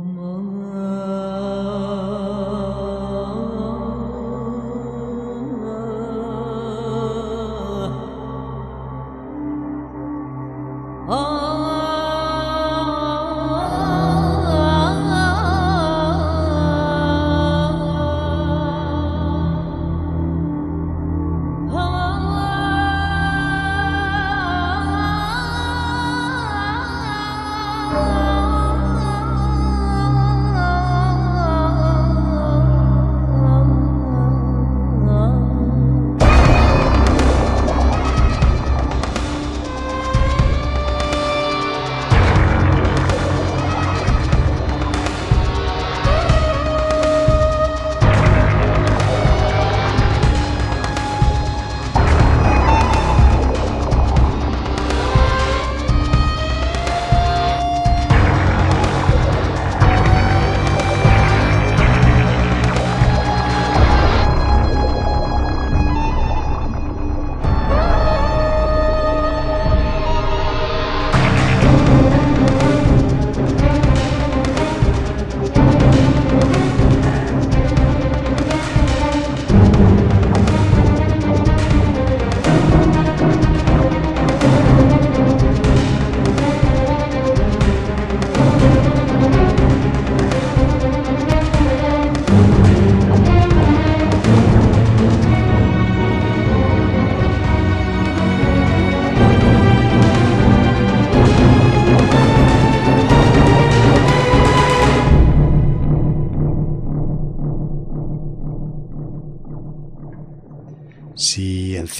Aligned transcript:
Uma 0.00 0.29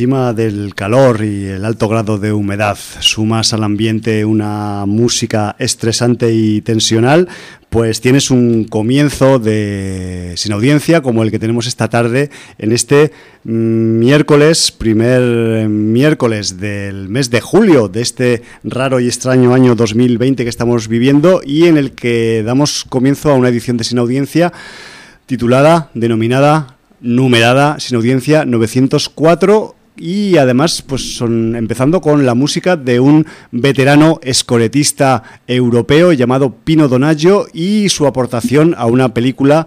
encima 0.00 0.32
del 0.32 0.74
calor 0.74 1.22
y 1.22 1.44
el 1.44 1.62
alto 1.62 1.86
grado 1.86 2.16
de 2.16 2.32
humedad. 2.32 2.78
Sumas 3.00 3.52
al 3.52 3.62
ambiente 3.62 4.24
una 4.24 4.86
música 4.86 5.56
estresante 5.58 6.32
y 6.32 6.62
tensional, 6.62 7.28
pues 7.68 8.00
tienes 8.00 8.30
un 8.30 8.64
comienzo 8.64 9.38
de 9.38 10.32
sin 10.36 10.52
audiencia 10.52 11.02
como 11.02 11.22
el 11.22 11.30
que 11.30 11.38
tenemos 11.38 11.66
esta 11.66 11.88
tarde 11.90 12.30
en 12.56 12.72
este 12.72 13.12
miércoles, 13.44 14.72
primer 14.72 15.68
miércoles 15.68 16.58
del 16.58 17.10
mes 17.10 17.28
de 17.28 17.42
julio 17.42 17.88
de 17.88 18.00
este 18.00 18.42
raro 18.64 19.00
y 19.00 19.06
extraño 19.06 19.52
año 19.52 19.74
2020 19.74 20.44
que 20.44 20.48
estamos 20.48 20.88
viviendo 20.88 21.42
y 21.44 21.66
en 21.66 21.76
el 21.76 21.92
que 21.92 22.42
damos 22.42 22.86
comienzo 22.88 23.32
a 23.32 23.34
una 23.34 23.50
edición 23.50 23.76
de 23.76 23.84
sin 23.84 23.98
audiencia 23.98 24.50
titulada, 25.26 25.90
denominada 25.92 26.78
numerada 27.02 27.78
sin 27.80 27.96
audiencia 27.96 28.46
904 28.46 29.76
y 30.00 30.38
además 30.38 30.82
pues 30.82 31.16
son 31.16 31.54
empezando 31.54 32.00
con 32.00 32.24
la 32.24 32.34
música 32.34 32.76
de 32.76 32.98
un 32.98 33.26
veterano 33.52 34.18
escoretista 34.22 35.22
europeo 35.46 36.12
llamado 36.12 36.54
Pino 36.64 36.88
Donaggio 36.88 37.46
y 37.52 37.90
su 37.90 38.06
aportación 38.06 38.74
a 38.78 38.86
una 38.86 39.12
película 39.12 39.66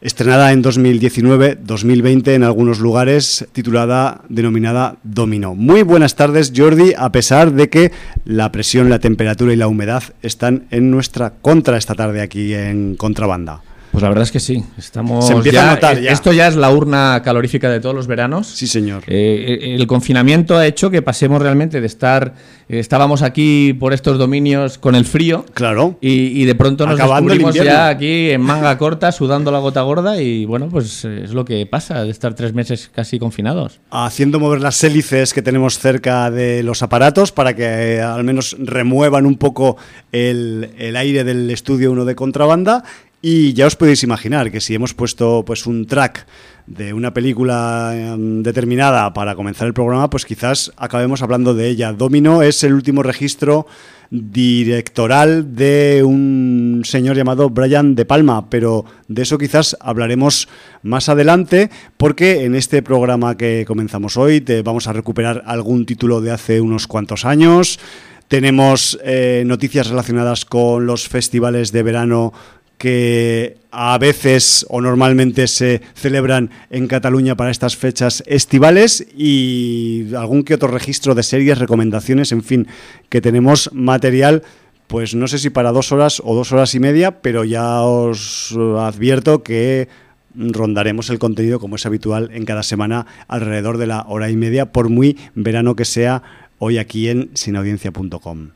estrenada 0.00 0.52
en 0.52 0.62
2019-2020 0.62 2.28
en 2.28 2.44
algunos 2.44 2.78
lugares, 2.78 3.46
titulada, 3.52 4.22
denominada 4.28 4.96
Domino. 5.02 5.54
Muy 5.54 5.82
buenas 5.82 6.16
tardes, 6.16 6.52
Jordi, 6.54 6.92
a 6.96 7.10
pesar 7.10 7.52
de 7.52 7.68
que 7.68 7.92
la 8.24 8.52
presión, 8.52 8.88
la 8.88 8.98
temperatura 8.98 9.52
y 9.52 9.56
la 9.56 9.68
humedad 9.68 10.02
están 10.22 10.66
en 10.70 10.90
nuestra 10.90 11.30
contra 11.42 11.76
esta 11.76 11.94
tarde 11.94 12.22
aquí 12.22 12.54
en 12.54 12.96
Contrabanda. 12.96 13.62
Pues 13.96 14.02
la 14.02 14.10
verdad 14.10 14.24
es 14.24 14.30
que 14.30 14.40
sí. 14.40 14.62
Estamos 14.76 15.26
Se 15.26 15.32
empieza 15.32 15.70
a 15.70 15.74
notar 15.74 15.98
ya. 15.98 16.10
Esto 16.12 16.30
ya 16.30 16.48
es 16.48 16.54
la 16.54 16.70
urna 16.70 17.22
calorífica 17.24 17.70
de 17.70 17.80
todos 17.80 17.94
los 17.94 18.06
veranos. 18.06 18.46
Sí, 18.46 18.66
señor. 18.66 19.04
Eh, 19.06 19.58
eh, 19.62 19.74
el 19.74 19.86
confinamiento 19.86 20.58
ha 20.58 20.66
hecho 20.66 20.90
que 20.90 21.00
pasemos 21.00 21.40
realmente 21.40 21.80
de 21.80 21.86
estar. 21.86 22.34
eh, 22.68 22.78
estábamos 22.78 23.22
aquí 23.22 23.72
por 23.72 23.94
estos 23.94 24.18
dominios 24.18 24.76
con 24.76 24.96
el 24.96 25.06
frío. 25.06 25.46
Claro. 25.54 25.96
Y, 26.02 26.42
y 26.42 26.44
de 26.44 26.54
pronto 26.54 26.84
nos 26.84 26.96
Acabando 27.00 27.30
descubrimos 27.32 27.54
ya 27.54 27.88
aquí 27.88 28.28
en 28.32 28.42
manga 28.42 28.76
corta, 28.76 29.12
sudando 29.12 29.50
la 29.50 29.60
gota 29.60 29.80
gorda. 29.80 30.20
Y 30.20 30.44
bueno, 30.44 30.68
pues 30.68 31.06
eh, 31.06 31.22
es 31.24 31.32
lo 31.32 31.46
que 31.46 31.64
pasa 31.64 32.04
de 32.04 32.10
estar 32.10 32.34
tres 32.34 32.52
meses 32.52 32.90
casi 32.94 33.18
confinados. 33.18 33.80
haciendo 33.90 34.38
mover 34.38 34.60
las 34.60 34.84
hélices 34.84 35.32
que 35.32 35.40
tenemos 35.40 35.78
cerca 35.78 36.30
de 36.30 36.62
los 36.62 36.82
aparatos 36.82 37.32
para 37.32 37.56
que 37.56 37.64
eh, 37.64 38.02
al 38.02 38.24
menos 38.24 38.56
remuevan 38.58 39.24
un 39.24 39.36
poco 39.38 39.78
el, 40.12 40.68
el 40.76 40.96
aire 40.96 41.24
del 41.24 41.50
estudio 41.50 41.92
1 41.92 42.04
de 42.04 42.14
contrabanda. 42.14 42.84
Y 43.28 43.54
ya 43.54 43.66
os 43.66 43.74
podéis 43.74 44.04
imaginar 44.04 44.52
que 44.52 44.60
si 44.60 44.76
hemos 44.76 44.94
puesto 44.94 45.42
pues 45.44 45.66
un 45.66 45.88
track 45.88 46.28
de 46.68 46.92
una 46.92 47.12
película 47.12 47.90
em, 47.92 48.40
determinada 48.44 49.12
para 49.12 49.34
comenzar 49.34 49.66
el 49.66 49.74
programa, 49.74 50.08
pues 50.08 50.24
quizás 50.24 50.70
acabemos 50.76 51.22
hablando 51.22 51.52
de 51.52 51.66
ella. 51.66 51.92
Domino 51.92 52.42
es 52.42 52.62
el 52.62 52.72
último 52.72 53.02
registro 53.02 53.66
directoral 54.12 55.56
de 55.56 56.04
un 56.04 56.82
señor 56.84 57.16
llamado 57.16 57.50
Brian 57.50 57.96
De 57.96 58.04
Palma, 58.04 58.48
pero 58.48 58.84
de 59.08 59.22
eso 59.22 59.38
quizás 59.38 59.76
hablaremos 59.80 60.46
más 60.84 61.08
adelante, 61.08 61.68
porque 61.96 62.44
en 62.44 62.54
este 62.54 62.80
programa 62.80 63.36
que 63.36 63.64
comenzamos 63.66 64.16
hoy 64.16 64.40
te 64.40 64.62
vamos 64.62 64.86
a 64.86 64.92
recuperar 64.92 65.42
algún 65.46 65.84
título 65.84 66.20
de 66.20 66.30
hace 66.30 66.60
unos 66.60 66.86
cuantos 66.86 67.24
años. 67.24 67.80
Tenemos 68.28 68.98
eh, 69.04 69.44
noticias 69.46 69.88
relacionadas 69.88 70.44
con 70.44 70.84
los 70.84 71.08
festivales 71.08 71.70
de 71.70 71.82
verano 71.84 72.32
que 72.78 73.56
a 73.70 73.96
veces 73.98 74.66
o 74.68 74.80
normalmente 74.80 75.46
se 75.46 75.80
celebran 75.94 76.50
en 76.70 76.88
Cataluña 76.88 77.36
para 77.36 77.50
estas 77.50 77.76
fechas 77.76 78.22
estivales 78.26 79.06
y 79.16 80.14
algún 80.14 80.44
que 80.44 80.54
otro 80.54 80.68
registro 80.68 81.14
de 81.14 81.22
series, 81.22 81.58
recomendaciones, 81.58 82.32
en 82.32 82.42
fin, 82.42 82.68
que 83.08 83.20
tenemos 83.20 83.70
material, 83.72 84.42
pues 84.86 85.14
no 85.14 85.26
sé 85.26 85.38
si 85.38 85.50
para 85.50 85.72
dos 85.72 85.92
horas 85.92 86.20
o 86.24 86.34
dos 86.34 86.52
horas 86.52 86.74
y 86.74 86.80
media, 86.80 87.20
pero 87.22 87.44
ya 87.44 87.82
os 87.82 88.56
advierto 88.78 89.42
que 89.42 89.88
rondaremos 90.34 91.08
el 91.08 91.18
contenido 91.18 91.58
como 91.58 91.76
es 91.76 91.86
habitual 91.86 92.30
en 92.34 92.44
cada 92.44 92.62
semana 92.62 93.06
alrededor 93.26 93.78
de 93.78 93.86
la 93.86 94.04
hora 94.08 94.30
y 94.30 94.36
media, 94.36 94.72
por 94.72 94.90
muy 94.90 95.16
verano 95.34 95.76
que 95.76 95.86
sea 95.86 96.22
hoy 96.58 96.78
aquí 96.78 97.08
en 97.08 97.30
sinaudiencia.com. 97.34 98.50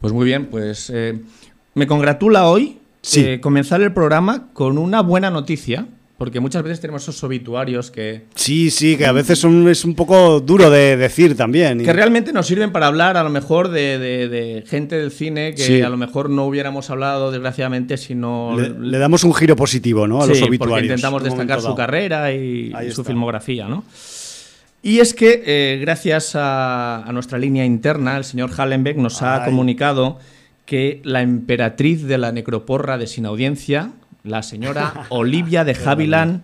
Pues 0.00 0.12
muy 0.12 0.26
bien, 0.26 0.46
pues 0.46 0.90
eh, 0.92 1.20
me 1.74 1.86
congratula 1.86 2.48
hoy 2.48 2.81
Sí. 3.02 3.20
eh, 3.24 3.40
comenzar 3.40 3.82
el 3.82 3.92
programa 3.92 4.48
con 4.52 4.78
una 4.78 5.02
buena 5.02 5.30
noticia, 5.30 5.86
porque 6.18 6.38
muchas 6.38 6.62
veces 6.62 6.80
tenemos 6.80 7.02
esos 7.02 7.24
obituarios 7.24 7.90
que, 7.90 8.26
Sí, 8.36 8.70
sí, 8.70 8.96
que 8.96 9.06
a 9.06 9.10
veces 9.12 9.40
son- 9.40 9.68
es 9.68 9.84
un 9.84 9.96
poco 9.96 10.38
duro 10.38 10.70
de 10.70 10.96
decir 10.96 11.36
también. 11.36 11.80
y- 11.80 11.84
que 11.84 11.92
realmente 11.92 12.32
nos 12.32 12.46
sirven 12.46 12.70
para 12.70 12.86
hablar 12.86 13.16
a 13.16 13.24
lo 13.24 13.30
mejor 13.30 13.70
de, 13.70 13.98
de- 13.98 14.28
de 14.28 14.62
gente 14.64 14.96
del 14.96 15.10
cine 15.10 15.52
que 15.56 15.62
Sí. 15.64 15.80
a 15.82 15.88
lo 15.88 15.96
mejor 15.96 16.30
no 16.30 16.44
hubiéramos 16.46 16.90
hablado 16.90 17.32
desgraciadamente 17.32 17.96
si 17.96 18.14
no... 18.14 18.56
le, 18.56 18.68
le 18.70 18.98
damos 18.98 19.24
un 19.24 19.34
giro 19.34 19.56
positivo, 19.56 20.06
¿no? 20.06 20.22
A 20.22 20.26
los 20.28 20.40
obituarios. 20.40 20.68
porque 20.76 20.84
intentamos 20.86 21.24
destacar 21.24 21.60
su 21.60 21.74
carrera 21.74 22.32
y, 22.32 22.72
su 22.92 23.02
filmografía, 23.02 23.66
¿no? 23.66 23.84
Y 24.84 24.98
es 25.00 25.14
que, 25.14 25.42
eh, 25.46 25.78
gracias 25.80 26.34
a, 26.36 27.02
a 27.04 27.12
nuestra 27.12 27.38
línea 27.38 27.64
interna, 27.64 28.16
el 28.16 28.24
señor 28.24 28.50
Hallenbeck 28.56 28.96
nos 28.96 29.22
ha 29.22 29.42
Ay. 29.42 29.50
comunicado 29.50 30.18
que 30.72 31.02
la 31.04 31.20
emperatriz 31.20 32.04
de 32.04 32.16
la 32.16 32.32
necroporra 32.32 32.96
de 32.96 33.06
Sin 33.06 33.26
Audiencia, 33.26 33.90
la 34.24 34.42
señora 34.42 35.04
Olivia 35.10 35.64
de 35.64 35.76
Havilland, 35.84 36.40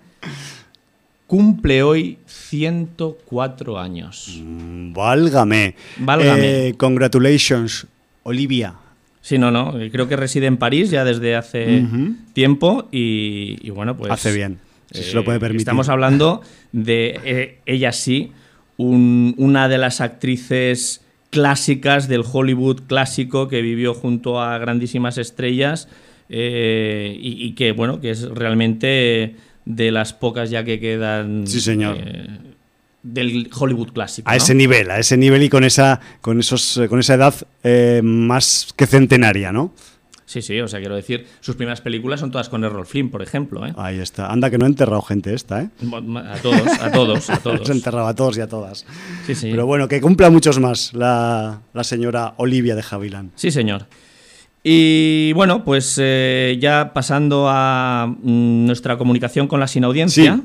cumple 1.27 1.83
hoy 1.83 2.19
104 2.27 3.79
años. 3.79 4.39
Mm, 4.45 4.93
Válgame. 4.93 5.75
Válgame. 5.97 6.69
Eh, 6.69 6.75
congratulations, 6.77 7.87
Olivia. 8.23 8.75
Sí, 9.23 9.39
no, 9.39 9.51
no. 9.51 9.73
Creo 9.91 10.09
que 10.09 10.17
reside 10.17 10.45
en 10.45 10.59
París 10.59 10.91
ya 10.91 11.07
desde 11.07 11.35
hace 11.35 11.87
tiempo 12.35 12.87
y, 12.93 13.57
y 13.63 13.71
bueno, 13.71 13.97
pues... 13.97 14.13
Hace 14.13 14.35
bien, 14.35 14.59
si 14.93 15.05
se 15.05 15.11
eh, 15.13 15.15
lo 15.15 15.25
puede 15.25 15.41
permitir. 15.41 15.63
Estamos 15.63 15.89
hablando 15.89 16.43
de 16.73 17.19
eh, 17.25 17.59
ella 17.65 17.93
sí, 17.93 18.33
un- 18.77 19.35
una 19.39 19.69
de 19.71 19.79
las 19.79 20.03
actrices 20.03 21.01
clásicas 21.31 22.09
del 22.09 22.23
Hollywood 22.31 22.83
clásico 22.87 23.49
que 23.49 23.61
vivió 23.63 23.95
junto 23.95 24.41
a 24.41 24.59
grandísimas 24.59 25.19
estrellas 25.19 25.89
eh, 26.29 27.17
y, 27.21 27.45
y 27.45 27.53
que, 27.53 27.73
bueno, 27.73 28.01
que 28.01 28.11
es 28.11 28.29
realmente 28.29 29.37
de 29.65 29.91
las 29.91 30.13
pocas 30.13 30.51
ya 30.51 30.65
que 30.65 30.81
quedan 30.81 31.47
Sí, 31.47 31.61
señor. 31.61 31.97
eh, 32.01 32.27
del 33.03 33.49
Hollywood 33.57 33.93
clásico. 33.93 34.29
A 34.29 34.33
¿no? 34.33 34.37
ese 34.39 34.55
nivel, 34.55 34.91
a 34.91 34.99
ese 34.99 35.17
nivel 35.17 35.43
y 35.43 35.49
con 35.49 35.65
esa, 35.65 36.01
con 36.21 36.41
esos, 36.41 36.81
con 36.89 36.99
esa 36.99 37.15
edad 37.15 37.35
eh, 37.63 38.01
más 38.03 38.69
que 38.77 38.87
centenaria, 38.87 39.53
¿no? 39.53 39.73
Sí, 40.29 40.43
sí, 40.43 40.61
o 40.61 40.69
sea, 40.69 40.79
quiero 40.79 40.95
decir, 40.95 41.27
sus 41.41 41.57
primeras 41.57 41.81
películas 41.81 42.21
son 42.21 42.31
todas 42.31 42.51
con 42.51 42.63
Errol 42.63 42.85
Flynn, 42.85 43.09
por 43.09 43.23
ejemplo. 43.23 43.67
¿eh? 43.67 43.73
Ahí 43.79 43.99
está. 43.99 44.27
Anda 44.31 44.51
que 44.51 44.59
no 44.59 44.67
ha 44.67 44.69
enterrado 44.69 45.01
gente 45.01 45.33
esta, 45.33 45.63
¿eh? 45.63 45.71
A 45.81 46.37
todos, 46.43 46.61
a 46.83 46.93
todos, 46.93 47.31
a 47.31 47.33
Los 47.37 47.43
todos. 47.43 47.71
ha 47.71 47.73
enterrado 47.73 48.07
a 48.09 48.15
todos 48.15 48.37
y 48.37 48.43
a 48.43 48.47
todas. 48.47 48.85
Sí, 49.27 49.35
sí. 49.35 49.49
Pero 49.51 49.65
bueno, 49.65 49.89
que 49.89 50.03
cumpla 50.03 50.29
muchos 50.29 50.59
más 50.61 50.93
la, 50.93 51.63
la 51.73 51.83
señora 51.83 52.35
Olivia 52.37 52.75
de 52.77 52.83
Javilán. 52.83 53.31
Sí, 53.37 53.51
señor. 53.51 53.87
Y 54.63 55.33
bueno, 55.33 55.65
pues 55.65 55.97
eh, 55.99 56.59
ya 56.61 56.93
pasando 56.93 57.47
a 57.49 58.07
mm, 58.07 58.67
nuestra 58.67 58.99
comunicación 58.99 59.49
con 59.49 59.61
la 59.61 59.67
sin 59.67 59.85
audiencia, 59.85 60.35
Sí. 60.37 60.43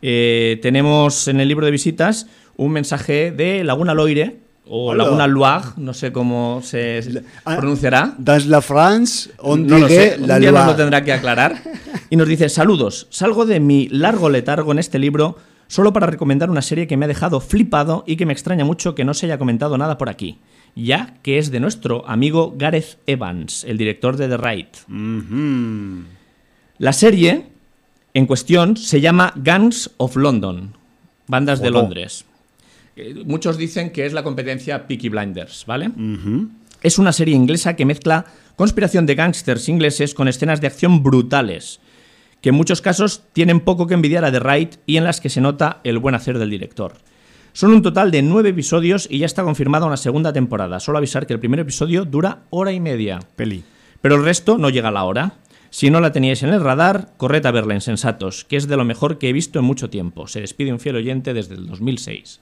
eh, 0.00 0.58
tenemos 0.62 1.28
en 1.28 1.38
el 1.38 1.48
libro 1.48 1.66
de 1.66 1.72
visitas 1.72 2.28
un 2.56 2.72
mensaje 2.72 3.30
de 3.30 3.62
Laguna 3.64 3.92
Loire, 3.94 4.38
o 4.66 4.90
Hola. 4.90 5.04
Laguna 5.04 5.26
Loire, 5.26 5.68
no 5.76 5.92
sé 5.92 6.12
cómo 6.12 6.60
se 6.62 7.02
se 7.02 7.22
Ah, 7.44 7.56
pronunciará. 7.56 8.14
Dans 8.18 8.46
la 8.46 8.60
France, 8.62 9.30
on 9.38 9.66
No 9.66 9.78
lo 9.78 9.88
sé, 9.88 10.16
un 10.20 10.28
la 10.28 10.38
día 10.38 10.50
nos 10.52 10.60
lo 10.60 10.64
Loire. 10.66 10.82
tendrá 10.82 11.04
que 11.04 11.12
aclarar. 11.12 11.62
Y 12.10 12.16
nos 12.16 12.28
dice, 12.28 12.48
saludos, 12.48 13.06
salgo 13.10 13.44
de 13.46 13.58
mi 13.60 13.88
largo 13.88 14.28
letargo 14.30 14.70
en 14.72 14.78
este 14.78 14.98
libro 14.98 15.36
solo 15.66 15.92
para 15.92 16.06
recomendar 16.06 16.50
una 16.50 16.60
serie 16.62 16.86
que 16.86 16.96
me 16.98 17.06
ha 17.06 17.08
dejado 17.08 17.40
flipado 17.40 18.04
y 18.06 18.16
que 18.16 18.26
me 18.26 18.32
extraña 18.34 18.64
mucho 18.64 18.94
que 18.94 19.04
no 19.04 19.14
se 19.14 19.26
haya 19.26 19.38
comentado 19.38 19.78
nada 19.78 19.96
por 19.98 20.10
aquí, 20.10 20.38
ya 20.76 21.14
que 21.22 21.38
es 21.38 21.50
de 21.50 21.60
nuestro 21.60 22.06
amigo 22.06 22.54
Gareth 22.58 22.98
Evans, 23.06 23.64
el 23.64 23.78
director 23.78 24.16
de 24.18 24.28
The 24.28 24.36
Raid. 24.36 24.66
La 26.78 26.92
serie 26.92 27.46
en 28.14 28.26
cuestión 28.26 28.76
se 28.76 29.00
llama 29.00 29.32
Guns 29.36 29.90
of 29.96 30.16
London, 30.16 30.74
bandas 31.26 31.60
de. 31.60 31.70
Londres. 31.70 32.26
Eh, 32.96 33.22
Muchos 33.24 33.56
dicen 33.56 33.90
que 33.90 34.06
es 34.06 34.12
la 34.12 34.22
competencia 34.22 34.86
Peaky 34.86 35.08
Blinders, 35.08 35.64
¿vale? 35.66 35.90
Es 36.82 36.98
una 36.98 37.12
serie 37.12 37.34
inglesa 37.34 37.76
que 37.76 37.84
mezcla 37.84 38.26
conspiración 38.56 39.06
de 39.06 39.14
gángsters 39.14 39.68
ingleses 39.68 40.14
con 40.14 40.28
escenas 40.28 40.60
de 40.60 40.66
acción 40.66 41.02
brutales, 41.02 41.80
que 42.40 42.50
en 42.50 42.54
muchos 42.54 42.82
casos 42.82 43.22
tienen 43.32 43.60
poco 43.60 43.86
que 43.86 43.94
envidiar 43.94 44.24
a 44.24 44.32
The 44.32 44.40
Raid 44.40 44.68
y 44.84 44.96
en 44.96 45.04
las 45.04 45.20
que 45.20 45.30
se 45.30 45.40
nota 45.40 45.80
el 45.84 45.98
buen 45.98 46.14
hacer 46.14 46.38
del 46.38 46.50
director. 46.50 46.94
Son 47.54 47.72
un 47.72 47.82
total 47.82 48.10
de 48.10 48.22
nueve 48.22 48.48
episodios 48.48 49.06
y 49.10 49.18
ya 49.18 49.26
está 49.26 49.42
confirmada 49.42 49.86
una 49.86 49.98
segunda 49.98 50.32
temporada. 50.32 50.80
Solo 50.80 50.98
avisar 50.98 51.26
que 51.26 51.34
el 51.34 51.40
primer 51.40 51.60
episodio 51.60 52.04
dura 52.04 52.44
hora 52.50 52.72
y 52.72 52.80
media. 52.80 53.20
Peli. 53.36 53.62
Pero 54.00 54.16
el 54.16 54.24
resto 54.24 54.58
no 54.58 54.70
llega 54.70 54.88
a 54.88 54.92
la 54.92 55.04
hora. 55.04 55.34
Si 55.72 55.88
no 55.88 56.02
la 56.02 56.12
teníais 56.12 56.42
en 56.42 56.50
el 56.50 56.60
radar, 56.60 57.14
corred 57.16 57.46
a 57.46 57.50
verla 57.50 57.72
en 57.72 57.80
Sensatos, 57.80 58.44
que 58.44 58.58
es 58.58 58.68
de 58.68 58.76
lo 58.76 58.84
mejor 58.84 59.16
que 59.16 59.30
he 59.30 59.32
visto 59.32 59.58
en 59.58 59.64
mucho 59.64 59.88
tiempo. 59.88 60.28
Se 60.28 60.42
despide 60.42 60.70
un 60.70 60.78
fiel 60.78 60.96
oyente 60.96 61.32
desde 61.32 61.54
el 61.54 61.66
2006. 61.66 62.40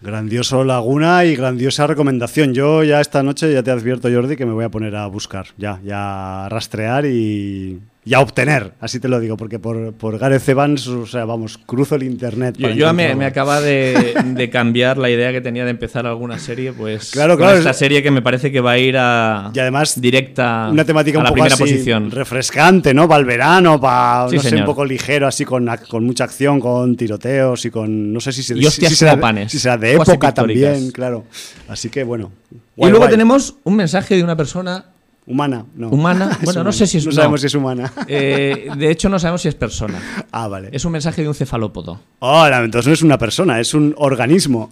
Grandioso 0.00 0.62
Laguna 0.62 1.24
y 1.24 1.34
grandiosa 1.34 1.88
recomendación. 1.88 2.54
Yo 2.54 2.84
ya 2.84 3.00
esta 3.00 3.24
noche 3.24 3.52
ya 3.52 3.64
te 3.64 3.72
advierto, 3.72 4.08
Jordi, 4.08 4.36
que 4.36 4.46
me 4.46 4.52
voy 4.52 4.64
a 4.64 4.70
poner 4.70 4.94
a 4.94 5.08
buscar, 5.08 5.48
ya, 5.58 5.80
ya 5.84 6.46
a 6.46 6.48
rastrear 6.48 7.06
y, 7.06 7.80
y 8.02 8.14
a 8.14 8.20
obtener, 8.20 8.72
así 8.80 8.98
te 8.98 9.08
lo 9.08 9.20
digo, 9.20 9.36
porque 9.36 9.58
por, 9.58 9.92
por 9.92 10.18
Gareth 10.18 10.48
Evans, 10.48 10.86
o 10.88 11.04
sea, 11.06 11.26
vamos, 11.26 11.58
cruzo 11.58 11.96
el 11.96 12.02
internet. 12.04 12.54
Yo, 12.56 12.62
para 12.62 12.74
yo 12.74 12.86
me, 12.94 13.02
encontrarlo. 13.04 13.16
me 13.18 13.24
acaba 13.26 13.60
de, 13.60 14.14
de 14.24 14.48
cambiar 14.50 14.96
la 14.96 15.10
idea 15.10 15.32
que 15.32 15.42
tenía 15.42 15.64
de 15.66 15.70
empezar 15.70 16.06
alguna 16.06 16.38
serie, 16.38 16.72
pues 16.72 17.10
Claro, 17.10 17.34
con 17.34 17.42
claro, 17.44 17.58
esta 17.58 17.70
es- 17.70 17.76
serie 17.76 18.02
que 18.02 18.10
me 18.10 18.22
parece 18.22 18.50
que 18.50 18.60
va 18.62 18.70
a 18.72 18.78
ir 18.78 18.96
a 18.98 19.50
Y 19.54 19.58
además, 19.58 20.00
directa 20.00 20.70
Una 20.72 20.84
temática 20.86 21.18
a 21.18 21.20
un 21.20 21.24
la 21.24 21.28
poco 21.28 21.34
primera 21.42 21.54
así 21.54 21.62
posición. 21.62 22.10
refrescante, 22.10 22.94
¿no? 22.94 23.06
Para 23.06 23.20
el 23.20 23.26
verano, 23.26 23.78
para, 23.78 24.30
Sí, 24.30 24.36
no 24.36 24.42
sé, 24.42 24.56
un 24.56 24.64
poco 24.64 24.84
ligero, 24.86 25.26
así 25.26 25.44
con, 25.44 25.68
con 25.88 26.02
mucha 26.04 26.24
acción, 26.24 26.58
con 26.58 26.96
tiroteos 26.96 27.66
y 27.66 27.70
con, 27.70 28.14
no 28.14 28.20
sé 28.20 28.32
si, 28.32 28.42
se- 28.42 28.56
Y 28.56 28.64
hostias 28.64 28.92
si 28.92 28.96
será, 28.96 29.20
panes, 29.20 29.52
si 29.52 29.58
será 29.58 29.76
de 29.76 29.92
época 29.92 30.32
también, 30.32 30.90
claro. 30.90 31.24
Así 31.68 31.90
que 31.90 32.02
bueno. 32.04 32.32
y 32.76 32.82
luego 32.84 32.98
guay. 33.00 33.10
tenemos 33.10 33.56
un 33.64 33.76
mensaje 33.76 34.16
de 34.16 34.24
una 34.24 34.36
persona, 34.36 34.86
Humana, 35.30 35.64
no. 35.76 35.88
Humana, 35.90 36.36
bueno, 36.44 36.64
no 36.64 36.72
sé 36.72 36.86
si 36.86 36.98
es- 36.98 37.04
No 37.06 37.10
no. 37.10 37.14
sabemos 37.16 37.40
si 37.40 37.46
es 37.46 37.54
humana. 37.54 37.92
eh, 38.08 38.68
de 38.76 38.90
hecho 38.90 39.08
no 39.08 39.18
sabemos 39.18 39.42
si 39.42 39.48
es 39.48 39.54
persona. 39.54 39.98
Ah, 40.32 40.46
vale. 40.48 40.68
Es 40.72 40.84
un 40.84 40.92
mensaje 40.92 41.22
de 41.22 41.28
un 41.28 41.34
cefalópodo. 41.34 42.00
Hola, 42.20 42.62
entonces 42.64 42.86
no 42.88 42.92
es 42.94 43.02
una 43.02 43.18
persona, 43.18 43.58
es 43.60 43.74
un 43.74 43.94
organismo. 43.98 44.70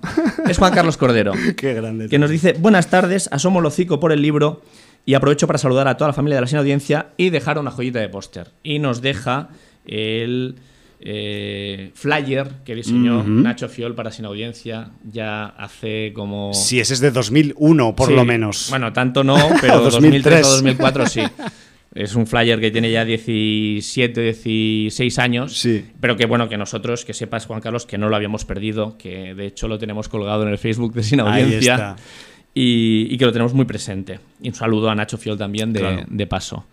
Es 0.49 0.56
Juan 0.58 0.72
Carlos 0.72 0.96
Cordero. 0.96 1.32
Qué 1.56 1.75
grande. 1.75 2.08
que 2.08 2.19
nos 2.19 2.31
dice, 2.31 2.52
buenas 2.58 2.88
tardes, 2.88 3.28
asomo 3.32 3.58
el 3.60 3.66
hocico 3.66 3.99
por 3.99 4.12
el 4.12 4.22
libro 4.22 4.62
y 5.05 5.14
aprovecho 5.14 5.46
para 5.46 5.58
saludar 5.58 5.88
a 5.88 5.96
toda 5.96 6.08
la 6.08 6.14
familia 6.14 6.37
de 6.37 6.43
la 6.43 6.46
sin 6.46 6.58
audiencia 6.58 7.08
y 7.16 7.31
dejar 7.31 7.58
una 7.58 7.70
joyita 7.70 7.99
de 7.99 8.08
póster. 8.08 8.50
Y 8.62 8.78
nos 8.78 9.00
deja 9.00 9.49
el 9.84 10.56
eh, 11.00 11.90
flyer 11.94 12.48
que 12.64 12.74
diseñó. 12.74 13.22
Nacho 13.24 13.68
Fiol 13.68 13.94
para 13.94 14.10
sin 14.10 14.24
audiencia 14.24 14.90
ya 15.10 15.46
hace 15.46 16.12
como... 16.14 16.52
Sí, 16.54 16.80
ese 16.80 16.94
es 16.94 17.00
de 17.00 17.10
2001, 17.10 17.94
por 17.96 18.08
Sí, 18.08 18.14
lo 18.14 18.24
menos. 18.24 18.66
Bueno, 18.70 18.92
tanto 18.92 19.22
no, 19.24 19.36
pero 19.60 19.80
O 19.80 19.90
2003. 19.90 20.22
2003 20.42 20.46
o 20.46 20.50
2004 20.50 21.06
sí. 21.06 21.20
Es 21.94 22.14
un 22.14 22.26
flyer 22.26 22.60
que 22.60 22.70
tiene 22.70 22.90
ya 22.92 23.04
17, 23.04 24.20
16 24.20 25.18
años. 25.18 25.56
Sí. 25.58 25.84
Pero 26.00 26.16
que 26.16 26.26
bueno, 26.26 26.48
que 26.48 26.56
nosotros, 26.56 27.04
que 27.04 27.14
sepas, 27.14 27.46
Juan 27.46 27.60
Carlos, 27.60 27.86
que 27.86 27.96
no 27.98 28.08
lo 28.08 28.16
habíamos 28.16 28.44
perdido, 28.44 28.96
que 28.98 29.34
de 29.34 29.46
hecho 29.46 29.68
lo 29.68 29.78
tenemos 29.78 30.08
colgado 30.08 30.42
en 30.42 30.50
el 30.50 30.58
Facebook 30.58 30.92
de 30.94 31.02
Sin 31.02 31.20
Audiencia. 31.20 31.96
Y, 32.54 33.06
y 33.10 33.18
que 33.18 33.24
lo 33.24 33.32
tenemos 33.32 33.54
muy 33.54 33.64
presente. 33.64 34.18
Y 34.42 34.48
un 34.48 34.54
saludo 34.54 34.90
a 34.90 34.94
Nacho 34.94 35.16
Fiol 35.16 35.38
también 35.38 35.72
de, 35.72 35.80
Claro. 35.80 36.02
de 36.08 36.26
paso. 36.26 36.66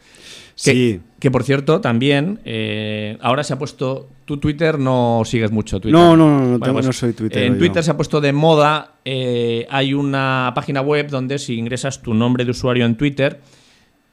Que, 0.55 0.71
Sí. 0.71 1.01
que, 1.19 1.31
por 1.31 1.43
cierto, 1.43 1.81
también 1.81 2.39
eh, 2.45 3.17
ahora 3.21 3.43
se 3.43 3.53
ha 3.53 3.59
puesto. 3.59 4.09
Tu 4.25 4.37
Twitter 4.37 4.79
no 4.79 5.21
sigues 5.25 5.51
mucho 5.51 5.79
Twitter. 5.81 5.99
No, 5.99 6.15
no, 6.15 6.39
no, 6.39 6.45
no 6.57 6.59
tengo- 6.59 6.81
no 6.81 6.93
soy 6.93 7.13
tuitero 7.13 7.45
En. 7.45 7.57
Twitter 7.59 7.83
se 7.83 7.91
ha 7.91 7.95
puesto 7.97 8.21
de 8.21 8.31
moda. 8.33 8.91
eh, 9.07 9.67
hay 9.69 9.93
una 9.93 10.51
página 10.55 10.81
web 10.81 11.09
donde 11.09 11.37
si 11.37 11.55
ingresas 11.59 12.01
tu 12.01 12.13
nombre 12.15 12.43
de 12.43 12.51
usuario 12.51 12.85
en 12.87 12.95
Twitter, 12.95 13.39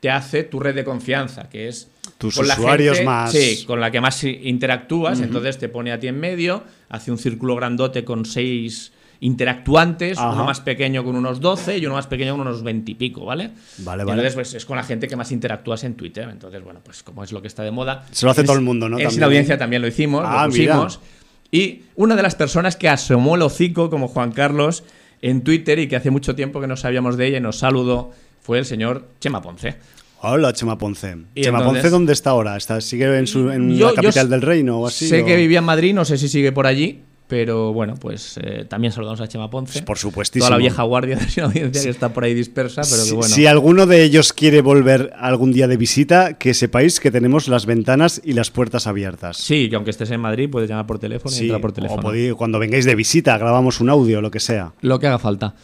te 0.01 0.11
hace 0.11 0.43
tu 0.43 0.59
red 0.61 0.75
de 0.75 0.85
confianza, 0.85 1.49
que 1.49 1.69
es 1.69 1.89
Tus 2.19 2.35
con 2.37 2.47
la 2.49 2.55
usuarios 2.55 2.97
gente- 2.99 3.07
más- 3.07 3.33
Sí, 3.33 3.65
con 3.65 3.81
la 3.81 3.91
que 3.91 4.01
más 4.03 4.23
interactúas. 4.25 5.21
Entonces 5.21 5.57
te 5.59 5.69
pone 5.71 5.93
a 5.93 5.99
ti 6.01 6.09
en 6.09 6.19
medio, 6.21 6.65
hace 6.91 7.11
un 7.11 7.19
círculo 7.19 7.55
grandote 7.57 8.05
con 8.05 8.25
seis 8.27 8.93
interactuantes, 9.23 10.19
Ajá. 10.19 10.33
uno 10.33 10.45
más 10.45 10.61
pequeño 10.61 11.05
con 11.05 11.17
unos 11.17 11.41
12 11.41 11.79
y 11.79 11.87
uno 11.87 11.95
más 11.95 12.07
pequeño 12.07 12.33
con 12.33 12.41
unos 12.43 12.63
20 12.63 12.91
y 12.93 12.95
pico, 12.95 13.25
¿vale? 13.25 13.51
Vale, 13.79 14.03
Y 14.03 14.07
vale. 14.07 14.21
Entonces, 14.21 14.35
pues 14.35 14.55
es 14.55 14.67
con 14.67 14.77
la 14.77 14.83
gente 14.83 15.09
que 15.09 15.17
más 15.17 15.33
interactúas 15.33 15.85
en 15.85 15.95
Twitter. 15.95 16.29
Entonces, 16.29 16.63
bueno, 16.63 16.81
pues 16.85 17.03
como 17.03 17.25
es 17.25 17.33
lo 17.33 17.41
que 17.41 17.49
está 17.49 17.63
de 17.63 17.71
moda. 17.71 18.05
Se 18.11 18.27
lo 18.27 18.33
hace 18.33 18.45
todo 18.45 18.57
el 18.57 18.63
mundo, 18.63 18.89
¿no? 18.89 18.99
En 18.99 19.05
También. 19.05 19.25
audiencia 19.25 19.59
también 19.59 19.83
lo 19.83 19.89
hicimos, 19.89 20.23
Ah, 20.27 20.45
lo 20.45 20.51
pusimos. 20.51 21.01
mira. 21.01 21.13
Y 21.55 21.83
una 21.97 22.17
de 22.17 22.23
las 22.23 22.35
personas 22.35 22.77
que 22.77 22.89
asomó 22.89 23.37
el 23.37 23.43
hocico, 23.43 23.91
como 23.91 24.09
Juan 24.09 24.33
Carlos, 24.33 24.85
en 25.21 25.43
Twitter 25.43 25.79
y 25.79 25.87
que 25.89 25.97
hace 25.97 26.11
mucho 26.11 26.35
tiempo 26.35 26.61
que 26.61 26.67
no 26.67 26.77
sabíamos 26.77 27.17
de 27.17 27.27
ella 27.29 27.39
y 27.39 27.41
nos 27.41 27.59
saludó, 27.59 28.11
fue 28.41 28.59
el 28.59 28.65
señor 28.65 29.09
Chema 29.21 29.41
Ponce. 29.43 29.77
Hola, 30.23 30.53
Chema 30.53 30.79
Ponce. 30.79 31.17
Y 31.35 31.43
Chema 31.43 31.59
entonces- 31.59 31.83
Ponce, 31.83 31.91
¿dónde 31.91 32.13
está 32.13 32.31
ahora? 32.31 32.57
¿Está, 32.57 32.81
¿Sigue 32.81 33.17
en, 33.19 33.27
su, 33.27 33.51
en 33.51 33.77
Yo- 33.77 33.91
la 33.91 33.95
capital 33.95 34.31
del 34.31 34.41
reino 34.43 34.79
o 34.81 34.87
así? 34.87 35.09
sé 35.09 35.23
o- 35.23 35.27
que 35.27 35.37
vivía 35.37 35.59
en 35.59 35.65
Madrid, 35.65 35.95
no 35.95 36.05
sé 36.05 36.17
si 36.17 36.29
sigue 36.29 36.53
por 36.53 36.67
allí, 36.67 37.03
pero 37.33 37.73
bueno, 37.73 37.95
pues 37.95 38.39
eh, 38.43 38.67
también 38.69 38.93
saludamos 38.93 39.23
a 39.23 39.27
Chema 39.27 39.49
Ponce. 39.49 39.81
Por 39.81 39.97
supuestísimo. 39.97 40.45
Toda 40.49 40.59
la 40.59 40.61
vieja 40.61 40.83
guardia 40.83 41.17
de 41.17 41.27
Sin 41.31 41.45
audiencia 41.45 41.83
que 41.83 41.89
está 41.89 42.13
por 42.13 42.25
ahí 42.25 42.35
dispersa, 42.35 42.83
pero 42.83 42.97
que 43.05 43.09
Si- 43.09 43.15
bueno. 43.15 43.35
Si 43.35 43.47
alguno 43.47 43.87
de 43.87 44.03
ellos 44.03 44.35
quiere 44.35 44.61
volver 44.61 45.15
algún 45.19 45.51
día 45.51 45.67
de 45.67 45.79
visita, 45.79 46.35
que 46.35 46.53
sepáis 46.53 47.01
que 47.01 47.11
tenemos 47.11 47.49
las 47.49 47.65
ventanas 47.65 48.21
y 48.23 48.35
las 48.35 48.51
puertas 48.51 48.87
abiertas. 48.87 49.39
Sí, 49.39 49.71
que 49.71 49.77
aunque 49.77 49.91
estés 49.93 50.11
en 50.11 50.21
Madrid 50.21 50.51
puedes 50.51 50.69
llamar 50.69 50.87
por 50.87 50.99
teléfono 50.99 51.35
y 51.35 51.39
Sí, 51.39 51.45
entrar 51.45 51.63
por 51.63 51.71
o 51.71 51.73
teléfono. 51.73 52.03
podéis- 52.03 52.35
cuando 52.35 52.59
vengáis 52.59 52.85
de 52.85 52.95
visita, 52.95 53.39
grabamos 53.39 53.81
un 53.81 53.89
audio, 53.89 54.21
lo 54.21 54.31
que 54.31 54.39
sea. 54.39 54.75
Lo 54.83 54.99
que 54.99 55.07
haga 55.07 55.19
falta. 55.19 55.55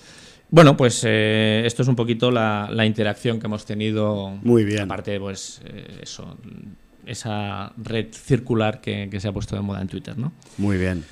Bueno, 0.51 0.75
pues 0.75 1.03
eh, 1.07 1.65
esto 1.67 1.83
es 1.83 1.89
un 1.89 1.97
poquito 1.97 2.31
la, 2.31 2.71
la 2.73 2.87
interacción 2.87 3.39
que 3.39 3.47
hemos 3.47 3.67
tenido. 3.67 4.31
Muy 4.43 4.65
bien. 4.65 4.81
Aparte, 4.85 5.21
pues 5.21 5.61
eh, 5.67 5.99
eso, 6.03 6.35
esa 7.05 7.73
red 7.77 8.07
circular 8.13 8.81
que, 8.81 9.09
que 9.11 9.21
se 9.21 9.29
ha 9.29 9.33
puesto 9.33 9.55
de 9.55 9.61
moda 9.61 9.83
en 9.83 9.89
Twitter, 9.89 10.17
¿no? 10.17 10.33
Muy 10.57 10.79
bien. 10.79 11.05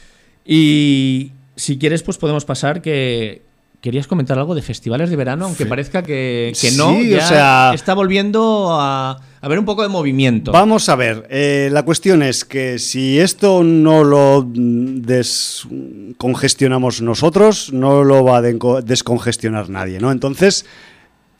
Y 0.46 1.32
si 1.56 1.76
quieres, 1.78 2.02
pues 2.02 2.18
podemos 2.18 2.44
pasar 2.44 2.80
que 2.82 3.42
querías 3.80 4.06
comentar 4.06 4.38
algo 4.38 4.54
de 4.54 4.62
festivales 4.62 5.10
de 5.10 5.16
verano, 5.16 5.44
aunque 5.44 5.66
parezca 5.66 6.02
que, 6.02 6.52
que 6.60 6.70
no, 6.72 6.94
Sí, 6.96 7.10
ya 7.10 7.18
o 7.18 7.28
sea- 7.28 7.70
está 7.74 7.94
volviendo 7.94 8.68
a, 8.72 9.20
a 9.40 9.48
ver 9.48 9.58
un 9.58 9.64
poco 9.64 9.82
de 9.82 9.88
movimiento. 9.88 10.50
Vamos 10.52 10.88
a 10.88 10.96
ver, 10.96 11.26
eh, 11.30 11.68
la 11.70 11.84
cuestión 11.84 12.22
es 12.22 12.44
que 12.44 12.78
si 12.80 13.18
esto 13.20 13.62
no 13.62 14.02
lo 14.02 14.44
descongestionamos 15.76 17.00
nosotros, 17.02 17.72
no 17.72 18.02
lo 18.04 18.24
va 18.24 18.38
a 18.38 18.42
descongestionar 18.42 19.68
nadie, 19.70 19.98
¿no? 20.00 20.10
Entonces, 20.10 20.66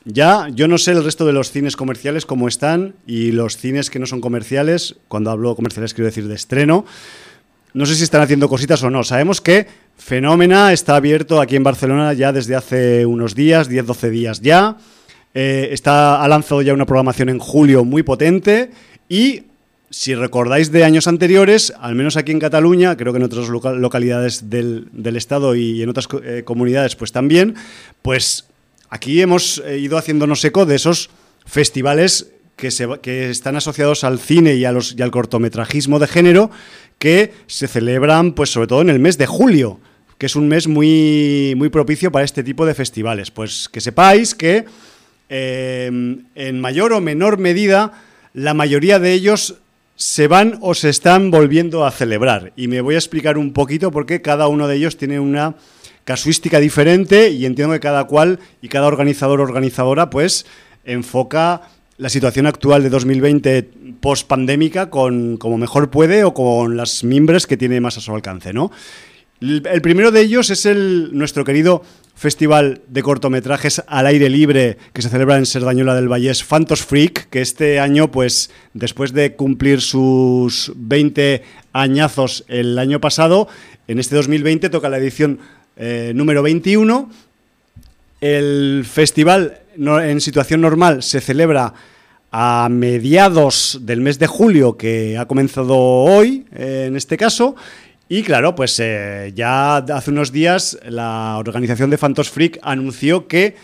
ya 0.05 0.47
yo 0.53 0.67
no 0.69 0.77
sé 0.77 0.91
el 0.91 1.03
resto 1.03 1.25
de 1.25 1.33
los 1.33 1.51
cines 1.51 1.75
comerciales 1.75 2.25
cómo 2.25 2.47
están 2.47 2.95
y 3.05 3.31
los 3.31 3.57
cines 3.57 3.89
que 3.89 3.99
no 3.99 4.05
son 4.05 4.21
comerciales, 4.21 4.95
cuando 5.09 5.31
hablo 5.31 5.55
comerciales 5.55 5.93
quiero 5.93 6.05
decir 6.05 6.27
de 6.27 6.35
estreno, 6.35 6.85
no 7.77 7.85
sé 7.85 7.93
si 7.93 8.03
están 8.03 8.21
haciendo 8.21 8.49
cositas 8.49 8.81
o 8.81 8.89
no. 8.89 9.03
Sabemos 9.03 9.39
que 9.39 9.67
Fenómena 9.97 10.73
está 10.73 10.95
abierto 10.95 11.39
aquí 11.39 11.55
en 11.55 11.63
Barcelona 11.63 12.11
ya 12.13 12.33
desde 12.33 12.55
hace 12.55 13.05
unos 13.05 13.35
días, 13.35 13.69
10-12 13.69 14.09
días 14.09 14.41
ya. 14.41 14.77
Eh, 15.35 15.69
está, 15.71 16.23
ha 16.23 16.27
lanzado 16.27 16.63
ya 16.63 16.73
una 16.73 16.87
programación 16.87 17.29
en 17.29 17.37
julio 17.37 17.85
muy 17.85 18.01
potente 18.01 18.71
y 19.07 19.43
si 19.91 20.15
recordáis 20.15 20.71
de 20.71 20.85
años 20.85 21.07
anteriores, 21.07 21.71
al 21.79 21.93
menos 21.93 22.17
aquí 22.17 22.31
en 22.31 22.39
Cataluña, 22.39 22.97
creo 22.97 23.13
que 23.13 23.17
en 23.17 23.25
otras 23.25 23.47
localidades 23.47 24.49
del, 24.49 24.89
Estado 25.15 25.53
y 25.53 25.83
en 25.83 25.89
otras 25.89 26.07
eh, 26.23 26.41
comunidades 26.43 26.95
pues 26.95 27.11
también, 27.11 27.53
pues 28.01 28.45
aquí 28.89 29.21
hemos 29.21 29.61
eh, 29.67 29.77
ido 29.77 29.99
haciéndonos 29.99 30.43
eco 30.43 30.65
de 30.65 30.75
esos 30.75 31.11
festivales 31.45 32.31
que, 32.57 33.29
están 33.29 33.55
asociados 33.55 34.03
al 34.03 34.19
cine 34.19 34.55
y 34.55 34.65
al 34.65 35.11
cortometrajismo 35.11 35.99
de 35.99 36.07
género 36.07 36.51
que 36.97 37.31
se 37.45 37.67
celebran 37.67 38.33
pues 38.33 38.49
sobre 38.49 38.67
todo 38.67 38.81
en 38.81 38.89
el 38.89 38.99
mes 38.99 39.17
de 39.17 39.27
julio, 39.27 39.79
que 40.17 40.25
es 40.25 40.35
un 40.35 40.47
mes 40.47 40.67
muy, 40.67 41.53
muy 41.55 41.69
propicio 41.69 42.11
para 42.11 42.25
este 42.25 42.43
tipo 42.43 42.65
de 42.65 42.73
festivales. 42.73 43.29
Pues 43.29 43.69
que 43.69 43.79
sepáis 43.79 44.33
que 44.33 44.65
eh, 45.29 46.17
en 46.35 46.59
mayor 46.59 46.93
o 46.93 47.01
menor 47.01 47.37
medida 47.37 47.93
la 48.33 48.55
mayoría 48.55 48.97
de 48.97 49.13
ellos 49.13 49.55
se 49.95 50.27
van 50.27 50.57
o 50.61 50.73
se 50.73 50.89
están 50.89 51.29
volviendo 51.29 51.85
a 51.85 51.91
celebrar. 51.91 52.53
Y 52.55 52.67
me 52.67 52.81
voy 52.81 52.95
a 52.95 52.99
explicar 52.99 53.37
un 53.37 53.53
poquito 53.53 53.91
porque 53.91 54.21
cada 54.21 54.47
uno 54.47 54.67
de 54.67 54.75
ellos 54.75 54.97
tiene 54.97 55.19
una 55.19 55.55
casuística 56.05 56.59
diferente 56.59 57.29
y 57.29 57.45
entiendo 57.45 57.73
que 57.73 57.79
cada 57.79 58.05
cual 58.05 58.39
y 58.61 58.69
cada 58.69 58.87
organizador 58.87 59.41
o 59.41 59.43
organizadora 59.43 60.09
pues 60.09 60.45
enfoca 60.85 61.61
la 61.97 62.09
situación 62.09 62.45
actual 62.45 62.83
de 62.83 62.89
2020 62.89 63.69
post 63.99 64.27
pandémica 64.27 64.89
con 64.89 65.37
como 65.37 65.57
mejor 65.57 65.89
puede 65.89 66.23
o 66.23 66.33
con 66.33 66.77
las 66.77 67.03
mimbres 67.03 67.47
que 67.47 67.57
tiene 67.57 67.81
más 67.81 67.97
a 67.97 68.01
su 68.01 68.13
alcance, 68.13 68.53
¿no? 68.53 68.71
El 69.39 69.81
primero 69.83 70.09
de 70.11 70.21
ellos 70.21 70.49
es 70.49 70.65
el 70.65 71.09
nuestro 71.13 71.43
querido 71.45 71.83
festival 72.15 72.81
de 72.87 73.03
cortometrajes 73.03 73.83
al 73.85 74.07
aire 74.07 74.29
libre 74.29 74.79
que 74.93 75.03
se 75.03 75.09
celebra 75.09 75.37
en 75.37 75.45
Serdañola 75.45 75.93
del 75.93 76.11
Vallés, 76.11 76.43
Phantos 76.43 76.83
Freak, 76.83 77.29
que 77.29 77.41
este 77.41 77.79
año, 77.79 78.09
pues 78.09 78.49
después 78.73 79.13
de 79.13 79.35
cumplir 79.35 79.81
sus 79.81 80.71
20 80.75 81.43
añazos 81.73 82.45
el 82.47 82.79
año 82.79 82.99
pasado, 82.99 83.47
en 83.87 83.99
este 83.99 84.15
2020 84.15 84.69
toca 84.69 84.89
la 84.89 84.97
edición 84.97 85.37
eh, 85.75 86.13
número 86.15 86.41
21. 86.41 87.11
El 88.21 88.85
festival 88.91 89.59
en 89.77 90.21
situación 90.21 90.61
normal 90.61 91.03
se 91.03 91.21
celebra 91.21 91.73
a 92.31 92.67
mediados 92.69 93.79
del 93.81 94.01
mes 94.01 94.19
de 94.19 94.27
julio, 94.27 94.77
que 94.77 95.17
ha 95.17 95.25
comenzado 95.25 95.77
hoy, 95.77 96.45
eh, 96.53 96.85
en 96.87 96.95
este 96.95 97.17
caso, 97.17 97.55
y 98.09 98.23
claro, 98.23 98.55
pues 98.55 98.79
eh, 98.79 99.31
ya 99.35 99.77
hace 99.77 100.11
unos 100.11 100.31
días 100.31 100.77
la 100.85 101.37
organización 101.37 101.89
de 101.89 101.97
Phantos 101.97 102.29
Freak 102.29 102.59
anunció 102.61 103.27
que 103.27 103.55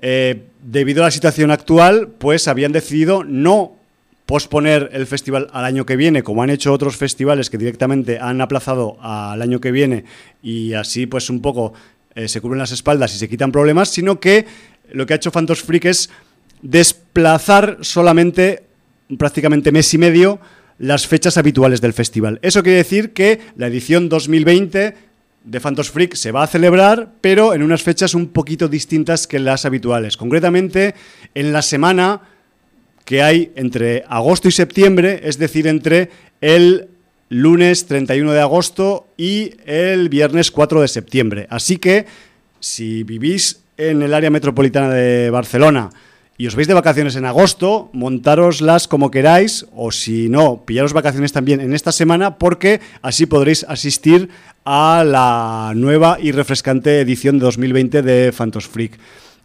eh, 0.00 0.42
debido 0.62 1.02
a 1.02 1.06
la 1.06 1.10
situación 1.10 1.50
actual, 1.50 2.08
pues 2.08 2.48
habían 2.48 2.72
decidido 2.72 3.24
no 3.24 3.76
posponer 4.26 4.90
el 4.92 5.06
festival 5.06 5.48
al 5.52 5.64
año 5.64 5.86
que 5.86 5.96
viene, 5.96 6.22
como 6.22 6.42
han 6.42 6.50
hecho 6.50 6.72
otros 6.72 6.96
festivales 6.96 7.50
que 7.50 7.58
directamente 7.58 8.18
han 8.20 8.40
aplazado 8.40 8.96
al 9.00 9.42
año 9.42 9.60
que 9.60 9.72
viene 9.72 10.04
y 10.40 10.74
así 10.74 11.06
pues 11.06 11.30
un 11.30 11.42
poco 11.42 11.72
se 12.26 12.40
cubren 12.40 12.58
las 12.58 12.70
espaldas 12.70 13.14
y 13.14 13.18
se 13.18 13.28
quitan 13.28 13.50
problemas, 13.50 13.88
sino 13.88 14.20
que 14.20 14.46
lo 14.92 15.06
que 15.06 15.12
ha 15.12 15.16
hecho 15.16 15.32
Phantos 15.32 15.62
Freak 15.62 15.86
es 15.86 16.10
desplazar 16.62 17.78
solamente 17.80 18.64
prácticamente 19.18 19.72
mes 19.72 19.92
y 19.94 19.98
medio 19.98 20.40
las 20.78 21.06
fechas 21.06 21.36
habituales 21.36 21.80
del 21.80 21.92
festival. 21.92 22.38
Eso 22.42 22.62
quiere 22.62 22.78
decir 22.78 23.12
que 23.12 23.40
la 23.56 23.66
edición 23.66 24.08
2020 24.08 24.94
de 25.44 25.60
Phantos 25.60 25.90
Freak 25.90 26.14
se 26.14 26.32
va 26.32 26.42
a 26.42 26.46
celebrar, 26.46 27.12
pero 27.20 27.54
en 27.54 27.62
unas 27.62 27.82
fechas 27.82 28.14
un 28.14 28.28
poquito 28.28 28.68
distintas 28.68 29.26
que 29.26 29.38
las 29.38 29.64
habituales. 29.64 30.16
Concretamente, 30.16 30.94
en 31.34 31.52
la 31.52 31.62
semana 31.62 32.22
que 33.04 33.22
hay 33.22 33.52
entre 33.56 34.04
agosto 34.08 34.48
y 34.48 34.52
septiembre, 34.52 35.20
es 35.24 35.38
decir, 35.38 35.66
entre 35.66 36.10
el 36.40 36.88
lunes 37.28 37.86
31 37.86 38.32
de 38.32 38.40
agosto 38.40 39.08
y 39.16 39.54
el 39.66 40.08
viernes 40.08 40.50
4 40.50 40.82
de 40.82 40.88
septiembre. 40.88 41.46
Así 41.50 41.78
que, 41.78 42.06
si 42.60 43.02
vivís 43.02 43.59
en 43.88 44.02
el 44.02 44.12
área 44.12 44.30
metropolitana 44.30 44.90
de 44.90 45.30
Barcelona, 45.30 45.90
y 46.36 46.46
os 46.46 46.54
veis 46.54 46.68
de 46.68 46.74
vacaciones 46.74 47.16
en 47.16 47.26
agosto, 47.26 47.90
montároslas 47.92 48.88
como 48.88 49.10
queráis, 49.10 49.66
o 49.74 49.92
si 49.92 50.28
no, 50.30 50.64
pillaros 50.64 50.94
vacaciones 50.94 51.32
también 51.32 51.60
en 51.60 51.74
esta 51.74 51.92
semana, 51.92 52.38
porque 52.38 52.80
así 53.02 53.26
podréis 53.26 53.64
asistir 53.68 54.30
a 54.64 55.04
la 55.04 55.72
nueva 55.74 56.18
y 56.20 56.32
refrescante 56.32 57.00
edición 57.00 57.38
de 57.38 57.44
2020 57.44 58.00
de 58.00 58.32
Phantos 58.32 58.68
Freak. 58.68 58.98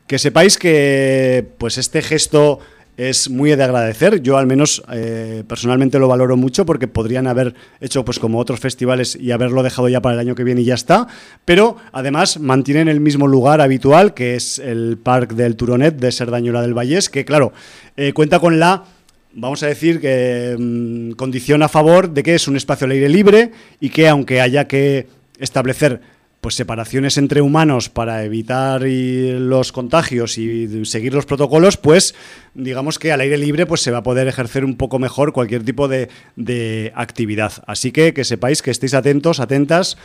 Que 0.08 0.20
sepáis 0.20 0.58
que 0.58 1.46
pues 1.58 1.77
este 1.77 2.01
gesto 2.01 2.60
es 2.97 3.29
muy 3.29 3.55
de 3.55 3.63
agradecer. 3.63 4.21
Yo 4.21 4.37
al 4.37 4.47
menos 4.47 4.83
eh, 4.91 5.43
personalmente 5.47 5.99
lo 5.99 6.07
valoro 6.07 6.37
mucho 6.37 6.65
porque 6.65 6.87
podrían 6.87 7.27
haber 7.27 7.53
hecho 7.81 8.05
pues 8.05 8.19
como 8.19 8.39
otros 8.39 8.59
festivales 8.59 9.17
y 9.19 9.31
haberlo 9.31 9.63
dejado 9.63 9.89
ya 9.89 10.01
para 10.01 10.15
el 10.15 10.19
año 10.19 10.35
que 10.35 10.43
viene 10.43 10.61
y 10.61 10.65
ya 10.65 10.75
está. 10.75 11.07
Pero 11.43 11.77
además 11.91 12.39
mantienen 12.39 12.87
el 12.87 12.99
mismo 12.99 13.27
lugar 13.27 13.61
habitual 13.61 14.13
que 14.13 14.35
es 14.35 14.59
el 14.59 14.97
Parque 14.97 15.35
del 15.35 15.55
Turonet 15.55 15.95
de 15.95 16.11
Serdañola 16.11 16.61
del 16.61 16.73
Vallés, 16.73 17.09
que 17.09 17.25
claro, 17.25 17.53
eh, 17.97 18.13
cuenta 18.13 18.39
con 18.39 18.59
la 18.59 18.85
vamos 19.33 19.61
a 19.63 19.67
decir 19.67 19.99
que 19.99 20.55
mm, 20.57 21.11
condición 21.11 21.61
a 21.61 21.67
favor 21.67 22.09
de 22.09 22.23
que 22.23 22.35
es 22.35 22.47
un 22.47 22.55
espacio 22.55 22.85
al 22.85 22.91
aire 22.91 23.09
libre 23.09 23.51
y 23.79 23.89
que 23.89 24.07
aunque 24.07 24.41
haya 24.41 24.67
que 24.67 25.07
establecer 25.39 26.14
pues 26.45 26.53
separaciones 26.53 27.17
entre 27.17 27.41
humanos 27.41 27.89
para 27.89 28.23
evitar 28.23 28.83
los 28.83 29.71
contagios 29.71 30.37
y 30.37 30.85
seguir 30.85 31.11
los 31.11 31.25
protocolos, 31.25 31.75
pues 31.75 32.13
digamos 32.53 32.99
que 32.99 33.11
al 33.11 33.21
aire 33.21 33.35
libre 33.39 33.65
pues 33.65 33.81
se 33.81 33.89
va 33.89 33.97
a 33.97 34.03
poder 34.03 34.27
ejercer 34.27 34.63
un 34.63 34.77
poco 34.77 34.99
mejor 34.99 35.33
cualquier 35.33 35.63
tipo 35.63 35.87
de, 35.87 36.91
actividad. 36.93 37.51
Así 37.65 37.91
que 37.91 38.13
que 38.13 38.23
sepáis 38.23 38.61
que 38.61 38.69
estéis 38.69 38.93
atentos, 38.93 39.39
atentas, 39.39 39.97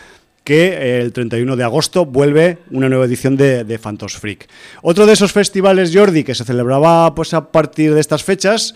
que 0.43 1.03
el 1.03 1.13
31 1.13 1.57
de 1.57 1.65
agosto 1.65 2.07
vuelve 2.07 2.57
una 2.71 2.89
nueva 2.89 3.05
edición 3.05 3.37
de, 3.37 3.65
de 3.65 3.79
Phantos 3.79 4.17
Freak. 4.17 4.49
Otro 4.81 5.05
de 5.05 5.13
esos 5.13 5.33
festivales, 5.33 5.95
Jordi, 5.95 6.25
que 6.25 6.35
se 6.35 6.47
celebraba 6.47 7.15
pues 7.15 7.35
a 7.35 7.53
partir 7.53 7.93
de 7.93 8.01
estas 8.01 8.25
fechas, 8.25 8.75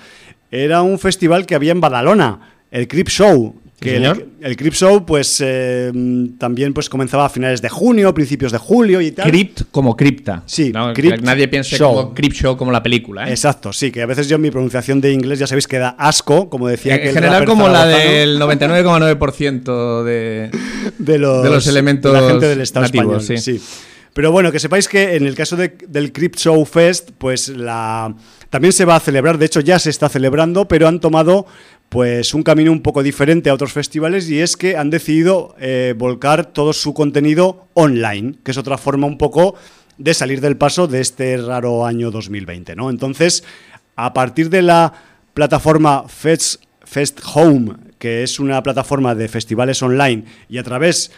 era 0.51 0.83
un 0.83 0.99
festival 0.99 1.47
que 1.47 1.55
había 1.55 1.73
en 1.73 1.81
Badalona, 1.81 2.59
el 2.71 2.89
Crip 2.89 3.09
Show, 3.09 3.55
que 3.81 3.97
el, 3.97 4.27
el, 4.41 4.57
Crypt 4.57 4.77
Show, 4.77 5.05
pues 5.05 5.43
eh, 5.45 5.93
también 6.39 6.73
pues 6.73 6.89
comenzaba 6.89 7.27
a 7.27 7.29
finales 7.29 7.61
de 7.61 7.69
junio, 7.69 8.15
principios 8.15 8.53
de 8.53 8.59
julio 8.59 9.01
y 9.01 9.11
tal. 9.11 9.29
Crypt 9.29 9.63
como 9.71 9.97
cripta. 9.97 10.43
Sí, 10.47 10.73
nadie 10.73 11.49
piense 11.49 11.79
como 11.79 12.15
Crypt 12.15 12.37
Show 12.37 12.57
como 12.57 12.71
la 12.71 12.83
película. 12.83 13.29
¿eh? 13.29 13.31
Exacto, 13.31 13.73
sí, 13.73 13.91
que 13.91 14.03
a 14.03 14.07
veces 14.07 14.29
yo 14.29 14.37
en 14.37 14.43
mi 14.43 14.51
pronunciación 14.51 15.01
de 15.01 15.13
inglés 15.13 15.39
ya 15.39 15.47
sabéis 15.47 15.67
que 15.67 15.79
da 15.79 15.91
asco, 15.99 16.49
como 16.49 16.69
decía. 16.69 16.97
En 16.97 17.13
general, 17.13 17.45
como 17.45 17.69
la 17.69 17.87
del 17.87 18.41
99,9% 18.41 20.05
de, 20.05 20.51
de, 20.99 21.19
los, 21.19 21.43
de 21.43 21.51
los 21.51 21.67
elementos 21.67 22.13
de 22.13 22.21
la 22.21 22.29
gente 22.29 22.49
del 22.49 22.61
Estado 22.61 22.87
español. 22.87 23.21
Sí. 23.21 23.61
Pero 24.15 24.31
bueno, 24.31 24.53
que 24.53 24.61
sepáis 24.61 24.89
que 24.89 25.17
en 25.17 25.27
el 25.27 25.35
caso 25.35 25.57
del 25.57 26.13
Crypt 26.13 26.39
Show 26.39 26.65
Fest, 26.65 27.11
pues 27.19 27.49
la 27.49 28.15
también 28.49 28.73
se 28.73 28.85
va 28.85 28.95
a 28.95 29.01
celebrar, 29.01 29.39
de 29.39 29.47
hecho 29.47 29.59
ya 29.59 29.81
se 29.81 29.91
está 29.91 30.09
celebrando, 30.09 30.69
pero 30.69 30.87
han 30.87 31.01
tomado 31.01 31.47
pues 31.89 32.33
un 32.33 32.45
camino 32.45 32.71
un 32.71 32.81
poco 32.81 33.03
diferente 33.03 33.51
a 33.51 33.55
otros 33.55 33.73
festivales 33.73 34.31
y 34.31 34.41
es 34.41 34.57
que 34.57 34.77
han 34.77 34.91
decidido 34.91 35.57
eh, 35.59 35.95
volcar 35.99 36.47
todo 36.47 36.73
su 36.73 36.95
contenido 36.95 37.67
online, 37.75 38.37
que 38.45 38.53
es 38.53 38.57
otra 38.57 38.79
forma 38.79 39.09
un 39.09 39.19
poco 39.19 39.57
de 39.99 40.15
salir 40.15 40.41
del 40.41 40.57
paso 40.57 40.87
de 40.87 41.01
este 41.01 41.37
raro 41.37 41.85
año 41.85 42.13
2020, 42.13 42.77
¿no? 42.77 42.91
Entonces, 42.91 43.43
a 43.97 44.15
partir 44.15 44.49
de 44.49 44.63
la 44.63 44.93
plataforma 45.35 46.05
Fest, 46.09 46.63
Fest 46.85 47.21
Home, 47.35 47.75
que 47.99 48.23
es 48.23 48.39
una 48.39 48.63
plataforma 48.63 49.17
de 49.17 49.29
festivales 49.29 49.83
online, 49.83 50.25
y 50.49 50.59
a 50.59 50.63
través 50.63 51.11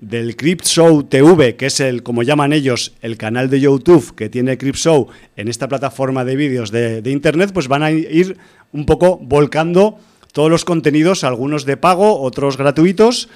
del 0.00 0.36
Crypt 0.36 0.64
Show 0.66 1.04
TV, 1.04 1.56
que 1.56 1.66
es 1.66 1.80
el, 1.80 2.02
como 2.02 2.22
llaman 2.22 2.52
ellos, 2.52 2.94
el 3.00 3.16
canal 3.16 3.50
de 3.50 3.60
YouTube 3.60 4.14
que 4.14 4.28
tiene 4.28 4.58
Crypt 4.58 4.78
Show 4.78 5.08
en 5.36 5.48
esta 5.48 5.68
plataforma 5.68 6.24
de 6.24 6.36
vídeos 6.36 6.70
de, 6.70 7.02
de 7.02 7.10
Internet, 7.10 7.50
pues 7.52 7.68
van 7.68 7.82
a 7.82 7.90
ir 7.90 8.36
un 8.72 8.86
poco 8.86 9.18
volcando 9.18 9.98
todos 10.32 10.50
los 10.50 10.64
contenidos, 10.64 11.22
algunos 11.22 11.64
de 11.64 11.76
pago, 11.76 12.20
otros 12.20 12.56
gratuitos, 12.56 13.28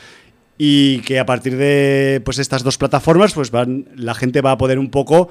y 0.59 0.99
que 1.03 1.21
a 1.21 1.27
partir 1.27 1.57
de 1.57 2.21
pues 2.25 2.39
estas 2.39 2.65
dos 2.65 2.77
plataformas, 2.77 3.33
pues 3.33 3.53
van, 3.53 3.87
la 3.95 4.15
gente 4.15 4.41
va 4.41 4.51
a 4.51 4.59
poder 4.59 4.81
un 4.81 4.91
poco 4.91 5.29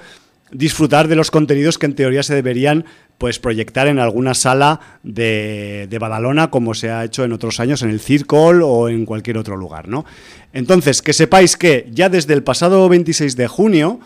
disfrutar 0.51 1.08
de 1.08 1.16
los 1.16 1.32
contenidos 1.32 1.77
que 1.77 1.86
en 1.86 1.96
teoría 1.96 2.24
se 2.24 2.36
deberían 2.36 2.86
pues 3.18 3.39
proyectar 3.39 3.88
en 3.88 4.00
alguna 4.00 4.34
sala 4.34 4.80
de, 5.04 5.88
de 5.89 6.00
Badalona 6.00 6.50
como 6.50 6.74
se 6.74 6.92
ha 6.92 7.04
hecho 7.04 7.24
en 7.24 7.34
otros 7.34 7.60
años 7.60 7.82
en 7.82 7.89
el 7.89 8.00
Circle 8.00 8.62
o 8.63 8.89
en 8.89 9.06
cualquier 9.06 9.38
otro 9.38 9.58
lugar, 9.58 9.88
¿no? 9.88 10.06
Entonces, 10.54 11.01
que 11.01 11.13
sepáis 11.13 11.58
que 11.58 11.88
ya 11.92 12.10
desde 12.10 12.34
el 12.34 12.44
pasado 12.44 12.88
26 12.88 13.36
de 13.36 13.48
junio 13.48 14.00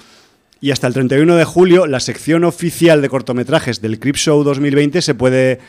Y 0.63 0.69
hasta 0.69 0.85
el 0.85 0.93
31 0.93 1.35
de 1.35 1.43
julio, 1.43 1.87
la 1.87 1.99
sección 1.99 2.43
oficial 2.43 3.01
de 3.01 3.09
cortometrajes 3.09 3.81
del 3.81 3.99
Crip 3.99 4.15
Show 4.15 4.43
2020 4.43 5.01
se 5.01 5.15
puede 5.15 5.59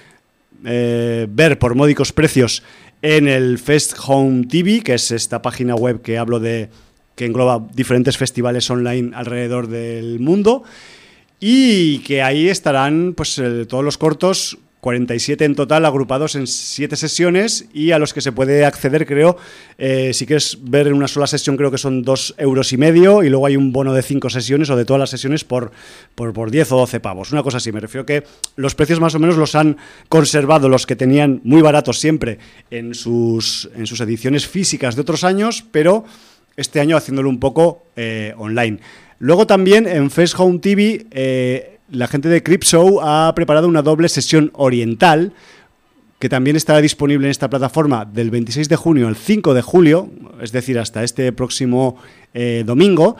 eh, 0.64 1.26
ver 1.30 1.58
por 1.58 1.74
módicos 1.74 2.12
precios 2.12 2.62
en 3.00 3.26
el 3.26 3.58
Fest 3.58 3.94
Home 4.06 4.46
TV, 4.46 4.82
que 4.82 4.94
es 4.94 5.10
esta 5.10 5.40
página 5.40 5.74
web 5.74 6.02
que 6.02 6.18
hablo 6.18 6.40
de 6.40 6.68
que 7.14 7.26
engloba 7.26 7.66
diferentes 7.74 8.16
festivales 8.16 8.70
online 8.70 9.12
alrededor 9.14 9.68
del 9.68 10.20
mundo 10.20 10.62
y 11.40 11.98
que 12.00 12.22
ahí 12.22 12.48
estarán 12.48 13.14
pues 13.16 13.40
todos 13.68 13.84
los 13.84 13.98
cortos 13.98 14.58
47 14.82 15.44
en 15.44 15.54
total, 15.54 15.84
agrupados 15.84 16.34
en 16.34 16.48
7 16.48 16.96
sesiones 16.96 17.66
y 17.72 17.92
a 17.92 18.00
los 18.00 18.12
que 18.12 18.20
se 18.20 18.32
puede 18.32 18.64
acceder, 18.64 19.06
creo, 19.06 19.36
eh, 19.78 20.10
si 20.12 20.26
quieres 20.26 20.58
ver 20.60 20.88
en 20.88 20.94
una 20.94 21.06
sola 21.06 21.28
sesión, 21.28 21.56
creo 21.56 21.70
que 21.70 21.78
son 21.78 22.02
2 22.02 22.34
euros 22.38 22.72
y 22.72 22.76
medio 22.76 23.22
y 23.22 23.28
luego 23.28 23.46
hay 23.46 23.56
un 23.56 23.72
bono 23.72 23.94
de 23.94 24.02
5 24.02 24.28
sesiones 24.28 24.70
o 24.70 24.76
de 24.76 24.84
todas 24.84 24.98
las 24.98 25.10
sesiones 25.10 25.44
por, 25.44 25.70
por, 26.16 26.32
por 26.32 26.50
10 26.50 26.72
o 26.72 26.78
12 26.78 26.98
pavos. 26.98 27.30
Una 27.30 27.44
cosa 27.44 27.58
así, 27.58 27.70
me 27.70 27.78
refiero 27.78 28.04
que 28.04 28.24
los 28.56 28.74
precios 28.74 28.98
más 28.98 29.14
o 29.14 29.20
menos 29.20 29.36
los 29.36 29.54
han 29.54 29.76
conservado 30.08 30.68
los 30.68 30.84
que 30.84 30.96
tenían 30.96 31.40
muy 31.44 31.62
baratos 31.62 32.00
siempre 32.00 32.40
en 32.72 32.94
sus, 32.94 33.70
en 33.76 33.86
sus 33.86 34.00
ediciones 34.00 34.48
físicas 34.48 34.96
de 34.96 35.02
otros 35.02 35.22
años, 35.22 35.64
pero 35.70 36.04
este 36.56 36.80
año 36.80 36.96
haciéndolo 36.96 37.28
un 37.28 37.40
poco 37.40 37.84
eh, 37.96 38.34
online. 38.36 38.78
Luego 39.18 39.46
también 39.46 39.86
en 39.86 40.10
Face 40.10 40.34
Home 40.36 40.58
TV 40.58 41.06
eh, 41.10 41.78
la 41.90 42.08
gente 42.08 42.28
de 42.28 42.42
Show 42.60 43.00
ha 43.02 43.32
preparado 43.34 43.68
una 43.68 43.82
doble 43.82 44.08
sesión 44.08 44.50
oriental 44.54 45.32
que 46.18 46.28
también 46.28 46.56
estará 46.56 46.80
disponible 46.80 47.26
en 47.26 47.32
esta 47.32 47.50
plataforma 47.50 48.04
del 48.04 48.30
26 48.30 48.68
de 48.68 48.76
junio 48.76 49.08
al 49.08 49.16
5 49.16 49.54
de 49.54 49.62
julio, 49.62 50.08
es 50.40 50.52
decir, 50.52 50.78
hasta 50.78 51.02
este 51.02 51.32
próximo 51.32 51.96
eh, 52.32 52.62
domingo. 52.64 53.16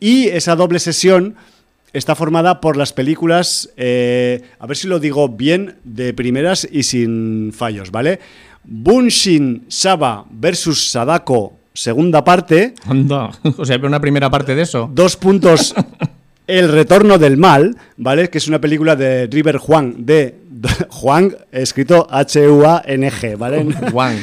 Y 0.00 0.28
esa 0.28 0.56
doble 0.56 0.78
sesión 0.78 1.36
está 1.92 2.14
formada 2.14 2.60
por 2.60 2.76
las 2.78 2.92
películas, 2.94 3.70
eh, 3.76 4.42
a 4.58 4.66
ver 4.66 4.76
si 4.76 4.88
lo 4.88 4.98
digo 4.98 5.28
bien, 5.28 5.76
de 5.84 6.14
primeras 6.14 6.66
y 6.70 6.82
sin 6.82 7.52
fallos, 7.52 7.90
¿vale? 7.90 8.20
Bunshin 8.64 9.66
Saba 9.68 10.24
versus 10.30 10.90
Sadako, 10.90 11.55
segunda 11.76 12.24
parte. 12.24 12.74
Anda, 12.86 13.30
o 13.56 13.64
sea, 13.64 13.78
una 13.78 14.00
primera 14.00 14.30
parte 14.30 14.54
de 14.54 14.62
eso. 14.62 14.90
Dos 14.92 15.16
puntos 15.16 15.74
El 16.46 16.70
retorno 16.70 17.18
del 17.18 17.36
mal, 17.36 17.76
¿vale? 17.96 18.30
Que 18.30 18.38
es 18.38 18.46
una 18.46 18.60
película 18.60 18.94
de 18.94 19.26
River 19.26 19.56
Juan, 19.56 20.06
de 20.06 20.36
Juan, 20.90 21.36
escrito 21.50 22.06
H-U-A-N-G, 22.08 23.36
¿vale? 23.36 23.66
Juan. 23.90 24.16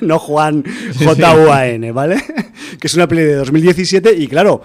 no 0.00 0.20
Juan, 0.20 0.64
J-U-A-N, 0.96 1.90
¿vale? 1.90 2.22
que 2.78 2.86
es 2.86 2.94
una 2.94 3.08
peli 3.08 3.22
de 3.22 3.34
2017 3.34 4.14
y 4.16 4.28
claro, 4.28 4.62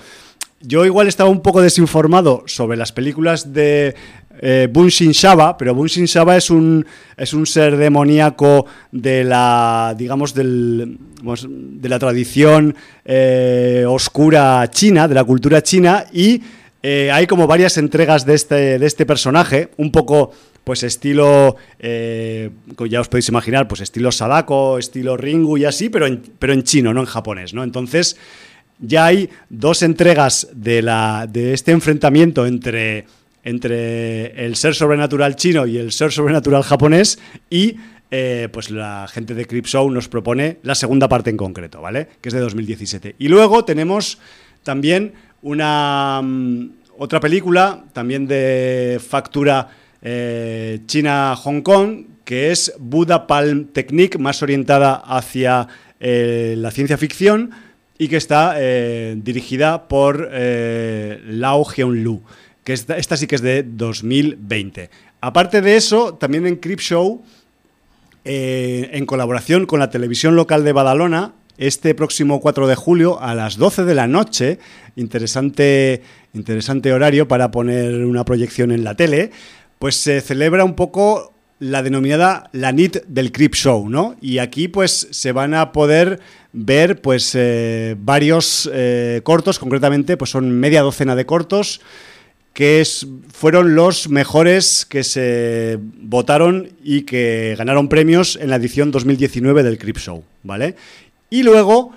yo 0.61 0.85
igual 0.85 1.07
estaba 1.07 1.29
un 1.29 1.41
poco 1.41 1.61
desinformado 1.61 2.43
sobre 2.45 2.77
las 2.77 2.91
películas 2.91 3.51
de 3.51 3.95
eh, 4.39 4.67
Bunshin 4.71 5.11
Shaba, 5.11 5.57
pero 5.57 5.73
Bunshin 5.73 6.05
Shaba 6.05 6.37
es 6.37 6.49
un, 6.49 6.85
es 7.17 7.33
un 7.33 7.45
ser 7.45 7.77
demoníaco 7.77 8.65
de 8.91 9.23
la, 9.23 9.95
digamos, 9.97 10.33
del, 10.33 10.97
de 11.21 11.89
la 11.89 11.99
tradición 11.99 12.75
eh, 13.03 13.85
oscura 13.87 14.69
china, 14.69 15.07
de 15.07 15.15
la 15.15 15.23
cultura 15.23 15.61
china 15.61 16.05
y 16.11 16.41
eh, 16.83 17.09
hay 17.11 17.27
como 17.27 17.47
varias 17.47 17.77
entregas 17.77 18.25
de 18.25 18.35
este, 18.35 18.79
de 18.79 18.85
este 18.85 19.05
personaje, 19.05 19.69
un 19.77 19.91
poco 19.91 20.31
pues 20.63 20.81
estilo, 20.81 21.57
ya 21.79 22.99
os 22.99 23.07
podéis 23.07 23.29
imaginar, 23.29 23.67
pues 23.67 23.81
estilo 23.81 24.11
Sadako, 24.11 24.79
estilo 24.79 25.15
Ringu 25.15 25.57
y 25.59 25.65
así, 25.65 25.89
pero 25.89 26.07
en, 26.07 26.23
pero 26.39 26.53
en 26.53 26.63
chino, 26.63 26.91
no 26.91 27.01
en 27.01 27.05
japonés, 27.05 27.53
¿no? 27.53 27.63
Entonces 27.63 28.17
ya 28.79 29.05
hay 29.05 29.29
dos 29.49 29.83
entregas 29.83 30.47
de, 30.53 30.81
la, 30.81 31.27
de 31.29 31.53
este 31.53 31.71
enfrentamiento 31.71 32.45
entre, 32.45 33.05
entre 33.45 34.45
el 34.45 34.57
ser 34.57 34.75
sobrenatural 34.75 35.37
chino 35.37 35.65
y 35.65 35.77
el 35.77 35.93
ser 35.93 36.11
sobrenatural 36.11 36.63
japonés 36.63 37.19
y 37.49 37.77
eh, 38.11 38.49
pues 38.51 38.71
la 38.71 39.07
gente 39.07 39.33
de 39.33 39.45
Crip 39.45 39.65
Show 39.65 39.89
nos 39.89 40.07
propone 40.07 40.57
la 40.63 40.75
segunda 40.75 41.07
parte 41.07 41.29
en 41.29 41.37
concreto, 41.37 41.81
¿vale? 41.81 42.07
Que 42.21 42.29
es 42.29 42.33
de 42.35 42.41
2017. 42.41 43.15
Y 43.19 43.27
luego 43.27 43.65
tenemos 43.65 44.19
también 44.63 45.13
una 45.41 46.21
mm, 46.23 46.69
otra 46.97 47.19
película, 47.19 47.85
también 47.93 48.27
de 48.27 48.99
factura 49.05 49.69
eh, 50.01 50.79
China-Hong 50.85 51.61
Kong, 51.61 52.05
que 52.23 52.51
es 52.51 52.73
Buddha 52.79 53.27
Palm 53.27 53.65
Technique, 53.65 54.17
más 54.17 54.41
orientada 54.41 54.95
hacia 54.95 55.67
eh, 55.99 56.55
la 56.57 56.71
ciencia 56.71 56.97
ficción 56.97 57.51
y 57.97 58.07
que 58.07 58.17
está 58.17 58.55
dirigida 59.15 59.87
por 59.87 60.29
Lao 60.29 61.65
Lu, 61.77 62.21
que 62.65 62.73
esta, 62.73 63.15
sí 63.15 63.27
que 63.27 63.35
es 63.35 63.41
de 63.41 63.63
2020. 63.63 64.89
Aparte 65.21 65.61
de 65.61 65.77
eso, 65.77 66.15
también 66.15 66.45
en 66.45 66.57
Crip 66.57 66.81
Show, 66.81 67.23
en 68.25 69.05
colaboración 69.05 69.67
con 69.67 69.79
la 69.79 69.91
televisión 69.91 70.35
local 70.35 70.65
de 70.65 70.73
Badalona, 70.73 71.33
este 71.57 71.95
próximo 71.95 72.41
4 72.41 72.67
de 72.67 72.75
julio 72.75 73.21
a 73.21 73.33
las 73.33 73.57
12 73.57 73.85
de 73.85 73.95
la 73.95 74.07
noche, 74.07 74.59
interesante, 74.95 76.01
interesante 76.33 76.91
horario 76.91 77.27
para 77.27 77.51
poner 77.51 78.05
una 78.05 78.25
proyección 78.25 78.71
en 78.71 78.83
la 78.83 78.95
tele, 78.95 79.31
pues 79.79 79.95
se 79.95 80.21
celebra 80.21 80.65
un 80.65 80.75
poco 80.75 81.33
la 81.59 81.83
denominada 81.83 82.49
la 82.51 82.71
NIT 82.71 83.05
del 83.07 83.31
Crip 83.31 83.55
Show, 83.55 83.89
¿no? 83.89 84.15
Y 84.21 84.39
aquí 84.39 84.67
pues 84.67 85.07
se 85.11 85.31
van 85.31 85.53
a 85.53 85.71
poder 85.71 86.19
ver 86.51 87.01
pues 87.01 87.31
eh, 87.35 87.95
varios 87.97 88.69
eh, 88.73 89.21
cortos, 89.23 89.57
concretamente 89.57 90.17
pues 90.17 90.31
son 90.31 90.51
media 90.51 90.81
docena 90.81 91.15
de 91.15 91.25
cortos 91.25 91.79
que 92.55 92.79
es, 92.79 93.05
fueron 93.33 93.75
los 93.75 94.07
mejores 94.07 94.85
que 94.85 95.03
se 95.03 95.77
votaron 95.99 96.69
y 96.81 97.01
que 97.01 97.53
ganaron 97.57 97.89
premios 97.89 98.37
en 98.41 98.49
la 98.49 98.55
edición 98.55 98.91
2019 98.91 99.61
del 99.61 99.77
Crip 99.77 99.97
Show, 99.97 100.23
¿vale? 100.41 100.75
Y 101.29 101.43
luego 101.43 101.91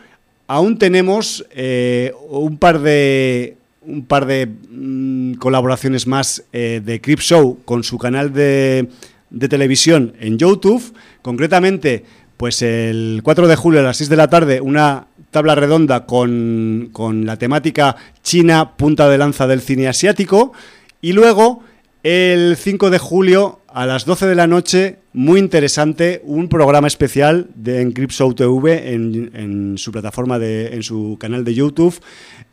aún 0.48 0.76
tenemos 0.76 1.46
eh, 1.52 2.12
un 2.28 2.58
par 2.58 2.80
de 2.80 3.56
un 3.82 4.04
par 4.04 4.26
de 4.26 4.48
mm, 4.48 5.34
colaboraciones 5.34 6.08
más 6.08 6.42
eh, 6.52 6.82
de 6.84 7.00
Crip 7.00 7.20
Show 7.20 7.60
con 7.64 7.84
su 7.84 7.96
canal 7.96 8.32
de, 8.32 8.88
de, 9.30 9.48
televisión 9.48 10.14
en 10.18 10.38
YouTube. 10.38 10.92
Concretamente, 11.22 12.04
pues 12.36 12.62
el 12.62 13.20
4 13.22 13.46
de 13.46 13.54
julio 13.54 13.78
a 13.78 13.84
las 13.84 13.98
6 13.98 14.10
de 14.10 14.16
la 14.16 14.28
tarde, 14.28 14.60
una 14.60 15.06
tabla 15.30 15.54
redonda 15.54 16.06
con, 16.06 16.90
con 16.92 17.26
la 17.26 17.36
temática 17.36 17.96
China, 18.22 18.76
punta 18.76 19.08
de 19.08 19.18
lanza 19.18 19.46
del 19.46 19.60
cine 19.60 19.88
asiático. 19.88 20.52
Y 21.00 21.12
luego, 21.12 21.62
el 22.02 22.56
5 22.56 22.90
de 22.90 22.98
julio 22.98 23.60
a 23.68 23.86
las 23.86 24.04
12 24.04 24.26
de 24.26 24.34
la 24.34 24.46
noche, 24.46 24.98
muy 25.12 25.38
interesante, 25.38 26.20
un 26.24 26.48
programa 26.48 26.88
especial 26.88 27.48
de 27.54 27.82
Encryptshow 27.82 28.34
TV 28.34 28.94
en, 28.94 29.30
en, 29.34 29.78
su 29.78 29.92
plataforma, 29.92 30.38
de, 30.38 30.74
en 30.74 30.82
su 30.82 31.16
canal 31.20 31.44
de 31.44 31.54
YouTube, 31.54 32.00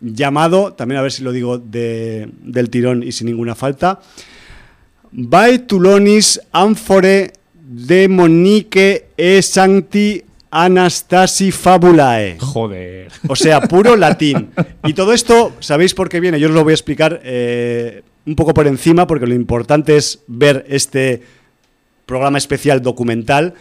llamado, 0.01 0.73
también 0.73 0.99
a 0.99 1.01
ver 1.01 1.11
si 1.11 1.23
lo 1.23 1.31
digo 1.31 1.57
de, 1.57 2.29
del 2.41 2.69
tirón 2.69 3.01
y 3.01 3.11
sin 3.11 3.27
ninguna 3.27 3.55
falta, 3.55 3.99
Baetulonis 5.11 6.41
Amphore 6.51 7.31
Demonique 7.53 9.07
e 9.17 9.41
Sancti 9.41 10.21
Anastasi 10.57 11.51
Fabulae. 11.51 12.37
Joder. 12.39 13.11
O 13.27 13.35
sea, 13.35 13.59
puro 13.59 13.95
latín. 13.97 14.51
Y 14.85 14.93
todo 14.93 15.11
esto, 15.11 15.51
¿sabéis 15.59 15.93
por 15.93 16.07
qué 16.07 16.21
viene? 16.21 16.39
Yo 16.39 16.47
os 16.47 16.53
lo 16.53 16.63
voy 16.63 16.71
a 16.71 16.75
explicar 16.75 17.19
eh, 17.25 18.03
un 18.25 18.37
poco 18.37 18.53
por 18.53 18.65
encima, 18.65 19.05
porque 19.05 19.27
lo 19.27 19.35
importante 19.35 19.97
es 19.97 20.23
ver 20.27 20.65
este 20.69 21.23
programa 22.05 22.37
especial 22.37 22.81
documental, 22.81 23.53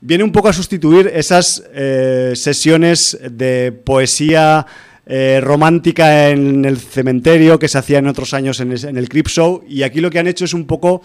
viene 0.00 0.24
un 0.24 0.32
poco 0.32 0.48
a 0.48 0.54
sustituir 0.54 1.10
esas 1.12 1.64
eh, 1.74 2.32
sesiones 2.34 3.18
de 3.30 3.72
poesía 3.84 4.64
eh, 5.04 5.40
romántica 5.42 6.30
en 6.30 6.64
el 6.64 6.78
cementerio 6.78 7.58
que 7.58 7.68
se 7.68 7.76
hacía 7.76 7.98
en 7.98 8.06
otros 8.06 8.32
años 8.32 8.60
en, 8.60 8.72
el 8.72 9.08
Crip 9.10 9.28
Show, 9.28 9.64
y 9.68 9.82
aquí 9.82 10.00
lo 10.00 10.10
que 10.10 10.18
han 10.18 10.28
hecho 10.28 10.46
es 10.46 10.54
un 10.54 10.66
poco 10.66 11.02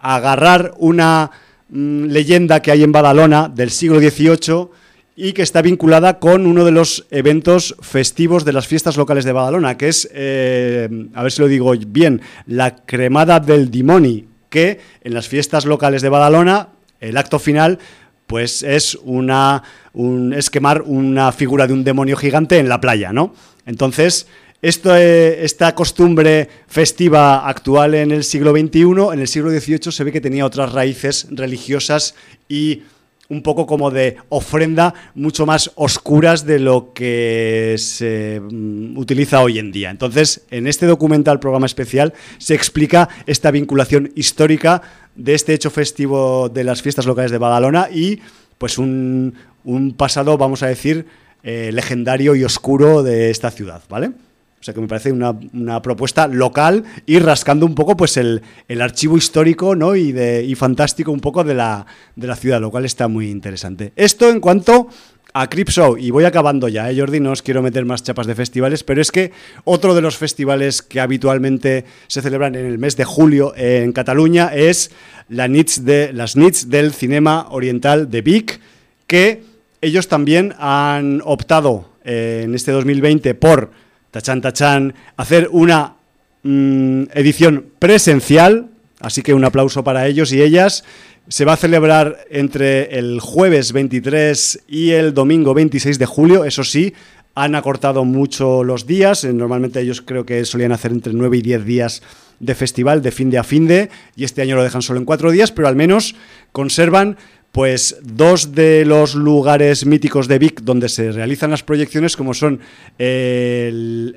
agarrar 0.00 0.74
una 0.76 1.30
mm, 1.68 2.04
leyenda 2.06 2.60
que 2.60 2.70
hay 2.70 2.82
en 2.82 2.92
Badalona 2.92 3.48
del 3.48 3.70
siglo 3.70 3.98
XVIII 4.00 4.68
y 5.16 5.32
que 5.32 5.42
está 5.42 5.62
vinculada 5.62 6.20
con 6.20 6.46
uno 6.46 6.64
de 6.64 6.70
los 6.70 7.06
eventos 7.10 7.74
festivos 7.80 8.44
de 8.44 8.52
las 8.52 8.68
fiestas 8.68 8.96
locales 8.96 9.24
de 9.24 9.32
Badalona, 9.32 9.76
que 9.76 9.88
es, 9.88 10.06
a 10.06 11.22
ver 11.22 11.32
si 11.32 11.42
lo 11.42 11.48
digo 11.48 11.74
bien, 11.88 12.20
la 12.46 12.76
cremada 12.76 13.40
del 13.40 13.68
dimoni, 13.68 14.28
que 14.48 14.78
en 15.02 15.14
las 15.14 15.26
fiestas 15.26 15.64
locales 15.64 16.02
de 16.02 16.08
Badalona, 16.08 16.68
el 17.00 17.16
acto 17.16 17.40
final, 17.40 17.80
pues 18.28 18.62
es 18.62 18.96
una 19.02 19.64
un, 19.92 20.32
es 20.32 20.50
quemar 20.50 20.82
una 20.82 21.32
figura 21.32 21.66
de 21.66 21.72
un 21.72 21.82
demonio 21.82 22.16
gigante 22.16 22.58
en 22.58 22.68
la 22.68 22.80
playa, 22.80 23.12
¿no? 23.12 23.34
Entonces, 23.66 24.28
eh, 24.60 25.38
esta 25.42 25.74
costumbre 25.74 26.48
festiva 26.66 27.48
actual 27.48 27.94
en 27.94 28.10
el 28.10 28.24
siglo 28.24 28.50
XXI, 28.50 29.12
en 29.12 29.20
el 29.20 29.28
siglo 29.28 29.50
XVIII 29.50 29.92
se 29.92 30.04
ve 30.04 30.10
que 30.10 30.20
tenía 30.20 30.44
otras 30.44 30.72
raíces 30.72 31.28
religiosas 31.30 32.14
y 32.48 32.82
un 33.28 33.42
poco 33.42 33.66
como 33.66 33.90
de 33.90 34.16
ofrenda 34.30 34.94
mucho 35.14 35.46
más 35.46 35.70
oscuras 35.74 36.44
de 36.44 36.58
lo 36.58 36.92
que 36.92 37.76
se 37.78 38.40
mm, 38.40 38.96
utiliza 38.98 39.42
hoy 39.42 39.58
en 39.58 39.70
día. 39.70 39.90
Entonces, 39.90 40.42
en 40.50 40.66
este 40.66 40.86
documental, 40.86 41.38
programa 41.38 41.66
especial, 41.66 42.14
se 42.38 42.54
explica 42.54 43.08
esta 43.26 43.50
vinculación 43.50 44.10
histórica 44.16 44.82
de 45.14 45.34
este 45.34 45.54
hecho 45.54 45.70
festivo 45.70 46.48
de 46.48 46.64
las 46.64 46.82
fiestas 46.82 47.06
locales 47.06 47.30
de 47.30 47.38
Badalona 47.38 47.88
y 47.92 48.20
pues 48.56 48.78
un, 48.78 49.34
un 49.62 49.92
pasado, 49.92 50.36
vamos 50.38 50.62
a 50.62 50.66
decir, 50.66 51.06
eh, 51.44 51.70
legendario 51.72 52.34
y 52.34 52.44
oscuro 52.44 53.02
de 53.02 53.30
esta 53.30 53.50
ciudad, 53.50 53.82
¿vale? 53.88 54.12
O 54.60 54.64
sea 54.64 54.74
que 54.74 54.80
me 54.80 54.88
parece 54.88 55.12
una, 55.12 55.36
una 55.52 55.80
propuesta 55.82 56.26
local 56.26 56.84
y 57.06 57.18
rascando 57.20 57.64
un 57.64 57.74
poco 57.74 57.96
pues 57.96 58.16
el, 58.16 58.42
el 58.66 58.80
archivo 58.80 59.16
histórico 59.16 59.76
¿no? 59.76 59.94
y, 59.94 60.10
de, 60.10 60.44
y 60.44 60.54
fantástico 60.56 61.12
un 61.12 61.20
poco 61.20 61.44
de 61.44 61.54
la, 61.54 61.86
de 62.16 62.26
la 62.26 62.34
ciudad, 62.34 62.60
lo 62.60 62.70
cual 62.70 62.84
está 62.84 63.06
muy 63.06 63.30
interesante. 63.30 63.92
Esto 63.94 64.28
en 64.30 64.40
cuanto 64.40 64.88
a 65.34 65.48
Cripshow, 65.48 65.96
y 65.96 66.10
voy 66.10 66.24
acabando 66.24 66.68
ya, 66.68 66.90
¿eh, 66.90 66.98
Jordi, 66.98 67.20
no 67.20 67.32
os 67.32 67.42
quiero 67.42 67.62
meter 67.62 67.84
más 67.84 68.02
chapas 68.02 68.26
de 68.26 68.34
festivales, 68.34 68.82
pero 68.82 69.00
es 69.00 69.12
que 69.12 69.30
otro 69.64 69.94
de 69.94 70.00
los 70.00 70.16
festivales 70.16 70.82
que 70.82 71.00
habitualmente 71.00 71.84
se 72.08 72.22
celebran 72.22 72.54
en 72.54 72.66
el 72.66 72.78
mes 72.78 72.96
de 72.96 73.04
julio 73.04 73.52
en 73.56 73.92
Cataluña 73.92 74.50
es 74.54 74.90
la 75.28 75.46
Nits 75.46 75.84
de, 75.84 76.12
las 76.12 76.34
Nits 76.36 76.70
del 76.70 76.92
Cinema 76.92 77.46
Oriental 77.50 78.10
de 78.10 78.22
Vic, 78.22 78.60
que 79.06 79.42
ellos 79.80 80.08
también 80.08 80.54
han 80.58 81.22
optado 81.24 81.90
eh, 82.04 82.42
en 82.44 82.54
este 82.54 82.72
2020 82.72 83.34
por 83.34 83.70
tachan, 84.10 84.40
tachan, 84.40 84.94
hacer 85.16 85.48
una 85.50 85.94
mm, 86.42 87.04
edición 87.14 87.66
presencial, 87.78 88.68
así 89.00 89.22
que 89.22 89.34
un 89.34 89.44
aplauso 89.44 89.84
para 89.84 90.06
ellos 90.06 90.32
y 90.32 90.42
ellas. 90.42 90.84
Se 91.28 91.44
va 91.44 91.52
a 91.52 91.56
celebrar 91.58 92.24
entre 92.30 92.98
el 92.98 93.20
jueves 93.20 93.72
23 93.72 94.64
y 94.66 94.90
el 94.92 95.12
domingo 95.12 95.52
26 95.52 95.98
de 95.98 96.06
julio, 96.06 96.44
eso 96.44 96.64
sí, 96.64 96.94
han 97.34 97.54
acortado 97.54 98.04
mucho 98.04 98.64
los 98.64 98.86
días, 98.86 99.22
eh, 99.22 99.32
normalmente 99.32 99.80
ellos 99.80 100.02
creo 100.02 100.26
que 100.26 100.44
solían 100.44 100.72
hacer 100.72 100.90
entre 100.90 101.12
9 101.12 101.36
y 101.36 101.42
10 101.42 101.64
días 101.64 102.02
de 102.40 102.54
festival 102.54 103.00
de 103.02 103.12
fin 103.12 103.30
de 103.30 103.38
a 103.38 103.44
fin 103.44 103.68
de, 103.68 103.90
y 104.16 104.24
este 104.24 104.42
año 104.42 104.56
lo 104.56 104.64
dejan 104.64 104.82
solo 104.82 104.98
en 104.98 105.04
4 105.04 105.30
días, 105.30 105.52
pero 105.52 105.68
al 105.68 105.76
menos 105.76 106.16
conservan 106.50 107.16
pues 107.52 107.96
dos 108.02 108.54
de 108.54 108.84
los 108.84 109.14
lugares 109.14 109.86
míticos 109.86 110.28
de 110.28 110.38
Vic 110.38 110.60
donde 110.62 110.88
se 110.88 111.12
realizan 111.12 111.50
las 111.50 111.62
proyecciones, 111.62 112.16
como 112.16 112.34
son 112.34 112.60
eh, 112.98 113.70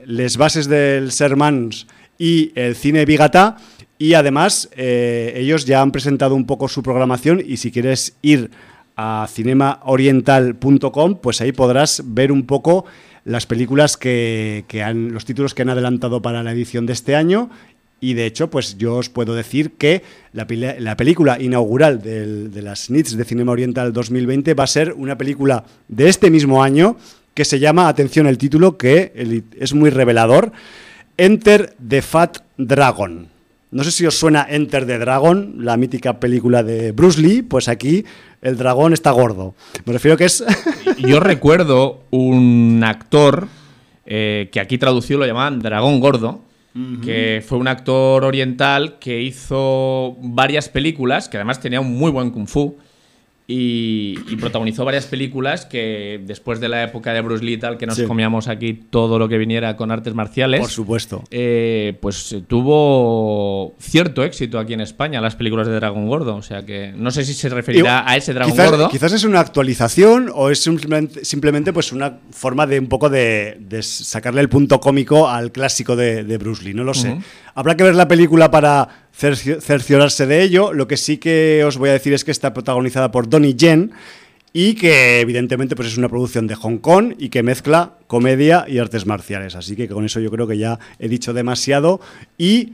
les 0.06 0.38
bases 0.38 0.68
del 0.68 1.12
Sermans 1.12 1.88
y 2.18 2.52
el 2.56 2.76
cine 2.76 3.06
Bigata, 3.06 3.58
y 3.98 4.16
además 4.16 4.70
eh, 4.76 5.34
ellos 5.36 5.66
ya 5.66 5.82
han 5.82 5.92
presentado 5.92 6.36
un 6.36 6.46
poco 6.46 6.68
su 6.68 6.84
programación 6.84 7.42
y 7.46 7.58
si 7.58 7.72
quieres 7.72 8.16
ir 8.22 8.52
a 8.98 9.28
cinemaoriental.com, 9.30 11.16
pues 11.22 11.42
ahí 11.42 11.52
podrás 11.52 12.04
ver 12.06 12.32
un 12.32 12.46
poco 12.46 12.86
las 13.24 13.46
películas 13.46 13.98
que, 13.98 14.66
que, 14.68 14.84
han, 14.84 15.14
los 15.14 15.26
títulos 15.26 15.54
que 15.54 15.62
han 15.62 15.70
adelantado 15.70 16.22
para 16.22 16.44
la 16.44 16.52
edición 16.52 16.86
de 16.86 16.94
este 16.94 17.16
año 17.16 17.50
y 18.02 18.16
de 18.16 18.26
hecho, 18.26 18.50
pues 18.50 18.78
yo 18.78 18.96
os 18.96 19.10
puedo 19.10 19.36
decir 19.36 19.74
que 19.74 20.02
la, 20.34 20.48
la 20.80 20.98
película 20.98 21.40
inaugural 21.40 22.02
de 22.02 22.62
las 22.62 22.90
NITS 22.90 23.16
de 23.16 23.24
Cinema 23.24 23.52
Oriental 23.52 23.94
2020 23.94 24.56
va 24.56 24.64
a 24.64 24.68
ser 24.68 24.94
una 24.94 25.18
película 25.18 25.64
de 25.88 26.10
este 26.10 26.32
mismo 26.32 26.64
año 26.64 26.98
que 27.34 27.46
se 27.46 27.60
llama, 27.60 27.88
atención 27.88 28.28
el 28.28 28.38
título, 28.38 28.78
que 28.78 29.46
es 29.58 29.74
muy 29.74 29.90
revelador, 29.90 30.52
Enter 31.18 31.76
the 31.88 32.02
Fat 32.02 32.40
Dragon. 32.58 33.28
No 33.70 33.84
sé 33.86 33.92
si 33.92 34.06
os 34.06 34.18
suena 34.18 34.46
Enter 34.50 34.86
the 34.86 34.98
Dragon, 34.98 35.56
la 35.60 35.78
mítica 35.78 36.20
película 36.20 36.62
de 36.64 36.92
Bruce 36.92 37.22
Lee, 37.22 37.42
pues 37.42 37.70
aquí 37.70 38.04
el 38.42 38.58
dragón 38.58 38.92
está 38.92 39.12
gordo. 39.12 39.54
Me 39.86 39.94
refiero 39.94 40.18
que 40.18 40.26
es... 40.26 40.44
Yo 40.98 41.20
recuerdo 41.20 42.04
un 42.10 42.82
actor 42.84 43.48
eh, 44.06 44.50
que 44.52 44.60
aquí 44.60 44.78
traducido 44.78 45.20
lo 45.20 45.26
llamaban 45.26 45.60
Dragón 45.60 46.00
Gordo, 46.00 46.42
que 47.04 47.44
fue 47.46 47.58
un 47.58 47.68
actor 47.68 48.24
oriental 48.24 48.98
que 49.00 49.22
hizo 49.22 50.18
varias 50.22 50.70
películas, 50.70 51.28
que 51.28 51.38
además 51.38 51.60
tenía 51.60 51.82
un 51.82 51.98
muy 51.98 52.12
buen 52.12 52.32
kung 52.32 52.48
fu. 52.48 52.78
Y, 53.54 54.18
y, 54.30 54.38
protagonizó 54.38 54.86
varias 54.86 55.08
películas 55.08 55.66
que 55.66 56.22
después 56.26 56.62
de 56.62 56.70
la 56.70 56.84
época 56.84 57.12
de 57.12 57.20
Bruce 57.20 57.44
Lee 57.44 57.58
tal, 57.58 57.78
que 57.78 57.86
nos 57.86 57.98
sí. 57.98 58.06
comíamos 58.06 58.48
aquí 58.48 58.74
todo 58.74 59.20
lo 59.20 59.28
que 59.28 59.38
viniera 59.38 59.76
con 59.76 59.92
artes 59.92 60.14
marciales. 60.14 60.62
Por 60.62 60.70
supuesto. 60.70 61.26
Eh, 61.32 61.98
pues 62.00 62.34
tuvo 62.48 63.76
cierto 63.78 64.24
éxito 64.24 64.58
aquí 64.58 64.72
en 64.72 64.80
España 64.80 65.20
las 65.20 65.36
películas 65.36 65.68
de 65.68 65.74
Dragón 65.74 66.08
Gordo. 66.08 66.38
O 66.38 66.42
sea 66.42 66.66
que 66.66 66.94
no 66.96 67.12
sé 67.12 67.26
si 67.26 67.34
se 67.34 67.50
referirá 67.50 68.06
y, 68.08 68.12
a 68.14 68.16
ese 68.16 68.34
quizás, 68.34 68.72
Gordo. 68.72 68.90
Quizás 68.90 69.12
es 69.12 69.26
una 69.26 69.42
actualización 69.42 70.32
o 70.34 70.50
es 70.50 70.64
simplemente, 70.64 71.26
simplemente 71.26 71.74
pues 71.74 71.92
una 71.92 72.20
forma 72.32 72.66
de 72.66 72.80
un 72.80 72.88
poco 72.88 73.10
de, 73.10 73.58
de, 73.60 73.84
sacarle 73.84 74.40
el 74.40 74.48
punto 74.48 74.80
cómico 74.80 75.28
al 75.28 75.52
clásico 75.52 75.98
de, 75.98 76.24
de 76.24 76.38
Bruce 76.38 76.64
Lee. 76.64 76.74
No 76.74 76.86
lo 76.86 76.94
sé. 76.94 77.10
Uh 77.10 77.16
-huh. 77.16 77.24
Habrá 77.54 77.76
que 77.76 77.84
ver 77.84 77.96
la 77.96 78.08
película 78.08 78.50
para 78.50 79.10
cerciorarse 79.22 80.26
de 80.26 80.42
ello. 80.42 80.74
Lo 80.74 80.88
que 80.88 80.98
sí 80.98 81.18
que 81.18 81.64
os 81.66 81.78
voy 81.78 81.90
a 81.90 81.94
decir 81.94 82.14
es 82.14 82.24
que 82.24 82.32
está 82.32 82.54
protagonizada 82.54 83.12
por 83.12 83.30
Donnie 83.30 83.56
Yen 83.56 83.92
y 84.54 84.74
que 84.74 85.22
evidentemente 85.22 85.76
pues 85.76 85.90
es 85.90 85.98
una 85.98 86.10
producción 86.10 86.48
de 86.48 86.56
Hong 86.56 86.80
Kong 86.80 87.14
y 87.18 87.30
que 87.30 87.44
mezcla 87.44 87.94
comedia 88.08 88.66
y 88.68 88.80
artes 88.80 89.06
marciales. 89.06 89.56
Así 89.56 89.76
que 89.76 89.88
con 89.88 90.06
eso 90.06 90.20
yo 90.20 90.32
creo 90.32 90.48
que 90.48 90.58
ya 90.58 90.80
he 91.00 91.08
dicho 91.08 91.34
demasiado 91.34 92.02
y 92.38 92.74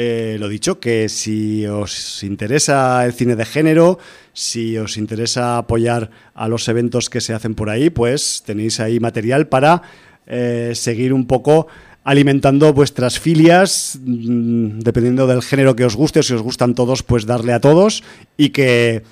eh, 0.00 0.36
lo 0.38 0.48
dicho, 0.48 0.78
que 0.78 1.08
si 1.08 1.66
os 1.66 2.22
interesa 2.22 3.04
el 3.04 3.12
cine 3.12 3.34
de 3.34 3.44
género, 3.44 3.98
si 4.32 4.78
os 4.78 4.96
interesa 4.96 5.58
apoyar 5.58 6.10
a 6.34 6.46
los 6.46 6.68
eventos 6.68 7.10
que 7.10 7.20
se 7.20 7.34
hacen 7.34 7.56
por 7.56 7.68
ahí, 7.68 7.90
pues 7.90 8.44
tenéis 8.46 8.78
ahí 8.78 9.00
material 9.00 9.48
para 9.48 9.82
eh, 10.26 10.72
seguir 10.74 11.12
un 11.12 11.26
poco 11.26 11.66
alimentando 12.08 12.72
vuestras 12.72 13.20
filias, 13.20 13.98
mmm, 14.02 14.78
dependiendo 14.78 15.26
del 15.26 15.42
género 15.42 15.76
que 15.76 15.84
os 15.84 15.94
guste, 15.94 16.22
si 16.22 16.32
os 16.32 16.40
gustan 16.40 16.74
todos, 16.74 17.02
pues 17.02 17.26
darle 17.26 17.52
a 17.52 17.60
todos 17.60 18.02
y 18.38 18.48
que 18.48 19.02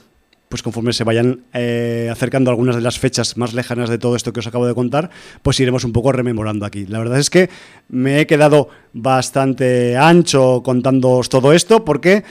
pues 0.49 0.63
conforme 0.63 0.95
se 0.95 1.05
vayan 1.05 1.43
eh, 1.53 2.09
acercando 2.11 2.51
algunas 2.51 2.75
de 2.75 2.81
las 2.81 2.99
fechas 2.99 3.37
más 3.37 3.53
lejanas 3.53 3.91
de 3.91 3.99
todo 3.99 4.17
esto 4.17 4.33
que 4.33 4.41
os 4.41 4.47
acabo 4.47 4.67
de 4.67 4.75
contar, 4.75 5.11
pues 5.43 5.61
iremos 5.61 5.85
un 5.85 5.93
poco 5.93 6.11
rememorando 6.11 6.65
aquí. 6.65 6.87
La 6.87 6.99
verdad 6.99 7.19
es 7.19 7.29
que 7.29 7.51
me 7.91 8.21
he 8.21 8.27
quedado 8.27 8.71
bastante 8.95 9.99
ancho 9.99 10.63
contándoos 10.63 11.29
todo 11.29 11.53
esto 11.53 11.85
porque 11.85 12.25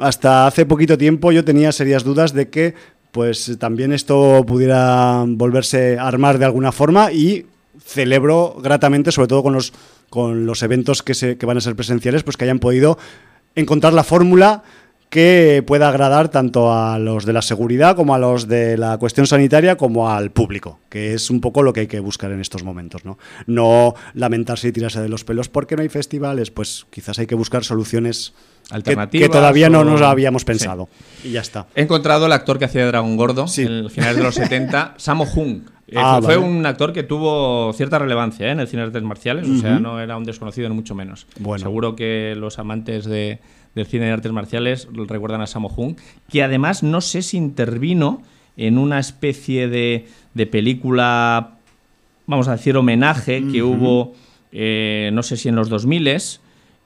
hasta 0.00 0.46
hace 0.46 0.66
poquito 0.66 0.98
tiempo 0.98 1.32
yo 1.32 1.46
tenía 1.46 1.72
serias 1.72 2.04
dudas 2.04 2.34
de 2.34 2.50
que 2.50 2.74
pues 3.10 3.56
también 3.58 3.94
esto 3.94 4.44
pudiera 4.46 5.24
volverse 5.26 5.96
a 5.98 6.08
armar 6.08 6.38
de 6.38 6.44
alguna 6.44 6.72
forma 6.72 7.10
y 7.10 7.46
celebro 7.82 8.56
gratamente, 8.62 9.12
sobre 9.12 9.28
todo 9.28 9.42
con 9.42 9.54
los 9.54 9.72
con 10.10 10.44
los 10.44 10.62
eventos 10.62 11.02
que, 11.02 11.14
se, 11.14 11.38
que 11.38 11.46
van 11.46 11.56
a 11.56 11.60
ser 11.60 11.76
presenciales, 11.76 12.22
pues 12.22 12.36
que 12.36 12.44
hayan 12.44 12.58
podido 12.58 12.98
encontrar 13.54 13.92
la 13.92 14.04
fórmula 14.04 14.62
que 15.10 15.64
pueda 15.66 15.88
agradar 15.88 16.28
tanto 16.28 16.72
a 16.72 16.98
los 17.00 17.26
de 17.26 17.32
la 17.32 17.42
seguridad 17.42 17.96
como 17.96 18.14
a 18.14 18.18
los 18.18 18.46
de 18.46 18.78
la 18.78 18.96
cuestión 18.96 19.26
sanitaria 19.26 19.76
como 19.76 20.08
al 20.08 20.30
público, 20.30 20.78
que 20.88 21.14
es 21.14 21.30
un 21.30 21.40
poco 21.40 21.64
lo 21.64 21.72
que 21.72 21.80
hay 21.80 21.86
que 21.88 21.98
buscar 21.98 22.30
en 22.30 22.40
estos 22.40 22.62
momentos, 22.62 23.04
¿no? 23.04 23.18
No 23.46 23.94
lamentarse 24.14 24.68
y 24.68 24.72
tirarse 24.72 25.00
de 25.00 25.08
los 25.08 25.24
pelos 25.24 25.48
porque 25.48 25.74
no 25.74 25.82
hay 25.82 25.88
festivales, 25.88 26.52
pues 26.52 26.86
quizás 26.90 27.18
hay 27.18 27.26
que 27.26 27.34
buscar 27.34 27.64
soluciones 27.64 28.34
alternativas 28.70 29.24
que, 29.24 29.32
que 29.32 29.36
todavía 29.36 29.66
o... 29.66 29.70
no 29.70 29.82
nos 29.82 30.00
habíamos 30.00 30.44
pensado. 30.44 30.88
Sí. 31.22 31.28
Y 31.30 31.32
ya 31.32 31.40
está. 31.40 31.66
He 31.74 31.82
encontrado 31.82 32.26
el 32.26 32.32
actor 32.32 32.60
que 32.60 32.66
hacía 32.66 32.82
de 32.82 32.86
Dragón 32.86 33.16
Gordo 33.16 33.48
sí. 33.48 33.62
en 33.62 33.72
el 33.72 33.90
final 33.90 34.14
de 34.14 34.22
los 34.22 34.36
70, 34.36 34.94
Sammo 34.96 35.24
Hung. 35.24 35.62
Eh, 35.90 35.94
Ah, 35.96 36.20
fue 36.22 36.36
vale. 36.36 36.48
un 36.48 36.64
actor 36.66 36.92
que 36.92 37.02
tuvo 37.02 37.72
cierta 37.72 37.98
relevancia 37.98 38.46
¿eh? 38.46 38.52
en 38.52 38.60
el 38.60 38.68
cine 38.68 38.82
de 38.82 38.86
artes 38.88 39.02
marciales, 39.02 39.46
uh 39.48 39.52
-huh. 39.52 39.58
o 39.58 39.60
sea, 39.60 39.78
no 39.80 40.00
era 40.00 40.16
un 40.16 40.24
desconocido 40.24 40.68
ni 40.68 40.74
mucho 40.74 40.94
menos. 40.94 41.26
Bueno. 41.38 41.62
Seguro 41.64 41.96
que 41.96 42.34
los 42.36 42.58
amantes 42.58 43.04
de, 43.06 43.40
del 43.74 43.86
cine 43.86 44.06
de 44.06 44.12
artes 44.12 44.30
marciales 44.32 44.88
recuerdan 45.08 45.40
a 45.40 45.46
Sammo 45.46 45.68
Hung, 45.76 45.96
que 46.30 46.42
además 46.42 46.82
no 46.82 47.00
sé 47.00 47.22
si 47.22 47.36
intervino 47.36 48.22
en 48.56 48.78
una 48.78 48.98
especie 48.98 49.68
de, 49.68 50.06
de 50.34 50.46
película, 50.46 51.54
vamos 52.26 52.48
a 52.48 52.52
decir, 52.52 52.76
homenaje 52.76 53.40
uh 53.40 53.44
-huh. 53.44 53.52
que 53.52 53.62
hubo, 53.62 54.12
eh, 54.52 55.10
no 55.12 55.22
sé 55.22 55.36
si 55.36 55.48
en 55.48 55.56
los 55.56 55.70
2000s, 55.70 56.39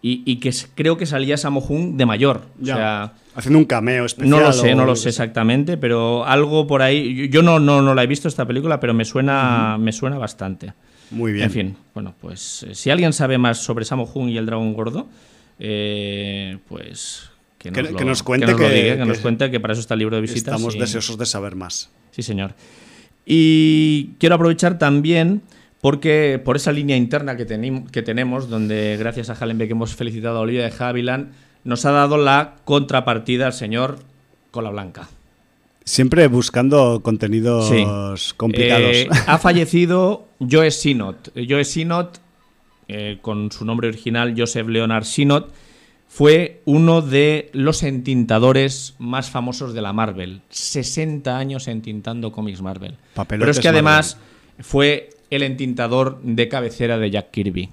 y, 0.06 0.22
y, 0.26 0.36
que 0.36 0.52
creo 0.74 0.98
que 0.98 1.06
salía 1.06 1.38
Sammo 1.38 1.64
Hung 1.66 1.96
de 1.96 2.04
mayor. 2.04 2.42
Ya. 2.60 2.74
O 2.74 2.76
sea, 2.76 3.14
Haciendo 3.36 3.58
un 3.58 3.64
cameo 3.64 4.04
especial. 4.04 4.28
No 4.28 4.38
lo 4.38 4.52
sé, 4.52 4.74
no 4.74 4.84
lo 4.84 4.96
sé 4.96 5.08
exactamente, 5.08 5.78
pero 5.78 6.26
algo 6.26 6.66
por 6.66 6.82
ahí. 6.82 7.30
Yo 7.30 7.42
no, 7.42 7.58
no, 7.58 7.80
no 7.80 7.94
la 7.94 8.02
he 8.02 8.06
visto 8.06 8.28
esta 8.28 8.46
película, 8.46 8.80
pero 8.80 8.92
me 8.92 9.06
suena, 9.06 9.76
uh 9.76 9.78
-huh. 9.78 9.82
me 9.82 9.92
suena 9.92 10.18
bastante. 10.18 10.74
Muy 11.10 11.32
bien. 11.32 11.46
En 11.46 11.50
fin, 11.50 11.76
bueno, 11.94 12.14
pues 12.20 12.64
eh, 12.64 12.74
si 12.74 12.90
alguien 12.90 13.14
sabe 13.14 13.38
más 13.38 13.56
sobre 13.56 13.86
Sammo 13.86 14.04
Hung 14.04 14.28
y 14.28 14.36
el 14.36 14.44
dragón 14.44 14.74
gordo, 14.74 15.08
eh, 15.58 16.58
pues 16.68 17.30
que 17.56 17.70
nos, 17.70 17.74
que, 17.74 17.90
lo, 17.90 17.96
que 17.96 18.04
nos, 18.04 18.22
cuente 18.22 18.44
que, 18.44 18.52
nos, 18.52 18.60
que, 18.60 18.70
diga, 18.74 18.96
que 18.98 19.04
nos 19.06 19.18
cuente 19.20 19.50
que 19.50 19.58
para 19.58 19.72
eso 19.72 19.80
está 19.80 19.94
el 19.94 20.00
libro 20.00 20.16
de 20.16 20.20
visitas. 20.20 20.54
Estamos 20.54 20.74
y... 20.74 20.80
deseosos 20.80 21.16
de 21.16 21.24
saber 21.24 21.56
más. 21.56 21.88
Sí, 22.10 22.22
señor. 22.22 22.52
Y 23.24 24.10
quiero 24.18 24.34
aprovechar 24.34 24.78
también 24.78 25.40
porque 25.84 26.40
por 26.42 26.56
esa 26.56 26.72
línea 26.72 26.96
interna 26.96 27.36
que, 27.36 27.44
tenemos, 27.44 28.48
donde 28.48 28.96
gracias 28.98 29.28
a 29.28 29.34
Hallenbeck 29.34 29.70
hemos 29.72 29.94
felicitado 29.94 30.38
a 30.38 30.40
Olivia 30.40 30.62
de 30.66 30.72
Havilland, 30.82 31.32
nos 31.62 31.84
ha 31.84 31.90
dado 31.90 32.16
la 32.16 32.54
contrapartida 32.64 33.44
al 33.48 33.52
señor 33.52 33.98
Cola 34.50 34.70
Blanca. 34.70 35.10
Siempre 35.84 36.26
buscando 36.28 37.02
contenidos 37.02 37.68
Sí. 37.68 37.84
complicados. 38.38 38.96
Eh, 38.96 39.08
ha 39.26 39.36
fallecido 39.46 40.26
Joe 40.40 40.70
Sinot. 40.70 41.30
Joe 41.46 41.66
Sinot, 41.66 42.18
eh, 42.88 43.18
con 43.20 43.52
su 43.52 43.66
nombre 43.66 43.88
original, 43.88 44.32
Joseph 44.34 44.68
Leonard 44.68 45.04
Sinot, 45.04 45.52
fue 46.08 46.62
uno 46.64 47.02
de 47.02 47.50
los 47.52 47.82
entintadores 47.82 48.94
más 48.98 49.28
famosos 49.28 49.74
de 49.74 49.82
la 49.82 49.92
Marvel. 49.92 50.40
60 50.48 51.36
años 51.36 51.68
entintando 51.68 52.32
cómics 52.32 52.62
Marvel. 52.62 52.96
Papelotes 53.12 53.38
Pero 53.38 53.50
es 53.50 53.58
que 53.60 53.68
Marvel. 53.68 53.86
además 53.86 54.18
fue 54.60 55.10
el 55.36 55.42
entintador 55.42 56.20
de 56.22 56.48
cabecera 56.48 56.98
de 56.98 57.10
Jack 57.10 57.30
Kirby. 57.30 57.70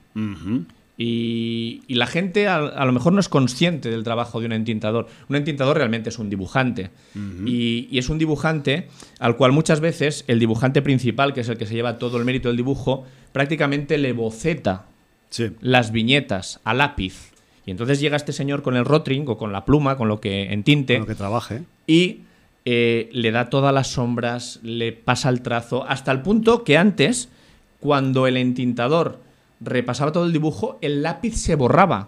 Y, 0.97 1.81
y 1.87 1.95
la 1.95 2.05
gente 2.05 2.47
a, 2.47 2.57
a 2.57 2.85
lo 2.85 2.91
mejor 2.91 3.13
no 3.13 3.19
es 3.19 3.29
consciente 3.29 3.89
del 3.89 4.03
trabajo 4.03 4.39
de 4.39 4.45
un 4.45 4.51
entintador. 4.51 5.07
Un 5.29 5.35
entintador 5.35 5.77
realmente 5.77 6.09
es 6.09 6.19
un 6.19 6.29
dibujante. 6.29 6.91
y, 7.45 7.87
y 7.89 7.97
es 7.97 8.09
un 8.09 8.19
dibujante 8.19 8.87
al 9.19 9.35
cual 9.35 9.51
muchas 9.51 9.79
veces 9.79 10.23
el 10.27 10.37
dibujante 10.39 10.81
principal, 10.81 11.33
que 11.33 11.41
es 11.41 11.49
el 11.49 11.57
que 11.57 11.65
se 11.65 11.73
lleva 11.73 11.97
todo 11.97 12.17
el 12.17 12.25
mérito 12.25 12.49
del 12.49 12.57
dibujo, 12.57 13.05
prácticamente 13.31 13.97
le 13.97 14.13
boceta 14.13 14.85
Sí. 15.29 15.49
las 15.61 15.93
viñetas 15.93 16.59
a 16.65 16.73
lápiz. 16.73 17.31
Y 17.65 17.71
entonces 17.71 18.01
llega 18.01 18.17
este 18.17 18.33
señor 18.33 18.61
con 18.63 18.75
el 18.75 18.83
rotring 18.83 19.23
o 19.29 19.37
con 19.37 19.53
la 19.53 19.63
pluma, 19.63 19.95
con 19.95 20.09
lo 20.09 20.19
que 20.19 20.51
entinte, 20.51 20.95
Con 20.95 21.03
lo 21.03 21.07
que 21.07 21.15
trabaje. 21.15 21.61
y 21.87 22.19
eh, 22.65 23.09
le 23.13 23.31
da 23.31 23.49
todas 23.49 23.73
las 23.73 23.87
sombras, 23.87 24.59
le 24.61 24.91
pasa 24.91 25.29
el 25.29 25.41
trazo, 25.41 25.85
hasta 25.87 26.11
el 26.11 26.21
punto 26.21 26.65
que 26.65 26.77
antes, 26.77 27.29
cuando 27.81 28.25
el 28.27 28.37
entintador 28.37 29.19
repasaba 29.59 30.13
todo 30.13 30.25
el 30.25 30.31
dibujo, 30.31 30.79
el 30.81 31.01
lápiz 31.03 31.35
se 31.35 31.55
borraba. 31.55 32.07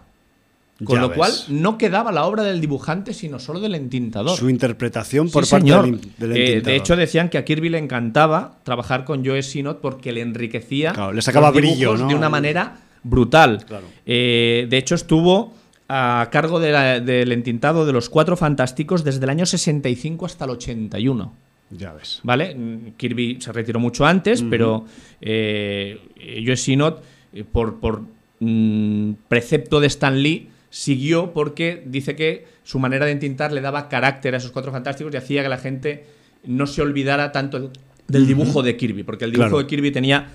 Con 0.84 0.96
Ya 0.96 1.02
lo 1.04 1.10
ves. 1.10 1.18
cual 1.18 1.32
no 1.50 1.78
quedaba 1.78 2.12
la 2.12 2.26
obra 2.26 2.42
del 2.44 2.60
dibujante, 2.60 3.14
sino 3.14 3.38
solo 3.40 3.60
del 3.60 3.76
entintador. 3.76 4.36
Su 4.38 4.50
interpretación 4.50 5.30
por 5.30 5.46
Sí, 5.46 5.52
parte 5.52 5.66
señor. 5.68 5.86
del, 5.86 5.94
Eh, 5.94 6.00
entintador. 6.46 6.64
de 6.64 6.76
hecho, 6.76 6.96
decían 6.96 7.30
que 7.30 7.38
a 7.38 7.46
Kirby 7.46 7.70
le 7.70 7.78
encantaba 7.78 8.58
trabajar 8.64 9.06
con 9.06 9.24
Joe 9.26 9.44
Sinot 9.44 9.82
porque 9.82 10.12
le 10.12 10.22
enriquecía 10.22 10.94
Claro, 10.94 11.14
le 11.14 11.22
sacaba 11.22 11.52
los 11.52 11.56
dibujos 11.62 11.78
brillo, 11.78 11.98
¿no? 11.98 12.08
de 12.08 12.16
una 12.16 12.30
manera 12.30 12.78
brutal. 13.04 13.64
Claro. 13.68 13.86
Eh, 14.06 14.66
de 14.70 14.78
hecho, 14.78 14.96
estuvo 14.96 15.54
a 15.88 16.30
cargo 16.32 16.60
de 16.60 16.72
la- 16.72 17.00
del 17.00 17.32
entintado 17.32 17.86
de 17.86 17.94
los 17.94 18.10
Cuatro 18.10 18.36
Fantásticos 18.36 19.04
desde 19.04 19.24
el 19.26 19.30
año 19.30 19.46
65 19.46 20.26
hasta 20.26 20.46
el 20.46 20.52
81. 20.52 21.34
Ya 21.78 21.94
ves. 21.94 22.20
¿Vale? 22.24 22.56
Kirby 22.98 23.38
se 23.42 23.52
retiró 23.52 23.80
mucho 23.80 24.06
antes, 24.06 24.44
pero 24.50 24.86
eh, 25.22 26.00
Joe 26.46 26.58
Sinot, 26.58 27.04
eh, 27.34 27.44
por, 27.50 27.80
por 27.80 28.04
mm, 28.40 29.12
precepto 29.28 29.80
de 29.80 29.88
Stan 29.88 30.22
Lee, 30.22 30.50
siguió 30.70 31.34
porque 31.34 31.84
dice 31.86 32.16
que 32.16 32.46
su 32.64 32.80
manera 32.80 33.06
de 33.06 33.12
entintar 33.12 33.52
le 33.52 33.62
daba 33.62 33.90
carácter 33.90 34.34
a 34.34 34.38
esos 34.38 34.52
cuatro 34.52 34.72
fantásticos 34.72 35.14
y 35.14 35.18
hacía 35.18 35.44
que 35.44 35.50
la 35.50 35.58
gente 35.58 36.06
no 36.46 36.66
se 36.68 36.82
olvidara 36.82 37.32
tanto 37.32 37.72
del 38.08 38.28
dibujo 38.28 38.64
de 38.64 38.76
Kirby, 38.76 39.04
porque 39.04 39.26
el 39.26 39.32
dibujo 39.32 39.50
Claro. 39.50 39.64
de 39.64 39.68
Kirby 39.68 39.92
tenía 39.92 40.28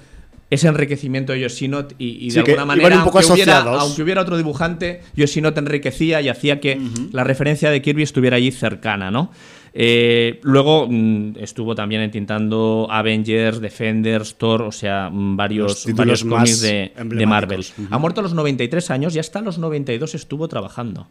ese 0.50 0.66
enriquecimiento 0.68 1.34
de 1.34 1.40
Yosinot 1.40 1.94
y, 1.98 2.24
y 2.24 2.24
de 2.26 2.30
Sí, 2.30 2.38
alguna 2.38 2.64
manera, 2.64 3.00
aunque 3.02 3.18
hubiera, 3.18 3.58
asociados. 3.58 3.82
aunque 3.82 4.02
hubiera 4.02 4.22
otro 4.22 4.36
dibujante, 4.38 5.02
Yosinot 5.14 5.58
enriquecía 5.58 6.22
y 6.22 6.30
hacía 6.30 6.58
que 6.60 6.80
la 7.12 7.24
referencia 7.24 7.70
de 7.70 7.82
Kirby 7.82 8.02
estuviera 8.02 8.36
allí 8.38 8.50
cercana, 8.50 9.10
¿no? 9.10 9.30
Eh, 9.72 10.40
luego 10.42 10.86
mm, 10.88 11.36
estuvo 11.38 11.74
también 11.74 12.02
entintando 12.02 12.86
Avengers, 12.90 13.60
Defenders, 13.60 14.36
Thor, 14.36 14.62
o 14.62 14.72
sea, 14.72 15.10
mm, 15.10 15.36
varios, 15.36 15.86
varios 15.94 16.24
cómics 16.24 16.60
de, 16.60 16.92
de 16.96 17.26
Marvel. 17.26 17.64
Ha 17.90 17.98
muerto 17.98 18.20
a 18.20 18.22
los 18.22 18.34
93 18.34 18.90
años 18.90 19.14
y 19.16 19.18
hasta 19.18 19.40
los 19.40 19.58
92 19.58 20.14
estuvo 20.14 20.48
trabajando. 20.48 21.08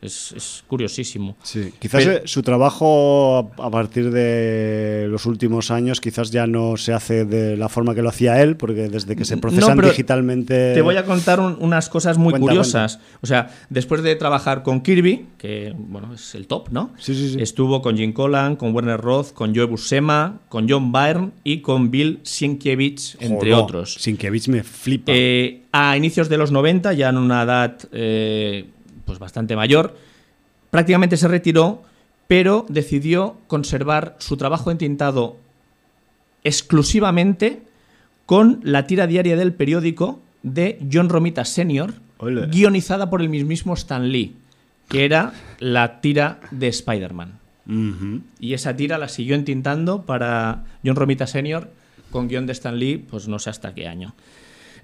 Es, 0.00 0.32
es 0.36 0.62
curiosísimo. 0.68 1.36
Sí, 1.42 1.72
quizás 1.80 2.04
Pero- 2.04 2.16
eh, 2.18 2.22
su 2.26 2.42
trabajo 2.44 3.50
a 3.58 3.70
partir 3.70 4.12
de 4.12 5.06
los 5.10 5.26
últimos 5.26 5.72
años 5.72 6.00
quizás 6.00 6.30
ya 6.30 6.46
no 6.46 6.76
se 6.76 6.92
hace 6.92 7.24
de 7.24 7.56
la 7.56 7.68
forma 7.68 7.96
que 7.96 8.02
lo 8.02 8.08
hacía 8.08 8.40
él, 8.40 8.56
porque 8.56 8.88
desde 8.88 9.16
que 9.16 9.24
se 9.24 9.36
procesan 9.38 9.76
digitalmente... 9.80 10.74
Te 10.74 10.82
voy 10.82 10.96
a 10.96 11.04
contar 11.04 11.40
un- 11.40 11.56
unas 11.58 11.88
cosas 11.88 12.16
muy 12.16 12.30
Cuenta, 12.30 12.46
curiosas. 12.46 13.00
O 13.22 13.26
sea, 13.26 13.50
después 13.70 14.02
de 14.04 14.14
trabajar 14.14 14.62
con 14.62 14.82
Kirby, 14.82 15.26
que 15.36 15.74
bueno, 15.76 16.14
es 16.14 16.32
el 16.36 16.46
top, 16.46 16.68
¿no? 16.70 16.92
Sí, 16.98 17.14
sí, 17.16 17.30
sí. 17.30 17.42
Estuvo 17.42 17.82
con 17.82 17.96
Jim 17.96 18.12
Collan, 18.12 18.54
con 18.54 18.72
Werner 18.74 19.00
Roth, 19.00 19.32
con 19.32 19.52
Joe 19.52 19.64
Buscema, 19.64 20.40
con 20.48 20.68
John 20.68 20.92
Byrne 20.92 21.30
y 21.42 21.60
con 21.60 21.90
Bill 21.90 22.20
Sienkiewicz, 22.22 23.16
entre 23.20 23.50
Joder, 23.50 23.64
otros. 23.64 23.94
Sienkiewicz 23.94 24.46
me 24.46 24.62
flipa. 24.62 25.10
Eh, 25.12 25.62
a 25.72 25.96
inicios 25.96 26.28
de 26.28 26.38
los 26.38 26.52
90, 26.52 26.92
ya 26.92 27.08
en 27.08 27.16
una 27.18 27.42
edad 27.42 27.76
eh, 27.92 28.64
pues 29.08 29.18
bastante 29.18 29.56
mayor, 29.56 29.96
prácticamente 30.70 31.16
se 31.16 31.28
retiró, 31.28 31.82
pero 32.26 32.66
decidió 32.68 33.38
conservar 33.46 34.16
su 34.18 34.36
trabajo 34.36 34.70
entintado 34.70 35.38
exclusivamente 36.44 37.62
con 38.26 38.60
la 38.62 38.86
tira 38.86 39.06
diaria 39.06 39.34
del 39.34 39.54
periódico 39.54 40.20
de 40.42 40.78
John 40.92 41.08
Romita 41.08 41.46
Sr., 41.46 41.94
guionizada 42.50 43.08
por 43.08 43.22
el 43.22 43.30
mismísimo 43.30 43.72
Stan 43.72 44.12
Lee, 44.12 44.36
que 44.88 45.06
era 45.06 45.32
la 45.58 46.02
tira 46.02 46.40
de 46.50 46.68
Spider-Man. 46.68 47.38
Y 48.38 48.52
esa 48.52 48.76
tira 48.76 48.98
la 48.98 49.08
siguió 49.08 49.36
entintando 49.36 50.02
para 50.02 50.66
John 50.84 50.96
Romita 50.96 51.26
Sr. 51.26 51.70
con 52.10 52.28
guion 52.28 52.46
de 52.46 52.52
Stan 52.52 52.78
Lee, 52.78 52.98
pues 52.98 53.26
no 53.26 53.38
sé 53.38 53.48
hasta 53.48 53.72
qué 53.72 53.88
año. 53.88 54.14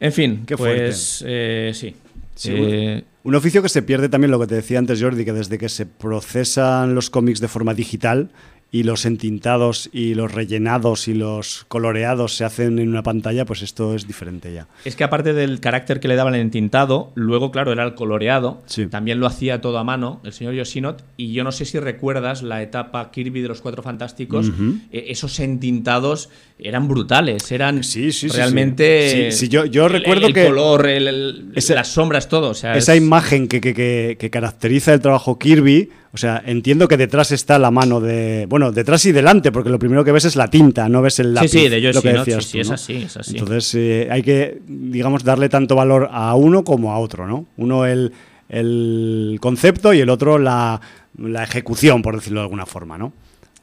En 0.00 0.12
fin, 0.12 0.44
Qué 0.46 0.56
pues 0.56 1.22
eh, 1.26 1.72
sí. 1.74 1.94
Sí, 2.34 2.50
Eh, 2.54 3.04
Un 3.22 3.34
oficio 3.34 3.62
que 3.62 3.68
se 3.68 3.82
pierde 3.82 4.08
también 4.08 4.30
lo 4.30 4.38
que 4.40 4.46
te 4.46 4.54
decía 4.56 4.78
antes, 4.78 5.00
Jordi, 5.02 5.24
que 5.24 5.32
desde 5.32 5.56
que 5.58 5.68
se 5.68 5.86
procesan 5.86 6.94
los 6.94 7.10
cómics 7.10 7.40
de 7.40 7.48
forma 7.48 7.74
digital 7.74 8.30
y 8.70 8.82
los 8.82 9.06
entintados 9.06 9.88
y 9.92 10.14
los 10.14 10.34
rellenados 10.34 11.06
y 11.06 11.14
los 11.14 11.64
coloreados 11.68 12.36
se 12.36 12.44
hacen 12.44 12.80
en 12.80 12.88
una 12.88 13.04
pantalla, 13.04 13.44
pues 13.44 13.62
esto 13.62 13.94
es 13.94 14.08
diferente 14.08 14.52
ya. 14.52 14.66
es 14.84 14.96
que 14.96 15.04
aparte 15.04 15.32
del 15.32 15.60
carácter 15.60 16.00
que 16.00 16.08
le 16.08 16.16
daban 16.16 16.34
el 16.34 16.40
entintado, 16.40 17.12
luego, 17.14 17.52
claro, 17.52 17.70
era 17.70 17.84
el 17.84 17.94
coloreado. 17.94 18.62
Sí. 18.66 18.86
También 18.88 19.20
lo 19.20 19.26
hacía 19.28 19.60
todo 19.60 19.78
a 19.78 19.84
mano 19.84 20.20
el 20.24 20.32
señor 20.32 20.54
Yosinot. 20.54 21.04
Y 21.16 21.32
yo 21.32 21.44
no 21.44 21.52
sé 21.52 21.66
si 21.66 21.78
recuerdas 21.78 22.42
la 22.42 22.62
etapa 22.62 23.12
Kirby 23.12 23.42
de 23.42 23.48
los 23.48 23.60
Cuatro 23.60 23.84
Fantásticos. 23.84 24.50
Eh, 24.90 25.04
esos 25.08 25.38
entintados 25.38 26.28
eran 26.58 26.86
brutales. 26.88 27.50
Eran 27.52 27.82
Sí, 27.84 28.12
sí, 28.12 28.28
realmente. 28.28 29.32
sí. 29.32 29.48
Yo- 29.48 29.64
yo 29.66 29.86
el- 29.86 29.92
recuerdo 29.92 30.28
el 30.28 30.34
que- 30.34 30.46
color, 30.46 30.86
el- 30.86 31.08
el- 31.08 31.52
las 31.74 31.88
sombras, 31.88 32.28
todo. 32.28 32.50
O 32.50 32.54
sea, 32.54 32.76
Esa 32.76 32.92
es- 32.94 32.98
imagen 33.02 33.48
que, 33.48 33.60
que- 33.60 33.74
que- 33.74 34.16
que 34.18 34.30
caracteriza 34.30 34.94
el 34.94 35.00
trabajo 35.00 35.38
Kirby, 35.38 35.90
o 36.12 36.16
sea, 36.16 36.40
entiendo 36.46 36.86
que 36.86 36.96
detrás 36.96 37.32
está 37.32 37.58
la 37.58 37.70
mano 37.72 38.00
de. 38.00 38.46
Bueno, 38.48 38.70
detrás 38.70 39.04
y 39.04 39.10
delante, 39.12 39.50
porque 39.50 39.68
lo 39.68 39.80
primero 39.80 40.04
que 40.04 40.12
ves 40.12 40.24
es 40.26 40.36
la 40.36 40.48
tinta, 40.48 40.88
no 40.88 41.02
ves 41.02 41.18
el 41.18 41.34
lápiz. 41.34 41.50
Sí, 41.50 41.58
sí, 41.60 41.68
de 41.68 41.80
lo 41.92 42.00
que 42.00 42.12
decías 42.12 42.54
es 42.54 42.68
¿no? 42.68 42.74
así, 42.74 42.94
es 43.02 43.16
así. 43.16 43.36
Entonces 43.36 43.74
eh, 43.74 44.08
hay 44.10 44.22
que, 44.22 44.60
digamos, 44.68 45.24
darle 45.24 45.48
tanto 45.48 45.74
valor 45.74 46.08
a 46.12 46.34
uno 46.36 46.62
como 46.62 46.92
a 46.92 46.98
otro, 46.98 47.26
¿no? 47.26 47.46
Uno 47.56 47.84
el, 47.84 48.12
el 48.48 49.38
concepto 49.40 49.92
y 49.92 50.00
el 50.00 50.08
otro 50.10 50.38
la, 50.38 50.80
la 51.18 51.42
ejecución, 51.42 52.00
por 52.02 52.14
decirlo 52.14 52.40
de 52.40 52.44
alguna 52.44 52.64
forma, 52.66 52.96
¿no? 52.96 53.12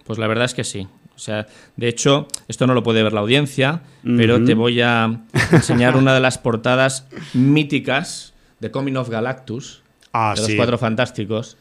Pues 0.06 0.19
la 0.19 0.27
verdad 0.27 0.45
es 0.45 0.54
que 0.54 0.63
sí. 0.65 0.88
O 1.21 1.23
sea, 1.23 1.45
de 1.77 1.88
hecho, 1.88 2.27
esto 2.47 2.65
no 2.65 2.73
lo 2.73 2.81
puede 2.81 3.03
ver 3.03 3.13
la 3.13 3.19
audiencia, 3.19 3.84
pero 4.03 4.43
te 4.43 4.55
voy 4.55 4.81
a 4.81 5.19
enseñar 5.51 5.95
una 5.95 6.15
de 6.15 6.19
las 6.19 6.39
portadas 6.39 7.05
míticas 7.36 8.34
de 8.60 8.71
Coming 8.71 8.95
of 8.95 9.10
Galactus, 9.10 9.84
Ah, 10.13 10.34
de 10.36 10.41
los. 10.41 10.51
Cuatro 10.55 10.79
Fantásticos. 10.79 11.57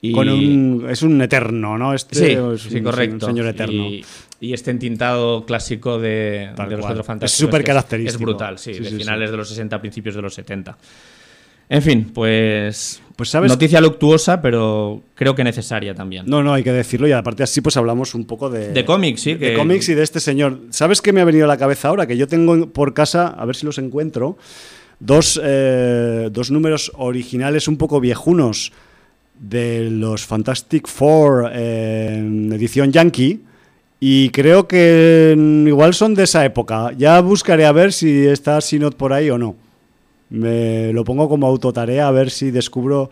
Y... 0.00 0.10
Con 0.10 0.28
un, 0.28 0.86
es 0.90 1.02
un 1.02 1.22
eterno, 1.22 1.78
¿no? 1.78 1.94
Este 1.94 2.16
Sí, 2.16 2.24
es 2.54 2.60
sí, 2.62 2.76
un- 2.78 2.82
correcto. 2.82 3.26
Un 3.26 3.32
señor 3.32 3.46
eterno. 3.46 3.84
Y, 3.88 4.04
y 4.40 4.52
este 4.52 4.72
entintado 4.72 5.46
clásico 5.46 6.00
de, 6.00 6.50
los. 6.56 6.80
Cuatro 6.80 7.00
Es 7.02 7.06
Fantásticos. 7.06 7.38
súper 7.48 7.60
que 7.62 7.66
característico. 7.68 8.16
Es 8.16 8.20
brutal, 8.20 8.58
sí, 8.58 8.74
Sí, 8.74 8.80
de 8.80 8.90
finales 8.90 9.30
de 9.30 9.36
los 9.36 9.48
60, 9.48 9.80
principios 9.80 10.16
de 10.16 10.22
los 10.22 10.34
70. 10.34 10.76
En 11.68 11.82
fin, 11.82 12.10
pues. 12.14 13.00
Pues, 13.16 13.30
¿sabes? 13.30 13.50
Noticia 13.50 13.80
luctuosa, 13.80 14.40
pero 14.40 15.02
creo 15.16 15.34
que 15.34 15.42
necesaria 15.42 15.92
también. 15.92 16.24
No, 16.26 16.42
no, 16.44 16.54
hay 16.54 16.62
que 16.62 16.70
decirlo 16.72 17.08
y 17.08 17.12
aparte 17.12 17.42
así 17.42 17.60
pues 17.60 17.76
hablamos 17.76 18.14
un 18.14 18.24
poco 18.26 18.48
de... 18.48 18.72
De 18.72 18.84
cómics, 18.84 19.22
sí. 19.22 19.34
de 19.34 19.50
que- 19.50 19.54
cómics 19.54 19.88
y 19.88 19.94
de 19.94 20.04
este 20.04 20.20
señor. 20.20 20.60
¿Sabes 20.70 21.02
qué 21.02 21.12
me 21.12 21.20
ha 21.20 21.24
venido 21.24 21.44
a 21.44 21.48
la 21.48 21.56
cabeza 21.56 21.88
ahora? 21.88 22.06
Que 22.06 22.16
yo 22.16 22.28
tengo 22.28 22.54
en- 22.54 22.70
por 22.70 22.94
casa, 22.94 23.26
a 23.26 23.44
ver 23.44 23.56
si 23.56 23.66
los 23.66 23.78
encuentro, 23.78 24.38
dos, 25.00 25.40
eh, 25.42 26.28
dos 26.30 26.52
números 26.52 26.92
originales 26.94 27.66
un 27.66 27.76
poco 27.76 27.98
viejunos 28.00 28.70
de 29.40 29.90
los 29.90 30.24
Fantastic 30.24 30.86
Four 30.86 31.50
eh, 31.52 32.18
edición 32.52 32.92
yankee. 32.92 33.40
Y 33.98 34.28
creo 34.30 34.68
que 34.68 35.34
mm, 35.36 35.66
igual 35.66 35.92
son 35.92 36.14
de 36.14 36.22
esa 36.22 36.44
época. 36.44 36.92
Ya 36.96 37.20
buscaré 37.20 37.66
a 37.66 37.72
ver 37.72 37.92
si 37.92 38.26
está 38.26 38.60
Sinot 38.60 38.94
por 38.94 39.12
ahí 39.12 39.28
o 39.28 39.38
no. 39.38 39.56
Me 40.30 40.92
lo 40.92 41.04
pongo 41.04 41.28
como 41.28 41.46
autotarea 41.46 42.06
a 42.08 42.10
ver 42.10 42.30
si 42.30 42.50
descubro 42.50 43.10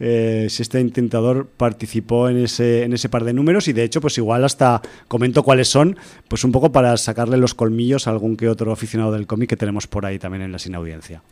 eh, 0.00 0.46
si 0.48 0.62
este 0.62 0.80
intentador 0.80 1.48
participó 1.56 2.28
en 2.28 2.44
ese, 2.44 2.84
en 2.84 2.92
ese 2.92 3.08
par 3.08 3.24
de 3.24 3.32
números 3.32 3.66
y 3.68 3.72
de 3.72 3.82
hecho 3.82 4.00
pues 4.00 4.16
igual 4.18 4.44
hasta 4.44 4.80
comento 5.08 5.42
cuáles 5.42 5.68
son, 5.68 5.96
pues 6.28 6.44
un 6.44 6.52
poco 6.52 6.70
para 6.70 6.96
sacarle 6.96 7.36
los 7.36 7.54
colmillos 7.54 8.06
a 8.06 8.10
algún 8.10 8.36
que 8.36 8.48
otro 8.48 8.70
aficionado 8.70 9.10
del 9.12 9.26
cómic 9.26 9.48
que 9.50 9.56
tenemos 9.56 9.86
por 9.86 10.06
ahí 10.06 10.18
también 10.18 10.42
en 10.42 10.52
la 10.52 10.58
sin 10.58 10.74
audiencia. 10.74 11.22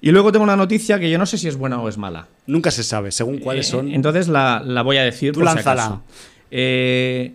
Y 0.00 0.10
luego 0.10 0.30
tengo 0.32 0.44
una 0.44 0.56
noticia 0.56 1.00
que 1.00 1.10
yo 1.10 1.18
no 1.18 1.24
sé 1.24 1.38
si 1.38 1.48
es 1.48 1.56
buena 1.56 1.80
o 1.80 1.88
es 1.88 1.96
mala. 1.96 2.28
Nunca 2.46 2.70
se 2.70 2.82
sabe, 2.84 3.10
según 3.10 3.38
cuáles 3.38 3.68
Eh, 3.68 3.70
son. 3.70 3.90
Entonces 3.90 4.28
la, 4.28 4.62
la 4.64 4.82
voy 4.82 4.98
a 4.98 5.02
decir. 5.02 5.32
Tú 5.32 5.40
por 5.40 5.48
si 5.48 5.54
lánzala. 5.56 5.84
acaso. 5.84 6.02
Eh, 6.50 7.34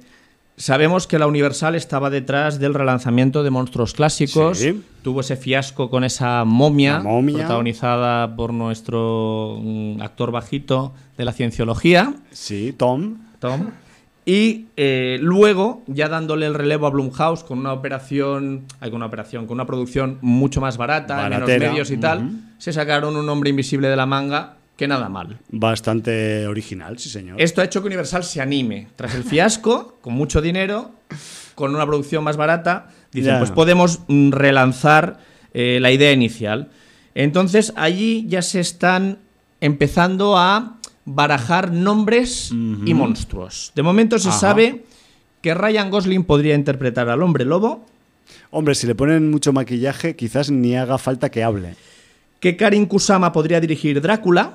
Sabemos 0.60 1.08
que 1.08 1.18
la 1.18 1.26
Universal 1.26 1.76
estaba 1.76 2.10
detrás 2.10 2.60
del 2.60 2.74
relanzamiento 2.74 3.44
de 3.44 3.50
monstruos 3.50 3.94
clásicos. 3.94 4.58
Sí. 4.58 4.84
Tuvo 5.02 5.22
ese 5.22 5.38
fiasco 5.38 5.90
con 5.90 6.04
esa 6.04 6.44
momia, 6.44 7.02
protagonizada 7.02 8.36
por 8.36 8.52
nuestro 8.52 9.58
mm, 9.62 10.02
actor 10.02 10.32
bajito 10.32 10.94
de 11.18 11.24
la 11.24 11.32
cienciología, 11.32 12.14
Sí, 12.32 12.76
Tom. 12.78 13.20
Tom. 13.40 13.70
Y 14.26 14.66
eh, 14.76 15.18
luego, 15.22 15.82
ya 15.88 16.10
dándole 16.10 16.46
el 16.46 16.54
relevo 16.54 16.88
a 16.88 16.90
Blumhouse 16.90 17.46
con 17.46 17.60
una 17.60 17.72
operación, 17.72 18.66
hay 18.82 18.90
con 18.90 18.98
una 18.98 19.06
operación, 19.06 19.48
con 19.48 19.56
una 19.56 19.66
producción 19.66 20.18
mucho 20.20 20.60
más 20.60 20.76
barata, 20.76 21.16
menos 21.16 21.40
Baratera, 21.40 21.70
medios 21.70 21.90
y 21.90 21.98
tal, 21.98 22.32
se 22.58 22.74
sacaron 22.74 23.16
un 23.16 23.30
hombre 23.30 23.50
invisible 23.50 23.88
de 23.88 23.96
la 23.96 24.06
manga 24.06 24.59
que 24.80 24.88
nada 24.88 25.10
mal. 25.10 25.38
Bastante 25.52 26.48
original, 26.48 26.98
sí, 26.98 27.10
señor. 27.10 27.40
Esto 27.42 27.60
ha 27.62 27.66
hecho 27.66 27.82
que 27.82 27.88
Universal 27.88 28.24
se 28.24 28.40
anime. 28.42 28.88
Tras 28.96 29.14
el 29.14 29.24
fiasco, 29.26 29.98
con 30.02 30.14
mucho 30.14 30.42
dinero, 30.42 30.92
con 31.54 31.76
una 31.76 31.86
producción 31.86 32.24
más 32.24 32.38
barata, 32.38 32.88
dicen, 33.12 33.34
Ya. 33.34 33.40
pues 33.40 33.52
podemos 33.52 34.00
mm, 34.08 34.32
relanzar 34.32 35.20
eh, 35.54 35.80
la 35.82 35.92
idea 35.92 36.12
inicial. 36.14 36.70
Entonces, 37.14 37.74
allí 37.76 38.26
ya 38.30 38.42
se 38.42 38.62
están 38.62 39.20
empezando 39.60 40.38
a 40.38 40.78
barajar 41.04 41.72
nombres 41.74 42.50
y 42.52 42.94
monstruos. 42.94 43.74
De 43.76 43.84
momento 43.84 44.18
se 44.18 44.30
Ajá. 44.30 44.38
sabe 44.40 44.86
que 45.42 45.54
Ryan 45.54 45.90
Gosling 45.92 46.24
podría 46.24 46.56
interpretar 46.56 47.10
al 47.10 47.22
hombre 47.22 47.46
lobo, 47.46 47.86
Hombre, 48.52 48.76
si 48.76 48.86
le 48.86 48.94
ponen 48.94 49.32
mucho 49.32 49.54
maquillaje, 49.54 50.16
quizás 50.16 50.52
ni 50.52 50.76
haga 50.78 50.98
falta 51.00 51.30
que 51.30 51.44
hable. 51.44 51.76
que 52.40 52.56
Karin 52.56 52.86
Kusama 52.86 53.32
podría 53.34 53.60
dirigir 53.60 54.00
Drácula, 54.02 54.54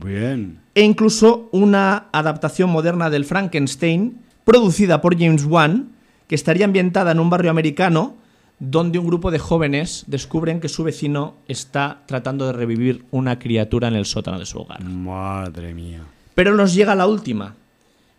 Bien. 0.00 0.58
e 0.74 0.82
incluso 0.82 1.48
una 1.52 2.06
adaptación 2.12 2.70
moderna 2.70 3.10
del 3.10 3.24
Frankenstein 3.24 4.18
producida 4.44 5.00
por 5.00 5.18
James 5.18 5.44
Wan 5.44 5.92
que 6.26 6.34
estaría 6.34 6.64
ambientada 6.64 7.12
en 7.12 7.20
un 7.20 7.30
barrio 7.30 7.50
americano 7.50 8.16
donde 8.58 8.98
un 8.98 9.06
grupo 9.06 9.30
de 9.32 9.40
jóvenes 9.40 10.04
descubren 10.06 10.60
que 10.60 10.68
su 10.68 10.84
vecino 10.84 11.34
está 11.48 12.02
tratando 12.06 12.46
de 12.46 12.52
revivir 12.52 13.04
una 13.10 13.40
criatura 13.40 13.88
en 13.88 13.94
el 13.94 14.06
sótano 14.06 14.38
de 14.38 14.46
su 14.46 14.60
hogar. 14.60 14.84
Madre 14.84 15.74
mía. 15.74 16.02
Pero 16.36 16.54
nos 16.54 16.72
llega 16.72 16.94
la 16.94 17.08
última, 17.08 17.56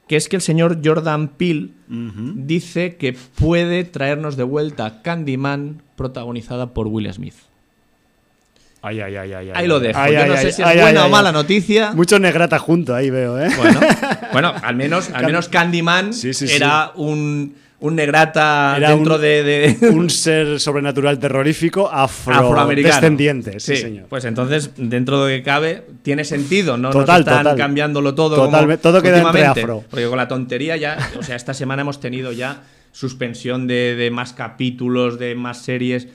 que 0.07 0.17
es 0.17 0.27
que 0.27 0.35
el 0.35 0.41
señor 0.41 0.81
Jordan 0.83 1.29
Peele 1.29 1.69
dice 1.87 2.97
que 2.97 3.13
puede 3.13 3.85
traernos 3.85 4.35
de 4.35 4.43
vuelta 4.43 5.01
Candyman 5.01 5.81
protagonizada 5.95 6.73
por 6.73 6.87
Will 6.87 7.11
Smith. 7.13 7.35
Ay, 8.85 8.99
ay, 8.99 9.15
ay, 9.15 9.31
ay. 9.33 9.51
Ahí 9.53 9.65
lo 9.67 9.79
dejo. 9.79 9.97
Ay, 9.97 10.13
Yo 10.13 10.19
ay, 10.23 10.29
no 10.29 10.35
sé 10.37 10.51
si 10.51 10.61
es 10.61 10.81
buena 10.81 11.05
o 11.05 11.09
mala 11.09 11.31
noticia. 11.31 11.93
Mucho 11.93 12.19
negrata 12.19 12.59
junto 12.59 12.93
ahí 12.93 13.09
veo, 13.09 13.39
¿eh? 13.41 13.49
Bueno, 13.57 13.79
bueno, 14.33 14.53
al 14.61 14.75
menos, 14.75 15.09
al 15.11 15.25
menos 15.25 15.47
Candyman 15.47 16.13
Sí, 16.13 16.33
sí, 16.33 16.49
sí. 16.49 16.53
era 16.55 16.91
un, 16.95 17.55
un 17.79 17.95
negrata 17.95 18.75
Era 18.75 18.89
dentro 18.89 19.15
un- 19.15 19.21
de, 19.21 19.43
de- 19.43 19.89
Un 19.89 20.09
ser 20.09 20.59
sobrenatural 20.59 21.17
terrorífico 21.17 21.89
afro 21.89 22.33
afroamericano. 22.35 22.95
descendiente, 22.95 23.59
sí, 23.61 23.77
señor. 23.77 24.07
Pues 24.09 24.25
entonces, 24.25 24.71
dentro 24.75 25.23
de 25.25 25.31
lo 25.31 25.37
que 25.37 25.43
cabe, 25.43 25.85
tiene 26.01 26.25
sentido, 26.25 26.77
¿no? 26.77 26.89
Total, 26.89 27.19
Nos 27.21 27.27
están 27.27 27.43
total. 27.43 27.57
cambiándolo 27.57 28.13
todo. 28.15 28.35
Totalmente, 28.35 28.81
como 28.81 28.91
todo 28.95 29.01
queda 29.01 29.21
entre 29.21 29.45
afro. 29.45 29.83
Porque 29.89 30.07
con 30.07 30.17
la 30.17 30.27
tontería 30.27 30.75
ya, 30.75 30.97
o 31.17 31.23
sea, 31.23 31.37
esta 31.37 31.53
semana 31.53 31.83
hemos 31.83 32.01
tenido 32.01 32.33
ya 32.33 32.63
suspensión 32.91 33.65
de, 33.65 33.95
de 33.95 34.11
más 34.11 34.33
capítulos, 34.33 35.17
de 35.19 35.35
más 35.35 35.59
series 35.63 36.07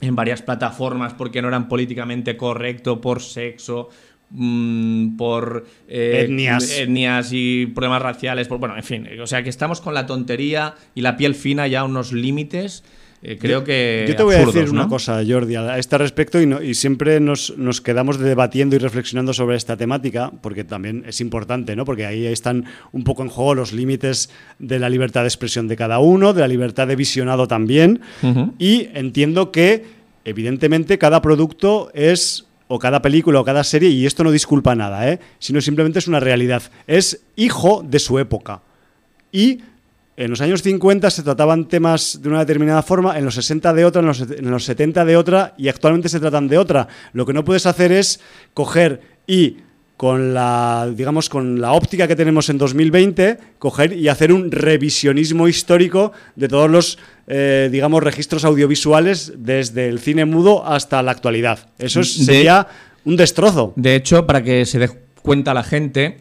en 0.00 0.16
varias 0.16 0.42
plataformas 0.42 1.14
porque 1.14 1.42
no 1.42 1.48
eran 1.48 1.68
políticamente 1.68 2.36
correcto, 2.36 3.00
por 3.00 3.22
sexo, 3.22 3.90
mm, 4.30 5.16
por 5.16 5.66
eh, 5.88 6.22
Etnias. 6.24 6.70
etnias 6.78 7.30
y 7.32 7.66
problemas 7.66 8.02
raciales, 8.02 8.48
por, 8.48 8.58
bueno, 8.58 8.76
en 8.76 8.84
fin, 8.84 9.08
o 9.20 9.26
sea 9.26 9.42
que 9.42 9.50
estamos 9.50 9.80
con 9.80 9.94
la 9.94 10.06
tontería 10.06 10.74
y 10.94 11.02
la 11.02 11.16
piel 11.16 11.34
fina 11.34 11.66
ya 11.66 11.80
a 11.80 11.84
unos 11.84 12.12
límites, 12.12 12.82
eh, 13.22 13.36
creo 13.38 13.62
que 13.64 14.06
Yo 14.08 14.16
te 14.16 14.22
voy 14.22 14.34
a 14.34 14.38
decir 14.46 14.70
una 14.70 14.88
cosa, 14.88 15.22
Jordi, 15.28 15.54
a 15.56 15.76
este 15.78 15.98
respecto, 15.98 16.40
y, 16.40 16.46
no- 16.46 16.62
y 16.62 16.74
siempre 16.74 17.20
nos, 17.20 17.56
nos 17.58 17.80
quedamos 17.80 18.18
debatiendo 18.18 18.76
y 18.76 18.78
reflexionando 18.78 19.32
sobre 19.34 19.56
esta 19.56 19.76
temática, 19.76 20.32
porque 20.40 20.64
también 20.64 21.04
es 21.06 21.20
importante, 21.20 21.76
¿no? 21.76 21.84
Porque 21.84 22.06
ahí 22.06 22.24
están 22.26 22.64
un 22.92 23.04
poco 23.04 23.22
en 23.22 23.28
juego 23.28 23.54
los 23.54 23.72
límites 23.72 24.30
de 24.58 24.78
la 24.78 24.88
libertad 24.88 25.22
de 25.22 25.28
expresión 25.28 25.68
de 25.68 25.76
cada 25.76 25.98
uno, 25.98 26.32
de 26.32 26.40
la 26.40 26.48
libertad 26.48 26.86
de 26.88 26.96
visionado 26.96 27.46
también. 27.46 28.00
Y 28.58 28.88
entiendo 28.94 29.52
que, 29.52 29.84
evidentemente, 30.24 30.96
cada 30.98 31.20
producto 31.20 31.90
es 31.94 32.46
o 32.68 32.78
cada 32.78 33.02
película 33.02 33.40
o 33.40 33.44
cada 33.44 33.64
serie, 33.64 33.88
y 33.90 34.06
esto 34.06 34.22
no 34.22 34.30
disculpa 34.30 34.74
nada, 34.76 35.10
¿eh? 35.10 35.18
sino 35.40 35.60
simplemente 35.60 35.98
es 35.98 36.06
una 36.06 36.20
realidad, 36.20 36.62
es 36.86 37.20
hijo 37.34 37.84
de 37.84 37.98
su 37.98 38.18
época. 38.20 38.62
Y 39.32 39.58
en 40.24 40.30
los 40.30 40.40
años 40.40 40.62
50 40.62 41.10
se 41.10 41.22
trataban 41.22 41.66
temas 41.66 42.20
de 42.22 42.28
una 42.28 42.40
determinada 42.40 42.82
forma, 42.82 43.18
en 43.18 43.24
los 43.24 43.34
60 43.34 43.72
de 43.72 43.84
otra, 43.84 44.00
en 44.00 44.06
los, 44.06 44.20
en 44.20 44.50
los 44.50 44.64
70 44.64 45.04
de 45.04 45.16
otra 45.16 45.54
y 45.56 45.68
actualmente 45.68 46.08
se 46.08 46.20
tratan 46.20 46.46
de 46.48 46.58
otra. 46.58 46.88
Lo 47.12 47.24
que 47.24 47.32
no 47.32 47.44
puedes 47.44 47.64
hacer 47.66 47.90
es 47.90 48.20
coger 48.54 49.00
y 49.26 49.56
con 49.96 50.32
la 50.32 50.90
digamos 50.96 51.28
con 51.28 51.60
la 51.60 51.72
óptica 51.72 52.08
que 52.08 52.16
tenemos 52.16 52.48
en 52.48 52.56
2020 52.56 53.36
coger 53.58 53.92
y 53.92 54.08
hacer 54.08 54.32
un 54.32 54.50
revisionismo 54.50 55.46
histórico 55.46 56.12
de 56.36 56.48
todos 56.48 56.70
los 56.70 56.98
eh, 57.26 57.68
digamos 57.70 58.02
registros 58.02 58.46
audiovisuales 58.46 59.34
desde 59.36 59.88
el 59.88 59.98
cine 59.98 60.24
mudo 60.24 60.66
hasta 60.66 61.02
la 61.02 61.10
actualidad 61.10 61.68
eso 61.78 62.00
es- 62.00 62.18
De- 62.18 62.24
sería 62.24 62.66
un 63.04 63.16
destrozo 63.16 63.74
De 63.76 63.94
hecho, 63.94 64.26
para 64.26 64.42
que 64.42 64.64
se 64.64 64.78
dé 64.78 64.88
cuenta 65.22 65.52
la 65.52 65.64
gente, 65.64 66.16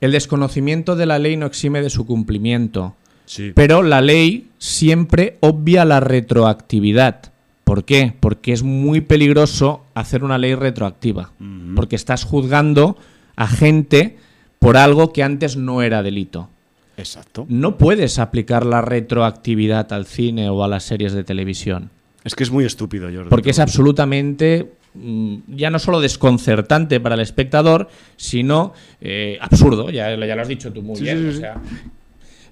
el 0.00 0.12
desconocimiento 0.12 0.94
de 0.94 1.06
la 1.06 1.18
ley 1.18 1.36
no 1.36 1.46
exime 1.46 1.82
de 1.82 1.90
su 1.90 2.06
cumplimiento. 2.06 2.94
Sí. 3.28 3.52
Pero 3.54 3.82
la 3.82 4.00
ley 4.00 4.48
siempre 4.58 5.36
obvia 5.40 5.84
la 5.84 6.00
retroactividad. 6.00 7.32
¿Por 7.64 7.84
qué? 7.84 8.14
Porque 8.18 8.52
es 8.52 8.62
muy 8.62 9.00
peligroso 9.02 9.84
hacer 9.94 10.24
una 10.24 10.38
ley 10.38 10.54
retroactiva. 10.54 11.30
Porque 11.76 11.96
estás 11.96 12.24
juzgando 12.24 12.96
a 13.36 13.46
gente 13.46 14.16
por 14.58 14.76
algo 14.76 15.12
que 15.12 15.22
antes 15.22 15.56
no 15.56 15.82
era 15.82 16.02
delito. 16.02 16.48
exacto 16.96 17.44
No 17.48 17.76
puedes 17.76 18.18
aplicar 18.18 18.64
la 18.66 18.80
retroactividad 18.80 19.92
al 19.92 20.06
cine 20.06 20.48
o 20.48 20.64
a 20.64 20.68
las 20.68 20.84
series 20.84 21.12
de 21.12 21.22
televisión. 21.24 21.90
es 22.24 22.34
que 22.34 22.42
es 22.44 22.50
muy 22.50 22.64
estúpido 22.64 23.08
Jordi 23.12 23.28
Porque 23.30 23.50
es 23.50 23.58
absolutamente 23.60 24.72
mm, 24.94 25.36
ya 25.48 25.70
no 25.70 25.78
solo 25.78 26.00
desconcertante 26.00 26.98
para 27.00 27.14
el 27.14 27.20
espectador, 27.20 27.88
sino 28.16 28.72
eh, 29.00 29.38
absurdo, 29.40 29.90
ya, 29.90 30.08
ya 30.16 30.34
lo 30.34 30.42
has 30.42 30.48
dicho 30.48 30.72
tú 30.72 30.82
muy 30.82 30.96
Sí, 30.96 31.04
bien. 31.04 31.18
sí, 31.20 31.28
o 31.28 31.32
sí. 31.32 31.38
sea, 31.38 31.60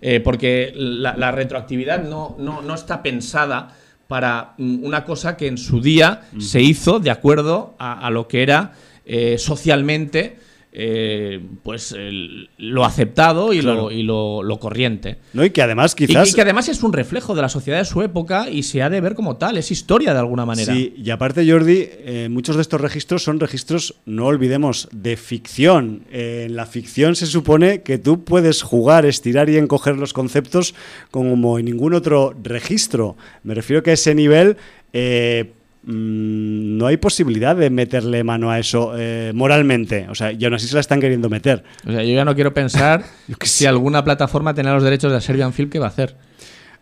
eh, 0.01 0.21
porque 0.21 0.73
la, 0.75 1.17
la 1.17 1.31
retroactividad 1.31 2.03
no, 2.03 2.37
no, 2.39 2.63
no 2.63 2.75
está 2.75 3.03
pensada 3.03 3.75
para 4.09 4.55
mm, 4.59 4.85
una 4.85 5.05
cosa 5.05 5.37
que 5.37 5.47
en 5.47 5.59
su 5.59 5.81
día 5.81 6.23
se 6.39 6.61
hizo 6.61 7.01
de 7.01 7.11
acuerdo 7.11 7.75
a, 7.79 8.07
a 8.07 8.11
lo 8.11 8.29
que 8.29 8.43
era 8.43 8.73
eh, 9.05 9.39
socialmente 9.39 10.37
eh, 10.79 11.41
pues 11.63 11.93
el- 11.93 12.51
lo 12.59 12.85
aceptado 12.85 13.55
y, 13.55 13.61
Claro. 13.61 13.85
lo, 13.85 13.91
y 13.91 14.03
lo, 14.03 14.43
lo 14.43 14.61
corriente. 14.61 15.17
¿no? 15.33 15.43
y 15.45 15.51
que 15.51 15.63
además 15.63 15.95
quizás 15.95 16.31
y 16.31 16.35
que 16.35 16.43
además 16.43 16.69
es 16.69 16.83
un 16.83 16.93
reflejo 16.93 17.35
de 17.35 17.41
la 17.43 17.49
sociedad 17.49 17.79
de 17.79 17.87
su 17.87 18.03
época 18.03 18.51
y 18.51 18.63
se 18.63 18.83
ha 18.83 18.91
de 18.91 19.01
ver 19.01 19.15
como 19.15 19.37
tal, 19.37 19.57
es 19.57 19.71
historia 19.71 20.13
de 20.13 20.19
alguna 20.21 20.45
manera. 20.45 20.75
Sí, 20.75 20.95
y 20.97 21.09
aparte, 21.11 21.51
Jordi, 21.51 21.87
eh, 21.91 22.29
muchos 22.31 22.57
de 22.57 22.63
estos 22.63 22.81
registros 22.81 23.23
son 23.25 23.41
registros, 23.41 23.95
no 24.05 24.27
olvidemos, 24.27 24.89
de 24.93 25.17
ficción. 25.17 26.03
Eh, 26.13 26.45
en 26.47 26.57
la 26.57 26.67
ficción 26.67 27.17
se 27.17 27.25
supone 27.27 27.81
que 27.83 27.97
tú 27.97 28.23
puedes 28.25 28.63
jugar, 28.63 29.07
estirar 29.07 29.49
y 29.49 29.57
encoger 29.57 29.97
los 29.97 30.13
conceptos 30.13 30.75
como 31.11 31.59
en 31.59 31.65
ningún 31.65 31.95
otro 31.95 32.35
registro. 32.43 33.17
Me 33.45 33.55
refiero 33.55 33.83
que 33.83 33.91
a 33.91 33.95
ese 33.95 34.15
nivel 34.15 34.57
eh, 34.93 35.53
no 35.87 36.87
hay 36.87 36.97
posibilidad 36.97 37.55
de 37.55 37.71
meterle 37.71 38.25
mano 38.25 38.51
a 38.51 38.59
eso 38.59 38.93
eh, 38.97 39.33
moralmente. 39.35 40.07
O 40.11 40.15
sea, 40.15 40.33
y 40.33 40.45
aún 40.45 40.55
así 40.55 40.67
se 40.67 40.75
la 40.75 40.81
están 40.81 41.01
queriendo 41.01 41.31
meter. 41.31 41.63
O 41.87 41.93
sea, 41.93 42.03
yo 42.03 42.13
ya 42.13 42.25
no 42.25 42.35
quiero 42.35 42.53
pensar 42.53 43.05
qué 43.39 43.47
si 43.47 43.67
alguna 43.67 44.03
plataforma 44.05 44.53
tenía 44.53 44.73
los 44.73 44.83
derechos 44.83 45.13
de 45.13 45.21
Serbian 45.21 45.53
Film, 45.53 45.71
¿qué 45.71 45.79
va 45.79 45.87
a 45.87 45.91
hacer? 45.91 46.17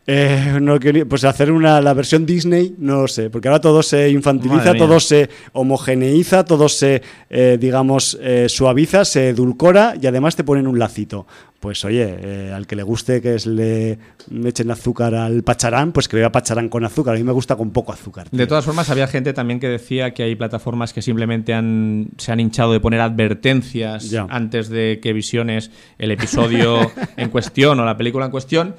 Eh, 0.07 0.59
no 0.61 0.79
pues 1.09 1.25
hacer 1.25 1.51
una, 1.51 1.81
la 1.81 1.95
versión 1.95 2.27
Disney, 2.27 2.75
no 2.79 3.03
lo 3.03 3.09
sé, 3.09 3.31
porque 3.31 3.49
ahora 3.49 3.61
todo 3.61 3.83
se 3.83 4.11
infantiliza, 4.11 4.75
todo 4.75 5.01
se 5.01 5.31
homogeneiza, 5.53 6.45
todo 6.45 6.69
se, 6.69 7.01
eh, 7.31 7.57
digamos, 7.59 8.19
eh, 8.21 8.51
suaviza, 8.51 9.07
se 9.07 9.31
edulcora 9.31 9.95
y 10.01 10.07
además 10.07 10.37
te 10.37 10.45
ponen 10.45 10.67
un 10.67 10.79
lacito. 10.79 11.27
Pues 11.65 11.83
oye, 11.87 12.15
eh, 12.21 12.53
al 12.55 12.67
que 12.67 12.77
le 12.77 12.83
guste 12.83 13.23
que 13.23 13.37
es- 13.37 13.47
le 13.47 13.97
echen 14.45 14.71
azúcar 14.71 15.15
al 15.15 15.43
pacharán, 15.43 15.93
pues 15.93 16.09
que 16.09 16.17
beba 16.17 16.31
pacharán 16.31 16.69
con 16.69 16.85
azúcar. 16.85 17.15
A 17.15 17.17
mí 17.17 17.25
me 17.25 17.33
gusta 17.33 17.57
con 17.57 17.71
poco 17.71 17.91
azúcar. 17.91 18.27
De 18.31 18.47
todas 18.47 18.67
formas, 18.67 18.91
había 18.91 19.07
gente 19.07 19.33
también 19.33 19.61
que 19.61 19.69
decía 19.69 20.13
que 20.13 20.25
hay 20.25 20.35
plataformas 20.37 20.93
que 20.93 21.01
simplemente 21.01 21.55
han, 21.55 22.09
se 22.19 22.33
han 22.33 22.41
hinchado 22.41 22.75
de 22.75 22.81
poner 22.81 23.01
advertencias 23.01 24.11
Ya. 24.11 24.27
antes 24.29 24.69
de 24.69 25.01
que 25.03 25.15
visiones 25.15 25.71
el 25.99 26.11
episodio 26.11 26.91
en 27.17 27.31
cuestión 27.31 27.81
o 27.81 27.85
la 27.87 27.97
película 27.97 28.27
en 28.27 28.31
cuestión. 28.31 28.75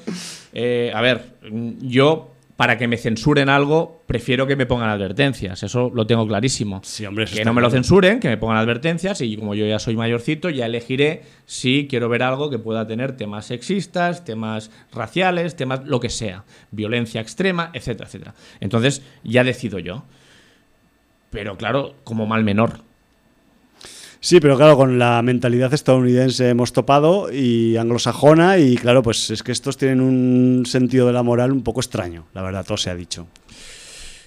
Eh, 0.54 0.92
a 0.94 1.02
ver, 1.02 1.38
yo 1.82 2.35
para 2.56 2.78
que 2.78 2.88
me 2.88 2.98
censuren 2.98 3.50
algo, 3.50 4.02
prefiero 4.06 4.48
que 4.48 4.56
me 4.56 4.66
pongan 4.66 4.90
advertencias. 4.90 5.62
Eso 5.64 5.92
lo 5.94 6.08
tengo 6.08 6.26
clarísimo. 6.26 6.80
Sí, 6.84 7.06
hombre, 7.06 7.26
eso 7.26 7.36
que 7.36 7.44
no 7.44 7.54
me 7.54 7.62
lo 7.62 7.70
censuren, 7.70 8.20
que 8.20 8.30
me 8.30 8.38
pongan 8.38 8.58
advertencias 8.58 9.20
y 9.22 9.36
como 9.36 9.56
yo 9.56 9.66
ya 9.66 9.78
soy 9.78 9.98
mayorcito, 9.98 10.50
ya 10.50 10.66
elegiré 10.66 11.24
si 11.46 11.88
quiero 11.90 12.08
ver 12.08 12.24
algo 12.24 12.50
que 12.50 12.58
pueda 12.58 12.88
tener 12.88 13.18
temas 13.18 13.48
sexistas, 13.48 14.24
temas 14.24 14.72
raciales, 14.94 15.58
temas 15.58 15.86
lo 15.86 16.00
que 16.00 16.10
sea, 16.10 16.46
violencia 16.72 17.20
extrema, 17.20 17.72
etcétera, 17.74 18.08
etcétera. 18.08 18.36
Entonces 18.62 19.02
ya 19.24 19.44
decido 19.44 19.80
yo. 19.80 20.04
Pero 21.32 21.58
claro, 21.58 21.96
como 22.06 22.26
mal 22.26 22.46
menor. 22.46 22.80
Sí, 24.26 24.40
pero 24.40 24.58
claro, 24.58 24.76
con 24.76 24.98
la 24.98 25.22
mentalidad 25.22 25.72
estadounidense 25.72 26.50
hemos 26.50 26.74
topado 26.74 27.32
y 27.32 27.78
anglosajona 27.78 28.58
y 28.58 28.76
claro, 28.76 29.04
pues 29.04 29.30
es 29.30 29.44
que 29.44 29.52
estos 29.52 29.78
tienen 29.78 30.02
un 30.02 30.66
sentido 30.66 31.06
de 31.06 31.14
la 31.14 31.22
moral 31.22 31.52
un 31.52 31.62
poco 31.62 31.80
extraño, 31.80 32.26
la 32.34 32.42
verdad, 32.42 32.66
todo 32.66 32.76
se 32.76 32.90
ha 32.90 32.96
dicho. 32.96 33.28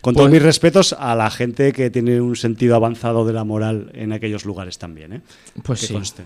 Con 0.00 0.14
todos 0.14 0.26
Pues- 0.28 0.34
mis 0.34 0.42
respetos 0.44 0.92
a 0.96 1.16
la 1.16 1.28
gente 1.30 1.72
que 1.72 1.90
tiene 1.90 2.20
un 2.20 2.36
sentido 2.36 2.76
avanzado 2.76 3.26
de 3.26 3.32
la 3.32 3.42
moral 3.42 3.90
en 3.92 4.12
aquellos 4.12 4.44
lugares 4.44 4.78
también, 4.78 5.14
¿eh? 5.14 5.20
Pues 5.64 5.80
Que 5.80 5.86
sí. 5.88 5.92
conste. 5.94 6.22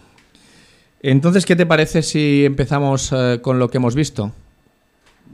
Entonces, 1.00 1.46
¿qué 1.46 1.56
te 1.56 1.64
parece 1.64 2.02
si 2.02 2.44
empezamos 2.44 3.10
eh, 3.16 3.38
con 3.40 3.58
lo 3.58 3.70
que 3.70 3.78
hemos 3.78 3.94
visto? 3.94 4.32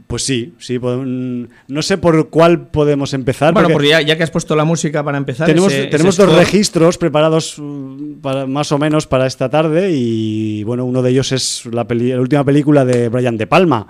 Pues 0.09 0.23
sí, 0.23 0.55
sí, 0.57 0.79
podem- 0.79 1.47
no 1.67 1.81
sé 1.83 1.99
por 1.99 2.31
cuál 2.31 2.65
podemos 2.69 3.13
empezar. 3.13 3.53
Bueno, 3.53 3.67
porque 3.67 3.73
porque 3.73 3.89
ya, 3.89 4.01
ya 4.01 4.17
que 4.17 4.23
has 4.23 4.31
puesto 4.31 4.55
la 4.55 4.65
música 4.65 5.03
para 5.03 5.19
empezar, 5.19 5.45
tenemos, 5.45 5.71
ese- 5.71 5.85
tenemos 5.85 6.15
ese 6.15 6.23
dos 6.25 6.33
score- 6.33 6.39
registros 6.39 6.97
preparados 6.97 7.59
uh, 7.59 8.17
para, 8.19 8.47
más 8.47 8.71
o 8.71 8.79
menos 8.79 9.05
para 9.05 9.27
esta 9.27 9.49
tarde 9.49 9.91
y 9.91 10.63
bueno, 10.63 10.83
uno 10.85 11.03
de 11.03 11.11
ellos 11.11 11.31
es 11.31 11.63
la, 11.71 11.85
peli- 11.87 12.09
la 12.09 12.21
última 12.21 12.43
película 12.43 12.85
de 12.85 13.07
Brian 13.09 13.37
De 13.37 13.45
Palma. 13.45 13.85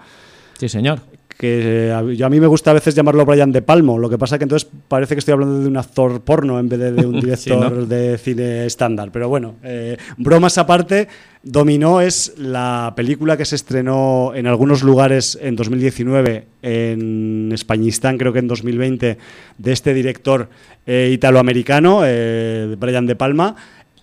Sí, 0.59 0.67
señor. 0.67 0.99
Que 1.39 1.87
eh, 1.87 1.93
a- 1.93 2.03
yo 2.03 2.25
a 2.25 2.29
mí 2.29 2.37
me 2.41 2.47
gusta 2.47 2.71
a 2.71 2.73
veces 2.73 2.93
llamarlo 2.95 3.25
Brian 3.25 3.53
De 3.53 3.61
Palmo, 3.61 3.97
lo 3.97 4.09
que 4.09 4.17
pasa 4.17 4.37
que 4.37 4.43
entonces 4.43 4.69
parece 4.89 5.15
que 5.15 5.19
estoy 5.19 5.31
hablando 5.31 5.61
de 5.61 5.67
un 5.69 5.77
actor 5.77 6.19
porno 6.19 6.59
en 6.59 6.67
vez 6.67 6.79
de, 6.79 6.91
de 6.91 7.05
un 7.05 7.19
director 7.21 7.71
¿no? 7.71 7.85
de 7.85 8.17
cine 8.17 8.65
estándar. 8.65 9.09
Pero 9.13 9.29
bueno, 9.29 9.55
eh, 9.63 9.95
bromas 10.17 10.57
aparte, 10.57 11.07
Dominó 11.41 12.01
es 12.01 12.33
la 12.37 12.91
película 12.97 13.37
que 13.37 13.45
se 13.45 13.55
estrenó 13.55 14.33
en 14.35 14.47
algunos 14.47 14.83
lugares 14.83 15.39
en 15.41 15.55
2019, 15.55 16.45
en 16.61 17.51
Españistán 17.53 18.17
creo 18.17 18.33
que 18.33 18.39
en 18.39 18.47
2020, 18.49 19.17
de 19.57 19.71
este 19.71 19.93
director 19.93 20.49
eh, 20.85 21.09
italoamericano, 21.13 22.01
eh, 22.03 22.75
Brian 22.77 23.05
De 23.05 23.15
Palma. 23.15 23.55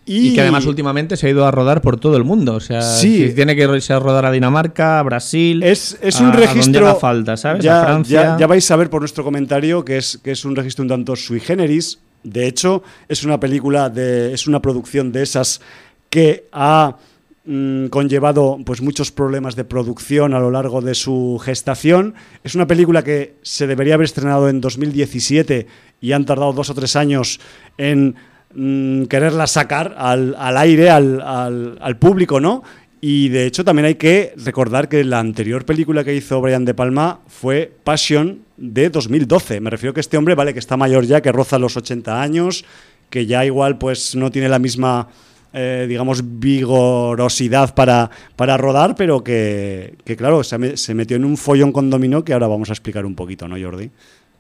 Y, 0.09 0.34
que 0.34 0.40
además 0.40 0.64
últimamente 0.66 1.16
se 1.16 1.26
ha 1.26 1.30
ido 1.30 1.44
a 1.46 1.50
rodar 1.50 1.82
por 1.82 1.98
todo 1.98 2.16
el 2.16 2.22
mundo. 2.24 2.54
O 2.54 2.61
sea, 2.61 2.80
Sí. 2.80 3.26
si 3.28 3.34
tiene 3.34 3.57
que 3.57 3.62
irse 3.64 3.92
a 3.92 3.98
rodar 3.98 4.24
a 4.24 4.30
Dinamarca, 4.30 5.00
a 5.00 5.02
Brasil. 5.02 5.62
Es, 5.64 5.98
es 6.00 6.16
a- 6.20 6.22
un 6.22 6.28
a 6.28 6.32
donde 6.32 6.46
registro. 6.46 6.96
falta, 6.96 7.36
¿sabes? 7.36 7.64
Ya, 7.64 7.82
a 7.82 7.84
Francia. 7.86 8.22
ya- 8.22 8.36
ya 8.38 8.46
vais 8.46 8.70
a 8.70 8.76
ver 8.76 8.88
por 8.88 9.00
nuestro 9.02 9.24
comentario 9.24 9.84
que 9.84 9.96
es, 9.98 10.18
que 10.22 10.30
es 10.30 10.44
un 10.44 10.54
registro 10.54 10.82
un 10.84 10.88
tanto 10.88 11.16
sui 11.16 11.40
generis. 11.40 11.98
De 12.22 12.46
hecho, 12.46 12.82
es 13.09 13.24
una 13.24 13.38
película 13.40 13.90
de. 13.90 14.32
es 14.32 14.46
una 14.46 14.61
producción 14.62 15.11
de 15.12 15.22
esas 15.24 15.61
que 16.09 16.46
ha 16.52 16.96
mm, 17.44 17.86
conllevado 17.88 18.59
pues 18.64 18.80
muchos 18.82 19.12
problemas 19.12 19.54
de 19.54 19.64
producción 19.64 20.34
a 20.34 20.40
lo 20.40 20.50
largo 20.50 20.80
de 20.82 20.94
su 20.94 21.40
gestación. 21.44 22.14
Es 22.42 22.54
una 22.57 22.66
película 22.66 23.04
que 23.04 23.36
se 23.42 23.66
debería 23.68 23.94
haber 23.94 24.04
estrenado 24.07 24.48
en 24.48 24.61
2017 24.61 25.66
y 26.00 26.12
han 26.12 26.24
tardado 26.24 26.52
dos 26.52 26.70
o 26.70 26.74
tres 26.74 26.96
años 26.96 27.38
en 27.78 28.16
mm, 28.57 29.04
quererla 29.04 29.46
sacar 29.46 29.94
al, 29.98 30.34
al 30.38 30.57
aire, 30.57 30.90
al, 30.90 31.20
al- 31.20 31.78
al 31.80 31.96
público, 31.98 32.40
¿no? 32.40 32.62
Y 33.00 33.28
de 33.28 33.46
hecho 33.46 33.62
también 33.62 33.86
hay 33.86 33.94
que 33.96 34.32
recordar 34.44 34.88
que 34.88 35.04
la 35.04 35.20
anterior 35.20 35.64
película 35.64 36.02
que 36.02 36.14
hizo 36.14 36.40
Brian 36.40 36.64
De 36.64 36.74
Palma 36.74 37.20
fue 37.28 37.70
Passion 37.84 38.40
de 38.57 38.88
2012. 38.90 39.61
Me 39.61 39.70
refiero 39.70 39.92
que 39.94 40.00
este 40.00 40.16
hombre, 40.16 40.34
vale, 40.34 40.52
que 40.54 40.59
está 40.59 40.76
mayor 40.76 41.04
ya, 41.04 41.20
que 41.20 41.30
roza 41.30 41.59
los 41.59 41.76
80 41.76 42.20
años, 42.20 42.64
que 43.11 43.26
ya 43.26 43.44
igual 43.44 43.76
pues 43.78 44.16
no 44.16 44.30
tiene 44.30 44.48
la 44.48 44.59
misma, 44.59 45.09
eh, 45.52 45.84
digamos, 45.88 46.22
vigorosidad 46.40 47.74
para, 47.74 48.11
para 48.34 48.57
rodar, 48.57 48.94
pero 48.96 49.22
que, 49.22 49.94
que, 50.04 50.16
claro, 50.16 50.42
se 50.42 50.94
metió 50.94 51.16
en 51.16 51.24
un 51.24 51.36
follón 51.36 51.72
con 51.72 51.90
Dominó 51.90 52.24
que 52.24 52.32
ahora 52.32 52.46
vamos 52.48 52.70
a 52.70 52.72
explicar 52.72 53.04
un 53.07 53.14
poquito, 53.14 53.46
¿no, 53.46 53.57
Jordi? 53.61 53.90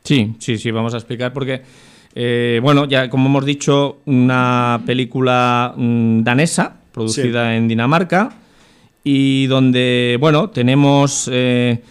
Sí, 0.02 0.34
sí, 0.38 0.56
sí, 0.58 0.70
vamos 0.70 0.94
a 0.94 0.98
explicar 0.98 1.32
porque, 1.32 1.62
eh, 2.16 2.60
bueno, 2.62 2.86
ya 2.86 3.10
como 3.10 3.28
hemos 3.28 3.44
dicho, 3.44 3.98
una 4.06 4.80
película 4.86 5.74
mm, 5.76 6.22
danesa, 6.22 6.76
producida 6.90 7.54
en 7.56 7.68
Dinamarca, 7.68 8.30
y 9.04 9.46
donde, 9.46 10.16
bueno, 10.18 10.48
tenemos 10.50 11.28
eh, 11.30 11.82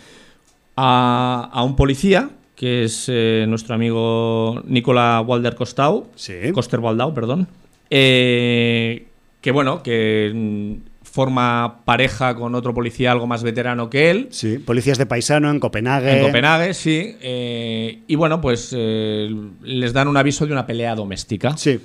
a, 0.75 1.49
a 1.53 1.63
un 1.63 1.75
policía, 1.75 2.29
que 2.55 2.85
es 2.85 3.05
eh, 3.07 3.45
nuestro 3.47 3.75
amigo 3.75 4.61
Nicola 4.65 5.21
Walder 5.25 5.55
Costau, 5.55 6.07
Sí. 6.15 6.33
Coster 6.53 6.79
Waldau, 6.79 7.13
perdón, 7.13 7.47
eh, 7.89 9.05
que, 9.41 9.51
bueno, 9.51 9.83
que 9.83 10.31
mm, 10.33 10.73
forma 11.15 11.77
pareja 11.85 12.35
con 12.35 12.55
otro 12.55 12.73
policía 12.73 13.13
algo 13.13 13.25
más 13.25 13.41
veterano 13.41 13.89
que 13.89 14.11
él, 14.11 14.27
Sí, 14.31 14.57
Policías 14.57 14.97
de 14.97 15.05
Paisano 15.05 15.49
en 15.49 15.61
Copenhague. 15.61 16.19
en 16.19 16.25
Copenhague, 16.25 16.73
sí. 16.73 17.15
eh, 17.21 17.99
y 18.05 18.15
bueno, 18.15 18.41
pues 18.41 18.73
eh, 18.75 19.33
les 19.63 19.93
dan 19.93 20.09
un 20.09 20.17
aviso 20.17 20.45
de 20.45 20.51
una 20.51 20.67
pelea 20.67 20.93
doméstica. 20.93 21.55
Sí. 21.55 21.79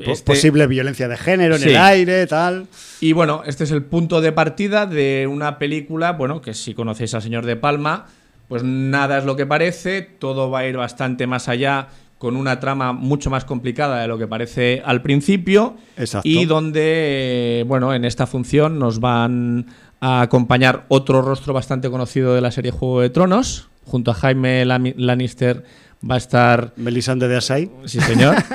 Este- 0.00 0.24
Posible 0.32 0.66
violencia 0.66 1.06
de 1.06 1.16
género 1.16 1.54
en 1.56 1.60
Sí. 1.62 1.68
el 1.68 1.76
aire, 1.76 2.26
tal. 2.26 2.66
Y 3.00 3.12
bueno, 3.12 3.42
este 3.46 3.62
es 3.64 3.70
el 3.70 3.84
punto 3.84 4.20
de 4.20 4.32
partida 4.32 4.86
de 4.86 5.28
una 5.30 5.58
película, 5.58 6.12
bueno, 6.12 6.40
que 6.40 6.52
si 6.54 6.74
conocéis 6.74 7.14
al 7.14 7.22
señor 7.22 7.46
De 7.46 7.54
Palma, 7.56 8.06
pues 8.48 8.64
nada 8.64 9.18
es 9.18 9.24
lo 9.24 9.36
que 9.36 9.46
parece, 9.46 10.02
todo 10.02 10.50
va 10.50 10.60
a 10.60 10.66
ir 10.66 10.76
bastante 10.76 11.26
más 11.28 11.48
allá, 11.48 11.88
con 12.22 12.36
una 12.36 12.60
trama 12.60 12.92
mucho 12.92 13.30
más 13.30 13.44
complicada 13.44 14.00
de 14.00 14.06
lo 14.06 14.16
que 14.16 14.28
parece 14.28 14.80
al 14.84 15.02
principio. 15.02 15.76
Exacto. 15.96 16.28
Y 16.28 16.44
donde, 16.44 17.64
bueno, 17.66 17.92
en 17.94 18.04
esta 18.04 18.28
función 18.28 18.78
nos 18.78 19.00
van 19.00 19.66
a 20.00 20.20
acompañar 20.20 20.84
otro 20.86 21.20
rostro 21.20 21.52
bastante 21.52 21.90
conocido 21.90 22.32
de 22.36 22.40
la 22.40 22.52
serie 22.52 22.70
Juego 22.70 23.00
de 23.00 23.10
Tronos. 23.10 23.68
Junto 23.86 24.12
a 24.12 24.14
Jaime 24.14 24.64
Lannister 24.64 25.64
va 26.08 26.14
a 26.14 26.18
estar 26.18 26.72
Melisande 26.76 27.26
de 27.26 27.36
Asai. 27.38 27.70
Sí, 27.86 27.98
señor. 28.00 28.36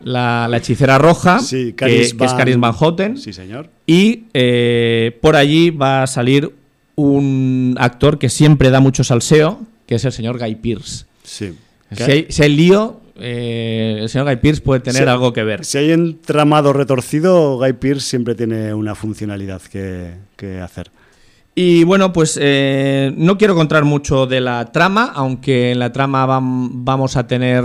La, 0.00 0.46
la 0.48 0.58
hechicera 0.58 0.98
roja, 0.98 1.38
Sí, 1.40 1.68
que, 1.68 1.74
Caris 1.74 1.96
que 2.14 2.24
es 2.24 2.30
Van- 2.30 2.36
Caris 2.36 2.60
Van 2.60 2.72
Houten. 2.74 3.16
Sí, 3.16 3.32
señor. 3.32 3.70
Y 3.86 4.24
eh, 4.34 5.18
por 5.22 5.36
allí 5.36 5.70
va 5.70 6.02
a 6.02 6.06
salir 6.06 6.52
un 6.96 7.76
actor 7.80 8.18
que 8.18 8.28
siempre 8.28 8.68
da 8.70 8.78
mucho 8.80 9.02
salseo, 9.04 9.60
que 9.86 9.94
es 9.94 10.04
el 10.04 10.12
señor 10.12 10.38
Guy 10.38 10.54
Pearce. 10.56 11.06
Sí. 11.24 11.54
Si 11.92 12.02
hay, 12.02 12.26
si 12.28 12.42
hay 12.42 12.54
lío, 12.54 13.00
eh, 13.20 13.98
el 14.00 14.08
señor 14.08 14.26
Guy 14.26 14.36
Pearce 14.36 14.60
puede 14.62 14.80
tener 14.80 15.08
algo 15.08 15.32
que 15.32 15.42
ver. 15.44 15.64
Si 15.64 15.78
hay 15.78 15.92
entramado 15.92 16.72
retorcido, 16.72 17.56
Guy 17.58 17.72
Pearce 17.74 18.00
siempre 18.08 18.34
tiene 18.34 18.72
una 18.74 18.94
funcionalidad 18.94 19.62
que, 19.62 20.12
que 20.36 20.60
hacer. 20.60 20.90
Y 21.54 21.84
bueno, 21.84 22.12
pues 22.12 22.38
eh, 22.40 23.12
no 23.16 23.38
quiero 23.38 23.54
contar 23.54 23.84
mucho 23.84 24.26
de 24.26 24.40
la 24.40 24.66
trama, 24.72 25.12
aunque 25.14 25.72
en 25.72 25.78
la 25.78 25.90
trama 25.92 26.26
vam- 26.26 26.70
vamos 26.72 27.16
a 27.16 27.26
tener 27.26 27.64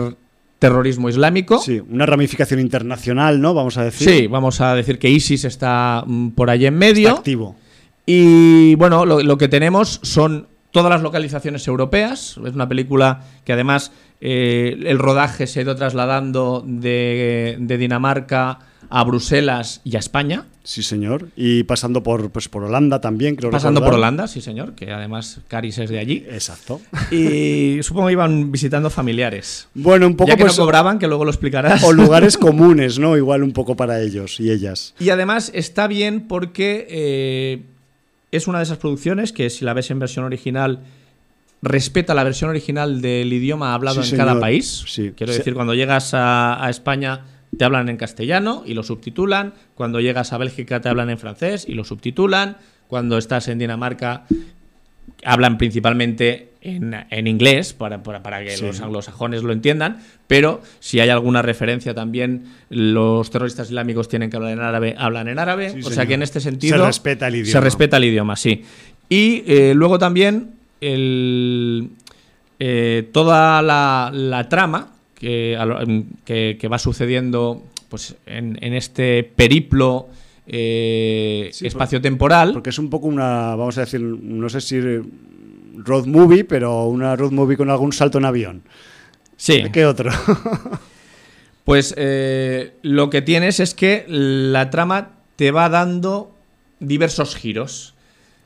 terrorismo 0.59 1.09
islámico. 1.09 1.59
Sí, 1.59 1.81
una 1.89 2.05
ramificación 2.05 2.59
internacional, 2.61 3.41
¿no? 3.41 3.53
Vamos 3.53 3.77
a 3.77 3.83
decir. 3.83 4.09
Sí, 4.09 4.27
vamos 4.27 4.61
a 4.61 4.75
decir 4.75 4.97
que 4.99 5.09
ISIS 5.09 5.43
está 5.43 6.03
mm, 6.05 6.29
por 6.29 6.49
allí 6.49 6.67
en 6.67 6.75
Está 6.75 6.85
medio. 6.93 7.09
activo. 7.11 7.55
Y 8.05 8.75
bueno, 8.75 9.05
lo, 9.05 9.21
lo 9.21 9.37
que 9.37 9.47
tenemos 9.47 9.99
son 10.03 10.47
todas 10.71 10.89
las 10.89 11.01
localizaciones 11.01 11.67
europeas. 11.67 12.39
Es 12.45 12.53
una 12.53 12.67
película 12.67 13.23
que 13.45 13.53
además 13.53 13.91
eh, 14.19 14.77
el 14.85 14.99
rodaje 14.99 15.47
se 15.47 15.59
ha 15.59 15.63
ido 15.63 15.75
trasladando 15.75 16.63
de, 16.65 17.57
de 17.59 17.77
Dinamarca 17.77 18.59
a 18.91 19.03
Bruselas 19.05 19.81
y 19.83 19.95
a 19.95 19.99
España. 19.99 20.45
Sí, 20.63 20.83
señor. 20.83 21.29
Y 21.35 21.63
pasando 21.63 22.03
por, 22.03 22.29
pues, 22.29 22.49
por 22.49 22.63
Holanda 22.63 23.01
también, 23.01 23.35
creo 23.35 23.49
Pasando 23.49 23.83
por. 23.83 23.95
Holanda, 23.95 24.27
sí 24.27 24.41
señor, 24.41 24.75
que 24.75 24.91
además 24.91 25.39
Caris 25.47 25.77
es 25.79 25.89
de 25.89 25.97
allí. 25.97 26.25
Exacto. 26.29 26.81
Y 27.09 27.79
supongo 27.83 28.07
que 28.07 28.13
iban 28.13 28.51
visitando 28.51 28.89
familiares. 28.89 29.69
Bueno, 29.73 30.05
un 30.07 30.15
poco 30.15 30.29
ya 30.29 30.35
que 30.35 30.43
pues, 30.43 30.57
no 30.57 30.65
cobraban, 30.65 30.99
que 30.99 31.07
luego 31.07 31.23
lo 31.23 31.31
explicarás. 31.31 31.83
o 31.83 31.93
lugares 31.93 32.37
comunes, 32.37 32.99
¿no? 32.99 33.17
Igual 33.17 33.43
un 33.43 33.53
poco 33.53 33.75
para 33.75 34.01
ellos 34.01 34.39
y 34.39 34.51
ellas. 34.51 34.93
Y 34.99 35.09
además 35.09 35.51
está 35.55 35.87
bien 35.87 36.27
porque 36.27 36.85
eh, 36.89 37.63
es 38.31 38.47
una 38.47 38.59
de 38.59 38.63
esas 38.65 38.77
producciones 38.77 39.33
que 39.33 39.49
si 39.49 39.65
la 39.65 39.73
ves 39.73 39.91
en 39.91 39.99
versión 39.99 40.25
original 40.25 40.79
respeta 41.61 42.13
la 42.13 42.23
versión 42.23 42.49
original 42.49 43.01
del 43.01 43.31
idioma 43.31 43.73
hablado 43.73 44.01
Sí, 44.03 44.11
en 44.11 44.17
cada 44.17 44.31
señor. 44.31 44.41
país. 44.41 44.83
Sí. 44.87 45.11
Quiero 45.15 45.33
decir, 45.33 45.53
cuando 45.53 45.73
llegas 45.73 46.13
a, 46.13 46.63
a 46.63 46.69
España 46.69 47.25
te 47.57 47.65
hablan 47.65 47.89
en 47.89 47.97
castellano 47.97 48.63
y 48.65 48.73
lo 48.73 48.81
subtitulan. 48.83 49.53
Cuando 49.75 49.99
llegas 49.99 50.33
a 50.33 50.37
Bélgica 50.37 50.81
te 50.81 50.89
hablan 50.89 51.09
en 51.09 51.17
francés 51.19 51.65
y 51.67 51.73
lo 51.73 51.83
subtitulan. 51.83 52.57
Cuando 52.87 53.17
estás 53.17 53.47
en 53.47 53.59
Dinamarca 53.59 54.25
hablan 55.23 55.57
principalmente 55.57 56.49
en, 56.61 56.95
en 57.09 57.27
inglés 57.27 57.73
para, 57.73 58.03
para- 58.03 58.21
para 58.23 58.43
que 58.43 58.51
Sí. 58.57 58.65
los 58.65 58.81
anglosajones 58.81 59.43
lo 59.43 59.51
entiendan, 59.53 59.99
pero 60.27 60.61
si 60.79 60.99
hay 60.99 61.09
alguna 61.09 61.41
referencia 61.41 61.93
también, 61.93 62.45
los 62.69 63.29
terroristas 63.31 63.67
islámicos 63.69 64.07
tienen 64.09 64.29
que 64.29 64.37
hablar 64.37 64.53
en 64.53 64.59
árabe, 64.61 64.95
hablan 64.97 65.27
en 65.27 65.39
árabe, 65.39 65.71
Sí, 65.71 65.79
o 65.83 65.89
sea 65.89 66.05
que 66.05 66.13
en 66.15 66.21
este 66.23 66.39
sentido 66.39 66.77
Se 66.77 66.85
respeta 66.85 67.27
el 67.27 67.33
Se 67.33 67.39
idioma. 67.39 67.59
respeta 67.61 67.97
el 67.97 68.03
idioma, 68.05 68.35
sí. 68.35 68.63
Y 69.09 69.43
eh, 69.47 69.73
luego 69.75 69.97
también 69.99 70.51
el, 70.81 71.89
eh, 72.59 73.09
toda 73.11 73.61
la, 73.61 74.47
trama 74.49 74.93
que, 75.15 75.57
que, 76.59 76.67
va 76.67 76.77
sucediendo 76.79 77.63
pues, 77.89 78.15
en, 78.25 78.57
este 78.73 79.23
periplo 79.23 80.09
eh, 80.47 81.51
espacio-temporal. 81.61 82.53
Porque 82.53 82.71
es 82.71 82.79
un 82.79 82.89
poco 82.89 83.07
una, 83.07 83.55
vamos 83.55 83.77
a 83.77 83.81
decir, 83.81 84.01
no 84.01 84.49
sé 84.49 84.61
si 84.61 84.79
road 85.77 86.05
movie, 86.05 86.43
pero 86.43 86.85
una 86.85 87.15
road 87.15 87.31
movie 87.31 87.57
con 87.57 87.69
algún 87.69 87.93
salto 87.93 88.17
en 88.17 88.25
avión. 88.25 88.63
Sí. 89.37 89.63
¿Qué 89.71 89.85
otro? 89.85 90.11
pues 91.65 91.93
eh, 91.97 92.73
lo 92.81 93.09
que 93.09 93.21
tienes 93.21 93.59
es 93.59 93.73
que 93.73 94.05
la 94.07 94.69
trama 94.69 95.13
te 95.35 95.51
va 95.51 95.69
dando 95.69 96.35
diversos 96.79 97.35
giros. 97.35 97.95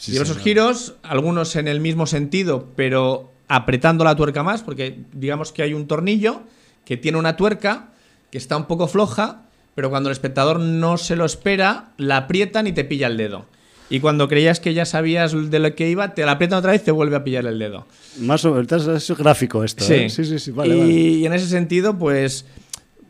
diversos 0.06 0.38
giros, 0.38 0.96
algunos 1.04 1.56
en 1.56 1.68
el 1.68 1.80
mismo 1.80 2.06
sentido, 2.06 2.70
pero 2.76 3.32
apretando 3.48 4.04
la 4.04 4.16
tuerca 4.16 4.44
más, 4.44 4.64
porque 4.64 5.00
digamos 5.14 5.52
que 5.52 5.64
hay 5.64 5.74
un 5.74 5.88
tornillo 5.88 6.44
que 6.86 6.98
tiene 6.98 7.18
una 7.18 7.36
tuerca 7.36 7.90
que 8.32 8.38
está 8.38 8.58
un 8.58 8.66
poco 8.66 8.88
floja, 8.88 9.45
pero 9.76 9.90
cuando 9.90 10.10
el 10.10 10.14
espectador 10.14 10.60
no 10.60 10.98
se 10.98 11.16
lo 11.16 11.26
espera, 11.26 11.92
la 11.98 12.18
aprietan 12.18 12.66
y 12.66 12.72
te 12.72 12.86
pilla 12.86 13.08
el 13.08 13.18
dedo. 13.18 13.46
Y 13.90 14.00
cuando 14.00 14.28
creías 14.28 14.60
que 14.60 14.74
ya 14.74 14.86
sabías 14.86 15.52
de 15.52 15.60
lo 15.60 15.76
que 15.76 15.90
iba, 15.90 16.16
te 16.16 16.26
la 16.26 16.34
aprietan 16.34 16.60
otra 16.60 16.72
vez 16.72 16.82
y 16.82 16.86
te 16.86 16.92
vuelve 16.92 17.18
a 17.18 17.24
pillar 17.24 17.46
el 17.46 17.60
dedo. 17.60 17.86
Más 18.20 18.44
o 18.46 18.54
menos, 18.54 18.88
es 18.88 19.12
gráfico 19.18 19.64
esto. 19.64 19.84
Sí, 19.84 19.94
¿eh? 19.94 20.10
sí, 20.10 20.40
sí, 20.40 20.52
vale, 20.52 20.76
y, 20.76 21.26
en 21.26 21.34
ese 21.34 21.48
sentido, 21.48 21.98
pues, 21.98 22.46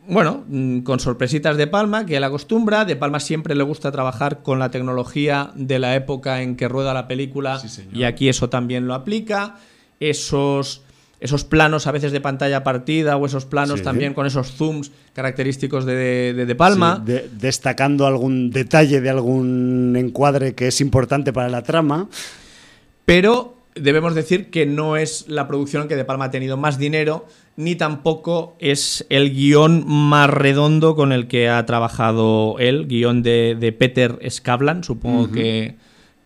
bueno, 0.07 0.43
mm, 0.47 0.79
con 0.79 0.99
sorpresitas 0.99 1.55
de 1.55 1.67
Palma, 1.67 2.05
que 2.05 2.17
él 2.17 2.23
acostumbra. 2.23 2.83
De 2.83 2.97
Palma 2.97 3.21
siempre 3.21 3.55
le 3.55 3.63
gusta 3.63 3.91
trabajar 3.91 4.43
con 4.43 4.59
la 4.59 4.69
tecnología 4.69 5.51
de 5.55 5.79
la 5.79 5.95
época 5.95 6.41
en 6.41 6.57
que 6.57 6.67
rueda 6.67 6.93
la 6.93 7.07
película. 7.07 7.61
y 7.93 8.03
aquí 8.03 8.27
eso 8.27 8.49
también 8.49 8.87
lo 8.87 8.95
aplica. 8.95 9.55
Esos 10.01 10.84
esos 11.19 11.43
planos 11.43 11.87
a 11.87 11.91
veces 11.91 12.11
de 12.11 12.21
pantalla 12.21 12.63
partida 12.63 13.17
o 13.17 13.25
esos 13.25 13.45
planos 13.45 13.81
también 13.81 14.13
con 14.13 14.25
esos 14.25 14.51
zooms 14.51 14.91
característicos 15.13 15.85
de, 15.85 16.33
de, 16.33 16.55
Palma. 16.55 17.03
destacando 17.31 18.05
algún 18.05 18.51
detalle 18.51 19.01
de 19.01 19.09
algún 19.09 19.95
encuadre 19.97 20.55
que 20.55 20.67
es 20.67 20.81
importante 20.81 21.31
para 21.33 21.49
la 21.49 21.63
trama. 21.63 22.09
Pero 23.05 23.55
debemos 23.75 24.15
decir 24.15 24.49
que 24.49 24.65
no 24.65 24.97
es 24.97 25.25
la 25.27 25.47
producción 25.47 25.87
que 25.87 25.95
De 25.95 26.05
Palma 26.05 26.25
ha 26.25 26.31
tenido 26.31 26.57
más 26.57 26.77
dinero, 26.77 27.25
ni 27.57 27.75
tampoco 27.75 28.55
es 28.59 29.05
el 29.09 29.33
guion 29.33 29.83
más 29.87 30.29
redondo 30.29 30.95
con 30.95 31.11
el 31.11 31.27
que 31.27 31.49
ha 31.49 31.65
trabajado 31.65 32.55
él, 32.59 32.87
guion 32.87 33.21
de, 33.21 33.75
Peter 33.77 34.19
Skavlan, 34.29 34.83
supongo 34.83 35.31
que, 35.31 35.75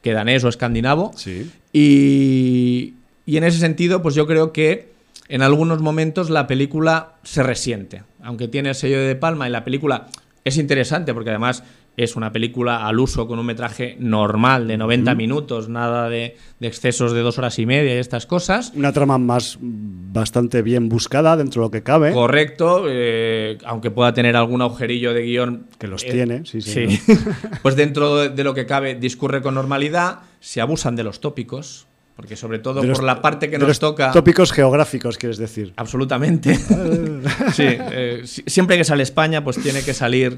que 0.01 0.13
danés 0.13 0.43
o 0.43 0.49
escandinavo. 0.49 1.11
Sí. 1.15 1.51
Y, 1.73 2.95
y 3.30 3.38
en 3.38 3.43
ese 3.43 3.59
sentido, 3.59 4.01
pues 4.01 4.15
yo 4.15 4.25
creo 4.25 4.51
que 4.51 4.89
en 5.27 5.43
algunos 5.43 5.84
momentos 5.84 6.32
la 6.32 6.47
película 6.47 7.13
se 7.21 7.43
resiente. 7.43 8.01
Aunque 8.23 8.47
tiene 8.47 8.69
el 8.69 8.75
sello 8.75 8.99
de 8.99 9.15
Palma 9.15 9.47
y 9.47 9.51
la 9.51 9.63
película 9.63 10.07
es 10.43 10.57
interesante 10.57 11.13
porque 11.13 11.30
además 11.30 11.63
es 11.95 12.15
una 12.15 12.32
película 12.32 12.88
al 12.88 12.99
uso 12.99 13.27
con 13.27 13.38
un 13.38 13.45
metraje 13.45 13.95
normal 13.99 14.67
de 14.67 14.77
90 14.77 15.13
minutos, 15.13 15.69
nada 15.69 16.09
de, 16.09 16.38
excesos 16.59 17.11
de 17.11 17.19
dos 17.19 17.38
horas 17.38 17.59
y 17.59 17.67
media 17.67 17.93
y 17.93 17.97
estas 17.99 18.25
cosas. 18.25 18.73
Una 18.75 18.93
trama 18.93 19.19
más 19.19 19.59
bastante 19.61 20.63
bien 20.63 20.89
buscada 20.89 21.38
dentro 21.38 21.61
de 21.61 21.67
lo 21.67 21.71
que 21.71 21.84
cabe. 21.84 22.11
Correcto, 22.13 22.86
eh, 22.89 23.59
aunque 23.63 23.91
pueda 23.91 24.11
tener 24.11 24.38
algún 24.38 24.63
agujerillo 24.63 25.13
de 25.13 25.21
guion. 25.21 25.67
Que 25.77 25.88
los 25.88 26.03
eh, 26.03 26.09
tiene, 26.09 26.47
sí, 26.47 26.61
sí. 26.61 26.97
sí. 26.97 27.13
pues 27.61 27.75
dentro 27.75 28.27
de 28.27 28.43
lo 28.43 28.55
que 28.55 28.65
cabe 28.65 28.95
discurre 28.95 29.43
con 29.43 29.53
normalidad, 29.53 30.21
se 30.39 30.61
abusan 30.61 30.95
de 30.95 31.03
los 31.03 31.19
tópicos 31.19 31.86
porque 32.20 32.36
sobre 32.36 32.59
todo 32.59 32.82
por 32.82 33.01
la 33.01 33.22
parte 33.22 33.49
que 33.49 33.57
nos 33.57 33.80
toca... 33.80 34.11
Tópicos 34.11 34.51
geográficos, 34.51 35.17
quieres 35.17 35.38
decir. 35.38 35.72
Absolutamente. 35.78 36.53
sí, 37.53 37.63
eh, 37.65 38.24
siempre 38.26 38.76
que 38.76 38.84
sale 38.84 39.03
España, 39.03 39.41
pues 39.41 39.55
tiene 39.55 39.84
que 39.84 39.93
salir... 39.93 40.38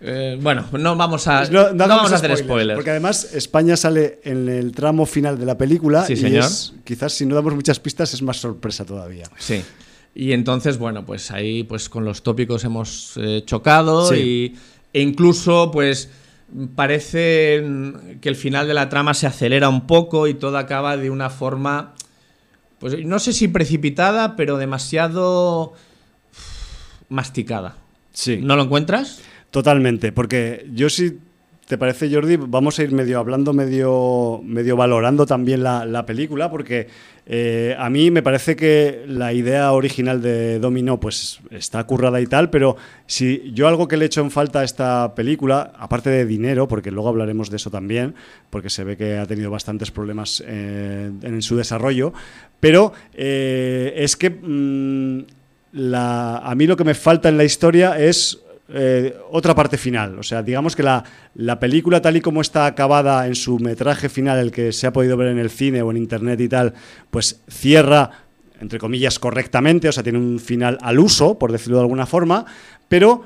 Eh, 0.00 0.38
bueno, 0.40 0.64
no 0.72 0.96
vamos 0.96 1.28
a, 1.28 1.44
no, 1.50 1.74
vamos 1.74 2.12
a 2.12 2.14
hacer 2.14 2.34
spoilers, 2.34 2.78
Porque 2.78 2.92
además 2.92 3.34
España 3.34 3.76
sale 3.76 4.20
en 4.24 4.48
el 4.48 4.72
tramo 4.72 5.04
final 5.04 5.38
de 5.38 5.44
la 5.44 5.58
película 5.58 6.06
sí, 6.06 6.16
señor. 6.16 6.46
quizás 6.82 7.12
si 7.12 7.26
no 7.26 7.34
damos 7.34 7.54
muchas 7.54 7.78
pistas 7.78 8.14
es 8.14 8.22
más 8.22 8.38
sorpresa 8.38 8.86
todavía. 8.86 9.26
Sí. 9.36 9.62
Y 10.14 10.32
entonces, 10.32 10.78
bueno, 10.78 11.04
pues 11.04 11.30
ahí 11.30 11.62
pues 11.62 11.90
con 11.90 12.06
los 12.06 12.22
tópicos 12.22 12.64
hemos 12.64 13.12
eh, 13.16 13.42
chocado 13.44 14.16
y, 14.16 14.56
e 14.94 15.02
incluso 15.02 15.70
pues 15.70 16.08
parece 16.74 17.62
que 18.20 18.28
el 18.28 18.36
final 18.36 18.66
de 18.66 18.74
la 18.74 18.88
trama 18.88 19.14
se 19.14 19.26
acelera 19.26 19.68
un 19.68 19.86
poco 19.86 20.26
y 20.26 20.34
todo 20.34 20.58
acaba 20.58 20.96
de 20.96 21.10
una 21.10 21.30
forma, 21.30 21.94
pues 22.78 23.04
no 23.04 23.18
sé 23.18 23.32
si 23.32 23.48
precipitada, 23.48 24.36
pero 24.36 24.56
demasiado 24.56 25.74
masticada. 27.08 27.76
Sí. 28.12 28.38
¿No 28.42 28.56
lo 28.56 28.64
encuentras? 28.64 29.20
Totalmente, 29.50 30.12
porque 30.12 30.66
yo 30.72 30.90
sí 30.90 31.18
¿Te 31.68 31.76
parece, 31.76 32.10
Jordi? 32.10 32.36
Vamos 32.36 32.78
a 32.78 32.82
ir 32.82 32.92
medio 32.92 33.18
hablando, 33.18 33.52
medio, 33.52 34.40
medio 34.42 34.74
valorando 34.74 35.26
también 35.26 35.62
la, 35.62 36.06
película, 36.06 36.50
porque 36.50 36.88
eh, 37.26 37.76
a 37.78 37.90
mí 37.90 38.10
me 38.10 38.22
parece 38.22 38.56
que 38.56 39.04
la 39.06 39.34
idea 39.34 39.70
original 39.72 40.22
de 40.22 40.60
Domino 40.60 40.98
pues, 40.98 41.40
está 41.50 41.84
currada 41.84 42.22
y 42.22 42.26
tal, 42.26 42.48
pero 42.48 42.78
si 43.04 43.52
yo 43.52 43.68
algo 43.68 43.86
que 43.86 43.98
le 43.98 44.06
echo 44.06 44.22
en 44.22 44.30
falta 44.30 44.60
a 44.60 44.64
esta 44.64 45.14
película, 45.14 45.74
aparte 45.78 46.08
de 46.08 46.24
dinero, 46.24 46.66
porque 46.68 46.90
luego 46.90 47.10
hablaremos 47.10 47.50
de 47.50 47.56
eso 47.56 47.70
también, 47.70 48.14
porque 48.48 48.70
se 48.70 48.84
ve 48.84 48.96
que 48.96 49.18
ha 49.18 49.26
tenido 49.26 49.50
bastantes 49.50 49.90
problemas 49.90 50.42
eh, 50.46 51.10
en 51.20 51.42
su 51.42 51.54
desarrollo, 51.54 52.14
pero 52.60 52.94
eh, 53.12 53.92
es 53.94 54.16
que 54.16 54.30
mm, 54.30 55.26
la, 55.72 56.38
a 56.38 56.54
mí 56.54 56.66
lo 56.66 56.78
que 56.78 56.84
me 56.84 56.94
falta 56.94 57.28
en 57.28 57.36
la 57.36 57.44
historia 57.44 57.98
es 57.98 58.42
eh, 58.70 59.16
otra 59.30 59.54
parte 59.54 59.78
final. 59.78 60.18
O 60.18 60.22
sea, 60.22 60.42
digamos 60.42 60.76
que 60.76 60.82
la, 60.82 61.02
la, 61.34 61.58
película 61.58 62.02
tal 62.02 62.16
y 62.16 62.20
como 62.20 62.42
está 62.42 62.66
acabada 62.66 63.26
en 63.26 63.34
su 63.34 63.58
metraje 63.58 64.08
final, 64.08 64.38
el 64.38 64.52
que 64.52 64.72
se 64.72 64.86
ha 64.86 64.92
podido 64.92 65.16
ver 65.16 65.28
en 65.28 65.38
el 65.38 65.48
cine 65.48 65.80
o 65.80 65.90
en 65.90 65.96
internet 65.96 66.40
y 66.40 66.48
tal, 66.48 66.74
pues 67.10 67.40
cierra, 67.48 68.10
entre 68.60 68.78
comillas, 68.78 69.18
correctamente, 69.18 69.88
o 69.88 69.92
sea, 69.92 70.02
tiene 70.02 70.18
un 70.18 70.38
final 70.38 70.76
al 70.82 70.98
uso, 70.98 71.38
por 71.38 71.50
decirlo 71.50 71.78
de 71.78 71.84
alguna 71.84 72.04
forma, 72.04 72.44
pero 72.88 73.24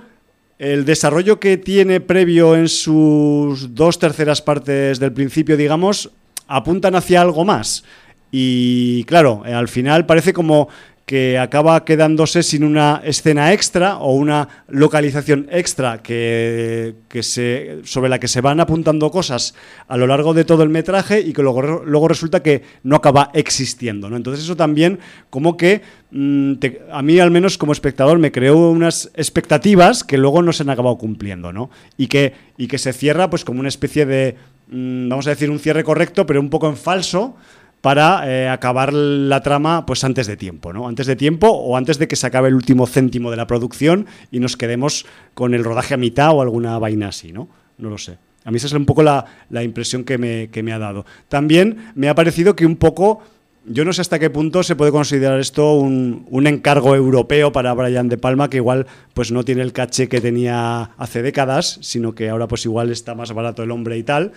el 0.59 0.85
desarrollo 0.85 1.41
que 1.41 1.57
tiene 1.57 2.01
previo 2.01 2.55
en 2.55 2.69
sus 2.69 3.75
dos 3.75 3.99
terceras 3.99 4.43
partes 4.43 5.01
del 5.01 5.13
principio, 5.13 5.57
digamos, 5.57 6.11
apuntan 6.47 6.95
hacia 6.95 7.21
algo 7.21 7.45
más. 7.45 7.83
Y 8.31 9.03
claro, 9.05 9.43
al 9.45 9.69
final 9.69 10.07
parece 10.07 10.33
como 10.33 10.69
que 11.07 11.39
acaba 11.39 11.85
quedándose 11.85 12.43
sin 12.43 12.63
una 12.65 13.03
escena 13.05 13.53
extra 13.53 13.99
o 13.99 14.15
una 14.15 14.49
localización 14.69 15.49
extra 15.51 16.03
que, 16.03 16.95
se, 17.21 17.81
sobre 17.85 18.09
la 18.09 18.21
que 18.21 18.29
se 18.29 18.41
van 18.41 18.61
apuntando 18.61 19.11
cosas 19.11 19.55
a 19.89 19.97
lo 19.97 20.07
largo 20.07 20.33
de 20.33 20.45
todo 20.45 20.63
el 20.63 20.69
metraje 20.69 21.21
y 21.21 21.33
que 21.33 21.43
luego, 21.43 21.83
luego 21.85 22.09
resulta 22.09 22.43
que 22.43 22.63
no 22.85 22.97
acaba 22.97 23.31
existiendo. 23.35 24.09
¿no? 24.09 24.17
Entonces 24.17 24.45
eso 24.45 24.57
también 24.57 25.01
como 25.29 25.57
que 25.57 25.83
mm, 26.13 26.55
a 26.93 27.03
mí 27.03 27.19
al 27.19 27.31
menos 27.31 27.59
como 27.59 27.73
espectador 27.73 28.19
me 28.19 28.33
creó 28.33 28.71
unas 28.71 29.11
expectativas 29.15 30.05
que 30.05 30.19
luego 30.19 30.41
no 30.43 30.53
se 30.53 30.63
han 30.63 30.71
acabado 30.71 30.99
cumpliendo 30.99 31.53
¿no? 31.53 31.71
y, 31.97 32.07
que, 32.07 32.33
y 32.57 32.69
que 32.69 32.79
se 32.79 32.93
cierra 32.93 33.29
pues 33.29 33.45
como 33.45 33.61
una 33.61 33.69
especie 33.69 34.07
de, 34.07 34.37
mm, 34.69 35.09
vamos 35.09 35.27
a 35.27 35.31
decir, 35.31 35.51
un 35.51 35.59
cierre 35.59 35.83
correcto 35.83 36.27
pero 36.27 36.41
un 36.41 36.49
poco 36.49 36.69
en 36.69 36.77
falso 36.77 37.35
para 37.83 38.23
eh, 38.31 38.49
acabar 38.49 38.93
la 38.95 39.43
trama 39.43 39.85
pues 39.85 40.05
antes 40.05 40.29
de 40.29 40.37
tiempo, 40.37 40.73
¿no? 40.73 40.89
Antes 40.89 41.07
de 41.07 41.17
tiempo 41.17 41.49
o 41.49 41.77
antes 41.77 41.99
de 41.99 42.09
que 42.09 42.17
se 42.17 42.27
acabe 42.27 42.49
el 42.49 42.55
último 42.55 42.87
céntimo 42.87 43.31
de 43.31 43.37
la 43.37 43.49
producción 43.49 44.07
y 44.31 44.39
nos 44.39 44.57
quedemos 44.57 45.05
con 45.35 45.53
el 45.53 45.65
rodaje 45.65 45.93
a 45.93 45.97
mitad 45.97 46.31
o 46.31 46.41
alguna 46.41 46.79
vaina 46.79 47.09
así, 47.09 47.33
¿no? 47.33 47.49
No 47.79 47.91
lo 47.91 47.99
sé. 47.99 48.19
A 48.45 48.51
mí 48.51 48.57
esa 48.57 48.69
es 48.69 48.73
un 48.73 48.87
poco 48.87 49.03
la, 49.03 49.27
impresión 49.63 50.05
que 50.05 50.17
me, 50.17 50.49
que 50.49 50.63
me, 50.63 50.73
ha 50.73 50.79
dado. 50.79 51.05
También 51.29 51.91
me 51.95 52.09
ha 52.09 52.15
parecido 52.15 52.55
que 52.55 52.67
un 52.67 52.77
poco, 52.77 53.21
yo 53.67 53.85
no 53.85 53.93
sé 53.93 54.01
hasta 54.01 54.21
qué 54.21 54.31
punto 54.31 54.63
se 54.63 54.77
puede 54.77 54.93
considerar 54.93 55.41
esto 55.41 55.75
un, 55.75 56.27
un, 56.31 56.47
encargo 56.47 56.95
europeo 56.95 57.51
para 57.51 57.73
Brian 57.75 58.09
De 58.09 58.17
Palma, 58.17 58.49
que 58.49 58.59
igual 58.59 58.87
pues 59.13 59.33
no 59.33 59.45
tiene 59.45 59.63
el 59.63 59.73
caché 59.73 60.09
que 60.09 60.21
tenía 60.21 60.91
hace 60.99 61.23
décadas, 61.23 61.79
sino 61.83 62.15
que 62.15 62.29
ahora 62.29 62.47
pues 62.47 62.65
igual 62.65 62.91
está 62.91 63.15
más 63.17 63.33
barato 63.33 63.65
el 63.65 63.73
hombre 63.73 63.97
y 63.99 64.03
tal. 64.05 64.33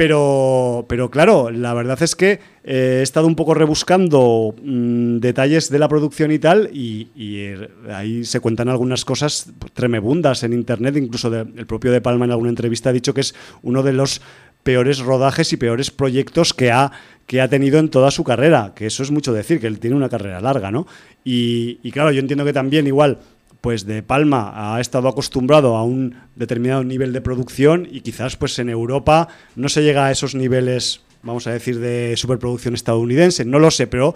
Pero, 0.00 0.86
pero 0.88 1.10
claro, 1.10 1.50
la 1.50 1.74
verdad 1.74 2.02
es 2.02 2.16
que 2.16 2.40
eh, 2.64 3.00
he 3.00 3.02
estado 3.02 3.26
un 3.26 3.36
poco 3.36 3.52
rebuscando 3.52 4.54
mm, 4.64 5.18
detalles 5.18 5.68
de 5.68 5.78
la 5.78 5.88
producción 5.90 6.32
y 6.32 6.38
tal, 6.38 6.70
y, 6.72 7.10
eh, 7.18 7.68
ahí 7.92 8.24
se 8.24 8.40
cuentan 8.40 8.70
algunas 8.70 9.04
cosas 9.04 9.52
tremebundas 9.74 10.42
en 10.42 10.54
internet, 10.54 10.96
incluso 10.96 11.28
el 11.36 11.66
propio 11.66 11.92
De 11.92 12.00
Palma 12.00 12.24
en 12.24 12.30
alguna 12.30 12.48
entrevista 12.48 12.88
ha 12.88 12.94
dicho 12.94 13.12
que 13.12 13.20
es 13.20 13.34
uno 13.60 13.82
de 13.82 13.92
los 13.92 14.22
peores 14.62 15.00
rodajes 15.00 15.52
y 15.52 15.58
peores 15.58 15.90
proyectos 15.90 16.54
que 16.54 16.70
ha, 16.70 16.92
que 17.26 17.42
ha 17.42 17.48
tenido 17.48 17.78
en 17.78 17.90
toda 17.90 18.10
su 18.10 18.24
carrera, 18.24 18.72
que 18.74 18.86
eso 18.86 19.02
es 19.02 19.10
mucho 19.10 19.34
decir, 19.34 19.60
que 19.60 19.66
él 19.66 19.80
tiene 19.80 19.96
una 19.96 20.08
carrera 20.08 20.40
larga, 20.40 20.70
¿no? 20.70 20.86
Y, 21.24 21.78
y 21.82 21.92
claro, 21.92 22.10
yo 22.10 22.20
entiendo 22.20 22.46
que 22.46 22.54
también 22.54 22.86
igual 22.86 23.18
pues 23.60 23.86
de 23.86 24.02
Palma 24.02 24.74
ha 24.74 24.80
estado 24.80 25.08
acostumbrado 25.08 25.76
a 25.76 25.84
un 25.84 26.16
determinado 26.36 26.84
nivel 26.84 27.12
de 27.12 27.20
producción 27.20 27.86
y 27.90 28.00
quizás 28.00 28.36
pues 28.36 28.58
en 28.58 28.68
Europa 28.68 29.28
no 29.56 29.68
se 29.68 29.82
llega 29.82 30.06
a 30.06 30.10
esos 30.10 30.34
niveles, 30.34 31.02
vamos 31.22 31.46
a 31.46 31.52
decir, 31.52 31.78
de 31.78 32.16
superproducción 32.16 32.74
estadounidense, 32.74 33.44
no 33.44 33.58
lo 33.58 33.70
sé, 33.70 33.86
pero 33.86 34.14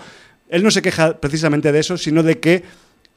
él 0.49 0.63
no 0.63 0.71
se 0.71 0.83
queja 0.83 1.21
precisamente 1.21 1.73
de 1.73 1.79
eso, 1.79 1.97
sino 1.97 2.23
de 2.23 2.41
que 2.41 2.63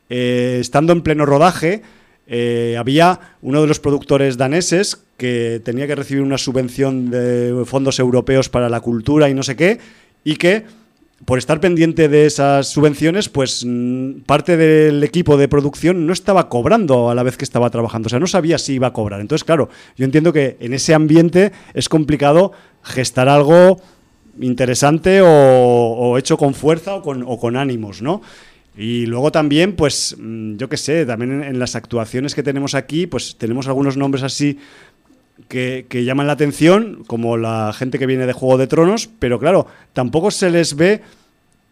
eh, 0.10 0.58
estando 0.60 0.94
en 0.94 1.02
pleno 1.02 1.26
rodaje, 1.26 1.82
eh, 2.28 2.76
había 2.78 3.38
uno 3.42 3.62
de 3.62 3.68
los 3.68 3.80
productores 3.80 4.38
daneses 4.38 5.04
que 5.16 5.62
tenía 5.64 5.88
que 5.88 5.96
recibir 5.96 6.24
una 6.24 6.38
subvención 6.38 7.10
de 7.10 7.64
fondos 7.66 8.00
europeos 8.00 8.50
para 8.50 8.70
la 8.70 8.82
cultura 8.82 9.30
y 9.30 9.34
no 9.34 9.44
sé 9.44 9.56
qué, 9.56 9.80
y 10.24 10.36
que 10.36 10.66
por 11.26 11.40
estar 11.40 11.60
pendiente 11.60 12.10
de 12.10 12.26
esas 12.26 12.68
subvenciones, 12.68 13.28
pues 13.30 13.66
mm, 13.66 14.22
parte 14.26 14.56
del 14.56 15.04
equipo 15.04 15.38
de 15.38 15.48
producción 15.48 16.06
no 16.06 16.14
estaba 16.14 16.48
cobrando 16.48 17.10
a 17.10 17.16
la 17.16 17.24
vez 17.24 17.38
que 17.38 17.44
estaba 17.44 17.70
trabajando, 17.70 18.08
o 18.08 18.10
sea, 18.10 18.20
no 18.20 18.28
sabía 18.28 18.58
si 18.58 18.74
iba 18.74 18.88
a 18.88 18.94
cobrar. 18.94 19.20
Entonces, 19.20 19.44
claro, 19.44 19.70
yo 19.96 20.06
entiendo 20.06 20.32
que 20.32 20.58
en 20.60 20.74
ese 20.74 20.94
ambiente 20.94 21.52
es 21.74 21.90
complicado 21.90 22.52
gestar 22.84 23.30
algo 23.30 23.82
interesante 24.40 25.22
o, 25.24 26.18
hecho 26.18 26.38
con 26.38 26.54
fuerza 26.54 26.96
o 26.96 27.40
con, 27.40 27.58
ánimos, 27.58 28.02
¿no? 28.02 28.22
Y 28.78 29.08
luego 29.08 29.32
también, 29.32 29.76
pues, 29.76 30.16
mm, 30.20 30.58
yo 30.58 30.70
qué 30.70 30.78
sé, 30.78 31.04
también 31.08 31.44
en, 31.44 31.58
las 31.58 31.76
actuaciones 31.76 32.36
que 32.36 32.44
tenemos 32.44 32.76
aquí, 32.76 33.08
pues 33.08 33.36
tenemos 33.40 33.68
algunos 33.68 33.98
nombres 33.98 34.24
así 34.24 34.60
que, 35.48 35.86
llaman 36.04 36.28
la 36.28 36.34
atención, 36.34 37.04
como 37.08 37.38
la 37.38 37.74
gente 37.74 38.00
que 38.00 38.06
viene 38.06 38.26
de 38.26 38.34
Juego 38.34 38.58
de 38.58 38.68
Tronos, 38.68 39.10
pero 39.20 39.40
claro, 39.40 39.68
tampoco 39.94 40.32
se 40.32 40.50
les 40.50 40.76
ve 40.76 41.02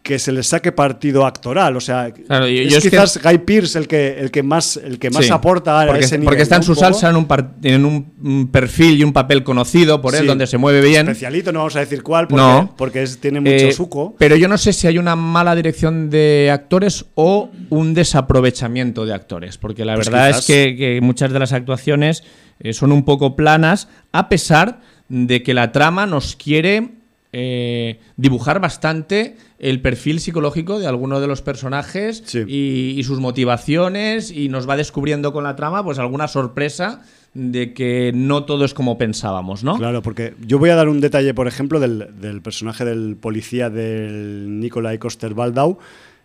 que 0.05 0.19
se 0.19 0.31
les 0.31 0.45
saque 0.45 0.71
partido 0.71 1.25
actoral. 1.25 1.75
O 1.75 1.81
sea, 1.81 2.09
es, 2.09 2.79
quizás 2.79 3.19
Guy 3.21 3.39
Pearce 3.39 3.77
el 3.79 3.87
que, 3.87 4.19
el 4.19 4.29
que 4.29 4.43
más, 4.43 4.77
el 4.77 4.99
que 4.99 5.09
más 5.09 5.31
aporta 5.31 5.81
a 5.81 5.97
ese 5.97 6.19
nivel. 6.19 6.25
Porque 6.25 6.43
está 6.43 6.57
en 6.57 6.63
su 6.63 6.75
salsa, 6.75 7.09
en 7.09 7.15
un, 7.15 7.27
en 7.63 7.85
un 7.85 8.47
perfil 8.49 8.99
y 8.99 9.03
un 9.03 9.11
papel 9.11 9.43
conocido 9.43 10.01
por 10.01 10.13
él, 10.13 10.27
donde 10.27 10.45
se 10.45 10.59
mueve 10.59 10.79
bien. 10.81 11.07
Especialito, 11.07 11.51
no 11.51 11.59
vamos 11.59 11.75
a 11.75 11.79
decir 11.79 12.03
cuál, 12.03 12.27
porque, 12.27 12.67
porque 12.77 13.05
tiene 13.19 13.39
mucho 13.39 13.65
eh, 13.65 13.71
suco. 13.71 14.15
Pero 14.19 14.35
yo 14.35 14.47
no 14.47 14.59
sé 14.59 14.73
si 14.73 14.85
hay 14.85 14.99
una 14.99 15.15
mala 15.15 15.55
dirección 15.55 16.11
de 16.11 16.51
actores 16.53 17.07
o 17.15 17.49
un 17.71 17.95
desaprovechamiento 17.95 19.07
de 19.07 19.13
actores, 19.15 19.57
porque 19.57 19.85
la 19.85 19.95
pues 19.95 20.07
verdad 20.11 20.29
es 20.29 20.45
que, 20.45 20.99
muchas 21.01 21.33
de 21.33 21.39
las 21.39 21.51
actuaciones 21.51 22.23
eh, 22.59 22.73
son 22.73 22.91
un 22.91 23.03
poco 23.03 23.35
planas, 23.35 23.87
a 24.11 24.29
pesar 24.29 24.81
de 25.09 25.43
que 25.43 25.53
la 25.53 25.71
trama 25.71 26.05
nos 26.05 26.35
quiere 26.35 26.91
eh, 27.37 27.99
dibujar 28.15 28.61
bastante 28.61 29.35
el 29.59 29.81
perfil 29.81 30.21
psicológico 30.21 30.79
de 30.79 30.87
alguno 30.87 31.19
de 31.19 31.27
los 31.27 31.41
personajes 31.41 32.23
y, 32.33 33.01
sus 33.03 33.19
motivaciones 33.19 34.31
y 34.31 34.47
nos 34.47 34.69
va 34.69 34.77
descubriendo 34.77 35.33
con 35.33 35.43
la 35.43 35.57
trama 35.57 35.83
pues 35.83 35.99
alguna 35.99 36.29
sorpresa 36.29 37.01
de 37.33 37.73
que 37.73 38.13
no 38.15 38.45
todo 38.45 38.63
es 38.63 38.73
como 38.73 38.97
pensábamos, 38.97 39.65
¿no? 39.65 39.75
Claro, 39.75 40.01
porque 40.01 40.33
yo 40.47 40.59
voy 40.59 40.69
a 40.69 40.75
dar 40.75 40.87
un 40.87 41.01
detalle, 41.01 41.33
por 41.33 41.49
ejemplo, 41.49 41.81
del, 41.81 42.41
personaje 42.41 42.85
del 42.85 43.17
policía 43.17 43.69
del 43.69 44.61
Nikolai 44.61 44.97
Coster-Waldau. 44.97 45.77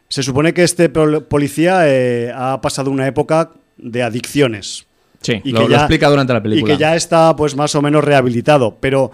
Se 0.09 0.23
supone 0.23 0.55
que 0.55 0.63
este 0.63 0.91
policía 0.91 1.89
eh, 1.89 2.33
ha 2.33 2.61
pasado 2.61 2.89
una 2.93 3.09
época 3.09 3.51
de 3.79 4.05
adicciones. 4.05 4.87
Sí, 5.21 5.41
y 5.45 5.53
lo, 5.53 5.67
que 5.67 5.73
ya, 5.73 5.79
explica 5.79 6.09
durante 6.09 6.33
la 6.33 6.43
película. 6.43 6.73
Y 6.73 6.77
que 6.77 6.81
ya 6.81 6.97
está 6.97 7.37
pues 7.37 7.55
más 7.55 7.75
o 7.75 7.83
menos 7.83 8.03
rehabilitado, 8.03 8.77
pero 8.81 9.11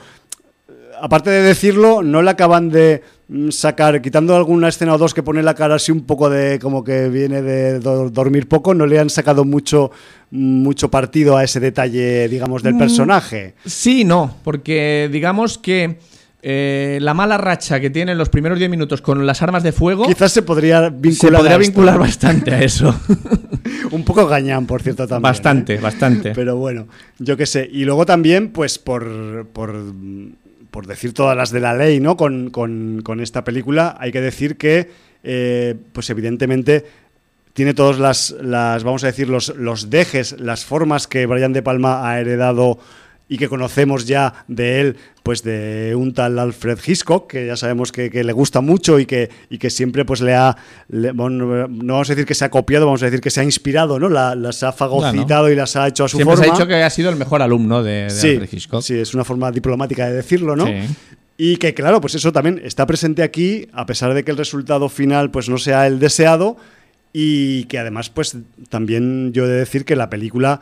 aparte 1.00 1.30
de 1.30 1.42
decirlo, 1.42 2.02
no 2.02 2.22
le 2.22 2.30
acaban 2.30 2.70
de 2.70 3.02
mm, 3.28 3.50
sacar, 3.50 4.00
quitando 4.00 4.36
alguna 4.36 4.68
escena 4.68 4.94
o 4.94 4.98
dos 4.98 5.14
que 5.14 5.22
pone 5.22 5.42
la 5.42 5.54
cara 5.54 5.76
así 5.76 5.92
un 5.92 6.02
poco 6.02 6.30
de 6.30 6.58
como 6.58 6.84
que 6.84 7.08
viene 7.08 7.42
de 7.42 7.80
dormir 7.80 8.48
poco, 8.48 8.74
no 8.74 8.86
le 8.86 8.98
han 8.98 9.10
sacado 9.10 9.44
mucho, 9.44 9.90
mucho 10.30 10.90
partido 10.90 11.36
a 11.36 11.44
ese 11.44 11.60
detalle, 11.60 12.28
digamos, 12.28 12.62
del 12.62 12.74
mm, 12.74 12.78
personaje. 12.78 13.54
Sí, 13.64 14.04
no, 14.04 14.36
porque 14.44 15.08
digamos 15.12 15.58
que 15.58 15.98
eh, 16.48 17.00
la 17.00 17.12
mala 17.12 17.38
racha 17.38 17.80
que 17.80 17.90
tiene 17.90 18.12
en 18.12 18.18
los 18.18 18.28
primeros 18.28 18.56
10 18.60 18.70
minutos 18.70 19.02
con 19.02 19.26
las 19.26 19.42
armas 19.42 19.64
de 19.64 19.72
fuego. 19.72 20.06
Quizás 20.06 20.30
se 20.30 20.42
podría 20.42 20.90
vincular. 20.90 21.16
Se 21.16 21.38
podría 21.38 21.58
vincular 21.58 21.98
bastante 21.98 22.54
a 22.54 22.62
eso. 22.62 22.94
un 23.90 24.04
poco 24.04 24.28
gañán, 24.28 24.64
por 24.64 24.80
cierto, 24.80 25.08
también. 25.08 25.22
Bastante, 25.22 25.74
¿eh? 25.74 25.80
bastante. 25.80 26.30
Pero 26.36 26.54
bueno, 26.54 26.86
yo 27.18 27.36
qué 27.36 27.46
sé. 27.46 27.68
Y 27.72 27.84
luego 27.84 28.06
también, 28.06 28.50
pues 28.50 28.78
por, 28.78 29.48
por 29.52 29.74
por 30.70 30.86
decir 30.86 31.14
todas 31.14 31.36
las 31.36 31.50
de 31.50 31.58
la 31.58 31.74
ley, 31.74 31.98
¿no? 31.98 32.16
Con, 32.16 33.20
esta 33.20 33.42
película, 33.42 33.96
hay 33.98 34.12
que 34.12 34.20
decir 34.20 34.56
que, 34.56 34.90
eh, 35.24 35.74
pues 35.92 36.10
evidentemente, 36.10 36.84
tiene 37.54 37.74
todas 37.74 37.98
las, 37.98 38.36
las 38.40 38.84
vamos 38.84 39.02
a 39.02 39.08
decir, 39.08 39.28
los, 39.28 39.48
los 39.56 39.90
dejes, 39.90 40.38
las 40.38 40.64
formas 40.64 41.08
que 41.08 41.26
Brian 41.26 41.52
De 41.52 41.62
Palma 41.62 42.08
ha 42.08 42.20
heredado 42.20 42.78
y 43.28 43.38
que 43.38 43.48
conocemos 43.48 44.06
ya 44.06 44.44
de 44.46 44.80
él, 44.80 44.96
pues 45.22 45.42
de 45.42 45.94
un 45.96 46.14
tal 46.14 46.38
Alfred 46.38 46.78
Hitchcock, 46.86 47.28
que 47.28 47.46
ya 47.46 47.56
sabemos 47.56 47.90
que, 47.90 48.08
le 48.08 48.32
gusta 48.32 48.60
mucho 48.60 49.00
y 49.00 49.06
que, 49.06 49.30
y 49.50 49.58
que 49.58 49.70
siempre 49.70 50.04
pues 50.04 50.20
le 50.20 50.34
ha, 50.34 50.56
no 50.88 51.68
vamos 51.68 52.08
a 52.08 52.12
decir 52.12 52.24
que 52.24 52.34
se 52.34 52.44
ha 52.44 52.50
copiado, 52.50 52.86
vamos 52.86 53.02
a 53.02 53.06
decir 53.06 53.20
que 53.20 53.30
se 53.30 53.40
ha 53.40 53.44
inspirado, 53.44 53.98
¿no? 53.98 54.08
las 54.08 54.62
ha 54.62 54.72
fagocitado 54.72 55.50
y 55.50 55.56
las 55.56 55.74
ha 55.74 55.88
hecho 55.88 56.04
a 56.04 56.08
su 56.08 56.18
forma. 56.18 56.36
se 56.36 56.48
ha 56.48 56.52
dicho 56.52 56.66
que 56.66 56.82
ha 56.82 56.90
sido 56.90 57.10
el 57.10 57.16
mejor 57.16 57.42
alumno 57.42 57.82
de, 57.82 58.04
Alfred 58.04 58.48
Hitchcock. 58.50 58.82
Sí, 58.82 58.94
es 58.94 59.12
una 59.14 59.24
forma 59.24 59.50
diplomática 59.50 60.06
de 60.06 60.14
decirlo, 60.14 60.54
¿no? 60.54 60.66
Y 61.38 61.56
que 61.58 61.74
claro, 61.74 62.00
pues 62.00 62.14
eso 62.14 62.32
también 62.32 62.60
está 62.64 62.86
presente 62.86 63.22
aquí, 63.22 63.68
a 63.72 63.84
pesar 63.84 64.14
de 64.14 64.24
que 64.24 64.30
el 64.30 64.38
resultado 64.38 64.88
final 64.88 65.30
pues 65.30 65.48
no 65.48 65.58
sea 65.58 65.86
el 65.86 65.98
deseado, 65.98 66.56
y 67.12 67.64
que 67.64 67.78
además 67.78 68.08
pues 68.10 68.36
también 68.68 69.32
yo 69.32 69.46
he 69.46 69.48
de 69.48 69.56
decir 69.56 69.84
que 69.84 69.96
la 69.96 70.08
película 70.08 70.60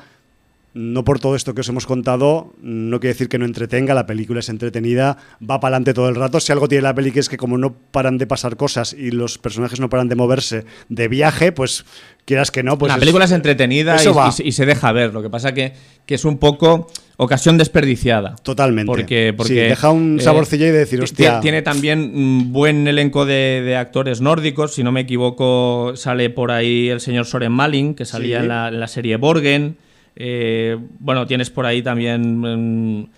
no 0.74 1.04
por 1.04 1.20
todo 1.20 1.36
esto 1.36 1.54
que 1.54 1.60
os 1.60 1.68
hemos 1.68 1.86
contado, 1.86 2.52
no 2.60 2.98
quiere 2.98 3.14
decir 3.14 3.28
que 3.28 3.38
no 3.38 3.44
entretenga, 3.44 3.94
la 3.94 4.06
película 4.06 4.40
es 4.40 4.48
entretenida, 4.48 5.16
va 5.40 5.60
para 5.60 5.76
adelante 5.76 5.94
todo 5.94 6.08
el 6.08 6.16
rato. 6.16 6.40
Si 6.40 6.50
algo 6.50 6.66
tiene 6.66 6.82
la 6.82 6.94
peli 6.94 7.12
que 7.12 7.20
es 7.20 7.28
que 7.28 7.36
como 7.36 7.56
no 7.58 7.76
paran 7.92 8.18
de 8.18 8.26
pasar 8.26 8.56
cosas 8.56 8.92
y 8.92 9.12
los 9.12 9.38
personajes 9.38 9.78
no 9.78 9.88
paran 9.88 10.08
de 10.08 10.16
moverse 10.16 10.64
de 10.88 11.06
viaje, 11.06 11.52
pues 11.52 11.84
quieras 12.24 12.50
que 12.50 12.64
no, 12.64 12.76
pues... 12.76 12.92
La 12.92 12.98
película 12.98 13.26
es 13.26 13.30
entretenida 13.30 13.96
y, 14.42 14.50
se 14.50 14.66
deja 14.66 14.90
ver, 14.90 15.14
lo 15.14 15.22
que 15.22 15.30
pasa 15.30 15.54
que, 15.54 15.74
que 16.06 16.16
es 16.16 16.24
un 16.24 16.38
poco 16.38 16.88
ocasión 17.18 17.56
desperdiciada. 17.56 18.34
Totalmente. 18.42 18.88
Porque, 18.88 19.32
porque 19.36 19.68
deja 19.68 19.92
un 19.92 20.18
eh, 20.18 20.22
saborcillo 20.24 20.66
y 20.66 20.70
de 20.70 20.78
decir, 20.78 21.00
hostia... 21.00 21.38
Tiene 21.38 21.62
también 21.62 22.00
un 22.16 22.52
buen 22.52 22.88
elenco 22.88 23.26
de, 23.26 23.76
actores 23.78 24.20
nórdicos, 24.20 24.74
si 24.74 24.82
no 24.82 24.90
me 24.90 25.02
equivoco 25.02 25.92
sale 25.94 26.30
por 26.30 26.50
ahí 26.50 26.88
el 26.88 27.00
señor 27.00 27.26
Soren 27.26 27.52
Malin, 27.52 27.94
que 27.94 28.04
salía 28.04 28.40
en, 28.40 28.48
la, 28.48 28.66
en 28.66 28.80
la 28.80 28.88
serie 28.88 29.16
Borgen... 29.18 29.76
Eh, 30.16 30.78
bueno, 30.98 31.26
tienes 31.26 31.50
por 31.50 31.66
ahí 31.66 31.82
también 31.82 32.38
mm, 32.40 33.08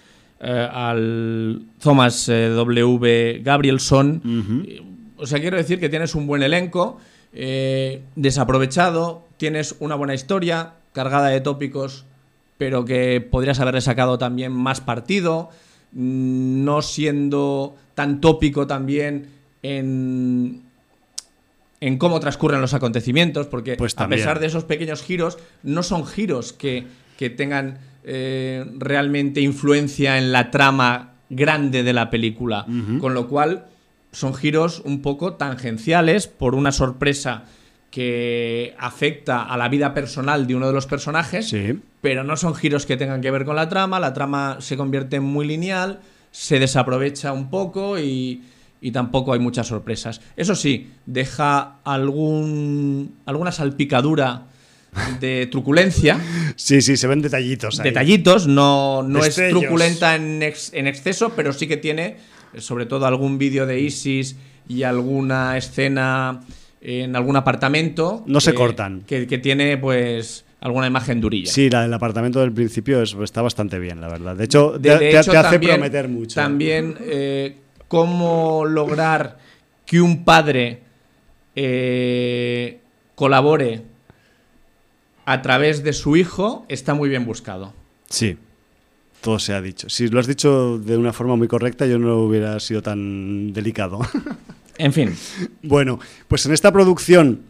eh, 0.40 0.68
al 0.72 1.62
Thomas 1.80 2.28
eh, 2.28 2.48
W. 2.48 3.40
Gabrielson. 3.42 4.66
O 5.16 5.26
sea, 5.26 5.40
quiero 5.40 5.56
decir 5.56 5.80
que 5.80 5.88
tienes 5.88 6.14
un 6.14 6.26
buen 6.26 6.42
elenco, 6.42 6.98
desaprovechado, 7.32 9.26
tienes 9.38 9.76
una 9.80 9.94
buena 9.94 10.14
historia, 10.14 10.74
cargada 10.92 11.28
de 11.28 11.40
tópicos, 11.40 12.04
pero 12.58 12.84
que 12.84 13.20
podrías 13.20 13.60
haberle 13.60 13.80
sacado 13.80 14.18
también 14.18 14.52
más 14.52 14.80
partido, 14.80 15.50
mm, 15.92 16.64
no 16.64 16.82
siendo 16.82 17.76
tan 17.94 18.20
tópico 18.20 18.66
también 18.66 19.28
en 19.62 20.65
en 21.86 21.98
cómo 21.98 22.18
transcurren 22.18 22.60
los 22.60 22.74
acontecimientos, 22.74 23.46
porque 23.46 23.76
pues 23.76 23.94
a 23.96 24.08
pesar 24.08 24.40
de 24.40 24.46
esos 24.46 24.64
pequeños 24.64 25.04
giros, 25.04 25.38
no 25.62 25.84
son 25.84 26.04
giros 26.04 26.52
que, 26.52 26.84
tengan 27.36 27.78
eh, 28.02 28.64
realmente 28.76 29.40
influencia 29.40 30.18
en 30.18 30.32
la 30.32 30.50
trama 30.50 31.12
grande 31.30 31.84
de 31.84 31.92
la 31.92 32.10
película. 32.10 32.66
Con 33.00 33.14
lo 33.14 33.28
cual, 33.28 33.66
son 34.10 34.34
giros 34.34 34.82
un 34.84 35.00
poco 35.00 35.34
tangenciales 35.34 36.26
por 36.26 36.56
una 36.56 36.72
sorpresa 36.72 37.44
que 37.92 38.74
afecta 38.80 39.44
a 39.44 39.56
la 39.56 39.68
vida 39.68 39.94
personal 39.94 40.48
de 40.48 40.56
uno 40.56 40.66
de 40.66 40.72
los 40.72 40.86
personajes, 40.86 41.54
pero 42.00 42.24
no 42.24 42.36
son 42.36 42.56
giros 42.56 42.84
que 42.84 42.96
tengan 42.96 43.20
que 43.20 43.30
ver 43.30 43.44
con 43.44 43.54
la 43.54 43.68
trama. 43.68 44.00
La 44.00 44.12
trama 44.12 44.56
se 44.58 44.76
convierte 44.76 45.16
en 45.16 45.22
muy 45.22 45.46
lineal, 45.46 46.00
se 46.32 46.58
desaprovecha 46.58 47.32
un 47.32 47.48
poco 47.48 47.96
y 47.96 48.42
y 48.80 48.90
tampoco 48.90 49.32
hay 49.32 49.38
muchas 49.38 49.66
sorpresas. 49.66 50.20
Eso 50.36 50.54
sí, 50.54 50.90
deja 51.06 51.76
algún, 51.84 53.16
alguna 53.26 53.52
salpicadura 53.52 54.46
de 55.20 55.46
truculencia. 55.46 56.18
Sí, 56.56 56.80
sí, 56.82 56.96
se 56.96 57.06
ven 57.06 57.22
detallitos. 57.22 57.78
Detallitos, 57.78 58.46
no, 58.46 59.02
no 59.02 59.24
es 59.24 59.34
truculenta 59.34 60.14
en, 60.14 60.42
en, 60.42 60.86
exceso, 60.86 61.32
pero 61.36 61.52
sí 61.52 61.66
que 61.66 61.76
tiene, 61.76 62.16
sobre 62.58 62.86
todo, 62.86 63.06
algún 63.06 63.38
vídeo 63.38 63.66
de 63.66 63.80
Isis 63.80 64.36
y 64.68 64.82
alguna 64.82 65.56
escena 65.56 66.40
en 66.80 67.16
algún 67.16 67.36
apartamento. 67.36 68.24
No 68.26 68.40
se 68.40 68.54
cortan. 68.54 69.02
Que, 69.06 69.26
tiene, 69.26 69.76
pues 69.76 70.44
alguna 70.60 70.86
imagen 70.86 71.20
durilla. 71.20 71.50
Sí, 71.50 71.68
la 71.68 71.82
del 71.82 71.92
apartamento 71.92 72.40
del 72.40 72.52
principio 72.52 73.02
está 73.02 73.42
bastante 73.42 73.78
bien, 73.78 74.00
la 74.00 74.08
verdad. 74.08 74.36
De 74.36 74.44
hecho, 74.44 74.78
te, 74.80 75.16
hace 75.16 75.58
prometer 75.58 76.08
mucho. 76.08 76.36
También 76.36 76.96
eh, 77.00 77.56
cómo 77.88 78.64
lograr 78.64 79.38
que 79.84 80.00
un 80.00 80.24
padre 80.24 80.82
eh, 81.54 82.80
colabore 83.14 83.82
a 85.24 85.42
través 85.42 85.82
de 85.82 85.92
su 85.92 86.16
hijo 86.16 86.64
está 86.68 86.94
muy 86.94 87.08
bien 87.08 87.24
buscado. 87.24 87.72
Sí, 88.08 88.36
todo 89.20 89.38
se 89.38 89.54
ha 89.54 89.60
dicho. 89.60 89.88
Si 89.88 90.08
lo 90.08 90.20
has 90.20 90.26
dicho 90.26 90.78
de 90.78 90.96
una 90.96 91.12
forma 91.12 91.36
muy 91.36 91.48
correcta, 91.48 91.86
yo 91.86 91.98
no 91.98 92.18
hubiera 92.18 92.60
sido 92.60 92.82
tan 92.82 93.52
delicado. 93.52 94.00
En 94.78 94.92
fin. 94.92 95.14
Bueno, 95.62 95.98
pues 96.28 96.46
en 96.46 96.52
esta 96.52 96.72
producción 96.72 97.40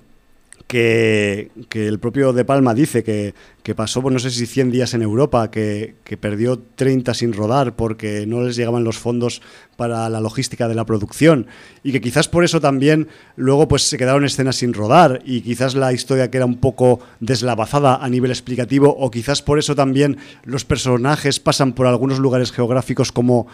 que, 0.66 1.50
que 1.68 1.86
el 1.86 2.00
propio 2.00 2.32
De 2.32 2.44
Palma 2.44 2.74
dice 2.74 3.04
que, 3.04 3.34
que 3.62 3.74
pasó, 3.74 4.02
pues 4.02 4.12
no 4.12 4.18
sé 4.18 4.30
si 4.30 4.46
100 4.46 4.72
días 4.72 4.94
en 4.94 5.02
Europa, 5.02 5.50
que, 5.50 5.94
que 6.02 6.16
perdió 6.16 6.58
30 6.58 7.14
sin 7.14 7.32
rodar 7.32 7.76
porque 7.76 8.26
no 8.26 8.42
les 8.42 8.56
llegaban 8.56 8.82
los 8.82 8.98
fondos 8.98 9.42
para 9.76 10.08
la 10.08 10.20
logística 10.20 10.66
de 10.66 10.74
la 10.74 10.84
producción. 10.84 11.46
Y 11.84 11.92
que 11.92 12.00
quizás 12.00 12.28
por 12.28 12.44
eso 12.44 12.60
también 12.60 13.08
luego 13.36 13.68
pues 13.68 13.82
se 13.82 13.96
quedaron 13.96 14.24
escenas 14.24 14.56
sin 14.56 14.74
rodar. 14.74 15.22
Y 15.24 15.42
quizás 15.42 15.74
la 15.76 15.92
historia 15.92 16.30
que 16.30 16.38
era 16.38 16.46
un 16.46 16.58
poco 16.58 17.00
deslavazada 17.20 17.96
a 17.96 18.08
nivel 18.08 18.30
explicativo. 18.30 18.94
O 18.98 19.10
quizás 19.10 19.42
por 19.42 19.58
eso 19.58 19.76
también 19.76 20.18
los 20.44 20.64
personajes 20.64 21.38
pasan 21.38 21.74
por 21.74 21.86
algunos 21.86 22.18
lugares 22.18 22.50
geográficos 22.50 23.12
como 23.12 23.46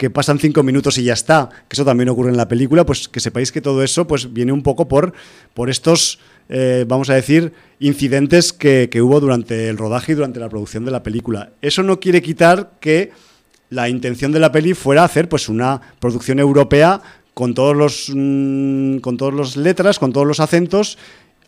que 0.00 0.08
pasan 0.08 0.38
cinco 0.38 0.62
minutos 0.62 0.96
y 0.96 1.04
ya 1.04 1.12
está, 1.12 1.50
que 1.68 1.74
eso 1.74 1.84
también 1.84 2.08
ocurre 2.08 2.30
en 2.30 2.38
la 2.38 2.48
película, 2.48 2.86
pues 2.86 3.06
que 3.06 3.20
sepáis 3.20 3.52
que 3.52 3.60
todo 3.60 3.82
eso 3.82 4.06
pues 4.06 4.32
viene 4.32 4.50
un 4.50 4.62
poco 4.62 4.88
por, 4.88 5.12
por 5.52 5.68
estos, 5.68 6.18
eh, 6.50 6.84
vamos 6.86 7.08
a 7.08 7.14
decir, 7.14 7.52
incidentes 7.78 8.52
que, 8.52 8.88
que 8.90 9.00
hubo 9.00 9.20
durante 9.20 9.68
el 9.70 9.78
rodaje 9.78 10.12
y 10.12 10.14
durante 10.16 10.40
la 10.40 10.50
producción 10.50 10.84
de 10.84 10.90
la 10.90 11.02
película. 11.02 11.52
Eso 11.62 11.82
no 11.82 11.98
quiere 12.00 12.20
quitar 12.20 12.72
que 12.80 13.12
la 13.70 13.88
intención 13.88 14.32
de 14.32 14.40
la 14.40 14.52
peli 14.52 14.74
fuera 14.74 15.04
hacer 15.04 15.28
pues 15.28 15.48
una 15.48 15.80
producción 16.00 16.38
europea 16.40 17.00
con 17.32 17.54
todos 17.54 17.74
los 17.76 18.12
mm, 18.14 18.98
con 18.98 19.16
todas 19.16 19.32
las 19.34 19.56
letras, 19.56 19.98
con 19.98 20.12
todos 20.12 20.26
los 20.26 20.40
acentos 20.40 20.98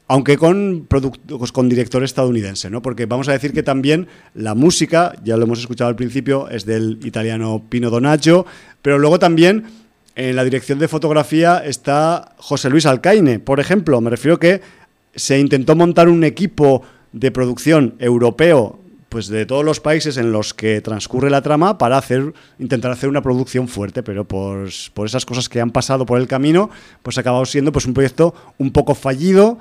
aunque 0.09 0.37
con, 0.37 0.89
product- 0.89 1.39
pues 1.39 1.53
con 1.53 1.69
director 1.71 2.03
estadounidense, 2.05 2.69
¿no? 2.69 2.83
Porque 2.83 3.07
vamos 3.07 3.29
a 3.29 3.33
decir 3.33 3.53
que 3.53 3.63
también 3.63 4.09
la 4.35 4.55
música, 4.55 5.15
ya 5.25 5.37
lo 5.39 5.45
hemos 5.45 5.61
escuchado 5.61 5.89
al 5.89 5.97
principio, 5.97 6.51
es 6.51 6.67
del 6.67 6.99
italiano 7.03 7.65
Pino 7.71 7.89
Donaggio, 7.89 8.45
pero 8.83 8.99
luego 8.99 9.19
también 9.19 9.65
en 10.15 10.37
la 10.37 10.45
dirección 10.45 10.79
de 10.81 10.89
fotografía 10.89 11.63
está 11.65 12.35
José 12.37 12.69
Luis 12.69 12.85
Alcaine, 12.85 13.39
por 13.39 13.59
ejemplo. 13.59 14.01
Me 14.03 14.11
refiero 14.11 14.39
que 14.39 14.61
se 15.15 15.39
intentó 15.39 15.77
montar 15.77 16.09
un 16.09 16.25
equipo 16.25 16.83
de 17.13 17.31
producción 17.31 17.95
europeo 17.99 18.79
pues 19.13 19.29
de 19.29 19.45
todos 19.45 19.63
los 19.63 19.79
países 19.79 20.17
en 20.17 20.33
los 20.33 20.55
que 20.55 20.81
transcurre 20.81 21.29
la 21.29 21.43
trama 21.43 21.77
para 21.77 21.99
hacer 21.99 22.33
intentar 22.59 22.91
hacer 22.91 23.11
una 23.11 23.21
producción 23.21 23.69
fuerte, 23.69 24.03
pero 24.03 24.27
por, 24.27 24.71
por 24.95 25.07
esas 25.07 25.27
cosas 25.27 25.51
que 25.51 25.61
han 25.61 25.71
pasado 25.71 26.07
por 26.07 26.19
el 26.19 26.27
camino, 26.27 26.71
pues 27.03 27.19
ha 27.19 27.21
acabado 27.21 27.45
siendo 27.45 27.73
pues 27.73 27.85
un 27.85 27.93
proyecto 27.93 28.35
un 28.57 28.73
poco 28.73 28.95
fallido. 28.95 29.59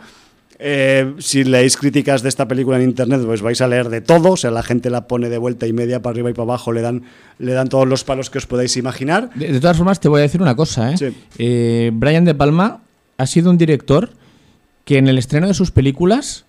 Eh, 0.58 1.16
si 1.18 1.44
leéis 1.44 1.76
críticas 1.76 2.22
de 2.22 2.30
esta 2.30 2.48
película 2.48 2.78
en 2.78 2.84
internet, 2.84 3.24
pues 3.26 3.42
vais 3.42 3.60
a 3.60 3.68
leer 3.68 3.90
de 3.90 4.00
todo. 4.00 4.32
O 4.32 4.38
sea, 4.38 4.52
la 4.52 4.64
gente 4.64 4.90
la 4.90 5.08
pone 5.08 5.28
de 5.28 5.38
vuelta 5.38 5.68
y 5.68 5.74
media 5.74 6.02
para 6.02 6.14
arriba 6.14 6.30
y 6.30 6.34
para 6.34 6.44
abajo, 6.44 6.72
le 6.72 6.82
dan, 6.82 7.04
le 7.38 7.52
dan 7.52 7.68
todos 7.68 7.86
los 7.86 8.06
palos 8.06 8.30
que 8.30 8.38
os 8.38 8.46
podáis 8.46 8.78
imaginar. 8.78 9.32
De, 9.36 9.52
de 9.52 9.60
todas 9.60 9.76
formas, 9.76 10.00
te 10.00 10.08
voy 10.08 10.20
a 10.20 10.22
decir 10.22 10.42
una 10.42 10.56
cosa, 10.56 10.94
¿eh? 10.94 10.98
Sí. 10.98 11.08
Eh, 11.40 11.92
Brian 11.94 12.24
De 12.24 12.36
Palma 12.36 12.84
ha 13.18 13.26
sido 13.26 13.50
un 13.50 13.58
director 13.58 14.12
que 14.92 14.98
en 14.98 15.08
el 15.08 15.18
estreno 15.18 15.48
de 15.48 15.54
sus 15.54 15.72
películas 15.72 16.44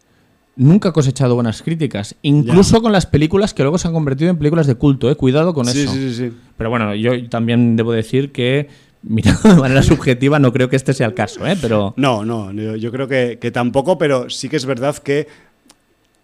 nunca 0.56 0.88
ha 0.88 0.92
cosechado 0.92 1.36
buenas 1.36 1.62
críticas. 1.62 2.16
Incluso 2.22 2.82
con 2.82 2.90
las 2.90 3.06
películas 3.06 3.54
que 3.54 3.62
luego 3.62 3.78
se 3.78 3.86
han 3.86 3.94
convertido 3.94 4.30
en 4.30 4.36
películas 4.36 4.66
de 4.66 4.74
culto, 4.74 5.08
¿eh? 5.08 5.14
Cuidado 5.14 5.54
con 5.54 5.64
Sí, 5.66 5.82
eso. 5.82 5.92
sí, 5.92 6.08
sí, 6.08 6.14
sí. 6.28 6.36
Pero 6.56 6.68
bueno, 6.68 6.92
yo 6.96 7.28
también 7.28 7.76
debo 7.76 7.92
decir 7.92 8.32
que, 8.32 8.68
mirando 9.04 9.48
de 9.48 9.54
manera 9.60 9.80
subjetiva, 9.84 10.40
no 10.40 10.52
creo 10.52 10.68
que 10.68 10.74
este 10.74 10.92
sea 10.92 11.06
el 11.06 11.14
caso, 11.14 11.46
¿eh? 11.46 11.56
Pero. 11.62 11.94
No, 11.96 12.24
no, 12.24 12.50
yo 12.52 12.74
yo 12.74 12.90
creo 12.90 13.06
que, 13.06 13.38
que 13.40 13.52
tampoco, 13.52 13.96
pero 13.96 14.28
sí 14.28 14.48
que 14.48 14.56
es 14.56 14.66
verdad 14.66 14.96
que 14.96 15.28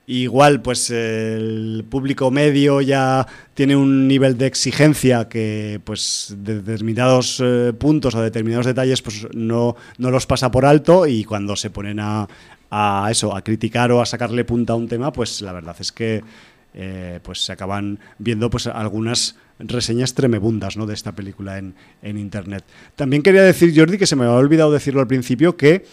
igual 0.09 0.63
pues 0.63 0.89
el 0.89 1.85
público 1.89 2.31
medio 2.31 2.81
ya 2.81 3.27
tiene 3.53 3.77
un 3.77 4.09
nivel 4.09 4.39
de 4.39 4.47
exigencia 4.47 5.29
que 5.29 5.83
pues 5.85 6.35
de 6.39 6.63
determinados 6.63 7.43
eh, 7.45 7.75
puntos 7.79 8.15
o 8.15 8.23
determinados 8.23 8.65
detalles 8.65 9.03
pues 9.03 9.27
no, 9.35 9.77
no 9.99 10.11
los 10.11 10.25
pasa 10.27 10.51
por 10.51 10.65
alto 10.65 11.07
y 11.07 11.25
cuando 11.25 11.57
se 11.57 11.69
ponen 11.69 12.01
a, 12.01 12.27
a 12.71 13.09
eso, 13.11 13.37
a 13.37 13.43
criticar 13.43 13.93
o 13.93 14.01
a 14.01 14.07
sacarle 14.07 14.47
punta 14.47 14.73
a 14.73 14.77
un 14.77 14.89
tema, 14.89 15.13
pues 15.13 15.43
la 15.43 15.53
verdad 15.53 15.77
es 15.79 15.93
que 15.93 16.25
eh, 16.73 17.21
pues 17.23 17.45
se 17.45 17.53
acaban 17.53 17.99
viendo 18.19 18.49
pues 18.49 18.67
algunas 18.67 19.37
reseñas 19.59 20.15
tremebundas 20.15 20.79
¿no? 20.79 20.87
de 20.87 20.95
esta 20.95 21.13
película 21.13 21.59
en, 21.59 21.75
en 22.01 22.17
internet. 22.17 22.65
También 22.97 23.23
quería 23.23 23.43
decir, 23.43 23.75
Jordi, 23.77 23.99
que 23.99 24.07
se 24.07 24.17
me 24.17 24.25
había 24.25 24.37
olvidado 24.37 24.73
decirlo 24.73 25.03
al 25.03 25.07
principio, 25.07 25.55
que 25.55 25.85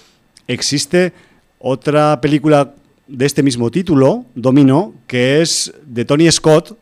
existe 0.48 1.12
otra 1.60 2.22
película 2.22 2.76
de 3.08 3.26
este 3.26 3.44
mismo 3.44 3.70
título, 3.72 4.26
Domino, 4.36 4.94
que 5.08 5.42
es 5.42 5.74
de 5.86 6.06
Tony 6.06 6.32
Scott, 6.32 6.78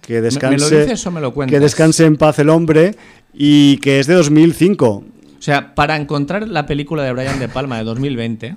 que 0.00 0.20
descanse, 0.20 0.56
¿Me 0.56 0.70
lo 0.70 0.80
dices 0.82 1.06
o 1.06 1.10
me 1.10 1.20
lo 1.20 1.32
cuentas? 1.32 1.54
que 1.56 1.60
descanse 1.60 2.04
en 2.04 2.16
paz 2.16 2.38
el 2.38 2.48
hombre, 2.48 2.94
y 3.34 3.76
que 3.78 4.00
es 4.00 4.06
de 4.06 4.14
2005. 4.14 4.88
O 4.88 5.04
sea, 5.42 5.74
para 5.74 5.96
encontrar 5.96 6.46
la 6.48 6.66
película 6.66 7.02
de 7.02 7.12
Brian 7.12 7.38
De 7.38 7.48
Palma 7.48 7.78
de 7.78 7.84
2020, 7.84 8.56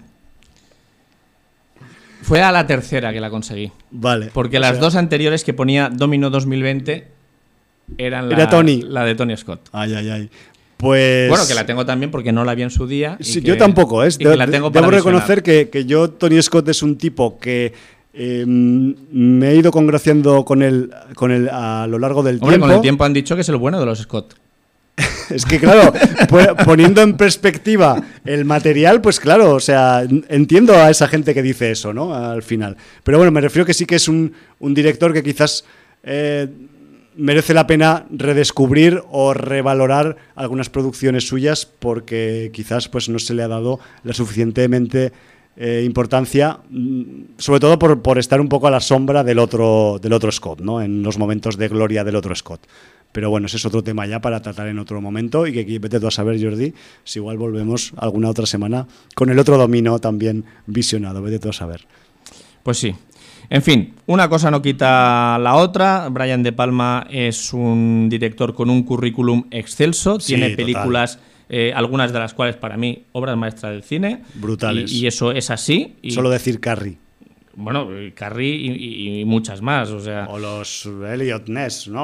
fue 2.22 2.42
a 2.42 2.52
la 2.52 2.66
tercera 2.66 3.14
que 3.14 3.20
la 3.20 3.30
conseguí. 3.30 3.72
Vale. 3.92 4.30
Porque 4.34 4.60
las 4.60 4.72
sea, 4.72 4.80
dos 4.82 4.96
anteriores 4.96 5.44
que 5.44 5.54
ponía 5.54 5.90
Domino 5.90 6.30
2020 6.30 7.08
eran 7.98 8.30
la, 8.30 8.36
Era 8.36 8.50
Tony. 8.50 8.82
la 8.82 9.04
de 9.04 9.16
Tony 9.16 9.38
Scott. 9.38 9.70
Ay, 9.72 9.94
ay, 9.94 10.10
ay. 10.10 10.30
Pues. 10.78 11.30
Bueno, 11.30 11.48
que 11.48 11.54
la 11.54 11.66
tengo 11.66 11.86
también 11.86 12.12
porque 12.12 12.32
no 12.32 12.44
la 12.44 12.54
vi 12.56 12.64
en 12.64 12.70
su 12.70 12.86
día. 12.88 13.18
y 13.20 13.24
Sí, 13.24 13.42
que- 13.42 13.48
yo 13.48 13.58
tampoco, 13.58 14.04
¿eh? 14.04 14.10
la 14.20 14.46
tengo 14.48 14.72
para 14.72 14.86
Debo 14.88 14.92
reconocer 14.98 15.42
que, 15.42 15.70
que 15.70 15.86
yo, 15.86 16.10
Tony 16.10 16.42
Scott, 16.42 16.68
es 16.70 16.84
un 16.84 16.98
tipo 16.98 17.40
que 17.40 17.74
eh, 18.14 18.46
me 18.48 19.50
he 19.52 19.56
ido 19.56 19.72
congraciando 19.72 20.46
con 20.46 20.62
él, 20.62 20.90
con 21.16 21.32
él 21.32 21.50
a 21.52 21.86
lo 21.88 22.00
largo 22.00 22.24
del 22.24 22.36
Hombre, 22.36 22.50
tiempo. 22.52 22.68
con 22.68 22.76
el 22.76 22.82
tiempo 22.82 23.04
han 23.04 23.14
dicho 23.14 23.36
que 23.36 23.42
es 23.42 23.50
el 23.50 23.58
bueno 23.58 23.80
de 23.80 23.86
los 23.86 24.00
Scott. 24.00 24.36
Es 25.30 25.44
que, 25.44 25.60
claro, 25.60 25.92
poniendo 26.66 27.02
en 27.02 27.18
perspectiva 27.18 28.02
el 28.26 28.46
material, 28.46 29.02
pues 29.02 29.20
claro, 29.20 29.56
o 29.56 29.60
sea, 29.60 30.04
entiendo 30.30 30.74
a 30.76 30.90
esa 30.92 31.08
gente 31.08 31.34
que 31.34 31.42
dice 31.42 31.72
eso, 31.72 31.94
¿no? 31.94 32.14
Al 32.14 32.44
final. 32.44 32.78
Pero 33.04 33.18
bueno, 33.18 33.32
me 33.32 33.42
refiero 33.42 33.66
que 33.66 33.74
sí 33.74 33.86
que 33.86 33.96
es 33.96 34.08
un, 34.08 34.32
un 34.60 34.74
director 34.76 35.12
que 35.14 35.24
quizás 35.24 35.66
eh, 36.04 36.48
merece 37.18 37.54
la 37.54 37.68
pena 37.68 38.06
redescubrir 38.10 39.02
o 39.12 39.34
revalorar 39.34 40.18
algunas 40.36 40.70
producciones 40.70 41.28
suyas 41.28 41.66
porque 41.66 42.52
quizás 42.54 42.90
pues 42.90 43.10
no 43.10 43.20
se 43.20 43.34
le 43.34 43.44
ha 43.44 43.48
dado 43.48 43.80
la 44.04 44.14
suficientemente 44.14 45.12
eh, 45.58 45.84
importancia, 45.86 46.60
mm, 46.70 47.36
sobre 47.38 47.62
todo 47.62 47.80
por, 47.80 48.02
por 48.02 48.20
estar 48.20 48.42
un 48.42 48.50
poco 48.50 48.68
a 48.68 48.72
la 48.72 48.82
sombra 48.82 49.24
del 49.24 49.40
otro, 49.40 50.00
del 50.02 50.12
otro 50.12 50.30
Scott, 50.32 50.60
¿no? 50.60 50.82
En 50.82 51.02
los 51.02 51.18
momentos 51.18 51.58
de 51.58 51.70
gloria 51.70 52.04
del 52.04 52.18
otro 52.18 52.36
Scott. 52.36 52.68
Pero 53.14 53.30
bueno, 53.30 53.48
ese 53.48 53.56
es 53.56 53.66
otro 53.66 53.82
tema 53.82 54.06
ya 54.06 54.20
para 54.20 54.42
tratar 54.42 54.68
en 54.68 54.78
otro 54.78 55.00
momento 55.00 55.48
y 55.48 55.54
que 55.54 55.62
aquí 55.62 55.78
vete 55.78 56.02
tú 56.02 56.08
a 56.08 56.12
saber, 56.12 56.44
Jordi, 56.44 56.74
si 57.06 57.20
igual 57.20 57.38
volvemos 57.38 57.94
alguna 57.96 58.30
otra 58.30 58.46
semana 58.46 58.88
con 59.16 59.30
el 59.30 59.40
otro 59.40 59.58
domino 59.58 60.00
también 60.00 60.44
visionado, 60.66 61.22
vete 61.22 61.40
tú 61.40 61.50
a 61.50 61.54
saber. 61.54 61.88
Pues 62.62 62.78
sí. 62.78 62.94
En 63.50 63.62
fin, 63.62 63.94
una 64.08 64.28
cosa 64.30 64.50
no 64.52 64.62
quita 64.62 65.38
la 65.40 65.56
otra. 65.56 66.08
Brian 66.10 66.44
De 66.44 66.52
Palma 66.52 67.06
es 67.10 67.54
un 67.54 68.08
director 68.10 68.54
con 68.54 68.70
un 68.70 68.84
currículum 68.84 69.46
excelso. 69.52 70.20
Sí, 70.20 70.34
Tiene 70.34 70.50
total. 70.52 70.66
películas, 70.66 71.20
eh, 71.50 71.72
algunas 71.76 72.12
de 72.12 72.20
las 72.20 72.34
cuales 72.34 72.56
para 72.56 72.76
mí 72.78 73.04
obras 73.12 73.38
maestras 73.38 73.74
del 73.74 73.84
cine. 73.84 74.22
Brutales. 74.36 74.92
Y, 74.92 75.02
y 75.04 75.08
eso 75.08 75.32
es 75.32 75.50
así. 75.52 75.96
Y, 76.02 76.12
Solo 76.12 76.30
decir 76.30 76.60
Carrie 76.60 76.98
Bueno, 77.58 77.88
Carrie 78.16 78.56
y, 78.56 78.72
y- 78.72 79.20
y 79.22 79.26
muchas 79.26 79.62
más. 79.62 79.90
O 79.92 80.00
sea, 80.00 80.28
o 80.30 80.40
los 80.40 80.86
Elliot 80.88 81.48
Ness, 81.48 81.88
¿no? 81.88 82.04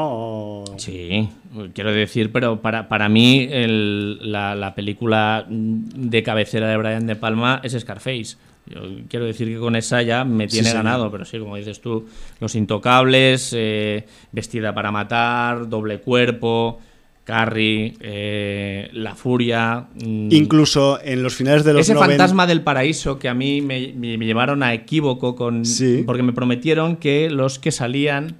O- 0.61 0.75
Sí, 0.77 1.27
quiero 1.73 1.91
decir, 1.91 2.31
pero 2.31 2.61
para, 2.61 2.87
para 2.87 3.09
mí 3.09 3.47
el- 3.51 4.31
la, 4.31 4.55
la 4.55 4.75
película 4.75 5.45
de 5.49 6.23
cabecera 6.23 6.67
de 6.69 6.77
Brian 6.77 7.05
De 7.07 7.15
Palma 7.15 7.59
es 7.63 7.73
Scarface. 7.77 8.37
Yo 8.67 8.81
quiero 9.09 9.25
decir 9.25 9.47
que 9.49 9.57
con 9.57 9.75
esa 9.75 10.01
ya 10.01 10.23
me 10.23 10.47
tiene 10.47 10.71
ganado, 10.71 11.11
pero 11.11 11.25
sí, 11.25 11.39
como 11.39 11.55
dices 11.57 11.81
tú, 11.81 12.07
Los 12.39 12.55
Intocables, 12.55 13.53
eh, 13.57 14.05
Vestida 14.31 14.73
para 14.73 14.91
Matar, 14.91 15.67
Doble 15.67 15.99
Cuerpo, 15.99 16.79
Carrie, 17.23 17.95
eh, 17.99 18.89
La 18.93 19.15
Furia. 19.15 19.87
mm, 19.95 20.31
Incluso 20.31 20.99
en 21.03 21.21
los 21.23 21.35
finales 21.35 21.63
de 21.63 21.73
los 21.73 21.81
ese 21.81 21.93
90 21.93 22.11
fantasma 22.17 22.47
del 22.47 22.61
paraíso 22.61 23.19
que 23.19 23.29
a 23.29 23.33
mí 23.33 23.61
me, 23.61 23.93
me- 23.95 24.17
me 24.17 24.25
llevaron 24.25 24.63
a 24.63 24.73
equívoco 24.73 25.35
con 25.35 25.65
Sí. 25.65 26.03
porque 26.05 26.23
me 26.23 26.33
prometieron 26.33 26.97
que 26.97 27.29
los 27.29 27.59
que 27.59 27.71
salían 27.71 28.37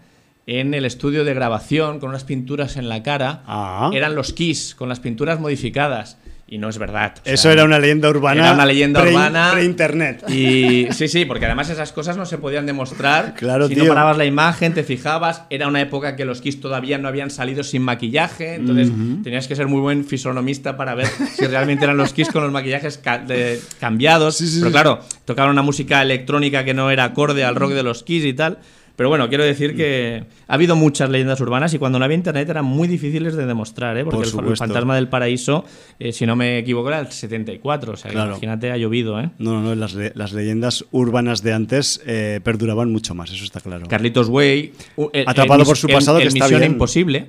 en 0.48 0.74
el 0.74 0.86
estudio 0.86 1.24
de 1.24 1.34
grabación 1.34 2.00
con 2.00 2.10
unas 2.10 2.24
pinturas 2.24 2.76
en 2.78 2.90
la 2.90 3.04
cara 3.04 3.44
Ah. 3.46 3.92
eran 3.94 4.16
los 4.16 4.34
Kiss 4.34 4.76
con 4.76 4.90
las 4.90 5.00
pinturas 5.00 5.40
modificadas 5.40 6.18
y 6.52 6.58
no 6.58 6.68
es 6.68 6.78
verdad. 6.78 7.14
O 7.18 7.22
sea, 7.24 7.34
Eso 7.34 7.50
era 7.50 7.64
una 7.64 7.80
leyenda 7.80 8.10
urbana. 8.10 8.42
era 8.44 8.54
una 8.54 8.66
leyenda 8.66 9.00
pre- 9.02 9.12
urbana. 9.12 9.52
Pre-internet. 9.54 10.30
y 10.30 10.88
sí, 10.92 11.08
sí, 11.08 11.24
porque 11.24 11.46
además 11.46 11.70
esas 11.70 11.94
cosas 11.94 12.18
no 12.18 12.26
se 12.26 12.38
podían 12.40 12.66
demostrar. 12.66 13.36
Claro, 13.36 13.70
si 13.70 13.76
tío. 13.76 13.86
no 13.86 13.90
parabas 13.90 14.18
la 14.18 14.26
imagen, 14.26 14.74
te 14.74 14.84
fijabas. 14.84 15.44
Era 15.50 15.70
una 15.70 15.80
época 15.80 16.18
que 16.18 16.26
los 16.26 16.42
Kiss 16.42 16.60
todavía 16.60 16.98
no 16.98 17.08
habían 17.08 17.30
salido 17.32 17.64
sin 17.64 17.84
maquillaje. 17.84 18.56
Entonces 18.56 18.92
tenías 19.24 19.48
que 19.48 19.56
ser 19.56 19.68
muy 19.68 19.80
buen 19.80 20.04
fisonomista 20.04 20.76
para 20.76 20.94
ver 20.94 21.08
si 21.08 21.46
realmente 21.48 21.86
eran 21.86 21.96
los 21.96 22.12
Kiss 22.12 22.28
con 22.28 22.44
los 22.44 22.52
maquillajes 22.52 22.98
ca- 22.98 23.20
de- 23.20 23.62
cambiados. 23.80 24.36
Sí, 24.36 24.48
sí, 24.48 24.60
Pero 24.60 24.72
claro, 24.72 25.00
tocaban 25.24 25.52
una 25.52 25.62
música 25.62 26.02
electrónica 26.02 26.66
que 26.66 26.74
no 26.74 26.92
era 26.92 27.06
acorde 27.06 27.46
al 27.46 27.56
rock 27.56 27.72
de 27.72 27.84
los 27.84 28.04
Kiss 28.04 28.26
y 28.26 28.34
tal. 28.34 28.60
Pero 28.96 29.10
bueno, 29.10 29.30
quiero 29.30 29.44
decir 29.44 29.76
que 29.76 30.24
ha 30.48 30.54
habido 30.54 30.76
muchas 30.76 31.10
leyendas 31.10 31.40
urbanas 31.42 31.74
y 31.74 31.80
cuando 31.80 31.98
no 31.98 32.06
había 32.06 32.18
internet 32.18 32.48
eran 32.50 32.66
muy 32.66 32.88
difíciles 32.88 33.36
de 33.36 33.46
demostrar, 33.46 33.98
¿eh? 33.98 34.04
porque 34.04 34.30
Por 34.30 34.46
el, 34.48 34.58
fantasma 34.58 34.96
del 34.96 35.08
paraíso, 35.08 35.66
eh, 36.00 36.12
si 36.12 36.26
no 36.26 36.36
me 36.36 36.60
equivoco, 36.60 36.90
era 36.90 37.00
el 37.00 37.08
74. 37.12 37.94
O 37.94 37.96
sea, 37.98 38.12
Claro. 38.12 38.32
imagínate, 38.32 38.72
ha 38.72 38.78
llovido. 38.78 39.20
¿eh? 39.20 39.30
No, 39.40 39.54
no, 39.54 39.62
no, 39.62 39.76
las, 39.76 39.94
le- 39.94 40.12
las 40.16 40.34
leyendas 40.34 40.86
urbanas 40.92 41.42
de 41.42 41.54
antes 41.54 42.02
eh, 42.06 42.42
perduraban 42.44 42.92
mucho 42.92 43.16
más, 43.16 43.32
eso 43.32 43.44
está 43.44 43.60
claro. 43.62 43.88
Carlitos 43.88 44.28
Way, 44.30 44.74
el- 45.14 45.24
Atrapado 45.28 45.62
el 45.62 45.66
por 45.68 45.78
su 45.78 45.88
pasado, 45.88 46.20
que 46.20 46.26
está 46.28 46.48
bien. 46.48 46.64
Imposible. 46.64 47.28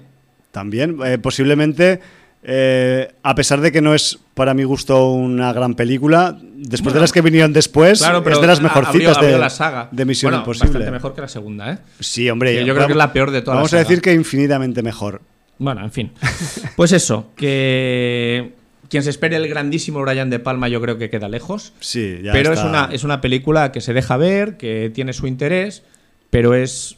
También, 0.51 0.99
eh, 1.07 1.17
posiblemente, 1.17 2.01
eh, 2.43 3.13
a 3.23 3.35
pesar 3.35 3.61
de 3.61 3.71
que 3.71 3.81
no 3.81 3.95
es 3.95 4.19
para 4.35 4.53
mi 4.55 4.65
gusto 4.65 5.11
una 5.13 5.53
gran 5.53 5.75
película, 5.75 6.37
después 6.43 6.83
Bueno. 6.83 6.95
de 6.95 7.01
las 7.03 7.13
que 7.13 7.21
vinieron 7.21 7.53
después, 7.53 8.01
Claro, 8.01 8.23
pero 8.25 8.37
es 8.37 8.41
de 8.43 8.47
las 8.49 8.59
a- 8.59 8.63
mejorcitas 8.63 9.17
abrió- 9.17 9.17
abrió 9.17 9.33
de, 9.33 9.39
la 9.39 9.51
saga. 9.51 9.89
de 9.93 10.05
Misión 10.05 10.31
Bueno, 10.31 10.43
Imposible. 10.43 10.69
Bastante 10.71 10.91
mejor 10.91 11.15
que 11.15 11.21
la 11.21 11.29
segunda, 11.29 11.73
¿eh? 11.73 11.79
Sí, 12.01 12.29
hombre. 12.31 12.65
Yo 12.65 12.75
creo 12.75 12.87
que 12.87 12.93
es 12.93 12.97
la 12.97 13.13
peor 13.13 13.31
de 13.31 13.43
todas 13.43 13.57
Vamos 13.57 13.73
la 13.73 13.79
a 13.79 13.83
saga. 13.83 13.89
decir 13.89 14.03
que 14.03 14.13
infinitamente 14.15 14.83
mejor. 14.83 15.21
Bueno, 15.59 15.83
en 15.85 15.93
fin. 15.93 16.13
Pues 16.77 16.93
eso, 16.93 17.31
que 17.37 18.53
quien 18.89 19.03
se 19.03 19.11
espere 19.11 19.37
el 19.37 19.49
grandísimo 19.49 20.01
Brian 20.03 20.29
De 20.31 20.39
Palma 20.39 20.69
yo 20.69 20.81
creo 20.81 20.99
que 20.99 21.11
queda 21.11 21.29
lejos. 21.29 21.73
Sí, 21.81 22.19
ya 22.23 22.33
pero 22.33 22.53
está. 22.53 22.65
es 22.65 22.69
una, 22.69 22.89
es 22.93 23.05
una 23.05 23.21
película 23.21 23.71
que 23.73 23.81
se 23.81 23.93
deja 23.93 24.17
ver, 24.17 24.57
que 24.57 24.91
tiene 24.95 25.13
su 25.13 25.27
interés, 25.27 25.83
pero 26.31 26.55
es 26.55 26.97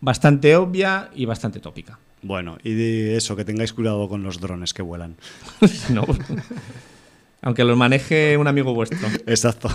bastante 0.00 0.54
obvia 0.56 1.08
y 1.14 1.24
bastante 1.24 1.60
tópica. 1.60 1.98
Bueno, 2.24 2.56
y 2.64 2.72
de 2.72 3.16
eso, 3.16 3.36
que 3.36 3.44
tengáis 3.44 3.74
cuidado 3.74 4.08
con 4.08 4.22
los 4.22 4.40
drones 4.40 4.72
que 4.72 4.82
vuelan. 4.82 5.16
No. 5.90 6.06
Aunque 7.42 7.62
los 7.64 7.76
maneje 7.76 8.38
un 8.38 8.48
amigo 8.48 8.72
vuestro. 8.72 9.06
Exacto. 9.26 9.68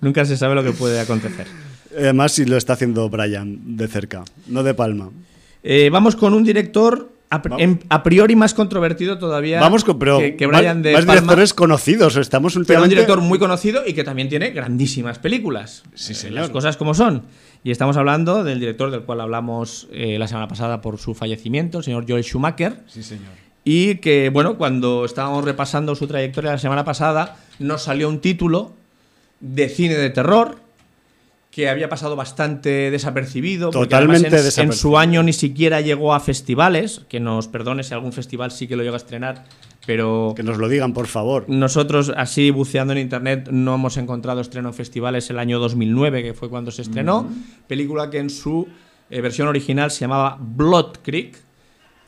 Nunca 0.00 0.24
se 0.24 0.36
sabe 0.36 0.56
lo 0.56 0.64
que 0.64 0.72
puede 0.72 0.98
acontecer. 0.98 1.46
Además, 1.96 2.32
si 2.32 2.44
lo 2.44 2.56
está 2.56 2.72
haciendo 2.72 3.08
Brian 3.08 3.76
de 3.76 3.86
cerca, 3.86 4.24
no 4.48 4.64
de 4.64 4.74
palma. 4.74 5.10
Eh, 5.62 5.88
vamos 5.90 6.16
con 6.16 6.34
un 6.34 6.42
director 6.42 7.08
a, 7.30 7.42
en- 7.58 7.80
priori 8.04 8.36
más 8.36 8.54
controvertido 8.54 9.18
todavía 9.18 9.60
Vamos 9.60 9.84
con, 9.84 9.98
pero 9.98 10.18
que, 10.18 10.36
que 10.36 10.46
más- 10.46 10.60
Brian 10.60 10.82
de 10.82 10.92
más 10.92 11.06
directores 11.06 11.54
conocidos. 11.54 12.16
Estamos 12.16 12.52
Pero 12.52 12.58
un 12.58 12.62
últimamente... 12.62 12.94
director 12.94 13.20
muy 13.20 13.38
conocido 13.38 13.82
y 13.86 13.94
que 13.94 14.04
también 14.04 14.28
tiene 14.28 14.50
grandísimas 14.50 15.18
películas. 15.18 15.82
Sí, 15.94 16.12
Eh, 16.12 16.14
señor. 16.14 16.34
Las 16.40 16.50
cosas 16.50 16.76
como 16.76 16.94
son. 16.94 17.22
Y 17.64 17.72
estamos 17.72 17.96
hablando 17.96 18.44
del 18.44 18.60
director 18.60 18.90
del 18.92 19.00
cual 19.02 19.20
hablamos 19.20 19.88
eh, 19.90 20.18
la 20.18 20.28
semana 20.28 20.46
pasada 20.46 20.80
por 20.80 20.98
su 20.98 21.14
fallecimiento, 21.14 21.78
el 21.78 21.84
señor 21.84 22.04
Joel 22.08 22.22
Schumacher. 22.22 22.80
Sí, 22.86 23.02
señor. 23.02 23.32
Y 23.64 23.96
que, 23.96 24.28
bueno, 24.30 24.56
cuando 24.56 25.04
estábamos 25.04 25.44
repasando 25.44 25.96
su 25.96 26.06
trayectoria 26.06 26.52
la 26.52 26.58
semana 26.58 26.84
pasada, 26.84 27.36
nos 27.58 27.82
salió 27.82 28.08
un 28.08 28.20
título 28.20 28.72
de 29.40 29.68
cine 29.68 29.94
de 29.96 30.10
terror 30.10 30.60
que 31.56 31.70
había 31.70 31.88
pasado 31.88 32.16
bastante 32.16 32.90
desapercibido. 32.90 33.70
Totalmente 33.70 34.28
en- 34.28 34.34
En 34.34 34.42
desapercibido. 34.44 34.72
su 34.74 34.98
año 34.98 35.22
ni 35.22 35.32
siquiera 35.32 35.80
llegó 35.80 36.12
a 36.12 36.20
festivales, 36.20 37.00
que 37.08 37.18
nos 37.18 37.48
perdone 37.48 37.82
si 37.82 37.94
algún 37.94 38.12
festival 38.12 38.50
sí 38.50 38.68
que 38.68 38.76
lo 38.76 38.82
llega 38.82 38.92
a 38.92 38.98
estrenar, 38.98 39.44
pero 39.86 40.34
Que 40.36 40.42
nos 40.42 40.58
lo 40.58 40.68
digan, 40.68 40.92
por 40.92 41.06
favor. 41.06 41.46
nosotros, 41.48 42.12
así 42.14 42.50
buceando 42.50 42.92
en 42.92 42.98
internet, 42.98 43.48
no 43.50 43.74
hemos 43.76 43.96
encontrado 43.96 44.42
estreno 44.42 44.68
en 44.68 44.74
festivales 44.74 45.30
el 45.30 45.38
año 45.38 45.58
2009, 45.58 46.22
que 46.22 46.34
fue 46.34 46.50
cuando 46.50 46.70
se 46.70 46.82
estrenó. 46.82 47.26
Película 47.66 48.10
que 48.10 48.18
en 48.18 48.28
su 48.28 48.68
eh, 49.08 49.22
versión 49.22 49.48
original 49.48 49.90
se 49.90 50.00
llamaba 50.00 50.36
Blood 50.38 50.98
Creek, 51.02 51.38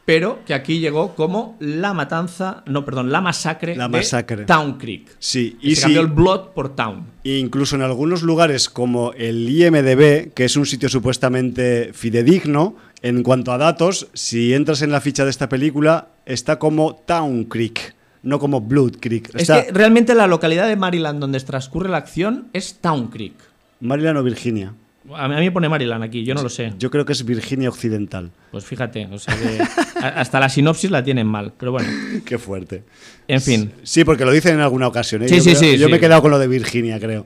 pero 0.08 0.42
que 0.46 0.54
aquí 0.54 0.78
llegó 0.78 1.14
como 1.14 1.54
La 1.60 1.92
Matanza, 1.92 2.62
no, 2.64 2.82
perdón, 2.82 3.12
La 3.12 3.20
Masacre 3.20 3.76
La 3.76 3.88
de 3.88 3.98
Masacre. 3.98 4.46
Town 4.46 4.78
Creek. 4.78 5.06
Sí, 5.18 5.58
Y 5.60 5.74
se 5.74 5.82
cambió 5.82 6.00
el 6.00 6.06
Blood 6.06 6.52
por 6.54 6.74
Town. 6.74 7.04
incluso 7.24 7.76
en 7.76 7.82
algunos 7.82 8.22
lugares 8.22 8.70
como 8.70 9.12
el 9.12 9.46
IMDB, 9.46 10.32
que 10.32 10.46
es 10.46 10.56
un 10.56 10.64
sitio 10.64 10.88
supuestamente 10.88 11.90
fidedigno, 11.92 12.74
en 13.02 13.22
cuanto 13.22 13.52
a 13.52 13.58
datos, 13.58 14.08
si 14.14 14.54
entras 14.54 14.80
en 14.80 14.92
la 14.92 15.02
ficha 15.02 15.24
de 15.24 15.30
esta 15.30 15.50
película, 15.50 16.08
está 16.24 16.58
como 16.58 16.94
Town 16.94 17.44
Creek, 17.44 17.94
no 18.22 18.38
como 18.38 18.62
Blood 18.62 19.00
Creek. 19.00 19.28
Es 19.34 19.48
que 19.48 19.70
realmente 19.72 20.14
la 20.14 20.26
localidad 20.26 20.68
de 20.68 20.76
Maryland 20.76 21.20
donde 21.20 21.38
transcurre 21.40 21.90
la 21.90 21.98
acción 21.98 22.48
es 22.54 22.78
Town 22.80 23.08
Creek. 23.08 23.34
Maryland 23.80 24.16
o 24.16 24.22
Virginia. 24.22 24.72
A 25.16 25.28
mí 25.28 25.34
me 25.36 25.50
pone 25.52 25.68
Maryland 25.68 26.02
aquí, 26.04 26.24
yo 26.24 26.34
no 26.34 26.42
lo 26.42 26.48
sé. 26.48 26.72
Yo 26.78 26.90
creo 26.90 27.04
que 27.04 27.12
es 27.12 27.24
Virginia 27.24 27.68
Occidental. 27.68 28.30
Pues 28.50 28.64
fíjate, 28.64 29.06
o 29.10 29.18
sea 29.18 29.34
que 29.36 29.58
hasta 30.02 30.40
la 30.40 30.48
sinopsis 30.48 30.90
la 30.90 31.02
tienen 31.02 31.26
mal, 31.26 31.52
pero 31.58 31.72
bueno, 31.72 31.88
Qué 32.24 32.38
fuerte. 32.38 32.84
en 33.26 33.40
fin. 33.40 33.72
Sí, 33.82 34.04
porque 34.04 34.24
lo 34.24 34.32
dicen 34.32 34.54
en 34.54 34.60
alguna 34.60 34.86
ocasión. 34.88 35.22
¿eh? 35.22 35.28
Sí, 35.28 35.36
yo 35.36 35.40
sí, 35.42 35.50
creo- 35.50 35.60
sí, 35.60 35.78
Yo 35.78 35.86
sí. 35.86 35.90
me 35.90 35.96
he 35.96 36.00
quedado 36.00 36.20
con 36.22 36.30
lo 36.30 36.38
de 36.38 36.48
Virginia, 36.48 36.98
creo. 37.00 37.24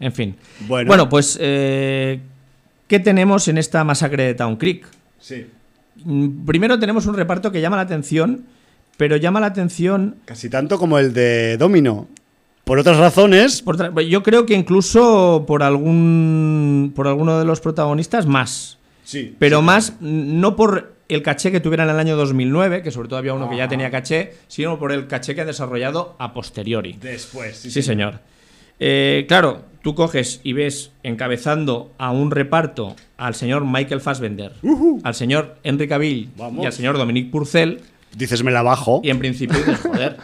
En 0.00 0.12
fin. 0.12 0.34
Bueno. 0.66 1.08
pues, 1.08 1.38
eh, 1.40 2.20
¿qué 2.88 2.98
tenemos 3.00 3.48
en 3.48 3.58
esta 3.58 3.84
masacre 3.84 4.24
de 4.24 4.34
Town 4.34 4.56
Creek? 4.56 4.86
Sí. 5.20 5.46
Mm, 6.04 6.44
Primero 6.44 6.78
tenemos 6.78 7.06
un 7.06 7.14
reparto 7.14 7.52
que 7.52 7.60
llama 7.60 7.76
la 7.76 7.82
atención, 7.82 8.44
pero 8.96 9.16
llama 9.16 9.40
la 9.40 9.46
atención. 9.46 10.16
Casi 10.24 10.48
tanto 10.50 10.78
como 10.78 10.98
el 10.98 11.12
de 11.14 11.56
Domino. 11.56 12.08
Por 12.64 12.78
otras 12.78 12.96
razones, 12.96 13.60
por 13.62 14.00
yo 14.02 14.22
creo 14.22 14.46
que 14.46 14.54
incluso 14.54 15.44
por 15.46 15.62
algún. 15.62 16.92
por 16.96 17.06
alguno 17.08 17.38
de 17.38 17.44
los 17.44 17.60
protagonistas 17.60 18.26
más. 18.26 18.78
sí. 19.04 19.34
Pero 19.38 19.60
más, 19.62 19.92
mm, 20.00 20.40
no 20.40 20.56
por 20.56 20.94
el 21.08 21.22
caché 21.22 21.52
que 21.52 21.60
tuvieran 21.60 21.88
en 21.90 21.94
el 21.96 22.00
año 22.00 22.16
2009, 22.16 22.82
que 22.82 22.90
sobre 22.90 23.08
todo 23.08 23.18
había 23.18 23.34
uno 23.34 23.50
que 23.50 23.58
ya 23.58 23.68
tenía 23.68 23.90
caché, 23.90 24.32
sino 24.48 24.78
por 24.78 24.90
el 24.92 25.06
caché 25.06 25.34
que 25.34 25.42
han 25.42 25.46
desarrollado 25.46 26.16
a 26.18 26.32
posteriori. 26.32 26.96
Después, 27.00 27.58
Sí, 27.58 27.82
señor. 27.82 28.20
Eh, 28.80 29.26
claro, 29.28 29.62
tú 29.82 29.94
coges 29.94 30.40
y 30.42 30.54
ves 30.54 30.90
encabezando 31.02 31.92
a 31.98 32.10
un 32.10 32.30
reparto 32.30 32.96
al 33.18 33.34
señor 33.34 33.64
Michael 33.66 34.00
Fassbender, 34.00 34.52
al 35.04 35.14
señor 35.14 35.56
Henry 35.62 35.86
Cavill 35.86 36.30
Vamos. 36.36 36.64
y 36.64 36.66
al 36.66 36.72
señor 36.72 36.96
Dominique 36.96 37.30
Purcell, 37.30 37.80
Dices, 38.16 38.42
me 38.42 38.50
la 38.50 38.62
bajo. 38.62 39.00
y 39.04 39.10
en 39.10 39.18
principio 39.18 39.58
dices, 39.58 39.80
joder. 39.80 40.16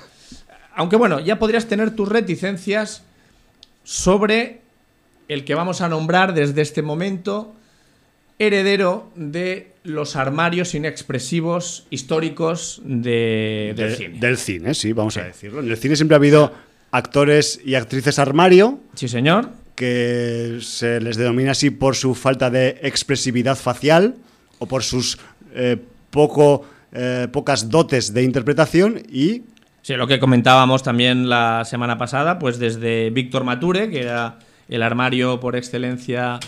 Aunque 0.74 0.96
bueno, 0.96 1.20
ya 1.20 1.38
podrías 1.38 1.66
tener 1.66 1.90
tus 1.94 2.08
reticencias 2.08 3.02
sobre 3.84 4.60
el 5.28 5.44
que 5.44 5.54
vamos 5.54 5.80
a 5.80 5.88
nombrar 5.88 6.34
desde 6.34 6.62
este 6.62 6.82
momento 6.82 7.54
heredero 8.38 9.10
de 9.16 9.72
los 9.84 10.16
armarios 10.16 10.74
inexpresivos 10.74 11.86
históricos 11.90 12.80
de, 12.84 13.72
del 13.76 13.90
De- 13.90 13.96
cine. 13.96 14.18
Del 14.18 14.36
cine, 14.36 14.74
sí, 14.74 14.92
vamos 14.92 15.16
a 15.16 15.24
decirlo. 15.24 15.60
En 15.60 15.70
el 15.70 15.76
cine 15.76 15.96
siempre 15.96 16.14
ha 16.14 16.18
habido 16.18 16.52
actores 16.90 17.60
y 17.64 17.74
actrices 17.74 18.18
armario 18.18 18.80
Sí, 18.94 19.08
señor. 19.08 19.50
que 19.74 20.58
se 20.62 21.00
les 21.00 21.16
denomina 21.16 21.52
así 21.52 21.70
por 21.70 21.96
su 21.96 22.14
falta 22.14 22.50
de 22.50 22.78
expresividad 22.82 23.56
facial 23.56 24.16
o 24.58 24.66
por 24.66 24.82
sus 24.82 25.18
eh, 25.54 25.76
poco, 26.10 26.64
eh, 26.92 27.28
pocas 27.30 27.68
dotes 27.70 28.12
de 28.12 28.22
interpretación 28.22 29.02
y 29.10 29.42
Sí, 29.82 29.94
lo 29.94 30.06
que 30.06 30.20
comentábamos 30.20 30.82
también 30.82 31.28
la 31.28 31.64
semana 31.64 31.96
pasada, 31.96 32.38
pues 32.38 32.58
desde 32.58 33.10
Víctor 33.10 33.44
Mature, 33.44 33.90
que 33.90 34.00
era 34.00 34.38
el 34.68 34.82
armario 34.82 35.40
por 35.40 35.56
excelencia 35.56 36.38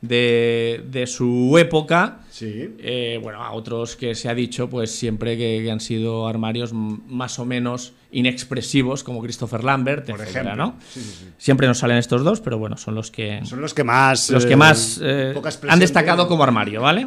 de, 0.00 0.82
de 0.90 1.06
su 1.06 1.56
época, 1.58 2.20
sí, 2.30 2.74
eh, 2.78 3.20
bueno, 3.22 3.42
a 3.42 3.52
otros 3.52 3.96
que 3.96 4.14
se 4.14 4.28
ha 4.28 4.34
dicho, 4.34 4.68
pues 4.68 4.90
siempre 4.90 5.36
que, 5.36 5.60
que 5.62 5.70
han 5.70 5.80
sido 5.80 6.26
armarios 6.26 6.72
más 6.72 7.38
o 7.38 7.44
menos 7.44 7.92
inexpresivos, 8.10 9.04
como 9.04 9.20
Christopher 9.22 9.62
Lambert, 9.62 10.06
por 10.10 10.20
etcétera, 10.20 10.54
ejemplo. 10.54 10.66
¿no? 10.66 10.76
Sí, 10.88 11.00
sí, 11.00 11.16
sí. 11.20 11.26
Siempre 11.38 11.66
nos 11.66 11.78
salen 11.78 11.98
estos 11.98 12.24
dos, 12.24 12.40
pero 12.40 12.58
bueno, 12.58 12.76
son 12.76 12.94
los 12.94 13.10
que 13.10 13.40
Son 13.44 13.60
los 13.60 13.74
que 13.74 13.84
más 13.84 14.30
los 14.30 14.46
que 14.46 14.54
eh, 14.54 14.56
más 14.56 15.00
eh, 15.02 15.34
han 15.68 15.78
destacado 15.78 16.26
como 16.26 16.42
armario, 16.42 16.80
¿vale? 16.82 17.06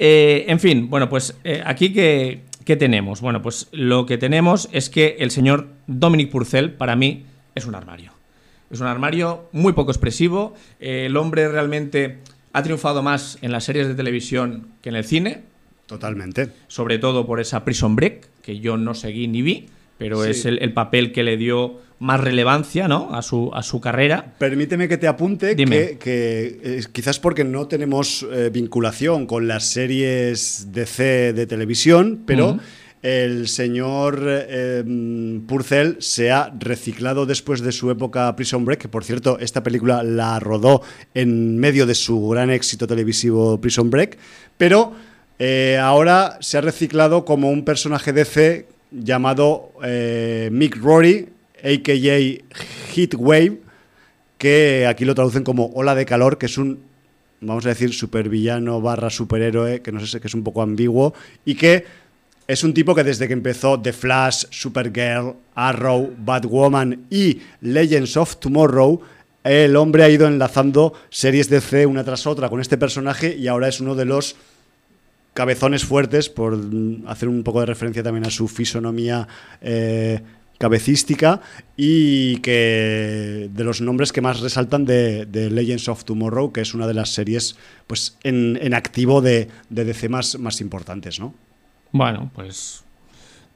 En 0.00 0.60
fin, 0.60 0.88
bueno, 0.88 1.08
pues 1.08 1.36
aquí 1.64 1.92
que, 1.92 2.47
¿qué 2.68 2.76
tenemos? 2.76 3.22
Bueno, 3.22 3.40
pues 3.40 3.68
lo 3.72 4.04
que 4.04 4.18
tenemos 4.18 4.68
es 4.72 4.90
que 4.90 5.16
el 5.20 5.30
señor 5.30 5.68
Dominic 5.86 6.30
Purcell, 6.30 6.72
para 6.72 6.96
mí, 6.96 7.24
es 7.54 7.64
un 7.64 7.74
armario. 7.74 8.12
Es 8.70 8.80
un 8.80 8.86
armario 8.86 9.48
muy 9.52 9.72
poco 9.72 9.90
expresivo. 9.90 10.52
Eh, 10.78 11.06
el 11.06 11.16
hombre 11.16 11.48
realmente 11.48 12.18
ha 12.52 12.62
triunfado 12.62 13.02
más 13.02 13.38
en 13.40 13.52
las 13.52 13.64
series 13.64 13.88
de 13.88 13.94
televisión 13.94 14.68
que 14.82 14.90
en 14.90 14.96
el 14.96 15.04
cine, 15.04 15.44
Totalmente. 15.86 16.50
sobre 16.66 16.98
todo 16.98 17.24
por 17.24 17.40
esa 17.40 17.64
Prison 17.64 17.96
Break, 17.96 18.28
que 18.42 18.60
yo 18.60 18.76
no 18.76 18.92
seguí 18.92 19.28
ni 19.28 19.40
vi, 19.40 19.70
pero 19.98 20.24
Sí. 20.24 20.30
es 20.30 20.44
el, 20.46 20.58
el 20.62 20.72
papel 20.72 21.12
que 21.12 21.22
le 21.22 21.36
dio 21.36 21.80
más 22.00 22.20
relevancia 22.20 22.86
¿no? 22.86 23.12
a, 23.12 23.22
su, 23.22 23.50
a 23.52 23.62
su 23.64 23.80
carrera. 23.80 24.34
Permíteme 24.38 24.86
que 24.88 24.96
te 24.98 25.08
apunte 25.08 25.54
Dime. 25.56 25.76
que, 25.76 25.98
que, 25.98 26.60
eh, 26.78 26.80
quizás 26.92 27.18
porque 27.18 27.42
no 27.42 27.66
tenemos 27.66 28.24
eh, 28.32 28.50
vinculación 28.52 29.26
con 29.26 29.48
las 29.48 29.64
series 29.64 30.68
de 30.70 30.86
C 30.86 31.32
de 31.32 31.46
televisión, 31.48 32.22
pero 32.24 32.58
el 33.02 33.48
señor 33.48 34.22
eh, 34.28 34.84
Purcell 35.46 35.96
se 36.00 36.30
ha 36.30 36.52
reciclado 36.58 37.26
después 37.26 37.60
de 37.62 37.72
su 37.72 37.90
época 37.90 38.34
Prison 38.36 38.64
Break, 38.64 38.80
que 38.82 38.88
por 38.88 39.04
cierto 39.04 39.38
esta 39.40 39.62
película 39.64 40.02
la 40.04 40.38
rodó 40.40 40.82
en 41.14 41.58
medio 41.58 41.84
de 41.86 41.94
su 41.96 42.28
gran 42.28 42.50
éxito 42.50 42.86
televisivo 42.86 43.60
Prison 43.60 43.90
Break, 43.90 44.18
pero 44.56 44.92
eh, 45.40 45.78
ahora 45.80 46.38
se 46.40 46.58
ha 46.58 46.60
reciclado 46.60 47.24
como 47.24 47.50
un 47.50 47.64
personaje 47.64 48.12
de 48.12 48.24
C 48.24 48.66
llamado 48.90 49.72
eh, 49.82 50.48
Mick 50.52 50.76
Rory, 50.76 51.28
a.k.a. 51.62 52.94
Heatwave, 52.94 53.58
que 54.38 54.86
aquí 54.86 55.04
lo 55.04 55.14
traducen 55.14 55.44
como 55.44 55.66
ola 55.74 55.94
de 55.94 56.06
calor, 56.06 56.38
que 56.38 56.46
es 56.46 56.58
un 56.58 56.88
vamos 57.40 57.66
a 57.66 57.70
decir, 57.70 57.92
supervillano 57.92 58.80
barra 58.80 59.10
superhéroe, 59.10 59.80
que 59.80 59.92
no 59.92 60.04
sé, 60.04 60.20
que 60.20 60.26
es 60.26 60.34
un 60.34 60.42
poco 60.42 60.62
ambiguo, 60.62 61.14
y 61.44 61.54
que 61.54 61.84
es 62.46 62.64
un 62.64 62.74
tipo 62.74 62.94
que 62.94 63.04
desde 63.04 63.26
que 63.26 63.34
empezó 63.34 63.80
The 63.80 63.92
Flash, 63.92 64.46
Supergirl, 64.50 65.34
Arrow, 65.54 66.14
Batwoman 66.18 67.06
y 67.10 67.40
Legends 67.60 68.16
of 68.16 68.36
Tomorrow, 68.36 69.00
el 69.44 69.76
hombre 69.76 70.02
ha 70.02 70.08
ido 70.08 70.26
enlazando 70.26 70.94
series 71.10 71.48
de 71.48 71.60
C 71.60 71.86
una 71.86 72.04
tras 72.04 72.26
otra 72.26 72.48
con 72.48 72.60
este 72.60 72.76
personaje 72.76 73.36
y 73.36 73.48
ahora 73.48 73.68
es 73.68 73.80
uno 73.80 73.94
de 73.94 74.04
los 74.04 74.36
cabezones 75.38 75.84
fuertes, 75.84 76.28
por 76.28 76.56
mm, 76.56 77.04
hacer 77.06 77.28
un 77.28 77.44
poco 77.44 77.60
de 77.60 77.66
referencia 77.66 78.02
también 78.02 78.26
a 78.26 78.30
su 78.30 78.48
fisonomía 78.48 79.28
eh, 79.60 80.20
cabecística 80.58 81.40
y 81.76 82.38
que 82.38 83.48
de 83.48 83.62
los 83.62 83.80
nombres 83.80 84.12
que 84.12 84.20
más 84.20 84.40
resaltan 84.40 84.84
de, 84.84 85.26
de, 85.26 85.48
Legends 85.48 85.88
of 85.88 86.04
Tomorrow, 86.04 86.50
que 86.50 86.60
es 86.60 86.74
una 86.74 86.88
de 86.88 86.94
las 86.94 87.10
series 87.10 87.56
pues 87.86 88.18
en, 88.24 88.58
en 88.60 88.74
activo 88.74 89.20
de, 89.20 89.46
de, 89.70 89.84
DC 89.84 90.08
más, 90.08 90.36
más 90.40 90.60
importantes, 90.60 91.20
¿no? 91.20 91.32
Bueno, 91.92 92.32
pues 92.34 92.82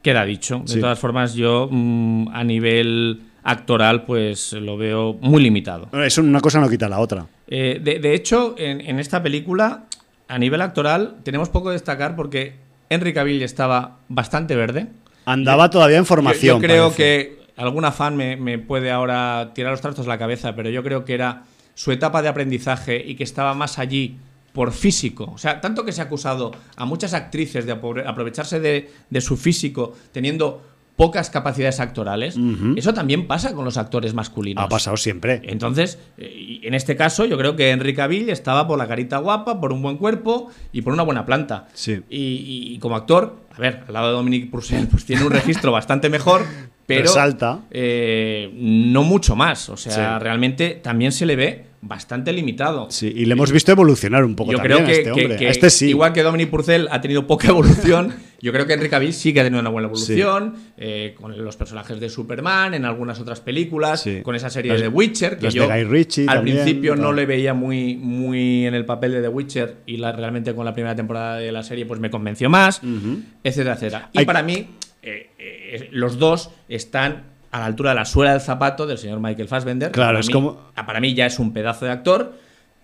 queda 0.03 0.25
dicho. 0.25 0.61
De 0.61 0.75
sí. 0.75 0.81
todas 0.81 1.01
formas, 1.01 1.35
yo 1.35 1.69
mmm, 1.69 2.29
a 2.29 2.45
nivel 2.45 3.23
actoral, 3.43 4.05
pues 4.05 4.53
lo 4.53 4.77
veo 4.77 5.15
muy 5.15 5.43
limitado. 5.43 5.89
Eso 6.01 6.21
una 6.21 6.41
cosa 6.41 6.61
no 6.61 6.71
quita 6.71 6.89
la 6.89 7.01
otra. 7.01 7.27
Eh, 7.49 7.81
de, 7.83 7.99
de, 7.99 8.15
hecho, 8.15 8.55
en, 8.57 8.81
en, 8.81 9.01
esta 9.01 9.21
película, 9.21 9.87
a 10.33 10.39
nivel 10.39 10.63
actoral, 10.63 11.19
tenemos 11.25 11.51
poco 11.51 11.69
que 11.69 11.75
destacar 11.75 12.17
porque 12.17 12.55
Henry 12.89 13.13
Cavill 13.13 13.43
estaba 13.43 13.99
bastante 14.09 14.57
verde. 14.57 14.87
Andaba 15.27 15.69
todavía 15.69 15.99
en 15.99 16.07
formación. 16.07 16.57
Yo, 16.57 16.63
yo 16.63 16.67
creo 16.67 16.85
parece. 16.85 16.97
que 16.97 17.39
alguna 17.57 17.93
fan 17.93 18.17
me, 18.17 18.39
me, 18.39 18.59
puede 18.59 18.91
ahora 18.91 19.51
tirar 19.55 19.73
los 19.73 19.83
trastos 19.83 20.07
a 20.07 20.09
la 20.09 20.17
cabeza, 20.17 20.57
pero 20.57 20.71
yo 20.71 20.83
creo 20.83 21.05
que 21.05 21.13
era 21.13 21.43
su 21.75 21.93
etapa 21.93 22.23
de 22.23 22.29
aprendizaje 22.29 23.05
y 23.07 23.15
que 23.15 23.25
estaba 23.25 23.53
más 23.53 23.79
allí 23.79 24.17
por 24.55 24.73
físico. 24.73 25.31
O 25.35 25.37
sea, 25.37 25.61
tanto 25.61 25.85
que 25.85 25.93
se 25.93 26.01
ha 26.01 26.05
acusado 26.05 26.53
a 26.77 26.87
muchas 26.87 27.13
actrices 27.13 27.67
de 27.67 27.73
aprovecharse 27.73 28.59
de, 28.59 28.91
de 29.11 29.21
su 29.21 29.37
físico 29.37 29.95
teniendo 30.13 30.63
pocas 30.97 31.31
capacidades 31.31 31.81
actorales, 31.81 32.37
uh 32.37 32.41
-huh. 32.41 32.79
eso 32.79 32.93
también 32.93 33.27
pasa 33.27 33.55
con 33.55 33.65
los 33.65 33.77
actores 33.77 34.15
masculinos. 34.15 34.63
Ha 34.63 34.69
pasado 34.69 34.97
siempre. 34.97 35.41
Entonces, 35.45 35.99
eh, 36.19 36.61
en 36.63 36.75
este 36.75 36.97
caso, 36.97 37.25
yo 37.25 37.39
creo 37.39 37.57
que 37.57 37.71
Henry 37.71 37.95
Cavill 37.95 38.29
estaba 38.31 38.67
por 38.67 38.79
la 38.79 38.87
carita 38.87 39.19
guapa, 39.19 39.61
por 39.61 39.73
un 39.73 39.83
buen 39.83 39.97
cuerpo 39.97 40.51
y 40.73 40.83
por 40.83 40.93
una 40.93 41.03
buena 41.03 41.25
planta. 41.25 41.69
Sí. 41.73 42.03
Y, 42.11 42.73
y, 42.75 42.79
como 42.79 42.97
actor, 42.97 43.37
a 43.57 43.61
ver, 43.61 43.85
al 43.87 43.95
lado 43.95 44.09
de 44.09 44.13
Dominic 44.15 44.51
Purcell, 44.51 44.87
pues 44.87 45.05
tiene 45.05 45.25
un 45.25 45.31
registro 45.31 45.73
bastante 45.73 46.09
mejor, 46.09 46.43
pero 46.87 47.03
Resalta. 47.03 47.61
Eh, 47.71 48.51
no 48.55 49.03
mucho 49.03 49.35
más. 49.37 49.69
O 49.69 49.77
sea, 49.77 50.19
sí. 50.19 50.23
realmente 50.23 50.81
también 50.83 51.13
se 51.13 51.27
le 51.27 51.37
ve 51.37 51.72
bastante 51.83 52.33
limitado. 52.33 52.87
Sí, 52.91 53.13
y 53.15 53.25
le 53.25 53.33
hemos 53.33 53.51
visto 53.51 53.73
evolucionar 53.73 54.25
un 54.25 54.37
poco 54.37 54.53
yo 54.53 54.59
también 54.59 54.85
creo 54.85 54.87
que, 54.87 54.93
a 54.93 54.97
este 54.97 55.11
hombre. 55.11 55.29
Que, 55.29 55.37
que, 55.37 55.49
este 55.49 55.69
sí. 55.69 55.89
Igual 55.89 56.13
que 56.13 56.23
Dominic 56.23 56.49
Purcell 56.49 56.87
ha 56.91 57.01
tenido 57.01 57.27
poca 57.27 57.49
evolución, 57.49 58.15
yo 58.41 58.53
creo 58.53 58.67
que 58.67 58.75
Henry 58.75 58.89
Cavill 58.89 59.13
sí 59.13 59.35
que 59.35 59.41
ha 59.41 59.45
tenido 59.45 59.61
una 59.61 59.69
buena 59.69 59.89
evolución, 59.89 60.55
sí. 60.55 60.73
eh, 60.77 61.15
con 61.21 61.45
los 61.45 61.57
personajes 61.57 61.99
de 61.99 62.09
Superman, 62.09 62.75
en 62.75 62.85
algunas 62.85 63.19
otras 63.19 63.41
películas, 63.41 64.03
sí. 64.03 64.21
con 64.23 64.37
esa 64.37 64.49
serie 64.49 64.73
los, 64.73 64.81
de 64.81 64.89
Witcher, 64.89 65.39
que 65.39 65.51
yo 65.51 65.65
al 65.65 65.87
también, 66.27 66.57
principio 66.63 66.95
no. 66.95 67.03
no. 67.03 67.13
le 67.13 67.27
veía 67.27 67.53
muy, 67.53 67.97
muy 67.97 68.65
en 68.65 68.75
el 68.75 68.85
papel 68.85 69.13
de 69.13 69.21
The 69.21 69.29
Witcher 69.29 69.77
y 69.85 69.97
la, 69.97 70.13
realmente 70.13 70.55
con 70.55 70.65
la 70.65 70.73
primera 70.73 70.95
temporada 70.95 71.39
de 71.39 71.51
la 71.51 71.65
serie 71.65 71.85
pues 71.85 71.99
me 71.99 72.11
convenció 72.11 72.49
más, 72.49 72.81
uh 72.83 72.87
-huh. 72.87 73.23
etcétera, 73.43 73.75
etcétera. 73.75 74.11
Y 74.13 74.21
Hay... 74.21 74.25
para 74.25 74.45
mí, 74.45 74.69
eh, 75.03 75.31
eh, 75.37 75.89
los 75.91 76.19
dos 76.19 76.51
están 76.69 77.32
a 77.53 77.61
la 77.61 77.67
altura 77.67 77.91
de 77.91 77.97
la 77.97 78.05
suela 78.05 78.33
del 78.33 78.41
zapato 78.41 78.87
del 78.87 78.99
señor 78.99 79.21
Michael 79.21 79.47
Fassbender. 79.47 79.93
Claro, 79.93 80.09
para 80.09 80.21
es 80.21 80.27
mí, 80.27 80.33
como. 80.33 80.73
Para 80.75 81.01
mí 81.01 81.15
ya 81.15 81.27
es 81.27 81.39
un 81.39 81.53
pedazo 81.53 81.85
de 81.85 81.93
actor 81.93 82.33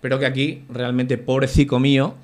pero 0.01 0.19
que 0.19 0.25
aquí 0.25 0.63
realmente 0.69 1.17
pobrecito 1.17 1.79
mío 1.79 2.15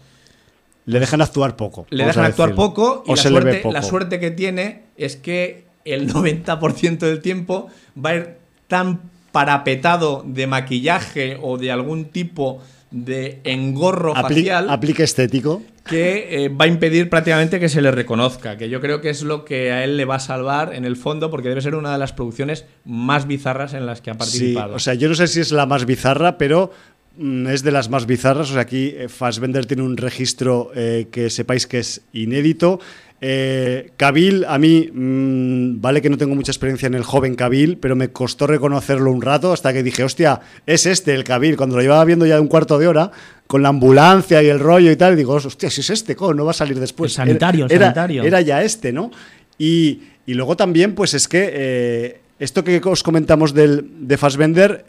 le 0.86 1.00
dejan 1.00 1.22
actuar 1.22 1.56
poco. 1.56 1.88
Le 1.90 2.06
dejan 2.06 2.26
actuar 2.26 2.54
poco 2.54 3.04
y 3.08 3.12
la 3.12 3.18
suerte, 3.18 3.56
poco. 3.58 3.74
la 3.74 3.82
suerte, 3.82 4.20
que 4.20 4.32
tiene 4.32 4.84
es 4.98 5.16
que 5.16 5.66
el 5.84 6.08
90% 6.14 7.00
del 7.00 7.22
tiempo 7.22 7.68
va 8.04 8.12
a 8.12 8.16
ir 8.16 8.36
tan 8.68 9.02
parapetado 9.32 10.24
de 10.26 10.48
maquillaje 10.48 11.38
o 11.42 11.58
de 11.58 11.72
algún 11.72 12.06
tipo 12.06 12.62
de 12.92 13.42
engorro 13.44 14.16
Apli 14.16 14.36
facial. 14.36 14.70
Aplique 14.70 15.04
estético. 15.04 15.64
Que 15.86 16.46
eh, 16.46 16.50
va 16.50 16.66
a 16.66 16.68
impedir 16.68 17.10
prácticamente 17.10 17.60
que 17.60 17.70
se 17.70 17.82
le 17.82 17.92
reconozca. 17.92 18.58
Que 18.58 18.70
yo 18.70 18.82
creo 18.82 19.02
que 19.02 19.10
es 19.10 19.22
lo 19.22 19.46
que 19.46 19.72
a 19.72 19.84
él 19.84 19.98
le 19.98 20.06
va 20.06 20.16
a 20.16 20.20
salvar 20.20 20.74
en 20.74 20.84
el 20.84 20.96
fondo, 20.96 21.30
porque 21.30 21.50
debe 21.50 21.62
ser 21.62 21.76
una 21.76 21.92
de 21.92 22.00
las 22.00 22.12
producciones 22.12 22.66
más 22.86 23.28
bizarras 23.28 23.74
en 23.74 23.86
las 23.86 24.02
que 24.02 24.10
ha 24.10 24.16
participado. 24.16 24.70
Sí, 24.70 24.76
o 24.76 24.80
sea, 24.80 24.94
yo 24.96 25.10
no 25.10 25.16
sé 25.16 25.28
si 25.28 25.42
es 25.42 25.52
la 25.52 25.66
más 25.66 25.86
bizarra, 25.86 26.38
pero 26.38 26.72
Mm, 27.18 27.48
es 27.48 27.64
de 27.64 27.72
las 27.72 27.90
más 27.90 28.06
bizarras. 28.06 28.50
O 28.50 28.54
sea, 28.54 28.62
aquí 28.62 28.94
eh, 28.96 29.08
Fassbender 29.08 29.66
tiene 29.66 29.84
un 29.84 29.98
registro 29.98 30.72
eh, 30.76 31.08
que 31.12 31.30
sepáis 31.30 31.68
que 31.68 31.80
es 31.80 32.02
inédito. 32.14 32.80
Eh, 33.28 33.90
Cabil, 33.98 34.46
a 34.48 34.60
mí, 34.60 34.88
mmm, 34.94 35.82
vale 35.82 36.00
que 36.00 36.12
no 36.12 36.18
tengo 36.18 36.36
mucha 36.36 36.52
experiencia 36.52 36.86
en 36.86 36.94
el 36.94 37.02
joven 37.02 37.34
Cabil, 37.34 37.80
pero 37.80 37.96
me 37.96 38.10
costó 38.10 38.46
reconocerlo 38.46 39.12
un 39.12 39.20
rato 39.20 39.52
hasta 39.52 39.74
que 39.74 39.82
dije, 39.82 40.04
hostia, 40.04 40.42
es 40.68 40.86
este 40.86 41.16
el 41.16 41.24
Cabil. 41.24 41.58
Cuando 41.58 41.76
lo 41.76 41.82
llevaba 41.82 42.06
viendo 42.06 42.28
ya 42.28 42.36
de 42.36 42.42
un 42.42 42.48
cuarto 42.48 42.78
de 42.78 42.88
hora, 42.88 43.10
con 43.48 43.64
la 43.64 43.70
ambulancia 43.70 44.44
y 44.44 44.48
el 44.48 44.60
rollo 44.60 44.92
y 44.92 44.96
tal, 44.96 45.16
digo, 45.16 45.34
hostia, 45.34 45.72
si 45.72 45.82
es 45.82 45.90
este, 45.90 46.16
¿cómo? 46.16 46.36
no 46.36 46.46
va 46.46 46.52
a 46.52 46.54
salir 46.54 46.80
después. 46.80 47.14
El 47.14 47.16
sanitario, 47.16 47.66
era, 47.68 47.86
sanitario. 47.86 48.24
Era, 48.26 48.42
ya 48.42 48.62
este, 48.62 48.94
¿no? 48.94 49.10
Y, 49.58 50.04
y, 50.28 50.36
luego 50.36 50.56
también, 50.56 50.94
pues 50.94 51.16
es 51.16 51.28
que 51.28 51.50
eh, 51.52 52.20
esto 52.38 52.64
que 52.64 52.80
os 52.86 53.02
comentamos 53.02 53.56
del, 53.56 53.90
de 54.08 54.18
Fassbender 54.20 54.86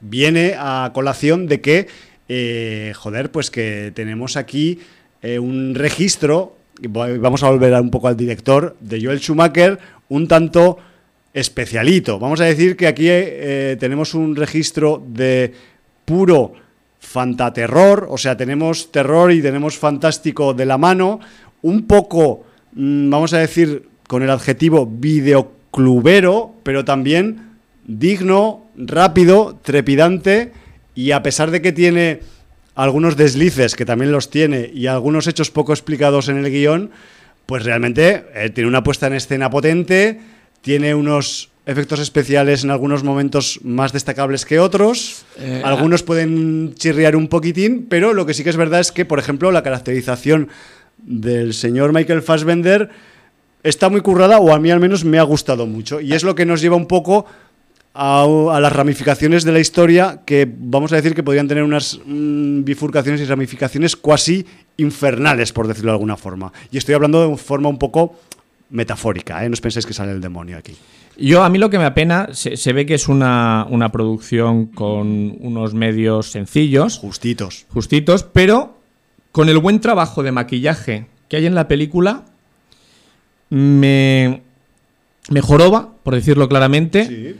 viene 0.00 0.54
a 0.56 0.92
colación 0.94 1.48
de 1.48 1.60
que, 1.60 1.88
eh, 2.28 2.92
joder, 2.94 3.32
pues 3.32 3.50
que 3.50 3.90
tenemos 3.96 4.36
aquí 4.36 4.78
eh, 5.22 5.40
un 5.40 5.74
registro, 5.74 6.56
vamos 6.88 7.42
a 7.42 7.50
volver 7.50 7.72
un 7.80 7.90
poco 7.90 8.08
al 8.08 8.16
director, 8.16 8.76
de 8.80 9.02
Joel 9.02 9.20
Schumacher, 9.20 9.78
un 10.08 10.28
tanto 10.28 10.78
especialito. 11.32 12.18
Vamos 12.18 12.40
a 12.40 12.44
decir 12.44 12.76
que 12.76 12.86
aquí 12.86 13.06
eh, 13.08 13.76
tenemos 13.78 14.14
un 14.14 14.36
registro 14.36 15.02
de 15.06 15.52
puro 16.04 16.52
fantaterror, 17.00 18.06
o 18.10 18.18
sea, 18.18 18.36
tenemos 18.36 18.90
terror 18.90 19.32
y 19.32 19.42
tenemos 19.42 19.76
fantástico 19.76 20.54
de 20.54 20.66
la 20.66 20.78
mano, 20.78 21.20
un 21.62 21.86
poco, 21.86 22.44
mmm, 22.72 23.10
vamos 23.10 23.32
a 23.34 23.38
decir, 23.38 23.88
con 24.08 24.22
el 24.22 24.30
adjetivo 24.30 24.86
videoclubero, 24.86 26.54
pero 26.62 26.84
también 26.84 27.50
digno, 27.86 28.66
rápido, 28.76 29.58
trepidante 29.62 30.52
y 30.94 31.10
a 31.10 31.22
pesar 31.22 31.50
de 31.50 31.60
que 31.60 31.72
tiene 31.72 32.20
algunos 32.74 33.16
deslices, 33.16 33.76
que 33.76 33.84
también 33.84 34.12
los 34.12 34.30
tiene, 34.30 34.70
y 34.72 34.86
algunos 34.86 35.26
hechos 35.26 35.50
poco 35.50 35.72
explicados 35.72 36.28
en 36.28 36.38
el 36.38 36.50
guion, 36.50 36.90
pues 37.46 37.64
realmente 37.64 38.24
eh, 38.34 38.50
tiene 38.50 38.68
una 38.68 38.82
puesta 38.82 39.06
en 39.06 39.14
escena 39.14 39.50
potente, 39.50 40.20
tiene 40.60 40.94
unos 40.94 41.50
efectos 41.66 42.00
especiales 42.00 42.64
en 42.64 42.70
algunos 42.70 43.04
momentos 43.04 43.60
más 43.62 43.92
destacables 43.92 44.44
que 44.44 44.58
otros, 44.58 45.24
eh, 45.38 45.62
algunos 45.64 46.02
pueden 46.02 46.74
chirriar 46.74 47.16
un 47.16 47.28
poquitín, 47.28 47.86
pero 47.88 48.12
lo 48.12 48.26
que 48.26 48.34
sí 48.34 48.44
que 48.44 48.50
es 48.50 48.56
verdad 48.56 48.80
es 48.80 48.92
que, 48.92 49.04
por 49.04 49.18
ejemplo, 49.18 49.50
la 49.50 49.62
caracterización 49.62 50.48
del 50.98 51.54
señor 51.54 51.92
Michael 51.92 52.22
Fassbender 52.22 52.90
está 53.62 53.88
muy 53.88 54.02
currada, 54.02 54.38
o 54.38 54.52
a 54.52 54.58
mí 54.58 54.70
al 54.70 54.80
menos 54.80 55.04
me 55.04 55.18
ha 55.18 55.22
gustado 55.22 55.66
mucho, 55.66 56.00
y 56.00 56.12
es 56.12 56.22
lo 56.22 56.34
que 56.34 56.44
nos 56.44 56.60
lleva 56.60 56.76
un 56.76 56.86
poco 56.86 57.24
a, 57.94 58.24
a, 58.24 58.60
las 58.60 58.72
ramificaciones 58.72 59.44
de 59.44 59.52
la 59.52 59.60
historia 59.60 60.22
que 60.26 60.52
vamos 60.52 60.92
a 60.92 60.96
decir 60.96 61.14
que 61.14 61.22
podrían 61.22 61.46
tener 61.46 61.62
unas 61.62 62.00
mmm, 62.04 62.64
bifurcaciones 62.64 63.20
y 63.20 63.24
ramificaciones 63.24 63.96
cuasi 63.96 64.44
infernales, 64.76 65.52
por 65.52 65.68
decirlo 65.68 65.92
de 65.92 65.96
alguna 65.96 66.16
forma. 66.16 66.52
Y 66.72 66.78
estoy 66.78 66.96
hablando 66.96 67.30
de 67.30 67.36
forma 67.36 67.68
un 67.68 67.78
poco 67.78 68.16
metafórica, 68.70 69.44
¿eh? 69.44 69.48
no 69.48 69.52
os 69.52 69.60
penséis 69.60 69.86
que 69.86 69.94
sale 69.94 70.10
el 70.12 70.20
demonio 70.20 70.58
aquí. 70.58 70.74
Yo, 71.16 71.44
a 71.44 71.48
mí 71.48 71.58
lo 71.58 71.70
que 71.70 71.78
me 71.78 71.84
apena, 71.84 72.30
se, 72.32 72.56
se 72.56 72.72
ve 72.72 72.86
que 72.86 72.94
es 72.94 73.06
una, 73.06 73.68
una, 73.70 73.92
producción 73.92 74.66
con 74.66 75.36
unos 75.38 75.72
medios 75.72 76.32
sencillos. 76.32 76.98
Justitos. 76.98 77.66
Justitos, 77.68 78.24
pero 78.24 78.76
con 79.30 79.48
el 79.48 79.58
buen 79.58 79.78
trabajo 79.78 80.24
de 80.24 80.32
maquillaje 80.32 81.06
que 81.28 81.36
hay 81.36 81.46
en 81.46 81.54
la 81.54 81.68
película, 81.68 82.24
me, 83.50 84.42
joroba, 85.40 85.92
por 86.02 86.16
decirlo 86.16 86.48
claramente. 86.48 87.06
Sí 87.06 87.36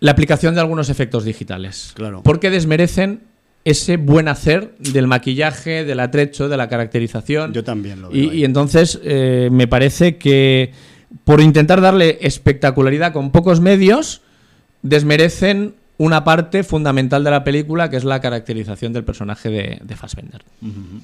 la 0.00 0.10
aplicación 0.12 0.54
de 0.54 0.60
algunos 0.60 0.88
efectos 0.88 1.24
digitales. 1.24 1.92
Claro. 1.94 2.22
Porque 2.22 2.50
desmerecen 2.50 3.20
ese 3.64 3.96
buen 3.96 4.28
hacer 4.28 4.76
del 4.78 5.06
maquillaje, 5.06 5.84
del 5.84 6.00
atrecho, 6.00 6.48
de 6.48 6.56
la 6.56 6.68
caracterización. 6.68 7.52
Yo 7.52 7.64
también 7.64 8.00
lo 8.00 8.10
veo. 8.10 8.32
Y, 8.32 8.38
y 8.38 8.44
entonces 8.44 9.00
eh, 9.02 9.48
me 9.50 9.66
parece 9.66 10.16
que 10.18 10.72
por 11.24 11.40
intentar 11.40 11.80
darle 11.80 12.18
espectacularidad 12.20 13.12
con 13.12 13.30
pocos 13.30 13.60
medios, 13.60 14.22
desmerecen 14.82 15.74
una 15.98 16.24
parte 16.24 16.62
fundamental 16.62 17.24
de 17.24 17.30
la 17.30 17.42
película, 17.42 17.90
que 17.90 17.96
es 17.96 18.04
la 18.04 18.20
caracterización 18.20 18.92
del 18.92 19.04
personaje 19.04 19.48
de, 19.48 19.78
de 19.82 19.96
Fassbender. 19.96 20.42
Uh 20.60 20.66
-huh. 20.66 21.00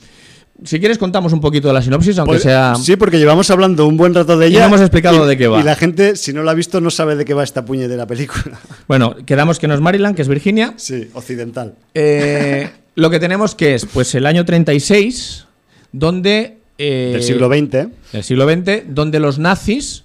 Si 0.64 0.78
quieres 0.80 0.98
contamos 0.98 1.32
un 1.32 1.40
poquito 1.40 1.68
de 1.68 1.74
la 1.74 1.82
sinopsis, 1.82 2.18
aunque 2.18 2.34
pues, 2.34 2.42
sea... 2.42 2.74
Sí, 2.76 2.96
porque 2.96 3.18
llevamos 3.18 3.50
hablando 3.50 3.86
un 3.86 3.96
buen 3.96 4.14
rato 4.14 4.36
de 4.38 4.46
ella. 4.46 4.58
Y 4.58 4.60
no 4.60 4.66
hemos 4.66 4.80
explicado 4.80 5.24
y, 5.24 5.28
de 5.28 5.36
qué 5.36 5.48
va. 5.48 5.60
Y 5.60 5.62
la 5.62 5.74
gente, 5.76 6.16
si 6.16 6.32
no 6.32 6.42
la 6.42 6.52
ha 6.52 6.54
visto, 6.54 6.80
no 6.80 6.90
sabe 6.90 7.16
de 7.16 7.24
qué 7.24 7.34
va 7.34 7.42
esta 7.42 7.64
puñetera 7.64 8.06
película. 8.06 8.58
Bueno, 8.88 9.16
quedamos 9.26 9.58
que 9.58 9.68
no 9.68 9.74
es 9.74 9.80
Maryland, 9.80 10.14
que 10.14 10.22
es 10.22 10.28
Virginia. 10.28 10.74
Sí, 10.76 11.08
occidental. 11.14 11.74
Eh, 11.94 12.68
Lo 12.94 13.10
que 13.10 13.18
tenemos 13.20 13.54
que 13.54 13.74
es, 13.74 13.86
pues, 13.86 14.14
el 14.14 14.26
año 14.26 14.44
36, 14.44 15.46
donde... 15.92 16.58
eh, 16.78 17.10
Del 17.12 17.22
siglo 17.22 17.48
XX. 17.48 17.88
del 18.12 18.22
siglo 18.22 18.48
XX, 18.48 18.82
donde 18.88 19.18
los 19.20 19.38
nazis 19.38 20.04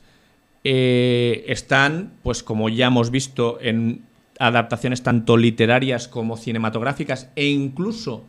eh, 0.63 1.45
están, 1.47 2.11
pues 2.23 2.43
como 2.43 2.69
ya 2.69 2.87
hemos 2.87 3.11
visto 3.11 3.57
en 3.61 4.01
adaptaciones 4.39 5.01
tanto 5.03 5.37
literarias 5.37 6.07
como 6.07 6.37
cinematográficas 6.37 7.29
e 7.35 7.47
incluso 7.47 8.25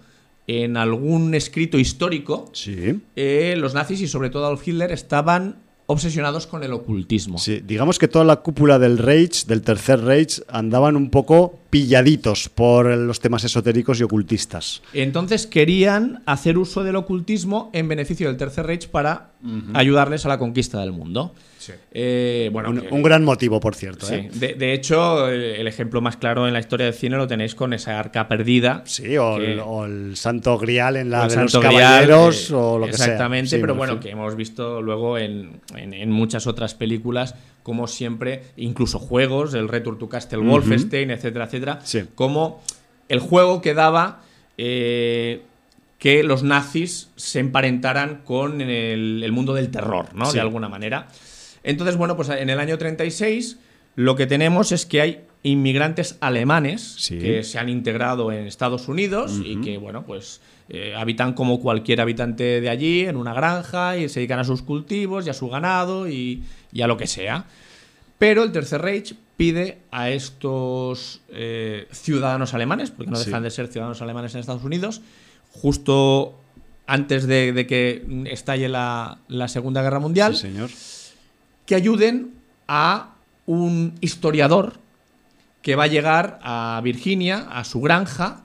en 0.48 0.76
algún 0.76 1.34
escrito 1.34 1.78
histórico, 1.78 2.50
Sí. 2.52 3.00
eh, 3.14 3.54
los 3.56 3.74
nazis 3.74 4.00
y 4.00 4.08
sobre 4.08 4.30
todo 4.30 4.46
Adolf 4.46 4.66
Hitler 4.66 4.90
estaban 4.90 5.56
obsesionados 5.90 6.46
con 6.46 6.62
el 6.64 6.72
ocultismo. 6.74 7.38
Sí, 7.38 7.62
digamos 7.66 7.98
que 7.98 8.08
toda 8.08 8.24
la 8.24 8.36
cúpula 8.36 8.78
del 8.78 8.98
Reich, 8.98 9.46
del 9.46 9.62
Tercer 9.62 10.00
Reich, 10.02 10.42
andaban 10.48 10.96
un 10.96 11.08
poco 11.08 11.58
pilladitos 11.70 12.50
por 12.50 12.86
los 12.94 13.20
temas 13.20 13.44
esotéricos 13.44 13.98
y 13.98 14.02
ocultistas. 14.02 14.82
Entonces 14.92 15.46
querían 15.46 16.22
hacer 16.26 16.58
uso 16.58 16.84
del 16.84 16.96
ocultismo 16.96 17.70
en 17.72 17.88
beneficio 17.88 18.28
del 18.28 18.36
Tercer 18.36 18.66
Reich 18.66 18.88
para 18.88 19.30
ayudarles 19.72 20.26
a 20.26 20.28
la 20.28 20.38
conquista 20.38 20.78
del 20.80 20.92
mundo. 20.92 21.34
Eh, 21.92 22.50
bueno, 22.52 22.70
Un, 22.70 22.80
que- 22.80 22.88
un 22.94 23.02
gran 23.02 23.24
motivo, 23.24 23.60
por 23.60 23.74
cierto. 23.74 24.06
Sí, 24.06 24.14
¿eh? 24.14 24.30
de, 24.34 24.54
de 24.54 24.72
hecho, 24.72 25.28
el, 25.28 25.42
el 25.42 25.66
ejemplo 25.66 26.00
más 26.00 26.16
claro 26.16 26.46
en 26.46 26.52
la 26.52 26.60
historia 26.60 26.86
del 26.86 26.94
cine 26.94 27.16
lo 27.16 27.26
tenéis 27.26 27.54
con 27.54 27.72
esa 27.72 27.98
arca 27.98 28.28
perdida. 28.28 28.82
Sí, 28.86 29.16
o, 29.16 29.36
que- 29.38 29.52
el, 29.52 29.60
o 29.60 29.84
el 29.84 30.16
Santo 30.16 30.58
Grial 30.58 30.96
en 30.96 31.10
la 31.10 31.26
de 31.28 31.36
los 31.36 31.52
Santo 31.52 31.60
caballeros 31.60 32.50
eh, 32.50 32.54
o 32.54 32.78
lo 32.78 32.86
que 32.86 32.92
sea. 32.94 33.06
Exactamente, 33.06 33.50
Sí, 33.50 33.58
pero 33.60 33.72
en 33.72 33.78
bueno, 33.78 34.00
que 34.00 34.10
hemos 34.10 34.36
visto 34.36 34.80
luego 34.82 35.18
en, 35.18 35.60
en- 35.76 35.94
en 35.94 36.10
muchas 36.10 36.46
otras 36.46 36.74
películas, 36.74 37.34
como 37.62 37.86
siempre, 37.86 38.42
incluso 38.56 38.98
juegos, 38.98 39.54
el 39.54 39.68
Return 39.68 39.98
to 39.98 40.08
Castle 40.08 40.38
Wolfenstein, 40.38 41.10
etcétera, 41.10 41.44
etcétera, 41.46 41.78
Sí. 41.84 42.04
como 42.14 42.62
el 43.08 43.20
juego 43.20 43.60
que 43.60 43.74
daba 43.74 44.22
eh, 44.56 45.42
que 45.98 46.22
los 46.22 46.42
nazis 46.42 47.10
se 47.16 47.40
emparentaran 47.40 48.22
con 48.24 48.60
el, 48.60 49.20
el 49.24 49.32
mundo 49.32 49.54
del 49.54 49.70
terror, 49.70 50.14
¿no? 50.14 50.26
Sí. 50.26 50.34
De 50.34 50.40
alguna 50.40 50.68
manera. 50.68 51.08
Entonces, 51.62 51.96
bueno, 51.96 52.16
pues 52.16 52.28
en 52.28 52.50
el 52.50 52.58
año 52.60 52.78
36 52.78 53.58
lo 53.96 54.14
que 54.16 54.26
tenemos 54.26 54.70
es 54.72 54.86
que 54.86 55.00
hay 55.00 55.20
inmigrantes 55.42 56.16
alemanes 56.20 56.94
Sí. 56.98 57.18
que 57.18 57.42
se 57.44 57.58
han 57.58 57.68
integrado 57.68 58.30
en 58.32 58.46
Estados 58.46 58.88
Unidos 58.88 59.40
y 59.44 59.60
que, 59.60 59.76
bueno, 59.78 60.04
pues 60.04 60.40
eh, 60.68 60.94
habitan 60.96 61.32
como 61.32 61.60
cualquier 61.60 62.00
habitante 62.00 62.60
de 62.60 62.68
allí, 62.68 63.00
en 63.06 63.16
una 63.16 63.32
granja, 63.34 63.96
y 63.96 64.08
se 64.08 64.20
dedican 64.20 64.38
a 64.40 64.44
sus 64.44 64.62
cultivos 64.62 65.26
y 65.26 65.30
a 65.30 65.34
su 65.34 65.48
ganado 65.48 66.08
y, 66.08 66.42
y 66.72 66.82
a 66.82 66.86
lo 66.86 66.96
que 66.96 67.06
sea. 67.06 67.46
Pero 68.18 68.42
el 68.42 68.52
Tercer 68.52 68.82
Reich 68.82 69.14
pide 69.36 69.78
a 69.90 70.10
estos 70.10 71.20
eh, 71.30 71.86
ciudadanos 71.92 72.52
alemanes, 72.54 72.90
porque 72.90 73.10
no 73.10 73.16
Sí. 73.16 73.26
dejan 73.26 73.42
de 73.44 73.50
ser 73.50 73.68
ciudadanos 73.68 74.02
alemanes 74.02 74.34
en 74.34 74.40
Estados 74.40 74.64
Unidos, 74.64 75.00
justo 75.52 76.38
antes 76.86 77.26
de, 77.26 77.52
de 77.52 77.66
que 77.66 78.04
estalle 78.30 78.68
la, 78.68 79.18
la 79.28 79.48
Segunda 79.48 79.82
Guerra 79.82 80.00
Mundial, 80.00 80.34
Sí, 80.34 80.42
señor. 80.42 80.68
Que 81.68 81.74
ayuden 81.74 82.32
a 82.66 83.14
un 83.44 83.92
historiador 84.00 84.80
que 85.60 85.76
va 85.76 85.84
a 85.84 85.88
llegar 85.88 86.40
a 86.42 86.80
Virginia, 86.82 87.46
a 87.50 87.62
su 87.64 87.82
granja, 87.82 88.40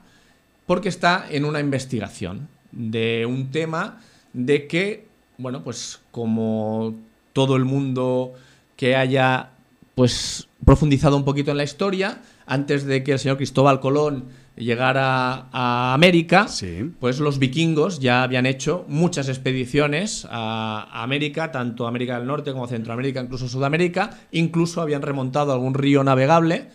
porque 0.66 0.90
está 0.90 1.24
en 1.30 1.46
una 1.46 1.58
investigación 1.58 2.48
de 2.70 3.24
un 3.24 3.50
tema 3.50 4.02
de 4.34 4.66
que, 4.66 5.06
bueno, 5.38 5.64
pues 5.64 6.02
como 6.10 6.96
todo 7.32 7.56
el 7.56 7.64
mundo 7.64 8.34
que 8.76 8.94
haya 8.94 9.52
pues 9.94 10.46
profundizado 10.62 11.16
un 11.16 11.24
poquito 11.24 11.50
en 11.50 11.56
la 11.56 11.64
historia, 11.64 12.20
antes 12.44 12.84
de 12.84 13.02
que 13.02 13.12
el 13.12 13.18
señor 13.18 13.38
Cristóbal 13.38 13.80
Colón 13.80 14.26
llegara 14.56 15.46
a 15.52 15.94
América, 15.94 16.48
Sí. 16.48 16.92
pues 17.00 17.18
los 17.20 17.38
vikingos 17.38 17.98
ya 18.00 18.22
habían 18.22 18.46
hecho 18.46 18.84
muchas 18.88 19.28
expediciones 19.28 20.26
a 20.30 20.88
a 20.92 21.02
América, 21.02 21.50
tanto 21.52 21.86
América 21.86 22.18
del 22.18 22.26
Norte 22.26 22.52
como 22.52 22.66
Centroamérica, 22.68 23.20
incluso 23.20 23.48
Sudamérica, 23.48 24.10
incluso 24.32 24.80
habían 24.80 25.02
remontado 25.02 25.52
algún 25.52 25.74
río 25.74 26.04
navegable 26.04 26.68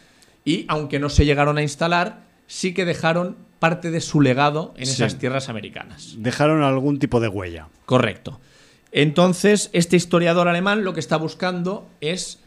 y 0.45 0.65
aunque 0.67 0.99
no 0.99 1.09
se 1.09 1.25
llegaron 1.25 1.57
a 1.57 1.61
instalar, 1.61 2.23
sí 2.47 2.73
que 2.73 2.85
dejaron 2.85 3.37
parte 3.59 3.91
de 3.91 4.01
su 4.01 4.21
legado 4.21 4.73
en 4.77 4.85
Sí. 4.85 4.93
esas 4.93 5.17
tierras 5.17 5.49
americanas. 5.49 6.15
Dejaron 6.17 6.63
algún 6.63 6.97
tipo 6.99 7.19
de 7.19 7.27
huella. 7.27 7.67
Correcto. 7.85 8.39
Entonces, 8.91 9.69
este 9.73 9.95
historiador 9.95 10.47
alemán 10.47 10.83
lo 10.83 10.93
que 10.93 10.99
está 10.99 11.17
buscando 11.17 11.87
es 12.01 12.38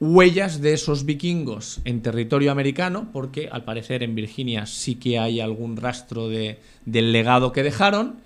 huellas 0.00 0.60
de 0.62 0.72
esos 0.72 1.04
vikingos 1.04 1.80
en 1.84 2.00
territorio 2.02 2.50
americano, 2.52 3.10
porque 3.12 3.48
al 3.52 3.64
parecer 3.64 4.02
en 4.02 4.14
Virginia 4.14 4.64
sí 4.66 4.94
que 4.94 5.18
hay 5.18 5.40
algún 5.40 5.76
rastro 5.76 6.28
de- 6.28 6.58
del 6.86 7.12
legado 7.12 7.52
que 7.52 7.62
dejaron, 7.62 8.16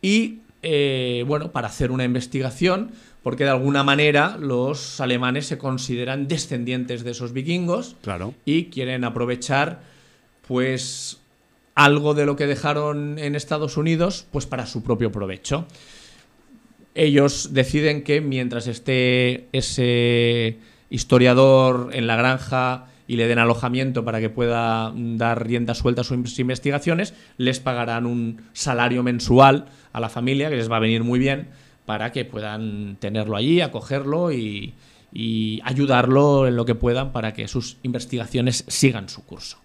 y 0.00 0.38
eh, 0.62 1.24
bueno, 1.26 1.52
para 1.52 1.68
hacer 1.68 1.90
una 1.90 2.04
investigación, 2.04 2.90
porque 3.22 3.44
de 3.44 3.50
alguna 3.50 3.82
manera 3.84 4.36
los 4.40 5.00
alemanes 5.00 5.46
se 5.46 5.58
consideran 5.58 6.28
descendientes 6.28 7.02
de 7.04 7.10
esos 7.12 7.32
vikingos 7.32 7.96
Claro. 8.02 8.34
y 8.44 8.64
quieren 8.66 9.04
aprovechar 9.04 9.82
pues 10.46 11.18
algo 11.74 12.14
de 12.14 12.26
lo 12.26 12.34
que 12.36 12.46
dejaron 12.46 13.18
en 13.18 13.34
Estados 13.36 13.76
Unidos 13.76 14.26
pues 14.32 14.46
para 14.46 14.66
su 14.66 14.82
propio 14.82 15.12
provecho. 15.12 15.66
Ellos 16.94 17.50
deciden 17.52 18.02
que 18.02 18.20
mientras 18.20 18.66
esté 18.66 19.46
ese 19.52 20.56
historiador 20.90 21.90
en 21.92 22.06
la 22.06 22.16
granja 22.16 22.86
y 23.06 23.16
le 23.16 23.26
den 23.26 23.38
alojamiento 23.38 24.04
para 24.04 24.20
que 24.20 24.28
pueda 24.28 24.92
dar 24.94 25.46
rienda 25.46 25.74
suelta 25.74 26.02
a 26.02 26.04
sus 26.04 26.38
investigaciones, 26.38 27.14
les 27.38 27.58
pagarán 27.58 28.06
un 28.06 28.42
salario 28.52 29.02
mensual 29.02 29.66
a 29.92 30.00
la 30.00 30.10
familia 30.10 30.50
que 30.50 30.56
les 30.56 30.70
va 30.70 30.76
a 30.76 30.80
venir 30.80 31.04
muy 31.04 31.18
bien 31.18 31.48
para 31.86 32.12
que 32.12 32.26
puedan 32.26 32.96
tenerlo 33.00 33.36
allí, 33.36 33.62
acogerlo 33.62 34.30
y, 34.30 34.74
y 35.12 35.60
ayudarlo 35.64 36.46
en 36.46 36.56
lo 36.56 36.64
que 36.64 36.74
puedan 36.74 37.12
para 37.12 37.32
que 37.32 37.48
sus 37.48 37.78
investigaciones 37.82 38.64
sigan 38.68 39.08
su 39.08 39.24
curso. 39.24 39.58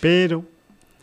Pero. 0.00 0.44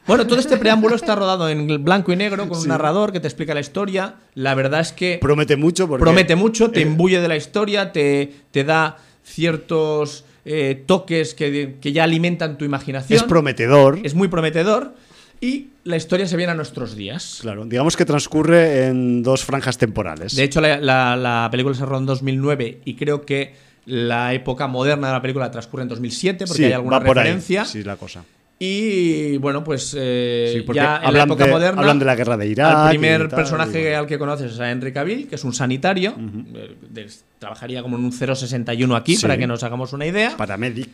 Bueno, 0.07 0.25
todo 0.25 0.39
este 0.39 0.57
preámbulo 0.57 0.95
está 0.95 1.15
rodado 1.15 1.47
en 1.47 1.83
blanco 1.83 2.11
y 2.11 2.15
negro 2.15 2.47
con 2.47 2.57
un 2.57 2.67
narrador 2.67 3.11
que 3.11 3.19
te 3.19 3.27
explica 3.27 3.53
la 3.53 3.59
historia. 3.59 4.15
La 4.33 4.55
verdad 4.55 4.79
es 4.79 4.93
que 4.93 5.19
Promete 5.21 5.57
mucho 5.57 5.87
porque. 5.87 6.01
promete 6.01 6.35
mucho, 6.35 6.71
te 6.71 6.81
imbuye 6.81 7.21
de 7.21 7.27
la 7.27 7.35
historia, 7.35 7.91
te, 7.91 8.33
te 8.49 8.63
da 8.63 8.97
ciertos 9.23 10.25
eh, 10.45 10.83
toques 10.85 11.33
que, 11.33 11.75
que 11.81 11.91
ya 11.91 12.03
alimentan 12.03 12.57
tu 12.57 12.65
imaginación. 12.65 13.17
Es 13.17 13.23
prometedor. 13.23 13.99
Es 14.03 14.13
muy 14.15 14.27
prometedor 14.27 14.93
y 15.39 15.67
la 15.83 15.97
historia 15.97 16.27
se 16.27 16.37
viene 16.37 16.51
a 16.51 16.55
nuestros 16.55 16.95
días. 16.95 17.39
Claro, 17.41 17.65
digamos 17.65 17.97
que 17.97 18.05
transcurre 18.05 18.87
en 18.87 19.23
dos 19.23 19.43
franjas 19.43 19.77
temporales. 19.77 20.35
De 20.35 20.43
hecho, 20.43 20.61
la, 20.61 20.79
la- 20.79 21.15
la 21.15 21.47
película 21.51 21.75
se 21.75 21.85
rodó 21.85 21.99
en 21.99 22.05
2009 22.05 22.81
y 22.85 22.95
creo 22.95 23.21
que 23.25 23.53
la 23.85 24.33
época 24.33 24.67
moderna 24.67 25.07
de 25.07 25.13
la 25.13 25.21
película 25.21 25.49
transcurre 25.49 25.83
en 25.83 25.89
2007 25.89 26.45
porque 26.45 26.57
Sí, 26.57 26.65
hay 26.65 26.73
alguna 26.73 26.99
va 26.99 27.05
por 27.05 27.17
ahí. 27.17 27.23
referencia. 27.25 27.65
Sí, 27.65 27.83
la 27.83 27.95
cosa. 27.95 28.23
Y 28.63 29.37
bueno, 29.37 29.63
pues 29.63 29.95
eh, 29.97 30.53
Sí, 30.55 30.73
ya 30.75 30.97
en 30.97 31.01
la 31.01 31.07
hablan 31.07 31.27
época 31.29 31.45
de- 31.45 31.51
moderna. 31.51 31.81
hablan 31.81 31.97
de 31.97 32.05
la 32.05 32.15
guerra 32.15 32.37
de 32.37 32.45
Irak 32.47 32.85
y 32.85 32.89
primer 32.89 33.27
tal, 33.27 33.35
personaje 33.39 33.95
al 33.95 34.05
que 34.05 34.19
conoces 34.19 34.51
es 34.53 34.59
a 34.59 34.69
Henry 34.69 34.93
Cavill, 34.93 35.27
que 35.27 35.33
es 35.33 35.43
un 35.43 35.51
sanitario. 35.51 36.13
eh, 36.53 36.75
de- 36.91 37.07
trabajaría 37.39 37.81
como 37.81 37.97
en 37.97 38.03
un 38.05 38.11
061 38.11 38.95
aquí, 38.95 39.15
Sí. 39.15 39.23
para 39.23 39.35
que 39.35 39.47
nos 39.47 39.63
hagamos 39.63 39.93
una 39.93 40.05
idea. 40.05 40.37
Paramedic. 40.37 40.91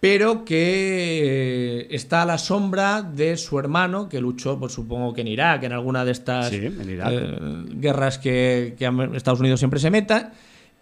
Pero 0.00 0.44
que 0.44 1.82
eh, 1.82 1.86
está 1.90 2.22
a 2.22 2.26
la 2.26 2.38
sombra 2.38 3.02
de 3.02 3.36
su 3.36 3.56
hermano, 3.60 4.08
que 4.08 4.20
luchó, 4.20 4.58
pues 4.58 4.72
supongo 4.72 5.14
que 5.14 5.20
en 5.20 5.28
Irak, 5.28 5.62
en 5.62 5.72
alguna 5.74 6.04
de 6.04 6.10
estas 6.10 6.48
Sí, 6.50 6.56
en 6.56 6.90
Irak. 6.90 7.08
eh, 7.12 7.38
guerras 7.76 8.18
que, 8.18 8.74
que 8.76 8.90
Estados 9.14 9.38
Unidos 9.38 9.60
siempre 9.60 9.78
se 9.78 9.92
meta. 9.92 10.32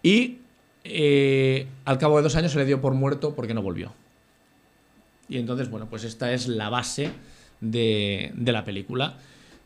Y 0.01 0.37
al 1.85 1.97
cabo 1.99 2.17
de 2.17 2.23
dos 2.23 2.35
años 2.35 2.51
se 2.51 2.57
le 2.57 2.65
dio 2.65 2.81
por 2.81 2.95
muerto 2.95 3.35
porque 3.35 3.53
no 3.53 3.61
volvió. 3.61 3.93
Y 5.29 5.37
entonces, 5.37 5.69
bueno, 5.69 5.87
pues 5.89 6.03
esta 6.03 6.31
es 6.33 6.47
la 6.47 6.69
base 6.69 7.09
de, 7.61 8.31
de 8.35 8.51
la 8.51 8.63
película. 8.63 9.17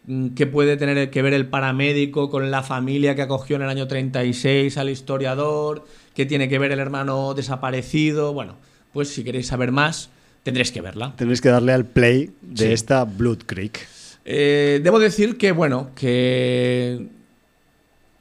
Mm, 0.06 0.30
¿Qué 0.30 0.48
puede 0.48 0.78
tener 0.78 1.10
que 1.10 1.22
ver 1.22 1.34
el 1.34 1.48
paramédico 1.48 2.30
con 2.30 2.50
la 2.52 2.64
familia 2.64 3.16
que 3.16 3.22
acogió 3.22 3.56
en 3.58 3.64
el 3.64 3.70
año 3.70 3.88
36 3.88 4.78
al 4.78 4.90
historiador? 4.90 5.86
¿Qué 6.16 6.26
tiene 6.26 6.48
que 6.50 6.60
ver 6.60 6.72
el 6.72 6.80
hermano 6.80 7.34
desaparecido? 7.34 8.34
Bueno, 8.34 8.56
pues 8.94 9.10
si 9.10 9.24
queréis 9.24 9.48
saber 9.48 9.72
más, 9.72 10.10
tendréis 10.44 10.72
que 10.72 10.82
verla. 10.82 11.14
Tenéis 11.18 11.42
que 11.42 11.50
darle 11.50 11.74
al 11.74 11.86
play 11.86 12.32
de 12.42 12.68
Sí. 12.68 12.72
esta 12.74 13.04
Blood 13.04 13.40
Creek. 13.46 13.86
Eh, 14.26 14.80
debo 14.84 15.00
decir 15.00 15.38
que, 15.38 15.52
bueno, 15.52 15.90
que 15.96 17.08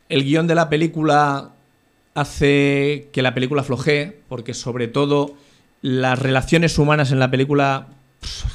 el 0.08 0.24
guion 0.24 0.46
de 0.46 0.54
la 0.54 0.68
película 0.68 1.50
hace 2.14 3.08
que 3.12 3.22
la 3.22 3.34
película 3.34 3.62
flojee, 3.62 4.18
porque 4.28 4.54
sobre 4.54 4.88
todo 4.88 5.34
las 5.88 6.18
relaciones 6.18 6.78
humanas 6.78 7.12
en 7.12 7.18
la 7.18 7.30
película 7.30 7.88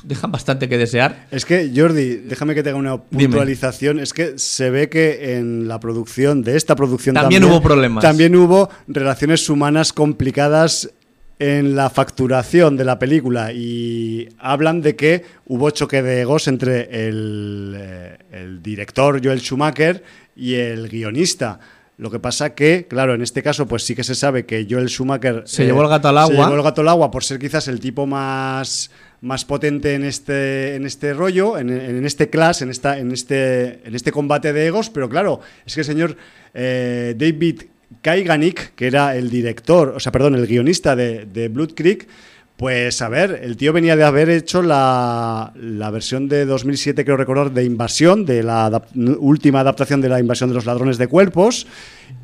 dejan 0.03 0.31
bastante 0.31 0.69
que 0.69 0.77
desear. 0.77 1.27
Es 1.31 1.45
que, 1.45 1.71
Jordi, 1.75 2.15
déjame 2.17 2.53
que 2.53 2.61
te 2.61 2.69
haga 2.69 2.77
una 2.77 3.01
Dime. 3.09 3.25
puntualización. 3.25 3.99
Es 3.99 4.13
que 4.13 4.37
se 4.37 4.69
ve 4.69 4.89
que 4.89 5.37
en 5.37 5.67
la 5.67 5.79
producción, 5.79 6.43
de 6.43 6.55
esta 6.57 6.75
producción 6.75 7.15
También 7.15 7.43
hubo 7.43 7.61
problemas. 7.61 8.03
También 8.03 8.35
hubo 8.35 8.69
relaciones 8.87 9.49
humanas 9.49 9.93
complicadas 9.93 10.91
en 11.39 11.75
la 11.75 11.89
facturación 11.89 12.77
de 12.77 12.85
la 12.85 12.99
película 12.99 13.51
y 13.51 14.29
hablan 14.37 14.81
de 14.81 14.95
que 14.95 15.25
hubo 15.47 15.71
choque 15.71 16.03
de 16.03 16.21
egos 16.21 16.47
entre 16.47 17.07
el, 17.07 17.75
eh, 17.75 18.17
el 18.31 18.61
director 18.61 19.19
Joel 19.23 19.41
Schumacher 19.41 20.03
y 20.35 20.53
el 20.53 20.87
guionista. 20.87 21.59
Lo 22.03 22.11
que 22.11 22.19
pasa 22.19 22.53
que, 22.53 22.85
claro, 22.89 23.13
en 23.13 23.21
este 23.21 23.41
caso, 23.41 23.65
pues 23.65 23.83
sí 23.83 23.95
que 23.95 24.03
se 24.03 24.13
sabe 24.13 24.45
que 24.45 24.67
Joel 24.69 24.89
Schumacher 24.89 25.37
eh, 25.37 25.41
Se 25.45 25.63
llevó 25.63 25.83
el 25.83 25.87
gato 25.87 26.09
al 26.09 26.17
agua. 26.17 26.35
Se 26.35 26.41
llevó 26.41 26.55
el 26.55 26.61
gato 26.61 26.81
al 26.81 26.89
agua 26.89 27.09
por 27.09 27.23
ser 27.23 27.39
quizás 27.39 27.69
el 27.69 27.79
tipo 27.79 28.05
más, 28.05 28.91
más 29.21 29.45
potente 29.45 29.93
en 29.93 30.03
este, 30.03 30.75
en 30.75 30.85
este 30.85 31.13
rollo, 31.13 31.57
en, 31.57 31.69
en 31.69 32.05
este 32.05 32.29
class, 32.29 32.61
en, 32.61 32.71
esta, 32.71 32.99
en, 32.99 33.13
este, 33.13 33.87
en 33.87 33.95
este 33.95 34.11
combate 34.11 34.51
de 34.51 34.67
egos. 34.67 34.89
Pero 34.89 35.07
claro, 35.07 35.39
es 35.65 35.75
que 35.75 35.79
el 35.79 35.85
señor 35.85 36.17
eh, 36.53 37.15
David 37.17 37.61
Kaiganik, 38.01 38.75
que 38.75 38.87
era 38.87 39.15
el 39.15 39.29
director, 39.29 39.93
o 39.95 39.99
sea, 40.01 40.11
perdón, 40.11 40.35
el 40.35 40.45
guionista 40.45 40.97
de, 40.97 41.25
de 41.25 41.47
Blood 41.47 41.71
Creek, 41.73 42.09
pues 42.57 43.01
a 43.01 43.09
ver, 43.09 43.39
el 43.43 43.57
tío 43.57 43.73
venía 43.73 43.95
de 43.95 44.03
haber 44.03 44.29
hecho 44.29 44.61
la, 44.61 45.51
la 45.55 45.89
versión 45.89 46.29
de 46.29 46.45
2007, 46.45 47.03
creo 47.03 47.17
recordar, 47.17 47.51
de 47.51 47.63
Invasión, 47.63 48.25
de 48.25 48.43
la 48.43 48.83
última 49.19 49.61
adaptación 49.61 50.01
de 50.01 50.09
la 50.09 50.19
Invasión 50.19 50.49
de 50.49 50.55
los 50.55 50.65
Ladrones 50.65 50.97
de 50.97 51.07
Cuerpos, 51.07 51.67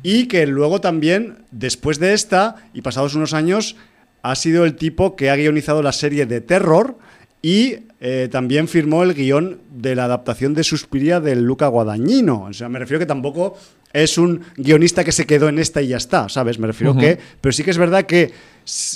y 0.02 0.28
que 0.28 0.46
luego 0.46 0.80
también, 0.80 1.38
después 1.50 1.98
de 1.98 2.14
esta, 2.14 2.56
y 2.72 2.82
pasados 2.82 3.14
unos 3.14 3.34
años, 3.34 3.76
ha 4.22 4.34
sido 4.34 4.64
el 4.64 4.76
tipo 4.76 5.16
que 5.16 5.30
ha 5.30 5.36
guionizado 5.36 5.82
la 5.82 5.92
serie 5.92 6.26
de 6.26 6.40
terror 6.40 6.96
y 7.42 7.86
eh, 8.00 8.28
también 8.30 8.68
firmó 8.68 9.02
el 9.02 9.14
guion 9.14 9.60
de 9.70 9.94
la 9.94 10.04
adaptación 10.04 10.54
de 10.54 10.62
Suspiria 10.62 11.20
del 11.20 11.42
Luca 11.42 11.68
Guadagnino. 11.68 12.44
O 12.44 12.52
sea, 12.52 12.68
me 12.68 12.78
refiero 12.78 12.98
que 12.98 13.06
tampoco 13.06 13.56
es 13.92 14.18
un 14.18 14.42
guionista 14.56 15.02
que 15.04 15.12
se 15.12 15.26
quedó 15.26 15.48
en 15.48 15.58
esta 15.58 15.82
y 15.82 15.88
ya 15.88 15.96
está, 15.96 16.28
¿sabes? 16.28 16.58
Me 16.58 16.66
refiero 16.68 16.92
Ujú. 16.92 17.00
que... 17.00 17.18
Pero 17.40 17.52
sí 17.52 17.64
que 17.64 17.70
es 17.70 17.78
verdad 17.78 18.04
que 18.06 18.32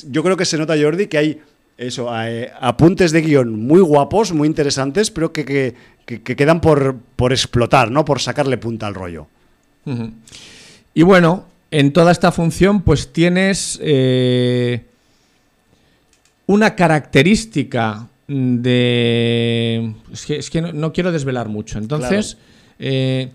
yo 0.09 0.23
creo 0.23 0.37
que 0.37 0.45
se 0.45 0.57
nota, 0.59 0.75
Jordi, 0.81 1.07
que 1.09 1.19
hay 1.19 1.41
eso, 1.77 2.09
eh, 2.25 2.51
apuntes 2.61 3.11
de 3.11 3.21
guion 3.23 3.59
muy 3.59 3.81
guapos, 3.81 4.33
muy 4.33 4.47
interesantes, 4.47 5.11
pero 5.11 5.33
que, 5.33 5.45
que- 5.45 5.75
que- 6.07 6.23
que 6.23 6.37
quedan 6.37 6.61
por, 6.61 6.97
por 7.17 7.33
explotar, 7.33 7.91
¿no? 7.91 8.05
Por 8.05 8.21
sacarle 8.21 8.59
punta 8.59 8.87
al 8.87 8.95
rollo. 8.95 9.27
Y 10.95 11.03
bueno, 11.03 11.47
en 11.71 11.93
toda 11.93 12.13
esta 12.13 12.31
función, 12.31 12.83
pues 12.83 13.13
tienes 13.13 13.81
eh, 13.83 14.85
una 16.47 16.77
característica 16.77 18.07
de. 18.29 19.93
Es 20.13 20.25
que, 20.27 20.37
es 20.37 20.51
que 20.51 20.61
no, 20.61 20.73
no 20.73 20.93
quiero 20.93 21.13
desvelar 21.13 21.49
mucho. 21.49 21.79
Entonces, 21.79 22.37
eh, 22.79 23.31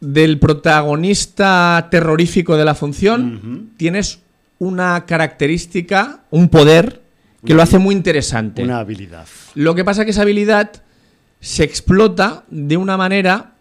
del 0.00 0.38
protagonista 0.38 1.88
terrorífico 1.90 2.56
de 2.56 2.64
la 2.64 2.74
función, 2.74 3.72
tienes 3.76 4.20
una 4.58 5.06
característica, 5.06 6.24
un 6.30 6.48
poder 6.48 7.02
que 7.44 7.54
lo 7.54 7.62
hace 7.62 7.78
muy 7.78 7.94
interesante. 7.94 8.62
Una 8.62 8.80
habilidad. 8.80 9.26
Lo 9.54 9.74
que 9.74 9.84
pasa 9.84 10.02
es 10.02 10.04
que 10.06 10.10
esa 10.10 10.22
habilidad 10.22 10.82
se 11.40 11.64
explota 11.64 12.44
de 12.50 12.76
una 12.76 12.96
manera 12.96 13.54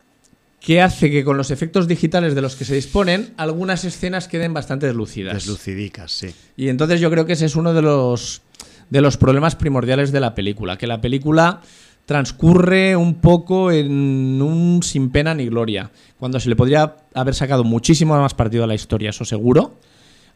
que 0.59 0.81
hace 0.81 1.09
que 1.09 1.23
con 1.23 1.37
los 1.37 1.51
efectos 1.51 1.87
digitales 1.87 2.35
de 2.35 2.41
los 2.41 2.55
que 2.55 2.65
se 2.65 2.75
disponen, 2.75 3.33
algunas 3.37 3.85
escenas 3.85 4.27
queden 4.27 4.53
bastante 4.53 4.87
deslucidas. 4.87 5.33
Deslucidicas, 5.33 6.11
sí. 6.11 6.33
Y 6.57 6.67
entonces 6.67 6.99
yo 6.99 7.09
creo 7.09 7.25
que 7.25 7.33
ese 7.33 7.45
es 7.45 7.55
uno 7.55 7.73
de 7.73 7.81
los, 7.81 8.41
de 8.89 9.01
los 9.01 9.15
problemas 9.15 9.55
primordiales 9.55 10.11
de 10.11 10.19
la 10.19 10.35
película, 10.35 10.77
que 10.77 10.87
la 10.87 10.99
película 10.99 11.61
transcurre 12.09 12.95
un 12.95 13.21
poco 13.21 13.71
en 13.71 14.41
un 14.41 14.81
sin 14.81 15.11
pena 15.11 15.35
ni 15.35 15.45
gloria, 15.45 15.91
cuando 16.17 16.39
se 16.39 16.49
le 16.49 16.55
podría 16.55 16.95
haber 17.13 17.35
sacado 17.35 17.63
muchísimo 17.63 18.19
más 18.19 18.33
partido 18.33 18.63
a 18.63 18.67
la 18.67 18.73
historia, 18.73 19.11
eso 19.11 19.25
seguro, 19.25 19.77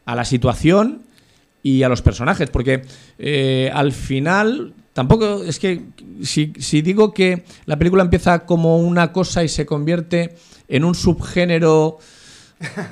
a 0.04 0.14
la 0.14 0.24
situación 0.24 1.02
y 1.64 1.82
a 1.82 1.88
los 1.88 2.00
personajes, 2.00 2.48
porque 2.48 2.82
eh, 3.18 3.72
al 3.74 3.90
final 3.90 4.72
tampoco 4.92 5.42
es 5.42 5.58
que 5.58 5.82
si, 6.22 6.52
si 6.60 6.80
digo 6.80 7.12
que 7.12 7.42
la 7.66 7.76
película 7.76 8.04
empieza 8.04 8.46
como 8.46 8.78
una 8.78 9.10
cosa 9.10 9.42
y 9.42 9.48
se 9.48 9.66
convierte 9.66 10.36
en 10.68 10.84
un 10.84 10.94
subgénero 10.94 11.98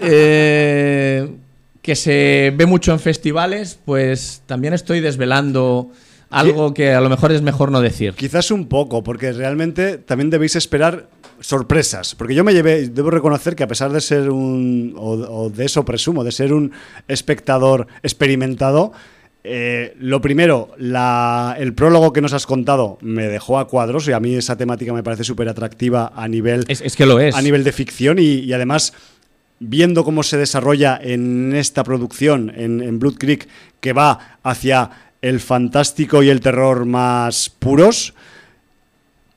eh, 0.00 1.36
que 1.82 1.94
se 1.94 2.52
ve 2.56 2.66
mucho 2.66 2.90
en 2.90 2.98
festivales, 2.98 3.78
pues 3.84 4.42
también 4.46 4.74
estoy 4.74 4.98
desvelando 4.98 5.92
algo 6.32 6.74
que 6.74 6.92
a 6.92 7.00
lo 7.00 7.08
mejor 7.08 7.32
es 7.32 7.42
mejor 7.42 7.70
no 7.70 7.80
decir. 7.80 8.14
Quizás 8.14 8.50
un 8.50 8.66
poco, 8.68 9.02
porque 9.04 9.32
realmente 9.32 9.98
también 9.98 10.30
debéis 10.30 10.56
esperar 10.56 11.08
sorpresas. 11.40 12.14
Porque 12.14 12.34
yo 12.34 12.44
me 12.44 12.52
llevé, 12.54 12.88
debo 12.88 13.10
reconocer 13.10 13.54
que 13.56 13.62
a 13.64 13.68
pesar 13.68 13.92
de 13.92 14.00
ser 14.00 14.30
un, 14.30 14.94
o, 14.96 15.10
o 15.12 15.50
de 15.50 15.64
eso 15.64 15.84
presumo, 15.84 16.24
de 16.24 16.32
ser 16.32 16.52
un 16.52 16.72
espectador 17.08 17.86
experimentado, 18.02 18.92
eh, 19.44 19.96
lo 19.98 20.20
primero, 20.20 20.70
la- 20.78 21.56
el 21.58 21.74
prólogo 21.74 22.12
que 22.12 22.20
nos 22.20 22.32
has 22.32 22.46
contado 22.46 22.96
me 23.00 23.26
dejó 23.26 23.58
a 23.58 23.66
cuadros 23.66 24.06
y 24.06 24.12
a 24.12 24.20
mí 24.20 24.36
esa 24.36 24.56
temática 24.56 24.92
me 24.92 25.02
parece 25.02 25.24
súper 25.24 25.48
atractiva 25.48 26.12
a 26.14 26.28
nivel, 26.28 26.64
Es, 26.68 26.80
es 26.80 26.94
que 26.94 27.06
lo 27.06 27.18
es. 27.18 27.34
a 27.34 27.42
nivel 27.42 27.64
de 27.64 27.72
ficción 27.72 28.20
y, 28.20 28.22
y 28.40 28.52
además 28.52 28.92
viendo 29.58 30.04
cómo 30.04 30.22
se 30.22 30.36
desarrolla 30.38 30.98
en 31.02 31.54
esta 31.56 31.82
producción, 31.84 32.52
en, 32.56 32.80
en 32.82 32.98
Blood 33.00 33.14
Creek, 33.18 33.48
que 33.80 33.92
va 33.92 34.38
hacia 34.44 34.90
el 35.22 35.40
fantástico 35.40 36.22
y 36.22 36.28
el 36.28 36.40
terror 36.40 36.84
más 36.84 37.48
puros. 37.48 38.14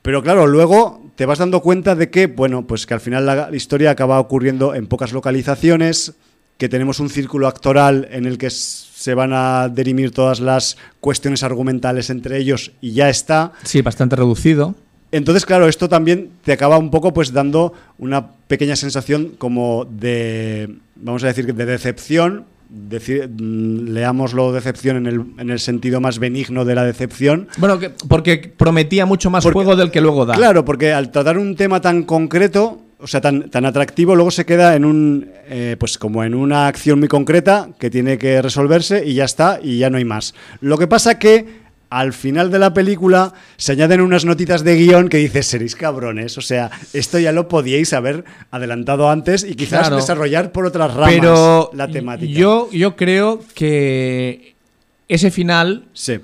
Pero 0.02 0.22
claro, 0.22 0.46
luego 0.46 1.10
te 1.16 1.26
vas 1.26 1.38
dando 1.38 1.62
cuenta 1.62 1.94
de 1.94 2.10
que, 2.10 2.26
bueno, 2.26 2.66
pues 2.66 2.86
que 2.86 2.94
al 2.94 3.00
final 3.00 3.26
la, 3.26 3.48
historia 3.52 3.90
acaba 3.90 4.20
ocurriendo 4.20 4.74
en 4.74 4.86
pocas 4.86 5.12
localizaciones, 5.12 6.14
que 6.58 6.68
tenemos 6.68 7.00
un 7.00 7.10
círculo 7.10 7.48
actoral 7.48 8.08
en 8.10 8.26
el 8.26 8.38
que 8.38 8.50
se 8.50 9.14
van 9.14 9.32
a 9.32 9.68
derimir 9.68 10.10
todas 10.10 10.40
las 10.40 10.76
cuestiones 11.00 11.42
argumentales 11.42 12.10
entre 12.10 12.38
ellos 12.38 12.72
y 12.80 12.92
ya 12.92 13.08
está. 13.08 13.52
Sí, 13.64 13.82
bastante 13.82 14.16
reducido. 14.16 14.74
Entonces, 15.12 15.46
claro, 15.46 15.68
esto 15.68 15.88
también 15.88 16.30
te 16.44 16.52
acaba 16.52 16.78
un 16.78 16.90
poco 16.90 17.12
pues 17.12 17.32
dando 17.32 17.72
una 17.98 18.32
pequeña 18.48 18.76
sensación 18.76 19.34
como 19.38 19.86
de, 19.86 20.76
vamos 20.96 21.24
a 21.24 21.28
decir, 21.28 21.54
de 21.54 21.66
decepción. 21.66 22.44
Decir, 22.68 23.30
leámoslo 23.38 24.52
decepción 24.52 24.96
en 24.96 25.06
el, 25.06 25.22
en 25.38 25.50
el 25.50 25.58
sentido 25.60 26.00
más 26.00 26.18
benigno 26.18 26.64
de 26.64 26.74
la 26.74 26.84
decepción. 26.84 27.48
Bueno, 27.58 27.78
que- 27.78 27.90
porque 27.90 28.38
prometía 28.56 29.06
mucho 29.06 29.30
más 29.30 29.44
Porque- 29.44 29.54
juego 29.54 29.76
del 29.76 29.90
que 29.90 30.00
luego 30.00 30.26
da. 30.26 30.34
Claro, 30.34 30.64
porque 30.64 30.92
al 30.92 31.10
tratar 31.10 31.38
un 31.38 31.54
tema 31.56 31.80
tan 31.80 32.02
concreto, 32.02 32.82
o 32.98 33.06
sea, 33.06 33.20
tan, 33.20 33.50
tan 33.50 33.66
atractivo, 33.66 34.14
luego 34.16 34.30
se 34.30 34.44
queda 34.46 34.74
en 34.74 34.84
un, 34.84 35.28
eh, 35.48 35.76
pues 35.78 35.98
como 35.98 36.24
en 36.24 36.34
una 36.34 36.66
acción 36.66 36.98
muy 36.98 37.08
concreta 37.08 37.68
que 37.78 37.90
tiene 37.90 38.18
que 38.18 38.40
resolverse 38.42 39.04
y 39.06 39.14
ya 39.14 39.24
está, 39.24 39.60
y 39.62 39.78
ya 39.78 39.90
no 39.90 39.98
hay 39.98 40.04
más. 40.04 40.34
Lo 40.60 40.76
que 40.78 40.86
pasa 40.86 41.18
que 41.18 41.65
al 41.90 42.12
final 42.12 42.50
de 42.50 42.58
la 42.58 42.74
película 42.74 43.32
se 43.56 43.72
añaden 43.72 44.00
unas 44.00 44.24
notitas 44.24 44.64
de 44.64 44.76
guion 44.76 45.08
que 45.08 45.18
dices, 45.18 45.46
seréis 45.46 45.76
cabrones, 45.76 46.36
o 46.36 46.40
sea, 46.40 46.70
esto 46.92 47.18
ya 47.18 47.32
lo 47.32 47.48
podíais 47.48 47.92
haber 47.92 48.24
adelantado 48.50 49.08
antes 49.10 49.44
y 49.44 49.54
quizás 49.54 49.80
Claro. 49.82 49.96
desarrollar 49.96 50.50
por 50.52 50.66
otras 50.66 50.92
ramas 50.94 51.14
Pero 51.14 51.70
la 51.74 51.88
temática. 51.88 52.32
Yo, 52.32 52.68
yo 52.72 52.96
creo 52.96 53.40
que 53.54 54.54
ese 55.08 55.30
final 55.30 55.84
Sí, 55.92 56.18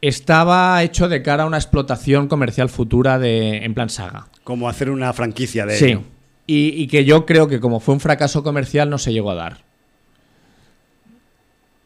estaba 0.00 0.82
hecho 0.82 1.08
de 1.08 1.22
cara 1.22 1.44
a 1.44 1.46
una 1.46 1.58
explotación 1.58 2.28
comercial 2.28 2.68
futura 2.68 3.18
de, 3.18 3.58
en 3.58 3.74
plan 3.74 3.88
saga. 3.88 4.26
como 4.44 4.68
hacer 4.68 4.90
una 4.90 5.12
franquicia 5.12 5.64
de 5.66 5.76
Sí. 5.76 5.84
ello. 5.86 6.02
Y, 6.46 6.70
y 6.82 6.88
que 6.88 7.04
yo 7.04 7.24
creo 7.24 7.46
que 7.46 7.60
como 7.60 7.78
fue 7.78 7.94
un 7.94 8.00
fracaso 8.00 8.42
comercial 8.42 8.90
no 8.90 8.98
se 8.98 9.12
llegó 9.12 9.30
a 9.30 9.36
dar. 9.36 9.58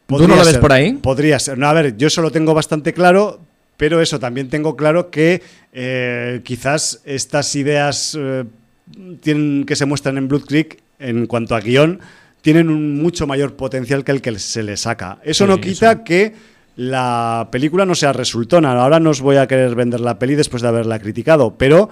¿Tú 0.06 0.14
no 0.14 0.18
Podría 0.18 0.36
lo 0.36 0.42
ves 0.44 0.52
ser, 0.52 0.60
por 0.60 0.72
ahí? 0.72 0.92
Podría 0.92 1.38
ser. 1.38 1.58
No, 1.58 1.66
a 1.66 1.72
ver, 1.72 1.96
yo 1.96 2.06
eso 2.06 2.22
lo 2.22 2.30
tengo 2.30 2.54
bastante 2.54 2.92
claro, 2.92 3.40
pero 3.76 4.00
eso 4.00 4.18
también 4.20 4.48
tengo 4.48 4.76
claro 4.76 5.10
que 5.10 5.42
eh, 5.72 6.40
quizás 6.44 7.00
estas 7.04 7.54
ideas 7.56 8.16
eh, 8.18 8.44
tienen, 9.20 9.64
que 9.66 9.74
se 9.76 9.84
muestran 9.84 10.16
en 10.16 10.28
Blood 10.28 10.44
Creek 10.44 10.80
en 10.98 11.26
cuanto 11.26 11.54
a 11.56 11.60
guion 11.60 12.00
tienen 12.40 12.70
un 12.70 12.94
mucho 13.02 13.26
mayor 13.26 13.54
potencial 13.56 14.04
que 14.04 14.12
el 14.12 14.22
que 14.22 14.38
se 14.38 14.62
le 14.62 14.76
saca. 14.76 15.18
Eso 15.24 15.44
Sí, 15.44 15.50
no 15.50 15.60
quita 15.60 15.92
eso. 15.92 16.04
que 16.04 16.34
la 16.76 17.48
película 17.50 17.84
no 17.84 17.96
sea 17.96 18.12
resultona. 18.12 18.72
Ahora 18.80 19.00
no 19.00 19.10
os 19.10 19.20
voy 19.20 19.36
a 19.36 19.48
querer 19.48 19.74
vender 19.74 19.98
la 19.98 20.20
peli 20.20 20.36
después 20.36 20.62
de 20.62 20.68
haberla 20.68 21.00
criticado, 21.00 21.56
pero 21.58 21.90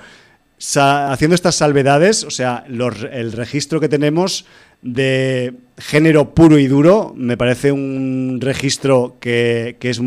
haciendo 0.77 1.35
estas 1.35 1.57
salvedades, 1.57 2.23
o 2.23 2.31
sea, 2.31 2.65
los- 2.69 3.03
el 3.11 3.33
registro 3.33 3.81
que 3.81 3.89
tenemos 3.89 4.47
de 4.85 5.55
género 5.79 6.35
puro 6.35 6.59
y 6.59 6.69
duro 6.69 7.13
me 7.17 7.37
parece 7.37 7.73
un 7.73 8.39
registro 8.41 9.17
que, 9.19 9.77
que 9.81 9.91
es 9.91 10.01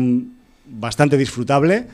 bastante 0.64 1.18
disfrutable, 1.18 1.86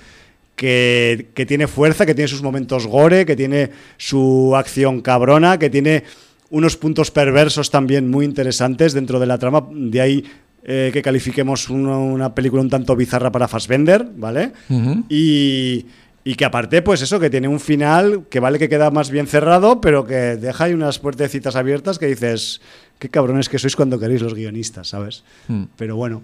que, 0.54 1.28
que 1.34 1.46
tiene 1.46 1.66
fuerza, 1.66 2.06
que 2.06 2.14
tiene 2.14 2.28
sus 2.28 2.42
momentos 2.42 2.86
gore, 2.86 3.26
que 3.26 3.34
tiene 3.34 3.70
su 3.96 4.54
acción 4.54 5.00
cabrona, 5.00 5.58
que 5.58 5.70
tiene 5.70 6.04
unos 6.50 6.76
puntos 6.76 7.10
perversos 7.10 7.70
también 7.70 8.08
muy 8.08 8.24
interesantes 8.24 8.92
dentro 8.92 9.18
de 9.18 9.26
la 9.26 9.38
trama. 9.38 9.66
De 9.72 10.00
ahí 10.00 10.24
eh, 10.62 10.90
que 10.92 11.02
califiquemos 11.02 11.68
una, 11.68 11.98
una 11.98 12.34
película 12.34 12.62
un 12.62 12.70
tanto 12.70 12.94
bizarra 12.94 13.32
para 13.32 13.48
Fassbender, 13.48 14.06
¿vale? 14.16 14.52
Y, 15.08 15.84
y 16.24 16.36
que 16.36 16.46
aparte, 16.46 16.80
pues 16.80 17.02
eso, 17.02 17.20
que 17.20 17.28
tiene 17.28 17.48
un 17.48 17.60
final 17.60 18.24
que 18.30 18.40
vale 18.40 18.58
que 18.58 18.70
queda 18.70 18.90
más 18.90 19.10
bien 19.10 19.26
cerrado, 19.26 19.82
pero 19.82 20.06
que 20.06 20.36
deja 20.36 20.64
ahí 20.64 20.72
unas 20.72 20.98
puertecitas 20.98 21.54
abiertas 21.54 21.98
que 21.98 22.06
dices, 22.06 22.62
qué 22.98 23.10
cabrones 23.10 23.50
que 23.50 23.58
sois 23.58 23.76
cuando 23.76 23.98
queréis 23.98 24.22
los 24.22 24.34
guionistas, 24.34 24.88
¿sabes? 24.88 25.22
Mm. 25.48 25.64
Pero 25.76 25.96
bueno, 25.96 26.22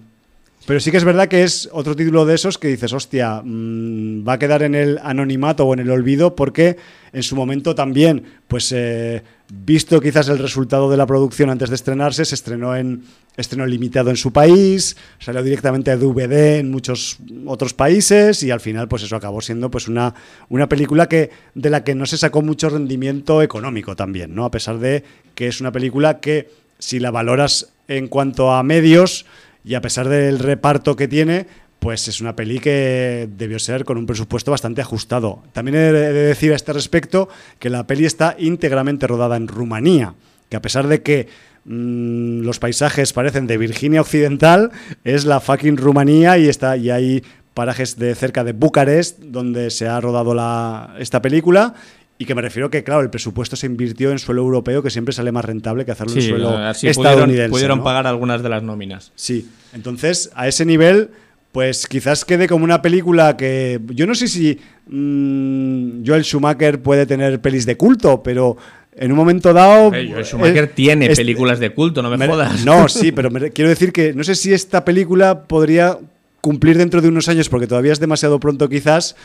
Pero 0.65 0.79
sí 0.79 0.91
que 0.91 0.97
es 0.97 1.03
verdad 1.03 1.27
que 1.27 1.43
es 1.43 1.69
otro 1.71 1.95
título 1.95 2.25
de 2.25 2.35
esos 2.35 2.57
que 2.57 2.67
dices, 2.67 2.93
hostia, 2.93 3.41
mmm, 3.43 4.27
va 4.27 4.33
a 4.33 4.39
quedar 4.39 4.61
en 4.61 4.75
el 4.75 4.99
anonimato 5.01 5.65
o 5.65 5.73
en 5.73 5.79
el 5.79 5.89
olvido 5.89 6.35
porque 6.35 6.77
en 7.13 7.23
su 7.23 7.35
momento 7.35 7.73
también, 7.73 8.23
pues 8.47 8.71
eh, 8.71 9.23
visto 9.51 9.99
quizás 9.99 10.29
el 10.29 10.37
resultado 10.37 10.89
de 10.89 10.97
la 10.97 11.07
producción 11.07 11.49
antes 11.49 11.69
de 11.69 11.75
estrenarse, 11.75 12.25
se 12.25 12.35
estrenó 12.35 12.75
en 12.75 13.03
estreno 13.35 13.65
limitado 13.65 14.11
en 14.11 14.17
su 14.17 14.31
país, 14.31 14.95
salió 15.19 15.41
directamente 15.41 15.89
a 15.89 15.97
DVD 15.97 16.59
en 16.59 16.69
muchos 16.69 17.17
otros 17.45 17.73
países 17.73 18.43
y 18.43 18.51
al 18.51 18.59
final 18.59 18.87
pues 18.87 19.03
eso 19.03 19.15
acabó 19.15 19.41
siendo 19.41 19.71
pues 19.71 19.87
una, 19.87 20.13
una 20.49 20.69
película 20.69 21.09
que 21.09 21.31
de 21.55 21.69
la 21.69 21.83
que 21.83 21.95
no 21.95 22.05
se 22.05 22.17
sacó 22.17 22.41
mucho 22.41 22.69
rendimiento 22.69 23.41
económico 23.41 23.95
también, 23.95 24.35
¿no? 24.35 24.45
A 24.45 24.51
pesar 24.51 24.79
de 24.79 25.03
que 25.33 25.47
es 25.47 25.59
una 25.59 25.71
película 25.71 26.19
que 26.19 26.49
si 26.77 26.99
la 26.99 27.11
valoras 27.11 27.73
en 27.87 28.07
cuanto 28.07 28.51
a 28.51 28.63
medios 28.63 29.25
y 29.63 29.75
a 29.75 29.81
pesar 29.81 30.09
del 30.09 30.39
reparto 30.39 30.95
que 30.95 31.07
tiene, 31.07 31.47
pues 31.79 32.07
es 32.07 32.21
una 32.21 32.35
peli 32.35 32.59
que 32.59 33.27
debió 33.35 33.57
ser 33.57 33.85
con 33.85 33.97
un 33.97 34.05
presupuesto 34.05 34.51
bastante 34.51 34.81
ajustado. 34.81 35.41
También 35.51 35.77
he 35.77 35.91
de 35.91 36.13
decir 36.13 36.53
a 36.53 36.55
este 36.55 36.73
respecto 36.73 37.27
que 37.57 37.71
la 37.71 37.87
peli 37.87 38.05
está 38.05 38.35
íntegramente 38.37 39.07
rodada 39.07 39.35
en 39.35 39.47
Rumanía, 39.47 40.13
que 40.49 40.57
a 40.57 40.61
pesar 40.61 40.87
de 40.87 41.01
que 41.01 41.27
mmm, 41.65 42.41
los 42.41 42.59
paisajes 42.59 43.13
parecen 43.13 43.47
de 43.47 43.57
Virginia 43.57 44.01
Occidental, 44.01 44.71
es 45.03 45.25
la 45.25 45.39
fucking 45.39 45.77
Rumanía 45.77 46.37
y, 46.37 46.49
está, 46.49 46.77
y 46.77 46.91
hay 46.91 47.23
parajes 47.53 47.97
de 47.97 48.15
cerca 48.15 48.43
de 48.43 48.53
Bucarest 48.53 49.19
donde 49.19 49.71
se 49.71 49.87
ha 49.87 49.99
rodado 49.99 50.33
la, 50.33 50.95
esta 50.99 51.21
película 51.21 51.73
y 52.21 52.25
que 52.25 52.35
me 52.35 52.41
refiero 52.41 52.69
que, 52.69 52.83
claro, 52.83 53.01
el 53.01 53.09
presupuesto 53.09 53.55
se 53.55 53.65
invirtió 53.65 54.11
en 54.11 54.19
suelo 54.19 54.41
europeo, 54.41 54.83
que 54.83 54.89
siempre 54.91 55.11
sale 55.13 55.31
más 55.31 55.43
rentable 55.43 55.85
que 55.85 55.91
hacerlo 55.91 56.13
Sí, 56.13 56.19
en 56.19 56.27
suelo 56.29 56.55
así 56.57 56.87
estadounidense. 56.87 57.29
pudieron, 57.31 57.51
pudieron 57.51 57.77
¿no? 57.79 57.83
pagar 57.83 58.05
algunas 58.05 58.43
de 58.43 58.49
las 58.49 58.61
nóminas. 58.61 59.11
Sí, 59.15 59.47
entonces 59.73 60.29
a 60.35 60.47
ese 60.47 60.63
nivel, 60.65 61.09
pues 61.51 61.87
quizás 61.87 62.23
quede 62.23 62.47
como 62.47 62.63
una 62.63 62.81
película 62.83 63.35
que 63.37 63.79
yo 63.87 64.05
no 64.05 64.13
sé 64.13 64.27
si 64.27 64.59
mm, 64.87 66.03
Joel 66.05 66.23
Schumacher 66.23 66.81
puede 66.81 67.05
tener 67.05 67.41
pelis 67.41 67.65
de 67.65 67.75
culto, 67.77 68.21
pero 68.23 68.55
en 68.95 69.11
un 69.11 69.17
momento 69.17 69.51
dado... 69.53 69.89
Joel 69.89 70.23
Schumacher 70.23 70.65
eh, 70.65 70.71
tiene 70.75 71.05
este- 71.07 71.17
películas 71.23 71.59
de 71.59 71.71
culto, 71.71 72.01
no 72.01 72.15
me, 72.15 72.27
jodas. 72.27 72.63
No, 72.65 72.87
sí, 72.89 73.11
pero 73.11 73.31
me- 73.31 73.49
quiero 73.49 73.69
decir 73.69 73.91
que 73.91 74.13
no 74.13 74.23
sé 74.23 74.35
si 74.35 74.53
esta 74.53 74.85
película 74.85 75.43
podría 75.45 75.97
cumplir 76.41 76.77
dentro 76.77 77.01
de 77.01 77.07
unos 77.07 77.27
años, 77.29 77.49
porque 77.49 77.67
todavía 77.67 77.93
es 77.93 77.99
demasiado 77.99 78.39
pronto 78.39 78.67
quizás, 78.69 79.15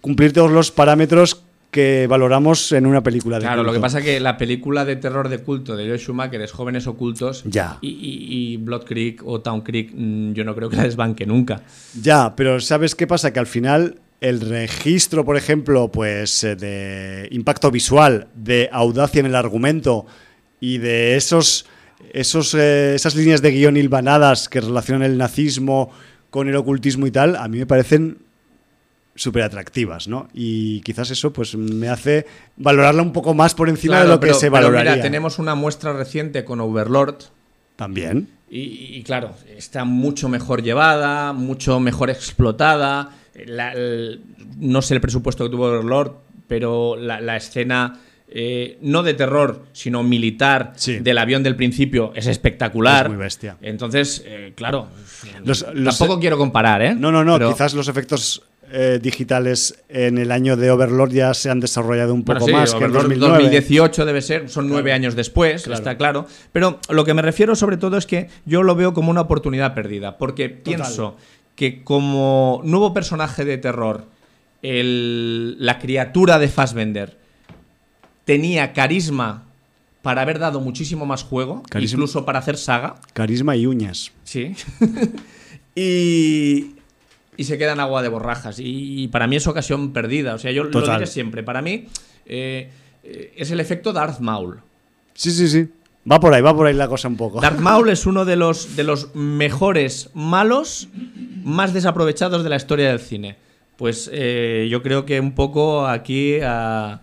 cumplir 0.00 0.32
todos 0.32 0.50
los 0.52 0.70
parámetros 0.70 1.42
que 1.76 2.06
valoramos 2.08 2.72
en 2.72 2.86
una 2.86 3.02
película 3.02 3.36
de 3.36 3.42
Claro, 3.42 3.62
lo 3.62 3.72
que 3.72 3.78
pasa 3.80 3.98
es 4.00 4.04
que 4.04 4.18
la 4.18 4.36
película 4.38 4.84
de 4.84 4.96
terror 4.96 5.28
de 5.28 5.38
culto 5.38 5.76
de 5.76 5.86
Joel 5.86 5.98
Schumacher 6.00 6.40
es 6.40 6.50
Jóvenes 6.50 6.86
Ocultos 6.86 7.44
Ya. 7.44 7.78
y, 7.82 7.88
y- 7.90 8.52
y 8.54 8.56
Blood 8.56 8.84
Creek 8.84 9.22
o 9.24 9.40
Town 9.42 9.60
Creek 9.60 9.92
mm, 9.94 10.32
yo 10.32 10.44
no 10.44 10.54
creo 10.54 10.68
que 10.70 10.76
la 10.76 10.82
desbanque 10.84 11.26
nunca. 11.26 11.60
Ya, 12.00 12.34
pero 12.34 12.58
¿sabes 12.60 12.94
qué 12.94 13.06
pasa? 13.06 13.32
Que 13.32 13.38
al 13.38 13.46
final 13.46 14.00
el 14.20 14.40
registro, 14.40 15.24
por 15.24 15.36
ejemplo, 15.36 15.92
pues 15.92 16.42
eh, 16.42 16.56
de 16.56 17.28
impacto 17.30 17.70
visual, 17.70 18.28
de 18.34 18.68
audacia 18.72 19.20
en 19.20 19.26
el 19.26 19.34
argumento 19.36 20.06
y 20.58 20.78
de 20.78 21.16
esos, 21.16 21.66
esos 22.14 22.54
eh, 22.54 22.94
esas 22.94 23.14
líneas 23.14 23.42
de 23.42 23.50
guion 23.50 23.76
hilvanadas 23.76 24.48
que 24.48 24.60
relacionan 24.62 25.02
el 25.10 25.18
nazismo 25.18 25.90
con 26.30 26.48
el 26.48 26.56
ocultismo 26.56 27.06
y 27.06 27.10
tal, 27.10 27.36
a 27.36 27.46
mí 27.48 27.58
me 27.58 27.66
parecen 27.66 28.18
súper 29.16 29.42
atractivas, 29.42 30.06
¿no? 30.08 30.28
Y 30.32 30.80
quizás 30.82 31.10
eso 31.10 31.32
pues 31.32 31.56
me 31.56 31.88
hace 31.88 32.26
valorarla 32.56 33.02
un 33.02 33.12
poco 33.12 33.34
más 33.34 33.54
por 33.54 33.68
encima 33.68 33.94
Claro, 33.96 34.08
de 34.10 34.14
lo 34.14 34.20
que 34.20 34.34
se 34.34 34.42
pero 34.50 34.52
valoraría. 34.52 34.92
mira, 34.92 35.02
tenemos 35.02 35.38
una 35.38 35.54
muestra 35.54 35.92
reciente 35.92 36.44
con 36.44 36.60
Overlord 36.60 37.16
También. 37.76 38.28
y, 38.50 38.60
y 38.96 39.02
claro, 39.02 39.32
está 39.56 39.84
mucho 39.84 40.28
mejor 40.28 40.62
llevada, 40.62 41.32
mucho 41.32 41.80
mejor 41.80 42.10
explotada. 42.10 43.10
La- 43.46 43.72
el- 43.72 44.20
no 44.58 44.80
sé 44.82 44.94
el 44.94 45.00
presupuesto 45.00 45.44
que 45.44 45.50
tuvo 45.50 45.66
Overlord, 45.66 46.12
pero 46.46 46.96
la, 46.96 47.20
la 47.20 47.36
escena 47.36 48.00
eh, 48.28 48.76
no 48.82 49.02
de 49.04 49.14
terror, 49.14 49.66
sino 49.72 50.02
militar 50.02 50.72
Sí. 50.76 50.98
del 50.98 51.16
avión 51.18 51.42
del 51.44 51.54
principio 51.54 52.12
es 52.16 52.26
espectacular. 52.26 53.06
Es 53.06 53.10
muy 53.12 53.18
bestia. 53.18 53.56
Entonces, 53.62 54.22
eh, 54.26 54.52
claro, 54.56 54.88
Los- 55.44 55.64
los- 55.74 55.96
tampoco 55.98 56.18
quiero 56.20 56.36
comparar, 56.36 56.82
¿eh? 56.82 56.94
No, 56.94 57.12
no, 57.12 57.24
no, 57.24 57.38
Pero- 57.38 57.52
quizás 57.52 57.72
los 57.74 57.86
efectos 57.88 58.42
eh, 58.72 58.98
digitales 59.02 59.82
en 59.88 60.18
el 60.18 60.30
año 60.32 60.56
de 60.56 60.70
Overlord 60.70 61.12
ya 61.12 61.32
se 61.34 61.50
han 61.50 61.60
desarrollado 61.60 62.12
un 62.14 62.24
Bueno, 62.24 62.40
poco 62.40 62.48
sí, 62.50 62.54
más 62.54 62.70
que 62.72 62.78
en 62.78 62.84
Overlord 62.84 63.02
2009. 63.08 63.42
2018 63.44 64.04
debe 64.04 64.22
ser, 64.22 64.48
son 64.48 64.68
nueve 64.68 64.92
años 64.92 65.14
después, 65.14 65.62
Claro. 65.64 65.78
está 65.78 65.96
claro. 65.96 66.26
Pero 66.52 66.80
lo 66.88 67.04
que 67.04 67.14
me 67.14 67.22
refiero 67.22 67.54
sobre 67.56 67.76
todo 67.76 67.96
es 67.96 68.06
que 68.06 68.28
yo 68.44 68.62
lo 68.62 68.74
veo 68.74 68.92
como 68.94 69.10
una 69.10 69.22
oportunidad 69.22 69.74
perdida, 69.74 70.18
porque 70.18 70.48
pienso 70.48 71.16
que 71.54 71.82
como 71.84 72.60
nuevo 72.64 72.92
personaje 72.92 73.44
de 73.44 73.58
terror, 73.58 74.04
el- 74.62 75.56
la 75.64 75.78
criatura 75.78 76.38
de 76.38 76.48
Fassbender 76.48 77.18
tenía 78.24 78.72
carisma 78.72 79.44
para 80.02 80.22
haber 80.22 80.38
dado 80.38 80.60
muchísimo 80.60 81.04
más 81.06 81.22
juego, 81.24 81.62
Carisma. 81.68 81.96
incluso 81.96 82.24
para 82.24 82.38
hacer 82.40 82.56
saga. 82.56 82.96
Carisma 83.12 83.56
y 83.56 83.66
uñas. 83.66 84.12
Sí. 84.24 84.54
y, 85.74 86.75
y 87.36 87.44
se 87.44 87.58
queda 87.58 87.72
en 87.72 87.80
agua 87.80 88.02
de 88.02 88.08
borrajas. 88.08 88.58
Y, 88.58 89.02
y 89.02 89.08
para 89.08 89.26
mí 89.26 89.36
es 89.36 89.46
ocasión 89.46 89.92
perdida. 89.92 90.34
O 90.34 90.38
sea, 90.38 90.50
yo 90.52 90.64
lo 90.64 90.70
diré 90.80 91.06
siempre. 91.06 91.42
Para 91.42 91.62
mí 91.62 91.86
eh, 92.26 92.70
eh, 93.04 93.32
es 93.36 93.50
el 93.50 93.60
efecto 93.60 93.92
Darth 93.92 94.20
Maul. 94.20 94.60
Sí, 95.14 95.30
sí, 95.30 95.48
sí. 95.48 95.68
Va 96.10 96.20
por 96.20 96.32
ahí, 96.34 96.40
va 96.42 96.54
por 96.54 96.66
ahí 96.66 96.74
la 96.74 96.86
cosa 96.88 97.08
un 97.08 97.16
poco. 97.16 97.40
Darth 97.40 97.58
Maul 97.58 97.88
es 97.90 98.06
uno 98.06 98.24
de 98.24 98.36
los, 98.36 98.76
de 98.76 98.84
los 98.84 99.14
mejores 99.14 100.10
malos 100.14 100.88
más 101.42 101.72
desaprovechados 101.74 102.44
de 102.44 102.48
la 102.50 102.56
historia 102.56 102.88
del 102.90 103.00
cine. 103.00 103.36
Pues 103.76 104.08
eh, 104.12 104.68
yo 104.70 104.82
creo 104.82 105.04
que 105.04 105.18
un 105.20 105.32
poco 105.32 105.86
aquí 105.86 106.38
a- 106.42 107.00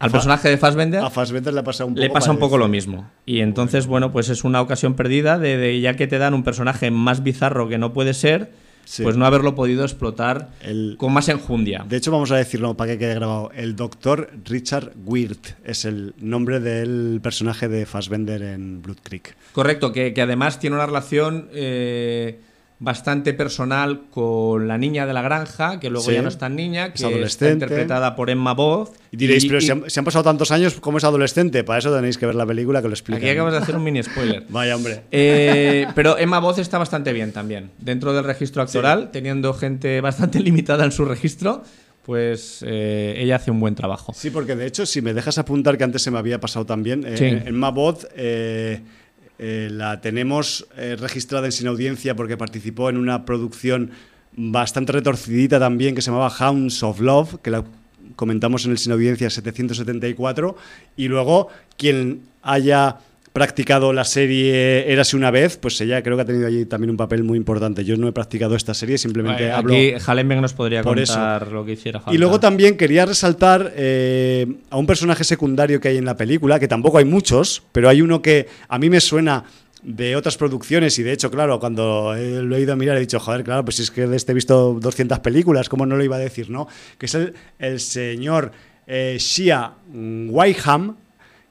al 0.00 0.10
personaje 0.12 0.48
de 0.48 0.56
Fassbender 0.58 1.00
A 1.02 1.10
Fassbender 1.10 1.52
le 1.52 1.62
pasa 1.64 1.84
un 1.84 1.94
poco 1.94 2.00
le 2.02 2.10
pasa 2.10 2.30
un 2.30 2.38
poco 2.38 2.56
lo 2.56 2.68
mismo. 2.68 3.10
Y 3.26 3.40
entonces, 3.40 3.86
bueno, 3.86 4.12
pues 4.12 4.28
es 4.28 4.44
una 4.44 4.60
ocasión 4.60 4.94
perdida 4.94 5.38
de, 5.38 5.56
de 5.56 5.80
ya 5.80 5.94
que 5.94 6.06
te 6.06 6.18
dan 6.18 6.34
un 6.34 6.44
personaje 6.44 6.90
más 6.90 7.22
bizarro 7.22 7.68
que 7.68 7.78
no 7.78 7.92
puede 7.92 8.14
ser, 8.14 8.52
Sí. 8.90 9.02
pues 9.02 9.18
no 9.18 9.26
haberlo 9.26 9.54
podido 9.54 9.84
explotar 9.84 10.48
El- 10.62 10.96
con 10.98 11.12
más 11.12 11.28
enjundia. 11.28 11.84
De 11.86 11.98
hecho, 11.98 12.10
vamos 12.10 12.30
a 12.30 12.36
decirlo 12.36 12.74
para 12.74 12.92
que 12.92 12.98
quede 12.98 13.14
grabado. 13.16 13.50
El 13.54 13.76
doctor 13.76 14.30
Richard 14.46 14.92
Weird 15.04 15.36
es 15.62 15.84
el 15.84 16.14
nombre 16.18 16.58
del 16.58 17.20
personaje 17.22 17.68
de 17.68 17.84
Fassbender 17.84 18.40
en 18.40 18.80
Blood 18.80 18.96
Creek. 19.02 19.36
Correcto, 19.52 19.92
que, 19.92 20.14
que 20.14 20.22
además 20.22 20.58
tiene 20.58 20.76
una 20.76 20.86
relación 20.86 21.48
eh, 21.52 22.40
bastante 22.80 23.34
personal 23.34 24.02
con 24.10 24.68
la 24.68 24.78
niña 24.78 25.04
de 25.04 25.12
la 25.12 25.20
granja, 25.20 25.80
que 25.80 25.90
luego 25.90 26.06
Sí. 26.06 26.12
ya 26.14 26.22
no 26.22 26.28
es 26.28 26.38
tan 26.38 26.54
niña, 26.54 26.88
que 26.88 26.94
Es 26.94 27.00
está 27.00 27.08
adolescente. 27.08 27.52
interpretada 27.64 28.14
por 28.14 28.30
Emma 28.30 28.54
Both. 28.54 28.90
Y 29.10 29.16
diréis, 29.16 29.42
Y- 29.44 29.48
pero 29.48 29.58
y- 29.58 29.62
si, 29.62 29.70
han, 29.72 29.84
si 29.90 29.98
han 29.98 30.04
pasado 30.04 30.22
tantos 30.22 30.52
años, 30.52 30.74
¿cómo 30.80 30.98
es 30.98 31.04
adolescente? 31.04 31.64
Para 31.64 31.80
eso 31.80 31.92
tenéis 31.94 32.18
que 32.18 32.26
ver 32.26 32.36
la 32.36 32.46
película 32.46 32.80
que 32.80 32.86
lo 32.88 32.94
explica. 32.94 33.18
Aquí 33.18 33.28
acabas 33.30 33.52
de 33.54 33.58
hacer 33.58 33.74
un 33.74 33.82
mini 33.82 34.00
spoiler. 34.02 34.44
Vaya, 34.48 34.76
hombre. 34.76 35.02
Eh, 35.10 35.86
pero 35.96 36.18
Emma 36.18 36.38
Voz 36.38 36.58
está 36.58 36.78
bastante 36.78 37.12
bien 37.12 37.32
también. 37.32 37.70
Dentro 37.78 38.12
del 38.12 38.22
registro 38.24 38.62
actoral, 38.62 39.10
teniendo 39.10 39.52
gente 39.54 40.00
bastante 40.00 40.38
limitada 40.40 40.84
en 40.84 40.92
su 40.92 41.04
registro, 41.04 41.64
pues 42.04 42.64
eh, 42.66 43.16
ella 43.18 43.36
hace 43.36 43.50
un 43.50 43.60
buen 43.60 43.74
trabajo. 43.74 44.12
Sí, 44.14 44.30
porque 44.30 44.54
de 44.56 44.66
hecho, 44.66 44.86
si 44.86 45.02
me 45.02 45.12
dejas 45.14 45.36
apuntar 45.38 45.76
que 45.76 45.84
antes 45.84 46.00
se 46.02 46.10
me 46.10 46.18
había 46.18 46.40
pasado 46.40 46.64
también, 46.64 47.04
eh, 47.06 47.16
Sí. 47.18 47.24
en 47.24 47.54
Mabot 47.54 48.08
eh, 48.16 48.80
eh, 49.38 49.68
la 49.70 50.00
tenemos 50.00 50.66
eh, 50.76 50.96
registrada 50.98 51.46
en 51.46 51.52
Sin 51.52 51.68
Audiencia 51.68 52.16
porque 52.16 52.36
participó 52.36 52.90
en 52.90 52.96
una 52.96 53.24
producción 53.24 53.92
bastante 54.32 54.92
retorcidita 54.92 55.58
también 55.58 55.94
que 55.94 56.02
se 56.02 56.10
llamaba 56.10 56.30
Hounds 56.30 56.82
of 56.82 57.00
Love, 57.00 57.36
que 57.42 57.50
la 57.50 57.64
comentamos 58.16 58.64
en 58.64 58.72
el 58.72 58.78
Sin 58.78 58.92
Audiencia 58.92 59.30
774, 59.30 60.56
y 60.96 61.08
luego 61.08 61.48
quien 61.76 62.22
haya 62.42 62.98
practicado 63.38 63.92
la 63.92 64.04
serie 64.04 64.92
Érase 64.92 65.16
una 65.16 65.30
vez, 65.30 65.56
pues 65.56 65.80
ella 65.80 66.02
creo 66.02 66.16
que 66.16 66.22
ha 66.22 66.24
tenido 66.24 66.46
allí 66.46 66.66
también 66.66 66.90
un 66.90 66.96
papel 66.96 67.22
muy 67.22 67.38
importante. 67.38 67.84
Yo 67.84 67.96
no 67.96 68.08
he 68.08 68.12
practicado 68.12 68.56
esta 68.56 68.74
serie, 68.74 68.98
simplemente 68.98 69.50
hablo... 69.50 69.72
Aquí 69.72 69.92
Hallenbeck 70.04 70.40
nos 70.40 70.52
podría 70.52 70.82
contar 70.82 71.48
lo 71.52 71.64
que 71.64 71.72
hiciera 71.72 72.00
falta. 72.00 72.14
Y 72.14 72.18
luego 72.18 72.40
también 72.40 72.76
quería 72.76 73.06
resaltar 73.06 73.72
eh, 73.76 74.46
a 74.70 74.76
un 74.76 74.86
personaje 74.86 75.24
secundario 75.24 75.80
que 75.80 75.88
hay 75.88 75.96
en 75.96 76.04
la 76.04 76.16
película, 76.16 76.58
que 76.58 76.68
tampoco 76.68 76.98
hay 76.98 77.04
muchos, 77.04 77.62
pero 77.72 77.88
hay 77.88 78.02
uno 78.02 78.20
que 78.20 78.48
a 78.68 78.78
mí 78.78 78.90
me 78.90 79.00
suena 79.00 79.44
de 79.82 80.16
otras 80.16 80.36
producciones 80.36 80.98
y 80.98 81.04
de 81.04 81.12
hecho, 81.12 81.30
claro, 81.30 81.60
cuando 81.60 82.14
lo 82.14 82.56
he 82.56 82.60
ido 82.60 82.72
a 82.72 82.76
mirar 82.76 82.96
he 82.96 83.00
dicho, 83.00 83.20
joder, 83.20 83.44
claro, 83.44 83.64
pues 83.64 83.78
es 83.78 83.90
que 83.90 84.06
de 84.06 84.16
este 84.16 84.32
he 84.32 84.34
visto 84.34 84.76
200 84.80 85.20
películas, 85.20 85.68
¿cómo 85.68 85.86
no 85.86 85.96
lo 85.96 86.02
iba 86.02 86.16
a 86.16 86.18
decir, 86.18 86.50
no? 86.50 86.66
Que 86.98 87.06
es 87.06 87.14
el, 87.14 87.34
el 87.58 87.78
señor 87.78 88.50
eh, 88.86 89.16
Shia 89.18 89.74
Wyham, 89.92 90.96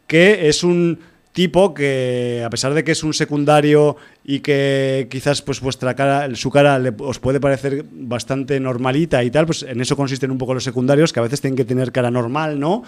que 0.08 0.50
es 0.50 0.64
un 0.64 1.00
tipo 1.38 1.74
que 1.76 2.42
a 2.44 2.50
pesar 2.50 2.74
de 2.74 2.84
que 2.84 2.92
es 2.94 3.04
un 3.04 3.14
secundario 3.14 3.96
y 4.26 4.40
que 4.40 5.08
quizás 5.12 5.44
pues 5.44 5.62
vuestra 5.62 5.94
cara 5.96 6.34
su 6.36 6.50
cara 6.50 6.80
le- 6.80 6.96
os 6.98 7.20
puede 7.20 7.40
parecer 7.40 7.86
bastante 7.92 8.60
normalita 8.60 9.24
y 9.24 9.30
tal 9.30 9.46
pues 9.46 9.62
en 9.62 9.80
eso 9.80 9.96
consisten 9.96 10.32
un 10.32 10.40
poco 10.40 10.56
los 10.56 10.64
secundarios 10.64 11.14
que 11.14 11.20
a 11.20 11.24
veces 11.24 11.40
tienen 11.42 11.56
que 11.56 11.64
tener 11.66 11.92
cara 11.92 12.10
normal 12.10 12.60
no 12.60 12.82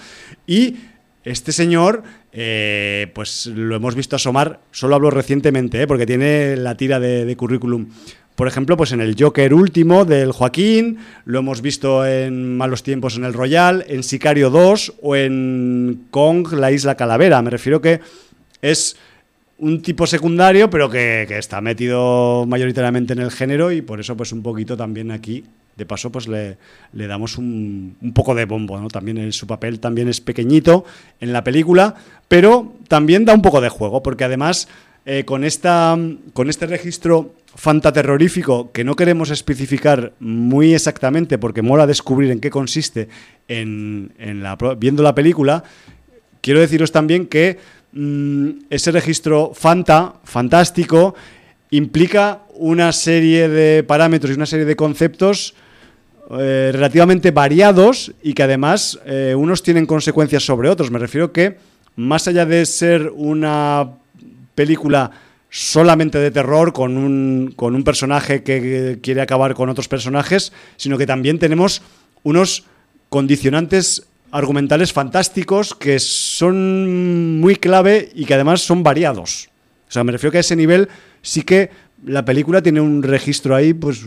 y 0.47 0.75
Este 1.25 1.51
señor, 1.51 2.01
eh, 2.31 3.11
pues 3.13 3.45
lo 3.47 3.75
hemos 3.75 3.93
visto 3.93 4.15
asomar, 4.15 4.61
solo 4.71 4.95
hablo 4.95 5.11
recientemente, 5.11 5.81
¿eh? 5.81 5.85
porque 5.85 6.05
tiene 6.05 6.55
la 6.55 6.75
tira 6.75 6.97
de, 6.97 7.35
currículum. 7.35 7.89
Por 8.35 8.47
ejemplo, 8.47 8.77
pues 8.77 8.93
en 8.93 9.01
el 9.01 9.15
Joker 9.19 9.53
último 9.53 10.05
del 10.05 10.31
Joaquín, 10.31 10.97
lo 11.25 11.39
hemos 11.39 11.61
visto 11.61 12.05
en 12.07 12.55
Malos 12.55 12.83
Tiempos 12.83 13.17
en 13.17 13.25
el 13.25 13.33
Royal, 13.33 13.83
en 13.89 14.01
Sicario 14.03 14.49
2 14.49 14.93
o 15.01 15.17
en 15.17 16.05
Kong, 16.09 16.53
la 16.53 16.71
Isla 16.71 16.95
Calavera. 16.95 17.41
Me 17.41 17.49
refiero 17.51 17.81
que 17.81 17.99
es 18.61 18.97
un 19.57 19.81
tipo 19.81 20.07
secundario, 20.07 20.69
pero 20.69 20.89
que, 20.89 21.25
que 21.27 21.37
está 21.37 21.61
metido 21.61 22.45
mayoritariamente 22.47 23.13
en 23.13 23.19
el 23.19 23.31
género 23.31 23.71
y 23.71 23.81
por 23.81 23.99
eso 23.99 24.15
pues 24.15 24.31
un 24.31 24.41
poquito 24.41 24.77
también 24.77 25.11
aquí, 25.11 25.43
de 25.75 25.85
paso, 25.85 26.11
pues 26.11 26.27
le, 26.27 26.57
le 26.93 27.07
damos 27.07 27.37
un, 27.37 27.95
un 28.01 28.13
poco 28.13 28.35
de 28.35 28.45
bombo, 28.45 28.79
¿no? 28.79 28.89
También 28.89 29.31
su 29.31 29.47
papel 29.47 29.79
también 29.79 30.09
es 30.09 30.21
pequeñito 30.21 30.85
en 31.19 31.33
la 31.33 31.43
película, 31.43 31.95
pero 32.27 32.73
también 32.87 33.25
da 33.25 33.33
un 33.33 33.41
poco 33.41 33.61
de 33.61 33.69
juego, 33.69 34.03
porque 34.03 34.25
además 34.25 34.67
eh, 35.05 35.23
con, 35.25 35.43
esta, 35.43 35.97
con 36.33 36.49
este 36.49 36.67
registro 36.67 37.33
fantaterrorífico 37.55 38.71
que 38.71 38.83
no 38.83 38.95
queremos 38.95 39.31
especificar 39.31 40.13
muy 40.19 40.73
exactamente 40.73 41.37
porque 41.37 41.61
mola 41.61 41.87
descubrir 41.87 42.29
en 42.31 42.39
qué 42.39 42.49
consiste 42.49 43.09
en, 43.47 44.11
en 44.19 44.43
la, 44.43 44.57
viendo 44.77 45.01
la 45.01 45.15
película, 45.15 45.63
quiero 46.41 46.59
deciros 46.59 46.91
también 46.91 47.25
que 47.25 47.57
mm, 47.93 48.49
ese 48.69 48.91
registro 48.91 49.51
fanta, 49.53 50.15
fantástico, 50.23 51.15
implica 51.71 52.43
una 52.55 52.91
serie 52.91 53.47
de 53.47 53.83
parámetros 53.83 54.31
y 54.31 54.35
una 54.35 54.45
serie 54.45 54.65
de 54.65 54.75
conceptos 54.75 55.55
eh, 56.31 56.69
relativamente 56.71 57.31
variados 57.31 58.11
y 58.21 58.33
que 58.33 58.43
además 58.43 58.99
eh, 59.05 59.33
unos 59.35 59.63
tienen 59.63 59.85
consecuencias 59.85 60.43
sobre 60.43 60.69
otros. 60.69 60.91
Me 60.91 60.99
refiero 60.99 61.31
que 61.31 61.57
más 61.95 62.27
allá 62.27 62.45
de 62.45 62.65
ser 62.65 63.11
una 63.15 63.89
película 64.55 65.11
solamente 65.49 66.19
de 66.19 66.31
terror 66.31 66.73
con 66.73 66.97
un, 66.97 67.53
con 67.55 67.73
un 67.73 67.83
personaje 67.83 68.43
que 68.43 68.99
quiere 69.01 69.21
acabar 69.21 69.55
con 69.55 69.69
otros 69.69 69.87
personajes, 69.87 70.53
sino 70.77 70.97
que 70.97 71.07
también 71.07 71.39
tenemos 71.39 71.81
unos 72.23 72.65
condicionantes 73.09 74.05
argumentales 74.31 74.93
fantásticos 74.93 75.73
que 75.75 75.99
son 75.99 77.39
muy 77.39 77.55
clave 77.55 78.09
y 78.13 78.25
que 78.25 78.33
además 78.35 78.61
son 78.61 78.83
variados. 78.83 79.49
O 79.87 79.91
sea, 79.91 80.03
me 80.03 80.11
refiero 80.11 80.31
que 80.31 80.37
a 80.37 80.41
ese 80.41 80.55
nivel 80.55 80.87
sí 81.21 81.41
que 81.43 81.69
la 82.05 82.23
película 82.25 82.61
tiene 82.61 82.79
un 82.81 83.03
registro 83.03 83.55
ahí, 83.55 83.73
pues 83.73 84.01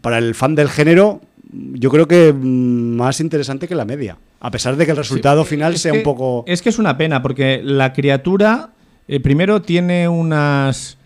para 0.00 0.18
el 0.18 0.34
fan 0.34 0.54
del 0.54 0.68
género, 0.68 1.20
yo 1.52 1.90
creo 1.90 2.08
que 2.08 2.32
mm, 2.32 2.96
más 2.96 3.20
interesante 3.20 3.68
que 3.68 3.74
la 3.74 3.84
media. 3.84 4.16
A 4.40 4.50
pesar 4.50 4.76
de 4.76 4.84
que 4.86 4.92
el 4.92 4.96
resultado 4.96 5.44
final 5.44 5.74
Es 5.74 5.82
sea 5.82 5.92
que- 5.92 5.98
un 5.98 6.04
poco... 6.04 6.44
Es 6.46 6.62
que 6.62 6.70
es 6.70 6.78
una 6.78 6.96
pena, 6.96 7.20
porque 7.22 7.60
la 7.62 7.92
criatura 7.92 8.70
eh, 9.08 9.20
primero 9.20 9.60
tiene 9.62 10.08
unas. 10.08 10.96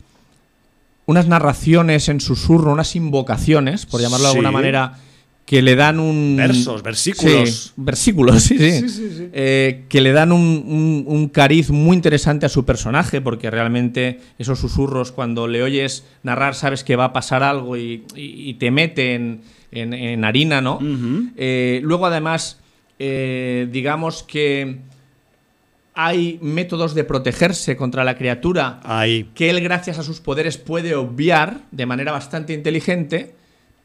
unas 1.07 1.27
narraciones 1.27 2.09
en 2.09 2.21
susurro, 2.21 2.73
unas 2.73 2.95
invocaciones, 2.97 3.85
por 3.87 4.01
llamarlo 4.01 4.25
de 4.27 4.31
alguna 4.31 4.51
manera, 4.51 4.99
que 5.47 5.61
le 5.61 5.77
dan 5.77 6.01
un. 6.01 6.37
Versos, 6.37 6.83
versículos. 6.83 7.51
Sí, 7.51 7.73
versículos, 7.77 8.43
sí, 8.43 8.57
sí. 8.59 8.81
Sí, 8.81 8.89
sí, 8.89 9.11
sí. 9.17 9.29
Eh, 9.33 9.85
que 9.91 10.01
le 10.01 10.13
dan 10.13 10.33
un, 10.33 10.41
un- 10.67 11.05
un 11.07 11.29
cariz 11.29 11.69
muy 11.71 11.95
interesante 11.97 12.47
a 12.47 12.49
su 12.49 12.65
personaje, 12.65 13.21
porque 13.21 13.51
realmente 13.51 14.21
esos 14.39 14.59
susurros, 14.59 15.13
cuando 15.13 15.47
le 15.47 15.63
oyes 15.63 16.05
narrar, 16.23 16.55
sabes 16.55 16.83
que 16.83 16.97
va 16.97 17.05
a 17.07 17.13
pasar 17.13 17.43
algo 17.43 17.77
y, 17.77 18.05
y- 18.17 18.49
y 18.51 18.55
te 18.55 18.71
mete 18.71 19.15
en, 19.15 19.43
en- 19.71 19.93
en 19.93 20.25
harina, 20.25 20.61
¿no? 20.63 20.79
Eh, 21.37 21.81
luego, 21.83 22.07
además, 22.07 22.59
eh, 22.99 23.69
digamos 23.71 24.23
que 24.23 24.79
hay 25.97 26.39
métodos 26.43 26.95
de 26.95 27.05
protegerse 27.05 27.77
contra 27.77 28.03
la 28.03 28.17
criatura 28.17 28.81
Ahí. 28.83 29.29
que 29.35 29.51
él, 29.51 29.61
gracias 29.61 29.99
a 29.99 30.03
sus 30.03 30.21
poderes, 30.21 30.57
puede 30.59 30.95
obviar 30.97 31.61
de 31.71 31.87
manera 31.87 32.11
bastante 32.13 32.53
inteligente, 32.53 33.35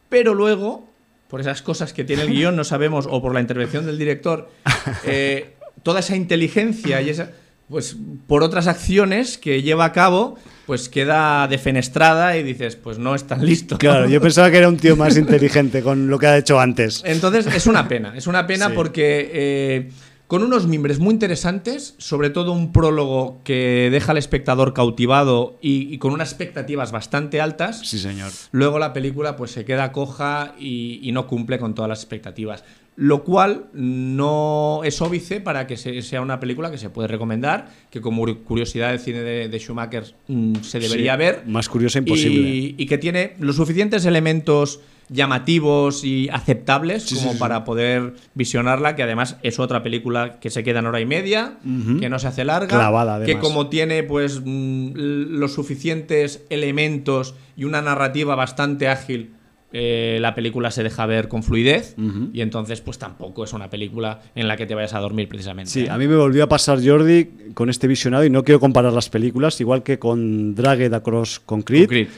pero 0.10 0.34
luego, 0.34 0.89
por 1.30 1.40
esas 1.40 1.62
cosas 1.62 1.94
que 1.94 2.04
tiene 2.04 2.24
el 2.24 2.30
guion, 2.32 2.56
no 2.58 2.64
sabemos, 2.66 3.08
o 3.10 3.22
por 3.22 3.34
la 3.34 3.40
intervención 3.40 3.86
del 3.86 3.98
director, 3.98 4.50
eh, 5.06 5.54
toda 5.84 6.02
esa 6.02 6.16
inteligencia 6.16 7.02
y 7.02 7.10
esa. 7.10 7.32
Pues 7.70 7.96
por 8.26 8.42
otras 8.42 8.66
acciones 8.66 9.38
que 9.38 9.62
lleva 9.62 9.86
a 9.86 9.92
cabo, 9.92 10.40
pues 10.66 10.90
queda 10.90 11.48
defenestrada 11.48 12.36
y 12.36 12.42
dices, 12.42 12.76
pues 12.76 12.98
no 12.98 13.14
es 13.14 13.26
tan 13.28 13.46
listo. 13.46 13.78
Claro, 13.78 14.10
yo 14.10 14.20
pensaba 14.20 14.50
que 14.50 14.58
era 14.58 14.68
un 14.68 14.78
tío 14.78 14.96
más 14.96 15.16
inteligente 15.18 15.84
con 15.84 16.08
lo 16.08 16.18
que 16.18 16.26
ha 16.26 16.38
hecho 16.38 16.60
antes. 16.60 17.04
Entonces 17.06 17.46
es 17.46 17.68
una 17.68 17.88
pena, 17.88 18.14
es 18.18 18.26
una 18.26 18.48
pena 18.48 18.70
Sí. 18.70 18.74
porque 18.76 19.30
eh, 19.32 19.90
con 20.30 20.44
unos 20.44 20.68
mimbres 20.68 21.00
muy 21.00 21.12
interesantes, 21.14 21.96
sobre 21.98 22.30
todo 22.30 22.52
un 22.54 22.72
prólogo 22.72 23.42
que 23.44 23.90
deja 23.92 24.12
al 24.12 24.18
espectador 24.20 24.76
cautivado 24.76 25.58
y, 25.60 25.92
y 25.92 25.98
con 25.98 26.14
unas 26.14 26.30
expectativas 26.30 26.92
bastante 26.92 27.42
altas, 27.42 27.82
Sí, 27.84 27.98
señor. 27.98 28.32
luego 28.52 28.78
la 28.78 28.94
película 28.94 29.36
pues 29.36 29.50
se 29.50 29.66
queda 29.66 29.92
coja 29.92 30.54
y, 30.60 31.00
y 31.02 31.12
no 31.14 31.26
cumple 31.26 31.58
con 31.58 31.74
todas 31.74 31.90
las 31.90 32.00
expectativas. 32.02 32.64
Lo 32.96 33.24
cual 33.24 33.70
no 33.74 34.82
es 34.84 35.02
óbice 35.02 35.40
para 35.42 35.66
que 35.66 35.78
se- 35.78 36.02
sea 36.04 36.22
una 36.22 36.40
película 36.40 36.70
que 36.70 36.78
se 36.78 36.90
puede 36.92 37.08
recomendar, 37.08 37.70
que 37.90 38.00
como 38.02 38.24
curiosidad 38.44 38.90
del 38.92 39.00
cine 39.00 39.22
de, 39.22 39.48
de 39.50 39.60
Schumacher 39.60 40.14
mm, 40.28 40.56
se 40.62 40.80
debería 40.80 41.14
Sí, 41.14 41.18
ver. 41.20 41.44
Más 41.48 41.70
curioso 41.70 41.98
imposible. 41.98 42.48
Y, 42.50 42.76
y 42.78 42.86
que 42.86 42.98
tiene 43.00 43.34
los 43.40 43.56
suficientes 43.56 44.06
elementos 44.06 44.82
llamativos 45.10 46.04
y 46.04 46.30
aceptables 46.30 47.04
Sí, 47.04 47.16
como 47.16 47.30
sí, 47.30 47.34
sí. 47.34 47.40
para 47.40 47.64
poder 47.64 48.14
visionarla, 48.34 48.96
que 48.96 49.04
además 49.04 49.38
es 49.44 49.60
otra 49.60 49.84
película 49.84 50.40
que 50.40 50.50
se 50.50 50.64
queda 50.64 50.80
en 50.80 50.86
hora 50.86 51.02
y 51.02 51.06
media, 51.06 51.58
que 52.00 52.10
no 52.10 52.20
se 52.20 52.28
hace 52.28 52.46
larga, 52.46 52.68
Clavada, 52.68 53.26
que 53.26 53.38
como 53.40 53.68
tiene 53.68 54.04
pues 54.04 54.42
mm, 54.44 54.92
los 54.96 55.54
suficientes 55.54 56.46
elementos 56.50 57.36
y 57.58 57.64
una 57.66 57.82
narrativa 57.82 58.36
bastante 58.36 58.88
ágil, 58.88 59.32
eh, 59.72 60.18
la 60.20 60.34
película 60.34 60.72
se 60.72 60.82
deja 60.82 61.06
ver 61.06 61.28
con 61.28 61.44
fluidez 61.44 61.96
y 62.34 62.42
entonces 62.42 62.82
pues 62.82 62.98
tampoco 62.98 63.44
es 63.44 63.54
una 63.54 63.70
película 63.70 64.20
en 64.34 64.48
la 64.48 64.58
que 64.58 64.66
te 64.66 64.74
vayas 64.74 64.96
a 64.96 65.00
dormir 65.00 65.30
precisamente. 65.30 65.70
Sí, 65.70 65.82
¿eh? 65.82 65.90
a 65.92 65.98
mí 65.98 66.08
me 66.08 66.16
volvió 66.16 66.44
a 66.44 66.50
pasar 66.50 66.80
Jordi 66.84 67.30
con 67.54 67.70
este 67.70 67.88
visionado 67.88 68.26
y 68.26 68.32
no 68.32 68.44
quiero 68.44 68.60
comparar 68.60 68.94
las 68.94 69.10
películas, 69.10 69.62
igual 69.62 69.84
que 69.84 70.00
con 70.00 70.56
Dragged 70.56 70.92
Across 70.92 71.42
Concrete. 71.42 71.86
Concrete. 71.86 72.12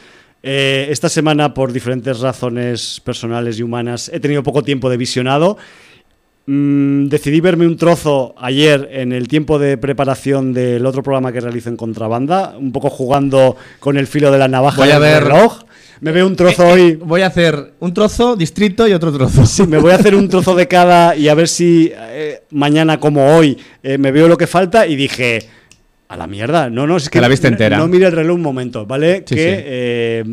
Eh, 0.43 0.87
esta 0.89 1.07
semana, 1.09 1.53
por 1.53 1.71
diferentes 1.71 2.19
razones 2.19 2.99
personales 3.03 3.59
y 3.59 3.63
humanas, 3.63 4.09
he 4.13 4.19
tenido 4.19 4.41
poco 4.43 4.63
tiempo 4.63 4.89
de 4.89 4.97
visionado. 4.97 5.57
Mm, 6.47 7.05
decidí 7.07 7.39
verme 7.39 7.67
un 7.67 7.77
trozo 7.77 8.33
ayer 8.37 8.89
en 8.91 9.11
el 9.11 9.27
tiempo 9.27 9.59
de 9.59 9.77
preparación 9.77 10.53
del 10.53 10.85
otro 10.87 11.03
programa 11.03 11.31
que 11.31 11.39
realizo 11.39 11.69
en 11.69 11.77
Contrabanda, 11.77 12.55
un 12.57 12.71
poco 12.71 12.89
jugando 12.89 13.55
con 13.79 13.95
el 13.97 14.07
filo 14.07 14.31
de 14.31 14.39
la 14.39 14.47
navaja 14.47 14.77
Voy 14.81 14.89
a 14.91 14.97
ver- 14.99 15.23
reloj. 15.25 15.59
Me 15.99 16.11
veo 16.11 16.25
un 16.25 16.35
trozo 16.35 16.63
Eh, 16.63 16.65
eh, 16.67 16.71
hoy. 16.71 16.95
Voy 16.95 17.21
a 17.21 17.27
hacer 17.27 17.73
un 17.79 17.93
trozo, 17.93 18.35
distrito 18.35 18.87
y 18.87 18.93
otro 18.93 19.11
trozo. 19.13 19.45
Sí, 19.45 19.67
me 19.67 19.77
voy 19.77 19.91
a 19.91 19.95
hacer 19.95 20.15
un 20.15 20.27
trozo 20.27 20.55
de 20.55 20.67
cada 20.67 21.15
y 21.15 21.27
a 21.27 21.35
ver 21.35 21.47
si 21.47 21.91
eh, 21.95 22.41
mañana 22.49 22.99
como 22.99 23.35
hoy 23.35 23.55
eh, 23.83 23.99
me 23.99 24.11
veo 24.11 24.27
lo 24.27 24.35
que 24.35 24.47
falta 24.47 24.87
y 24.87 24.95
dije 24.95 25.47
a 26.11 26.17
la 26.17 26.27
mierda. 26.27 26.69
No, 26.69 26.85
no, 26.85 26.97
es 26.97 27.09
que 27.09 27.21
la 27.21 27.27
entera. 27.27 27.77
No 27.77 27.87
mire 27.87 28.07
el 28.07 28.11
reloj 28.11 28.35
un 28.35 28.41
momento, 28.41 28.85
¿vale? 28.85 29.23
Sí, 29.25 29.35
que 29.35 29.55
sí. 29.55 29.63
eh, 29.65 30.23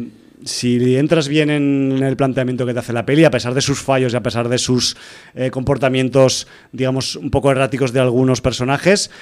si 0.44 0.96
entras 0.96 1.28
bien 1.28 1.50
en 1.50 2.02
el 2.02 2.16
planteamiento 2.16 2.66
que 2.66 2.72
te 2.72 2.80
hace 2.80 2.92
la 2.92 3.06
peli, 3.06 3.24
a 3.24 3.30
pesar 3.30 3.55
de 3.55 3.60
sus 3.60 3.78
fallos 3.78 4.12
y 4.12 4.16
a 4.16 4.22
pesar 4.22 4.48
de 4.48 4.59
sus 4.59 4.96
eh, 5.36 5.52
comportamientos, 5.52 6.48
digamos, 6.72 7.14
un 7.14 7.30
poco 7.30 7.52
erráticos 7.52 7.92
de 7.92 8.00
algunos 8.00 8.40
personajes 8.40 9.12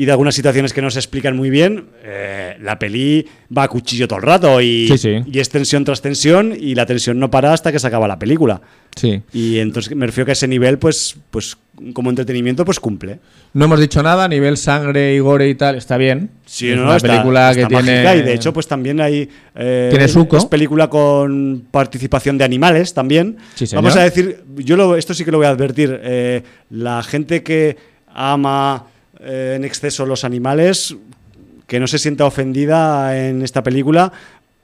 y 0.00 0.04
de 0.04 0.12
algunas 0.12 0.34
situaciones 0.36 0.72
que 0.72 0.80
no 0.80 0.90
se 0.92 1.00
explican 1.00 1.36
muy 1.36 1.50
bien, 1.50 1.86
eh, 2.04 2.56
la 2.62 2.78
peli 2.78 3.26
va 3.56 3.64
a 3.64 3.68
cuchillo 3.68 4.06
todo 4.06 4.20
el 4.20 4.24
rato 4.24 4.60
y, 4.60 4.86
Sí, 4.86 4.96
sí. 4.96 5.16
y 5.26 5.40
es 5.40 5.48
tensión 5.50 5.84
tras 5.84 6.00
tensión 6.00 6.54
y 6.56 6.76
la 6.76 6.86
tensión 6.86 7.18
no 7.18 7.32
para 7.32 7.52
hasta 7.52 7.72
que 7.72 7.80
se 7.80 7.86
acaba 7.88 8.06
la 8.06 8.16
película. 8.16 8.60
Sí. 8.94 9.22
Y 9.32 9.58
entonces 9.58 9.94
me 9.96 10.06
refiero 10.06 10.24
que 10.26 10.30
a 10.30 10.34
ese 10.34 10.46
nivel, 10.46 10.78
pues, 10.78 11.16
pues 11.32 11.56
como 11.94 12.10
entretenimiento, 12.10 12.64
pues 12.64 12.78
cumple. 12.78 13.18
No 13.54 13.64
hemos 13.64 13.80
dicho 13.80 14.00
nada, 14.02 14.24
a 14.24 14.28
nivel 14.28 14.56
sangre 14.56 15.14
y 15.16 15.18
gore 15.18 15.48
y 15.48 15.56
tal, 15.56 15.74
está 15.74 15.96
bien. 15.96 16.30
Sí, 16.46 16.68
es 16.70 16.76
no, 16.76 16.82
una 16.82 16.90
no, 16.92 16.96
está- 16.96 17.08
película 17.08 17.52
que 17.54 17.62
está 17.62 17.82
tiene. 17.82 18.16
y 18.18 18.22
de 18.22 18.34
hecho, 18.34 18.52
pues 18.52 18.68
también 18.68 19.00
hay. 19.00 19.28
eh, 19.56 19.88
Tiene 19.90 20.06
suco. 20.06 20.36
Es 20.36 20.46
película 20.46 20.88
con 20.88 21.64
participación 21.72 22.38
de 22.38 22.44
animales 22.44 22.94
también. 22.94 23.36
Sí, 23.56 23.66
señor. 23.66 23.82
Vamos 23.82 23.96
a 23.98 24.04
decir, 24.04 24.44
yo 24.58 24.76
lo- 24.76 24.94
esto 24.96 25.12
sí 25.12 25.24
que 25.24 25.32
lo 25.32 25.38
voy 25.38 25.46
a 25.46 25.50
advertir. 25.50 25.98
eh, 26.04 26.42
la 26.70 27.02
gente 27.02 27.42
que 27.42 27.76
ama 28.14 28.86
eh, 29.20 29.54
en 29.56 29.64
exceso 29.64 30.06
los 30.06 30.24
animales, 30.24 30.96
que 31.66 31.80
no 31.80 31.86
se 31.86 31.98
sienta 31.98 32.24
ofendida 32.24 33.18
en 33.28 33.42
esta 33.42 33.62
película. 33.62 34.12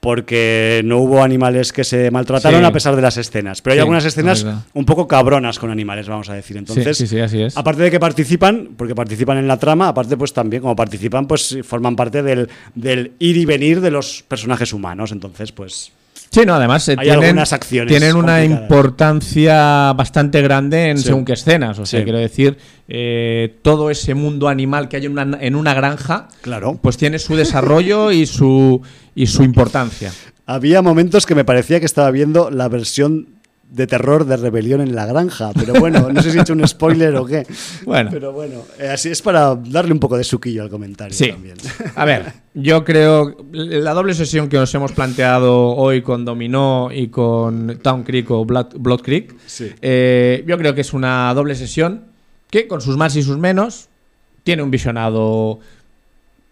Porque 0.01 0.83
no 0.85 0.99
hubo 0.99 1.23
animales 1.23 1.73
que 1.73 1.83
se 1.83 2.11
maltrataron 2.11 2.59
Sí. 2.59 2.65
a 2.67 2.71
pesar 2.71 2.95
de 2.95 3.01
las 3.01 3.17
escenas. 3.17 3.63
Pero 3.63 3.71
hay 3.73 3.77
Sí, 3.77 3.81
algunas 3.81 4.05
escenas 4.05 4.45
un 4.75 4.85
poco 4.85 5.07
cabronas 5.07 5.57
con 5.57 5.71
animales, 5.71 6.07
vamos 6.07 6.29
a 6.29 6.35
decir. 6.35 6.57
Entonces, 6.57 6.95
sí, 6.95 7.07
sí, 7.07 7.19
así 7.19 7.41
es. 7.41 7.57
Aparte 7.57 7.81
de 7.81 7.89
que 7.89 7.99
participan, 7.99 8.69
porque 8.77 8.93
participan 8.93 9.39
en 9.39 9.47
la 9.47 9.57
trama, 9.57 9.87
aparte 9.87 10.15
pues 10.15 10.31
también 10.31 10.61
como 10.61 10.75
participan, 10.75 11.25
pues 11.25 11.57
forman 11.63 11.95
parte 11.95 12.21
del, 12.21 12.47
del 12.75 13.13
ir 13.17 13.35
y 13.37 13.45
venir 13.45 13.81
de 13.81 13.89
los 13.89 14.23
personajes 14.27 14.73
humanos. 14.73 15.11
Entonces, 15.11 15.51
pues 15.51 15.91
Sí, 16.35 16.45
no, 16.45 16.55
además 16.55 16.85
eh, 16.89 16.95
Hay 16.97 17.05
tienen, 17.07 17.23
algunas 17.23 17.53
acciones 17.53 17.87
tienen 17.89 18.15
una 18.17 18.33
complicadas. 18.39 18.61
importancia 18.63 19.93
bastante 19.93 20.41
grande 20.41 20.89
en 20.89 20.97
Sí. 20.97 21.05
según 21.05 21.23
qué 21.23 21.31
escenas. 21.33 21.79
O 21.79 21.85
sea, 21.85 21.99
Sí. 21.99 22.03
quiero 22.03 22.19
decir, 22.19 22.57
eh, 22.89 23.57
todo 23.61 23.89
ese 23.89 24.15
mundo 24.15 24.49
animal 24.49 24.89
que 24.89 24.97
hay 24.97 25.05
en 25.05 25.13
una, 25.13 25.37
en 25.39 25.55
una 25.55 25.73
granja, 25.73 26.27
Claro. 26.41 26.77
pues 26.81 26.97
tiene 26.97 27.19
su 27.19 27.37
desarrollo 27.37 28.11
y 28.11 28.25
su, 28.25 28.81
y 29.15 29.27
su 29.27 29.43
importancia. 29.43 30.11
Había 30.45 30.81
momentos 30.81 31.25
que 31.25 31.35
me 31.35 31.45
parecía 31.45 31.79
que 31.79 31.85
estaba 31.85 32.11
viendo 32.11 32.51
la 32.51 32.67
versión 32.67 33.29
de 33.75 33.87
terror 33.87 34.25
de 34.25 34.37
Rebelión 34.37 34.79
en 34.79 34.95
la 34.95 35.05
Granja, 35.05 35.51
pero 35.53 35.73
bueno, 35.73 36.09
no 36.11 36.21
sé 36.21 36.31
si 36.31 36.37
he 36.37 36.41
hecho 36.41 36.53
un 36.53 36.65
spoiler 36.65 37.13
o 37.17 37.25
qué. 37.25 37.45
Bueno. 37.83 38.09
Pero 38.09 38.31
bueno, 38.31 38.61
eh, 38.79 38.87
así 38.87 39.09
es 39.09 39.21
para 39.21 39.53
darle 39.55 39.91
un 39.91 39.99
poco 39.99 40.17
de 40.17 40.23
suquillo 40.23 40.63
al 40.63 40.69
comentario 40.69 41.13
Sí. 41.13 41.29
también. 41.29 41.57
A 41.95 42.05
ver, 42.05 42.31
yo 42.53 42.85
creo 42.85 43.35
la 43.51 43.91
doble 43.93 44.13
sesión 44.13 44.47
que 44.47 44.55
nos 44.55 44.73
hemos 44.73 44.93
planteado 44.93 45.75
hoy 45.75 46.01
con 46.01 46.23
Dominó 46.23 46.89
y 46.93 47.09
con 47.09 47.77
Town 47.81 48.03
Creek 48.03 48.31
o 48.31 48.45
Blood, 48.45 48.75
Blood 48.77 49.01
Creek, 49.01 49.35
Sí. 49.45 49.69
eh, 49.81 50.45
yo 50.47 50.57
creo 50.57 50.73
que 50.73 50.81
es 50.81 50.93
una 50.93 51.33
doble 51.33 51.53
sesión 51.55 52.05
que 52.49 52.67
con 52.67 52.79
sus 52.79 52.95
más 52.95 53.13
y 53.17 53.23
sus 53.23 53.37
menos 53.37 53.89
tiene 54.45 54.63
un 54.63 54.71
visionado 54.71 55.59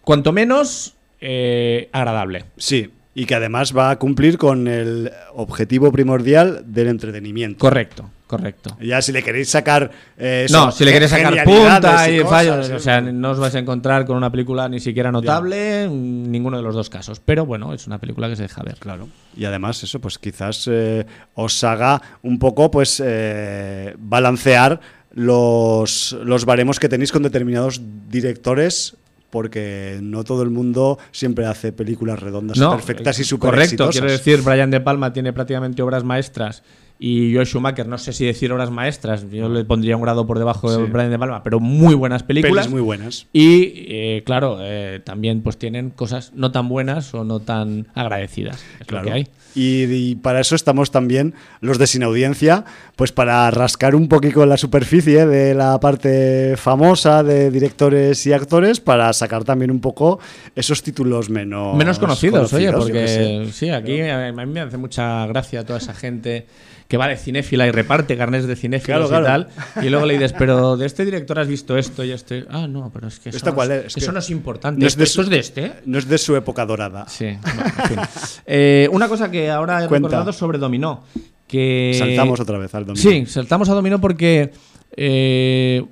cuanto 0.02 0.30
menos 0.32 0.94
eh, 1.22 1.88
agradable. 1.92 2.44
Sí, 2.58 2.90
y 3.14 3.26
que 3.26 3.34
además 3.34 3.76
va 3.76 3.90
a 3.90 3.98
cumplir 3.98 4.38
con 4.38 4.66
el 4.66 5.10
objetivo 5.34 5.92
primordial 5.92 6.64
del 6.66 6.88
entretenimiento. 6.88 7.60
Correcto, 7.60 8.10
correcto. 8.26 8.76
Ya 8.80 9.00
si 9.02 9.12
le 9.12 9.22
queréis 9.22 9.48
sacar... 9.50 9.90
eh, 10.18 10.46
No, 10.50 10.72
si 10.72 10.84
le 10.84 10.92
queréis 10.92 11.12
sacar 11.12 11.44
punta 11.44 12.10
y 12.10 12.18
cosas, 12.18 12.30
fallos, 12.30 12.70
o 12.70 12.78
sea, 12.80 13.00
no 13.00 13.30
os 13.30 13.38
vais 13.38 13.54
a 13.54 13.60
encontrar 13.60 14.04
con 14.04 14.16
una 14.16 14.30
película 14.30 14.68
ni 14.68 14.80
siquiera 14.80 15.12
notable, 15.12 15.84
en 15.84 16.30
ninguno 16.32 16.56
de 16.56 16.64
los 16.64 16.74
dos 16.74 16.90
casos. 16.90 17.20
Pero 17.20 17.46
bueno, 17.46 17.72
es 17.72 17.86
una 17.86 17.98
película 17.98 18.28
que 18.28 18.34
se 18.34 18.42
deja 18.42 18.62
ver. 18.64 18.78
Claro. 18.78 19.08
Y 19.36 19.44
además 19.44 19.82
eso, 19.84 20.00
pues 20.00 20.18
quizás 20.18 20.68
eh, 20.70 21.06
os 21.34 21.62
haga 21.62 22.02
un 22.22 22.40
poco, 22.40 22.70
pues, 22.72 23.00
eh, 23.04 23.94
balancear 23.98 24.80
los, 25.12 26.16
los 26.24 26.44
baremos 26.44 26.80
que 26.80 26.88
tenéis 26.88 27.12
con 27.12 27.22
determinados 27.22 27.80
directores, 28.08 28.96
porque 29.34 29.98
no 30.00 30.22
todo 30.22 30.44
el 30.44 30.50
mundo 30.50 30.96
siempre 31.10 31.44
hace 31.44 31.72
películas 31.72 32.20
redondas, 32.20 32.56
perfectas 32.56 33.18
y 33.18 33.24
súper 33.24 33.50
Correcto, 33.50 33.64
exitosas. 33.88 33.92
quiero 34.00 34.12
decir, 34.12 34.42
Brian 34.42 34.70
De 34.70 34.80
Palma 34.80 35.12
tiene 35.12 35.32
prácticamente 35.32 35.82
obras 35.82 36.04
maestras 36.04 36.62
y 36.98 37.34
Joe 37.34 37.44
Schumacher, 37.44 37.88
no 37.88 37.98
sé 37.98 38.12
si 38.12 38.24
decir 38.24 38.52
obras 38.52 38.70
maestras, 38.70 39.28
yo 39.30 39.48
le 39.48 39.64
pondría 39.64 39.96
un 39.96 40.02
grado 40.02 40.26
por 40.26 40.38
debajo 40.38 40.70
de. 40.70 40.84
Brian 40.86 41.10
De 41.10 41.18
Palma, 41.18 41.42
pero 41.42 41.58
muy 41.58 41.94
buenas 41.94 42.22
películas. 42.22 42.66
Pelis 42.66 42.70
muy 42.70 42.80
buenas. 42.80 43.26
Y 43.32 43.72
eh, 43.88 44.22
claro, 44.24 44.58
eh, 44.60 45.00
también 45.04 45.42
pues 45.42 45.58
tienen 45.58 45.90
cosas 45.90 46.32
no 46.34 46.52
tan 46.52 46.68
buenas 46.68 47.12
o 47.12 47.24
no 47.24 47.40
tan 47.40 47.88
agradecidas. 47.94 48.64
Es 48.80 48.90
lo 48.90 49.02
que 49.02 49.10
hay. 49.10 49.28
Y, 49.56 49.84
y 49.84 50.14
para 50.16 50.40
eso 50.40 50.56
estamos 50.56 50.90
también 50.90 51.34
los 51.60 51.78
de 51.78 51.86
Sin 51.86 52.02
Audiencia, 52.02 52.64
pues 52.96 53.12
para 53.12 53.50
rascar 53.50 53.94
un 53.94 54.08
poquito 54.08 54.46
la 54.46 54.56
superficie 54.56 55.26
de 55.26 55.54
la 55.54 55.78
parte 55.80 56.56
famosa 56.56 57.22
de 57.22 57.50
directores 57.50 58.26
y 58.26 58.32
actores, 58.32 58.80
para 58.80 59.12
sacar 59.12 59.44
también 59.44 59.70
un 59.70 59.80
poco 59.80 60.18
esos 60.56 60.82
títulos 60.82 61.30
menos, 61.30 61.76
Menos 61.76 61.98
conocidos, 61.98 62.52
oye, 62.52 62.64
yo 62.64 62.72
qué 62.72 62.78
porque 62.78 63.48
sí, 63.52 63.70
aquí 63.70 64.00
a 64.00 64.32
mí 64.32 64.46
me 64.46 64.60
hace 64.60 64.76
mucha 64.76 65.26
gracia 65.26 65.64
toda 65.64 65.78
esa 65.78 65.94
gente 65.94 66.46
que 66.94 66.98
va 66.98 67.08
de 67.08 67.16
cinéfila 67.16 67.66
y 67.66 67.72
reparte 67.72 68.16
carnés 68.16 68.46
de 68.46 68.54
cinéfilos 68.54 69.08
Claro, 69.08 69.24
y 69.24 69.26
tal. 69.26 69.48
Y 69.84 69.88
luego 69.88 70.06
le 70.06 70.14
dices, 70.14 70.32
pero 70.38 70.76
de 70.76 70.86
este 70.86 71.04
director 71.04 71.40
has 71.40 71.48
visto 71.48 71.76
esto 71.76 72.04
y 72.04 72.12
este. 72.12 72.44
Ah, 72.48 72.68
no, 72.68 72.88
pero 72.94 73.08
es 73.08 73.18
que 73.18 73.30
eso, 73.30 73.36
¿Esta 73.38 73.50
no, 73.50 73.56
cuál 73.56 73.72
es, 73.72 73.78
es? 73.78 73.84
Es 73.86 73.96
eso 73.96 74.06
que 74.06 74.12
no 74.12 74.18
es 74.20 74.30
importante. 74.30 74.80
no 74.80 74.86
es 74.86 74.92
¿Esto, 74.92 74.98
de 75.00 75.04
esto 75.04 75.14
su- 75.14 75.20
es 75.22 75.30
de 75.30 75.38
este? 75.40 75.72
No 75.86 75.98
es 75.98 76.08
de 76.08 76.18
su 76.18 76.36
época 76.36 76.64
dorada. 76.64 77.06
Sí. 77.08 77.36
bueno, 77.42 77.62
en 77.64 77.88
fin. 77.88 77.98
Eh, 78.46 78.88
una 78.92 79.08
cosa 79.08 79.30
que 79.30 79.50
ahora 79.50 79.84
he 79.84 79.88
Cuenta. 79.88 80.08
recordado 80.08 80.32
sobre 80.32 80.58
Dominó. 80.58 81.02
Que 81.48 81.96
Saltamos 81.98 82.38
otra 82.40 82.58
vez 82.58 82.72
al 82.74 82.86
domingo. 82.86 83.10
Sí, 83.10 83.26
saltamos 83.26 83.68
a 83.68 83.74
Dominó 83.74 84.00
porque. 84.00 84.52
eh, 84.96 85.84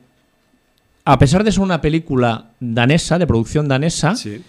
a 1.04 1.18
pesar 1.18 1.42
de 1.42 1.50
ser 1.50 1.60
una 1.62 1.80
película 1.80 2.50
danesa, 2.60 3.18
de 3.18 3.26
producción 3.26 3.66
danesa, 3.66 4.14
Sí. 4.14 4.40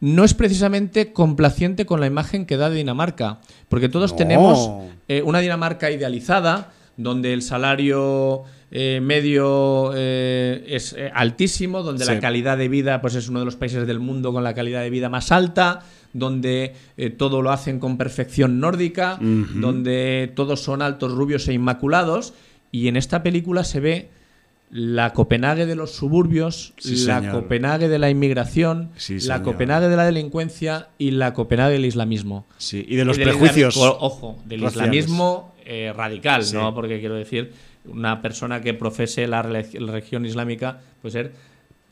No 0.00 0.24
es 0.24 0.34
precisamente 0.34 1.12
complaciente 1.12 1.86
con 1.86 2.00
la 2.00 2.06
imagen 2.06 2.46
que 2.46 2.56
da 2.56 2.68
de 2.70 2.76
Dinamarca. 2.76 3.38
Porque 3.68 3.88
todos 3.88 4.12
No. 4.12 4.16
tenemos 4.16 4.70
eh, 5.08 5.22
una 5.22 5.40
Dinamarca 5.40 5.90
idealizada, 5.90 6.72
donde 6.96 7.32
el 7.32 7.42
salario 7.42 8.44
eh, 8.70 9.00
medio 9.02 9.92
eh, 9.94 10.64
es 10.68 10.96
altísimo, 11.14 11.82
donde 11.82 12.04
Sí. 12.04 12.12
la 12.12 12.20
calidad 12.20 12.58
de 12.58 12.68
vida 12.68 13.00
pues, 13.00 13.14
es 13.14 13.28
uno 13.28 13.38
de 13.38 13.44
los 13.44 13.56
países 13.56 13.86
del 13.86 14.00
mundo 14.00 14.32
con 14.32 14.42
la 14.44 14.54
calidad 14.54 14.82
de 14.82 14.90
vida 14.90 15.08
más 15.08 15.30
alta, 15.32 15.80
donde 16.12 16.74
todo 17.18 17.42
lo 17.42 17.50
hacen 17.50 17.78
con 17.78 17.96
perfección 17.98 18.58
nórdica, 18.58 19.18
donde 19.20 20.32
todos 20.34 20.62
son 20.62 20.80
altos, 20.80 21.12
rubios 21.12 21.46
e 21.48 21.52
inmaculados. 21.52 22.32
Y 22.72 22.88
en 22.88 22.96
esta 22.96 23.22
película 23.22 23.64
se 23.64 23.80
ve 23.80 24.08
la 24.70 25.12
Copenhague 25.12 25.64
de 25.66 25.76
los 25.76 25.92
suburbios, 25.92 26.74
Sí, 26.78 27.06
la 27.06 27.20
señor. 27.20 27.34
Copenhague 27.42 27.88
de 27.88 27.98
la 27.98 28.10
inmigración, 28.10 28.90
Sí, 28.96 29.20
la. 29.20 29.42
Copenhague 29.42 29.88
de 29.88 29.96
la 29.96 30.04
delincuencia 30.04 30.88
y 30.98 31.12
la 31.12 31.32
Copenhague 31.34 31.74
del 31.74 31.84
islamismo. 31.84 32.46
Sí, 32.58 32.84
y 32.88 32.96
de 32.96 33.04
los 33.04 33.16
Y 33.16 33.20
del 33.20 33.28
prejuicios. 33.30 33.76
Ojo, 33.76 34.38
del 34.44 34.60
raciales. 34.62 35.04
islamismo 35.04 35.54
eh, 35.64 35.92
radical. 35.96 36.42
¿no? 36.52 36.74
Porque 36.74 36.98
quiero 37.00 37.14
decir, 37.14 37.52
una 37.86 38.20
persona 38.22 38.60
que 38.60 38.74
profese 38.74 39.26
la, 39.28 39.42
relig- 39.44 39.78
la 39.78 39.92
religión 39.92 40.26
islámica 40.26 40.80
puede 41.00 41.12
ser 41.12 41.32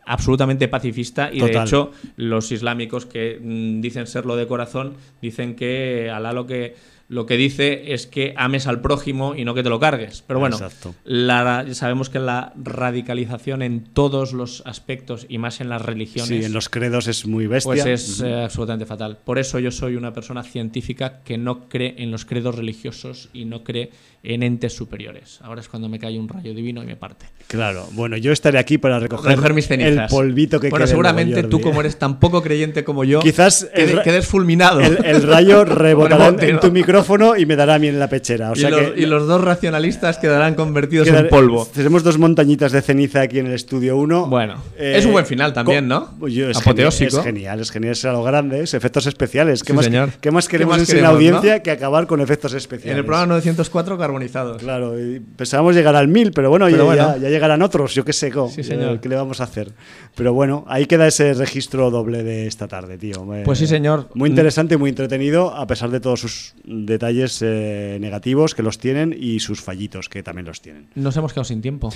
absolutamente 0.06 0.68
pacifista 0.68 1.30
y 1.32 1.40
de 1.40 1.58
hecho 1.62 1.90
los 2.16 2.52
islámicos 2.52 3.06
que 3.06 3.38
mm, 3.42 3.80
dicen 3.80 4.06
serlo 4.06 4.36
de 4.36 4.46
corazón 4.46 4.94
dicen 5.22 5.56
que 5.56 6.10
Alá 6.12 6.34
lo 6.34 6.46
que 6.46 6.74
lo 7.08 7.26
que 7.26 7.36
dice 7.36 7.92
es 7.92 8.06
que 8.06 8.32
ames 8.36 8.66
al 8.66 8.80
prójimo 8.80 9.34
y 9.34 9.44
no 9.44 9.54
que 9.54 9.62
te 9.62 9.68
lo 9.68 9.78
cargues. 9.78 10.22
Pero 10.26 10.40
bueno, 10.40 10.58
la- 11.04 11.66
sabemos 11.74 12.08
que 12.10 12.18
la 12.18 12.52
radicalización 12.56 13.62
en 13.62 13.84
todos 13.84 14.32
los 14.32 14.62
aspectos 14.66 15.26
y 15.28 15.38
más 15.38 15.60
en 15.60 15.68
las 15.68 15.82
religiones 15.82 16.28
Sí, 16.28 16.44
en 16.44 16.52
los 16.52 16.68
credos 16.68 17.08
es 17.08 17.26
muy 17.26 17.46
bestia. 17.46 17.82
pues 17.84 17.86
es 17.86 18.20
eh, 18.20 18.42
absolutamente 18.44 18.86
fatal. 18.86 19.18
Por 19.24 19.38
eso 19.38 19.58
yo 19.58 19.70
soy 19.70 19.96
una 19.96 20.12
persona 20.12 20.42
científica 20.42 21.20
que 21.24 21.36
no 21.38 21.68
cree 21.68 21.94
en 21.98 22.10
los 22.10 22.24
credos 22.24 22.54
religiosos 22.54 23.28
y 23.32 23.44
no 23.44 23.64
cree 23.64 23.90
en 24.22 24.42
entes 24.42 24.72
superiores. 24.74 25.38
Ahora 25.42 25.60
es 25.60 25.68
cuando 25.68 25.88
me 25.88 25.98
cae 25.98 26.18
un 26.18 26.28
rayo 26.28 26.54
divino 26.54 26.82
y 26.82 26.86
me 26.86 26.96
parte. 26.96 27.26
Claro, 27.46 27.86
bueno, 27.92 28.16
yo 28.16 28.32
estaré 28.32 28.58
aquí 28.58 28.78
para 28.78 28.98
recoger, 28.98 29.30
Recoger 29.32 29.52
mis 29.52 29.66
cenizas. 29.66 30.10
el 30.10 30.16
polvito 30.16 30.58
que 30.60 30.70
Bueno, 30.70 30.86
seguramente 30.86 31.42
tú, 31.42 31.60
como 31.60 31.80
eres 31.80 31.98
tan 31.98 32.18
poco 32.20 32.42
creyente 32.42 32.84
como 32.84 33.04
yo, 33.04 33.20
Quizás 33.20 33.68
el 33.74 34.00
quedes 34.02 34.26
fulminado. 34.26 34.80
El, 34.80 35.04
el 35.04 35.22
rayo 35.22 35.64
rebotará 35.66 36.28
en, 36.40 36.58
tu 36.60 36.70
micrófono 36.94 37.36
y 37.36 37.46
me 37.46 37.56
dará 37.56 37.74
a 37.74 37.78
mí 37.78 37.88
en 37.88 37.98
la 37.98 38.08
pechera. 38.08 38.52
O 38.52 38.54
y, 38.56 38.60
los, 38.62 38.80
que 38.92 39.00
y 39.00 39.06
los 39.06 39.26
dos 39.26 39.40
racionalistas 39.42 40.18
quedarán 40.18 40.54
convertidos 40.54 41.08
quedar- 41.08 41.24
en 41.24 41.28
polvo. 41.30 41.68
Tenemos 41.72 42.02
dos 42.02 42.18
montañitas 42.18 42.72
de 42.72 42.82
ceniza 42.82 43.22
aquí 43.22 43.38
en 43.38 43.46
el 43.46 43.52
estudio 43.54 43.96
1. 43.96 44.26
Bueno, 44.26 44.62
es 44.78 45.04
un 45.06 45.12
buen 45.12 45.26
final 45.26 45.52
también, 45.52 45.88
¿no? 45.88 46.10
es 46.26 46.56
Apoteósico. 46.58 47.22
Genial, 47.22 47.60
es 47.60 47.70
genial, 47.70 47.94
es 47.94 48.02
genial, 48.02 48.14
a 48.14 48.18
lo 48.18 48.22
grande, 48.22 48.62
es 48.62 48.74
efectos 48.74 49.06
especiales. 49.06 49.62
¿Qué, 49.62 49.72
Sí, 49.72 49.76
más, 49.76 49.84
señor. 49.84 50.10
¿qué 50.20 50.30
más 50.30 50.46
¿Qué 50.46 50.52
queremos 50.52 50.78
más 50.78 50.88
en 50.88 50.94
queremos, 50.96 51.14
audiencia 51.14 51.56
no? 51.56 51.62
que 51.62 51.70
acabar 51.70 52.06
con 52.06 52.20
efectos 52.20 52.54
especiales? 52.54 52.92
En 52.92 52.98
el 52.98 53.04
programa 53.04 53.26
904, 53.34 53.98
carbonizados. 53.98 54.62
Claro, 54.62 54.98
y 55.00 55.20
pensábamos 55.20 55.74
llegar 55.74 55.96
al 55.96 56.08
1000, 56.08 56.32
pero 56.32 56.50
bueno, 56.50 56.66
Pero 56.66 56.76
ya, 56.78 56.84
bueno. 56.84 57.02
ya- 57.16 57.18
ya 57.18 57.28
llegarán 57.30 57.62
otros, 57.62 57.94
yo 57.94 58.04
qué 58.04 58.12
sé, 58.12 58.30
Sí, 58.50 58.62
señor. 58.62 58.96
eh, 58.96 58.98
¿qué 59.02 59.08
le 59.08 59.16
vamos 59.16 59.40
a 59.40 59.44
hacer? 59.44 59.72
Pero 60.14 60.32
bueno, 60.32 60.64
ahí 60.68 60.86
queda 60.86 61.06
ese 61.06 61.34
registro 61.34 61.90
doble 61.90 62.22
de 62.22 62.46
esta 62.46 62.68
tarde, 62.68 62.98
tío. 62.98 63.34
Eh, 63.34 63.42
Pues 63.44 63.58
sí, 63.58 63.66
señor. 63.66 64.08
Muy 64.14 64.30
interesante 64.30 64.74
y 64.74 64.78
muy 64.78 64.90
entretenido, 64.90 65.54
a 65.54 65.66
pesar 65.66 65.90
de 65.90 66.00
todos 66.00 66.20
sus 66.20 66.54
detalles 66.86 67.40
eh, 67.42 67.98
negativos 68.00 68.54
que 68.54 68.62
los 68.62 68.78
tienen 68.78 69.14
y 69.18 69.40
sus 69.40 69.60
fallitos 69.60 70.08
que 70.08 70.22
también 70.22 70.46
los 70.46 70.60
tienen. 70.60 70.88
Nos 70.94 71.16
hemos 71.16 71.32
quedado 71.32 71.44
sin 71.44 71.60
tiempo 71.60 71.90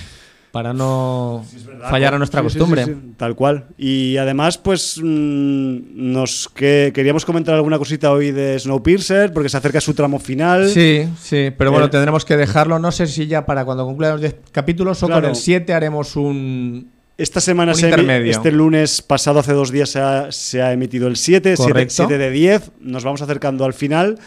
para 0.51 0.73
no 0.73 1.45
fallar 1.91 2.15
a 2.15 2.17
nuestra 2.17 2.41
Sí, 2.41 2.45
costumbre. 2.45 2.83
sí, 2.85 2.91
tal 3.17 3.35
cual. 3.35 3.65
Y 3.77 4.17
además, 4.17 4.57
pues 4.57 4.99
mm, 5.01 5.77
nos 6.11 6.49
que 6.49 6.91
queríamos 6.93 7.23
comentar 7.25 7.53
alguna 7.53 7.77
cosita 7.77 8.11
hoy 8.11 8.31
de 8.31 8.57
Snowpiercer, 8.57 9.31
porque 9.31 9.49
se 9.49 9.57
acerca 9.57 9.79
su 9.79 9.93
tramo 9.93 10.17
final. 10.19 10.67
Sí, 10.69 11.07
sí, 11.21 11.51
pero 11.55 11.69
bueno, 11.71 11.85
Eh, 11.85 11.89
tendremos 11.89 12.25
que 12.25 12.35
dejarlo. 12.35 12.79
No 12.79 12.91
sé 12.91 13.05
si 13.05 13.27
ya 13.27 13.45
para 13.45 13.63
cuando 13.63 13.85
cumplan 13.85 14.13
los 14.13 14.21
10 14.21 14.35
capítulos 14.51 15.03
o 15.03 15.05
Claro. 15.07 15.21
con 15.21 15.29
el 15.31 15.35
7 15.35 15.73
haremos 15.73 16.15
un. 16.15 16.91
Esta 17.17 17.41
semana, 17.41 17.73
Un 17.73 17.77
se 17.77 18.29
este 18.29 18.49
lunes 18.51 19.01
pasado, 19.01 19.39
hace 19.39 19.51
dos 19.51 19.71
días, 19.71 19.89
se 19.89 19.99
ha, 19.99 20.31
se 20.31 20.61
ha 20.61 20.71
emitido 20.71 21.07
el 21.09 21.17
7, 21.17 21.57
7, 21.57 21.71
Correcto. 21.73 21.93
7 21.97 22.17
de 22.17 22.31
10. 22.31 22.71
Nos 22.79 23.03
vamos 23.03 23.21
acercando 23.21 23.65
al 23.65 23.73
final. 23.73 24.17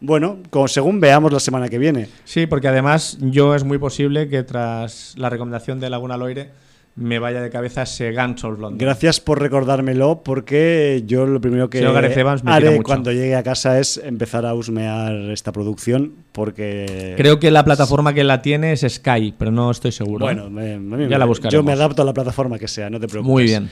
Bueno, 0.00 0.38
como 0.50 0.66
según 0.68 0.98
veamos 1.00 1.32
la 1.32 1.40
semana 1.40 1.68
que 1.68 1.78
viene. 1.78 2.08
Sí, 2.24 2.46
porque 2.46 2.68
además 2.68 3.18
yo 3.20 3.54
es 3.54 3.64
muy 3.64 3.78
posible 3.78 4.28
que 4.28 4.42
tras 4.42 5.14
la 5.18 5.28
recomendación 5.28 5.78
de 5.80 5.90
Laguna 5.90 6.16
Loire 6.16 6.50
me 6.96 7.18
vaya 7.18 7.40
de 7.40 7.50
cabeza 7.50 7.82
ese 7.82 8.12
Guns 8.12 8.42
of 8.44 8.58
London. 8.58 8.78
Gracias 8.78 9.20
por 9.20 9.40
recordármelo, 9.40 10.22
porque 10.24 11.02
yo 11.06 11.24
lo 11.26 11.40
primero 11.40 11.70
que 11.70 11.78
Evans 11.80 12.42
me 12.42 12.50
haré 12.50 12.70
mucho. 12.72 12.82
cuando 12.82 13.12
llegue 13.12 13.36
a 13.36 13.42
casa 13.42 13.78
es 13.78 13.98
empezar 14.02 14.44
a 14.44 14.54
husmear 14.54 15.12
esta 15.30 15.52
producción, 15.52 16.12
porque... 16.32 17.14
Creo 17.16 17.38
que 17.38 17.50
la 17.50 17.64
plataforma 17.64 18.12
que 18.12 18.24
la 18.24 18.42
tiene 18.42 18.72
es 18.72 18.84
Sky, 18.88 19.34
pero 19.38 19.50
no 19.50 19.70
estoy 19.70 19.92
seguro. 19.92 20.24
Bueno, 20.26 20.50
me- 20.50 20.78
me- 20.78 21.08
Ya 21.08 21.16
la 21.18 21.24
yo 21.24 21.28
buscaremos. 21.28 21.64
me 21.64 21.72
adapto 21.72 22.02
a 22.02 22.04
la 22.04 22.12
plataforma 22.12 22.58
que 22.58 22.68
sea, 22.68 22.90
no 22.90 22.98
te 22.98 23.06
preocupes. 23.06 23.30
muy 23.32 23.44
bien. 23.44 23.70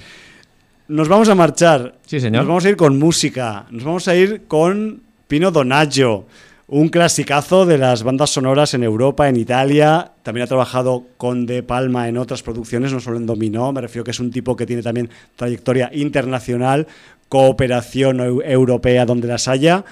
Nos 0.86 1.08
vamos 1.08 1.28
a 1.28 1.34
marchar. 1.34 1.96
Sí, 2.06 2.20
señor. 2.20 2.42
Nos 2.42 2.48
vamos 2.48 2.64
a 2.64 2.68
ir 2.70 2.76
con 2.76 2.98
música. 2.98 3.66
Nos 3.70 3.84
vamos 3.84 4.08
a 4.08 4.14
ir 4.14 4.42
con 4.46 5.02
Pino 5.28 5.50
Donaggio, 5.50 6.24
un 6.66 6.88
clasicazo 6.88 7.66
de 7.66 7.76
las 7.76 8.02
bandas 8.02 8.30
sonoras 8.30 8.72
en 8.72 8.82
Europa, 8.82 9.28
en 9.28 9.36
Italia. 9.36 10.12
También 10.22 10.44
ha 10.44 10.48
trabajado 10.48 11.04
con 11.18 11.44
De 11.44 11.62
Palma 11.62 12.08
en 12.08 12.16
otras 12.16 12.42
producciones, 12.42 12.92
no 12.94 13.00
solo 13.00 13.18
en 13.18 13.26
Dominó. 13.26 13.70
Me 13.72 13.82
refiero 13.82 14.04
que 14.04 14.10
es 14.10 14.20
un 14.20 14.30
tipo 14.30 14.56
que 14.56 14.64
tiene 14.64 14.82
también 14.82 15.10
trayectoria 15.36 15.90
internacional, 15.92 16.86
cooperación 17.28 18.20
europea 18.20 19.04
donde 19.04 19.28
las 19.28 19.48
haya. 19.48 19.84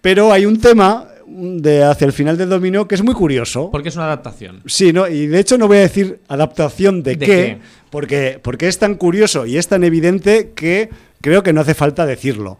Pero 0.00 0.32
hay 0.32 0.46
un 0.46 0.58
tema 0.60 1.08
de 1.26 1.84
hacia 1.84 2.06
el 2.06 2.12
final 2.12 2.36
del 2.36 2.48
dominó 2.48 2.88
que 2.88 2.94
es 2.94 3.04
muy 3.04 3.14
curioso. 3.14 3.70
Porque 3.70 3.90
es 3.90 3.96
una 3.96 4.06
adaptación. 4.06 4.62
Sí, 4.64 4.94
¿no? 4.94 5.06
y 5.06 5.26
de 5.26 5.38
hecho 5.38 5.58
no 5.58 5.68
voy 5.68 5.76
a 5.76 5.82
decir 5.82 6.20
adaptación 6.26 7.02
de, 7.02 7.18
qué, 7.18 7.58
Porque, 7.90 8.40
porque 8.42 8.66
es 8.66 8.78
tan 8.78 8.94
curioso 8.94 9.44
y 9.44 9.58
es 9.58 9.68
tan 9.68 9.84
evidente 9.84 10.52
que 10.54 10.88
creo 11.20 11.42
que 11.42 11.52
no 11.52 11.60
hace 11.60 11.74
falta 11.74 12.06
decirlo. 12.06 12.58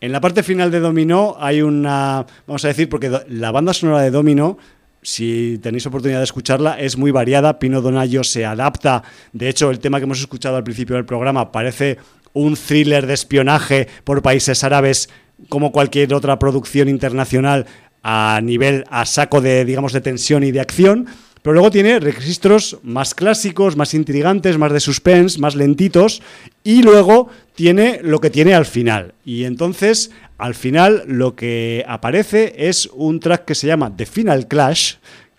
En 0.00 0.12
la 0.12 0.20
parte 0.20 0.42
final 0.42 0.70
de 0.70 0.80
Dominó 0.80 1.36
hay 1.38 1.62
una, 1.62 2.26
vamos 2.46 2.64
a 2.64 2.68
decir, 2.68 2.88
porque 2.88 3.10
la 3.28 3.50
banda 3.52 3.72
sonora 3.72 4.02
de 4.02 4.10
Dominó, 4.10 4.58
si 5.02 5.58
tenéis 5.62 5.86
oportunidad 5.86 6.18
de 6.18 6.24
escucharla, 6.24 6.78
es 6.78 6.96
muy 6.96 7.10
variada. 7.10 7.58
Pino 7.58 7.80
Donaggio 7.80 8.24
se 8.24 8.44
adapta. 8.44 9.02
De 9.32 9.48
hecho, 9.48 9.70
el 9.70 9.78
tema 9.78 9.98
que 9.98 10.04
hemos 10.04 10.20
escuchado 10.20 10.56
al 10.56 10.64
principio 10.64 10.96
del 10.96 11.04
programa 11.04 11.52
parece 11.52 11.98
un 12.32 12.56
thriller 12.56 13.06
de 13.06 13.14
espionaje 13.14 13.88
por 14.04 14.22
países 14.22 14.64
árabes 14.64 15.08
como 15.48 15.72
cualquier 15.72 16.12
otra 16.14 16.38
producción 16.38 16.88
internacional 16.88 17.66
a 18.02 18.40
nivel, 18.42 18.84
a 18.90 19.06
saco 19.06 19.40
de, 19.40 19.64
digamos, 19.64 19.92
de 19.92 20.00
tensión 20.00 20.44
y 20.44 20.52
de 20.52 20.60
acción, 20.60 21.06
pero 21.42 21.54
luego 21.54 21.70
tiene 21.70 22.00
registros 22.00 22.78
más 22.82 23.14
clásicos, 23.14 23.76
más 23.76 23.94
intrigantes, 23.94 24.58
más 24.58 24.72
de 24.72 24.80
suspense, 24.80 25.38
más 25.38 25.54
lentitos, 25.54 26.22
y 26.64 26.82
luego 26.82 27.28
tiene 27.54 28.00
lo 28.02 28.20
que 28.20 28.30
tiene 28.30 28.54
al 28.54 28.64
final. 28.64 29.14
Y 29.24 29.44
entonces, 29.44 30.10
al 30.38 30.54
final, 30.54 31.04
lo 31.06 31.36
que 31.36 31.84
aparece 31.86 32.54
es 32.56 32.88
un 32.92 33.20
track 33.20 33.44
que 33.44 33.54
se 33.54 33.66
llama 33.66 33.94
The 33.94 34.06
Final 34.06 34.48
Clash, 34.48 34.94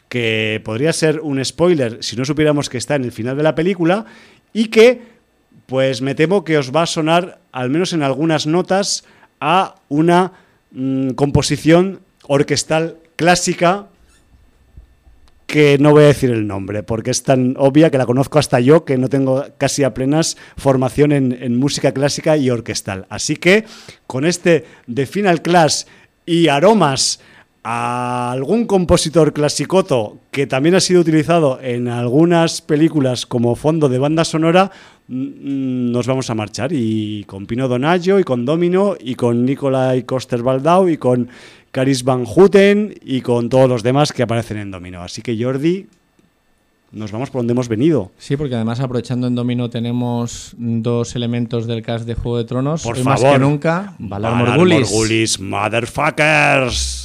que 0.07 0.61
podría 0.63 0.93
ser 0.93 1.19
un 1.19 1.43
spoiler 1.43 1.97
si 2.01 2.15
no 2.15 2.23
supiéramos 2.23 2.69
que 2.69 2.77
está 2.77 2.95
en 2.95 3.03
el 3.03 3.11
final 3.11 3.35
de 3.35 3.43
la 3.43 3.55
película, 3.55 4.05
y 4.53 4.67
que, 4.67 5.01
pues 5.65 6.01
me 6.01 6.15
temo 6.15 6.45
que 6.45 6.59
os 6.59 6.73
va 6.73 6.83
a 6.83 6.87
sonar, 6.87 7.39
al 7.51 7.69
menos 7.69 7.91
en 7.91 8.03
algunas 8.03 8.45
notas, 8.45 9.03
a 9.41 9.75
una 9.89 10.31
mm, 10.71 11.09
composición 11.09 12.01
orquestal 12.27 12.97
clásica 13.15 13.87
que 15.55 15.77
no 15.79 15.91
voy 15.91 16.03
a 16.03 16.07
decir 16.07 16.31
el 16.31 16.47
nombre, 16.47 16.83
porque 16.83 17.11
es 17.11 17.23
tan 17.23 17.55
obvia 17.57 17.89
que 17.89 17.97
la 17.97 18.05
conozco 18.05 18.39
hasta 18.39 18.59
yo, 18.59 18.83
que 18.83 18.97
no 18.97 19.07
tengo 19.07 19.45
casi 19.57 19.85
apenas 19.85 20.35
formación 20.57 21.13
en, 21.13 21.55
música 21.55 21.93
clásica 21.93 22.35
y 22.35 22.49
orquestal. 22.49 23.05
Así 23.07 23.37
que 23.37 23.63
con 24.05 24.25
este 24.25 24.65
de 24.85 25.05
Final 25.05 25.41
Class 25.41 25.87
y 26.25 26.49
aromas 26.49 27.21
a 27.63 28.33
algún 28.33 28.65
compositor 28.65 29.31
clasicoto 29.31 30.19
que 30.29 30.45
también 30.45 30.75
ha 30.75 30.81
sido 30.81 30.99
utilizado 30.99 31.57
en 31.61 31.87
algunas 31.87 32.61
películas 32.61 33.25
como 33.25 33.55
fondo 33.55 33.87
de 33.87 33.97
banda 33.97 34.25
sonora, 34.25 34.71
nos 35.07 36.05
vamos 36.05 36.29
a 36.29 36.35
marchar. 36.35 36.73
Y 36.73 37.23
con 37.23 37.45
Pino 37.45 37.69
Donaggio, 37.69 38.19
y 38.19 38.25
con 38.25 38.43
Domino, 38.43 38.97
y 38.99 39.15
con 39.15 39.45
Nicolai 39.45 40.03
Coster-Waldau, 40.03 40.89
y 40.89 40.97
con 40.97 41.29
Caris 41.75 42.05
Van 42.05 42.23
Houten 42.23 42.95
y 43.03 43.19
con 43.19 43.49
todos 43.49 43.67
los 43.67 43.83
demás 43.83 44.13
que 44.13 44.23
aparecen 44.23 44.55
en 44.55 44.71
Domino. 44.71 45.01
Así 45.01 45.21
que 45.21 45.37
Jordi, 45.37 45.87
nos 46.93 47.11
vamos 47.11 47.29
por 47.29 47.39
donde 47.39 47.51
hemos 47.51 47.67
venido. 47.67 48.13
Sí, 48.17 48.37
porque 48.37 48.55
además 48.55 48.79
aprovechando 48.79 49.27
en 49.27 49.35
Domino 49.35 49.69
tenemos 49.69 50.55
dos 50.57 51.17
elementos 51.17 51.67
del 51.67 51.81
cast 51.81 52.05
de 52.05 52.15
Juego 52.15 52.37
de 52.37 52.45
Tronos. 52.45 52.81
Por 52.81 52.95
Hoy 52.95 53.03
favor. 53.03 53.21
Más 53.23 53.33
que 53.33 53.39
nunca, 53.39 53.93
Valar, 53.99 54.31
Valar 54.31 54.57
Morgulis. 54.57 54.89
Morgulis, 54.89 55.37
motherfuckers. 55.37 57.04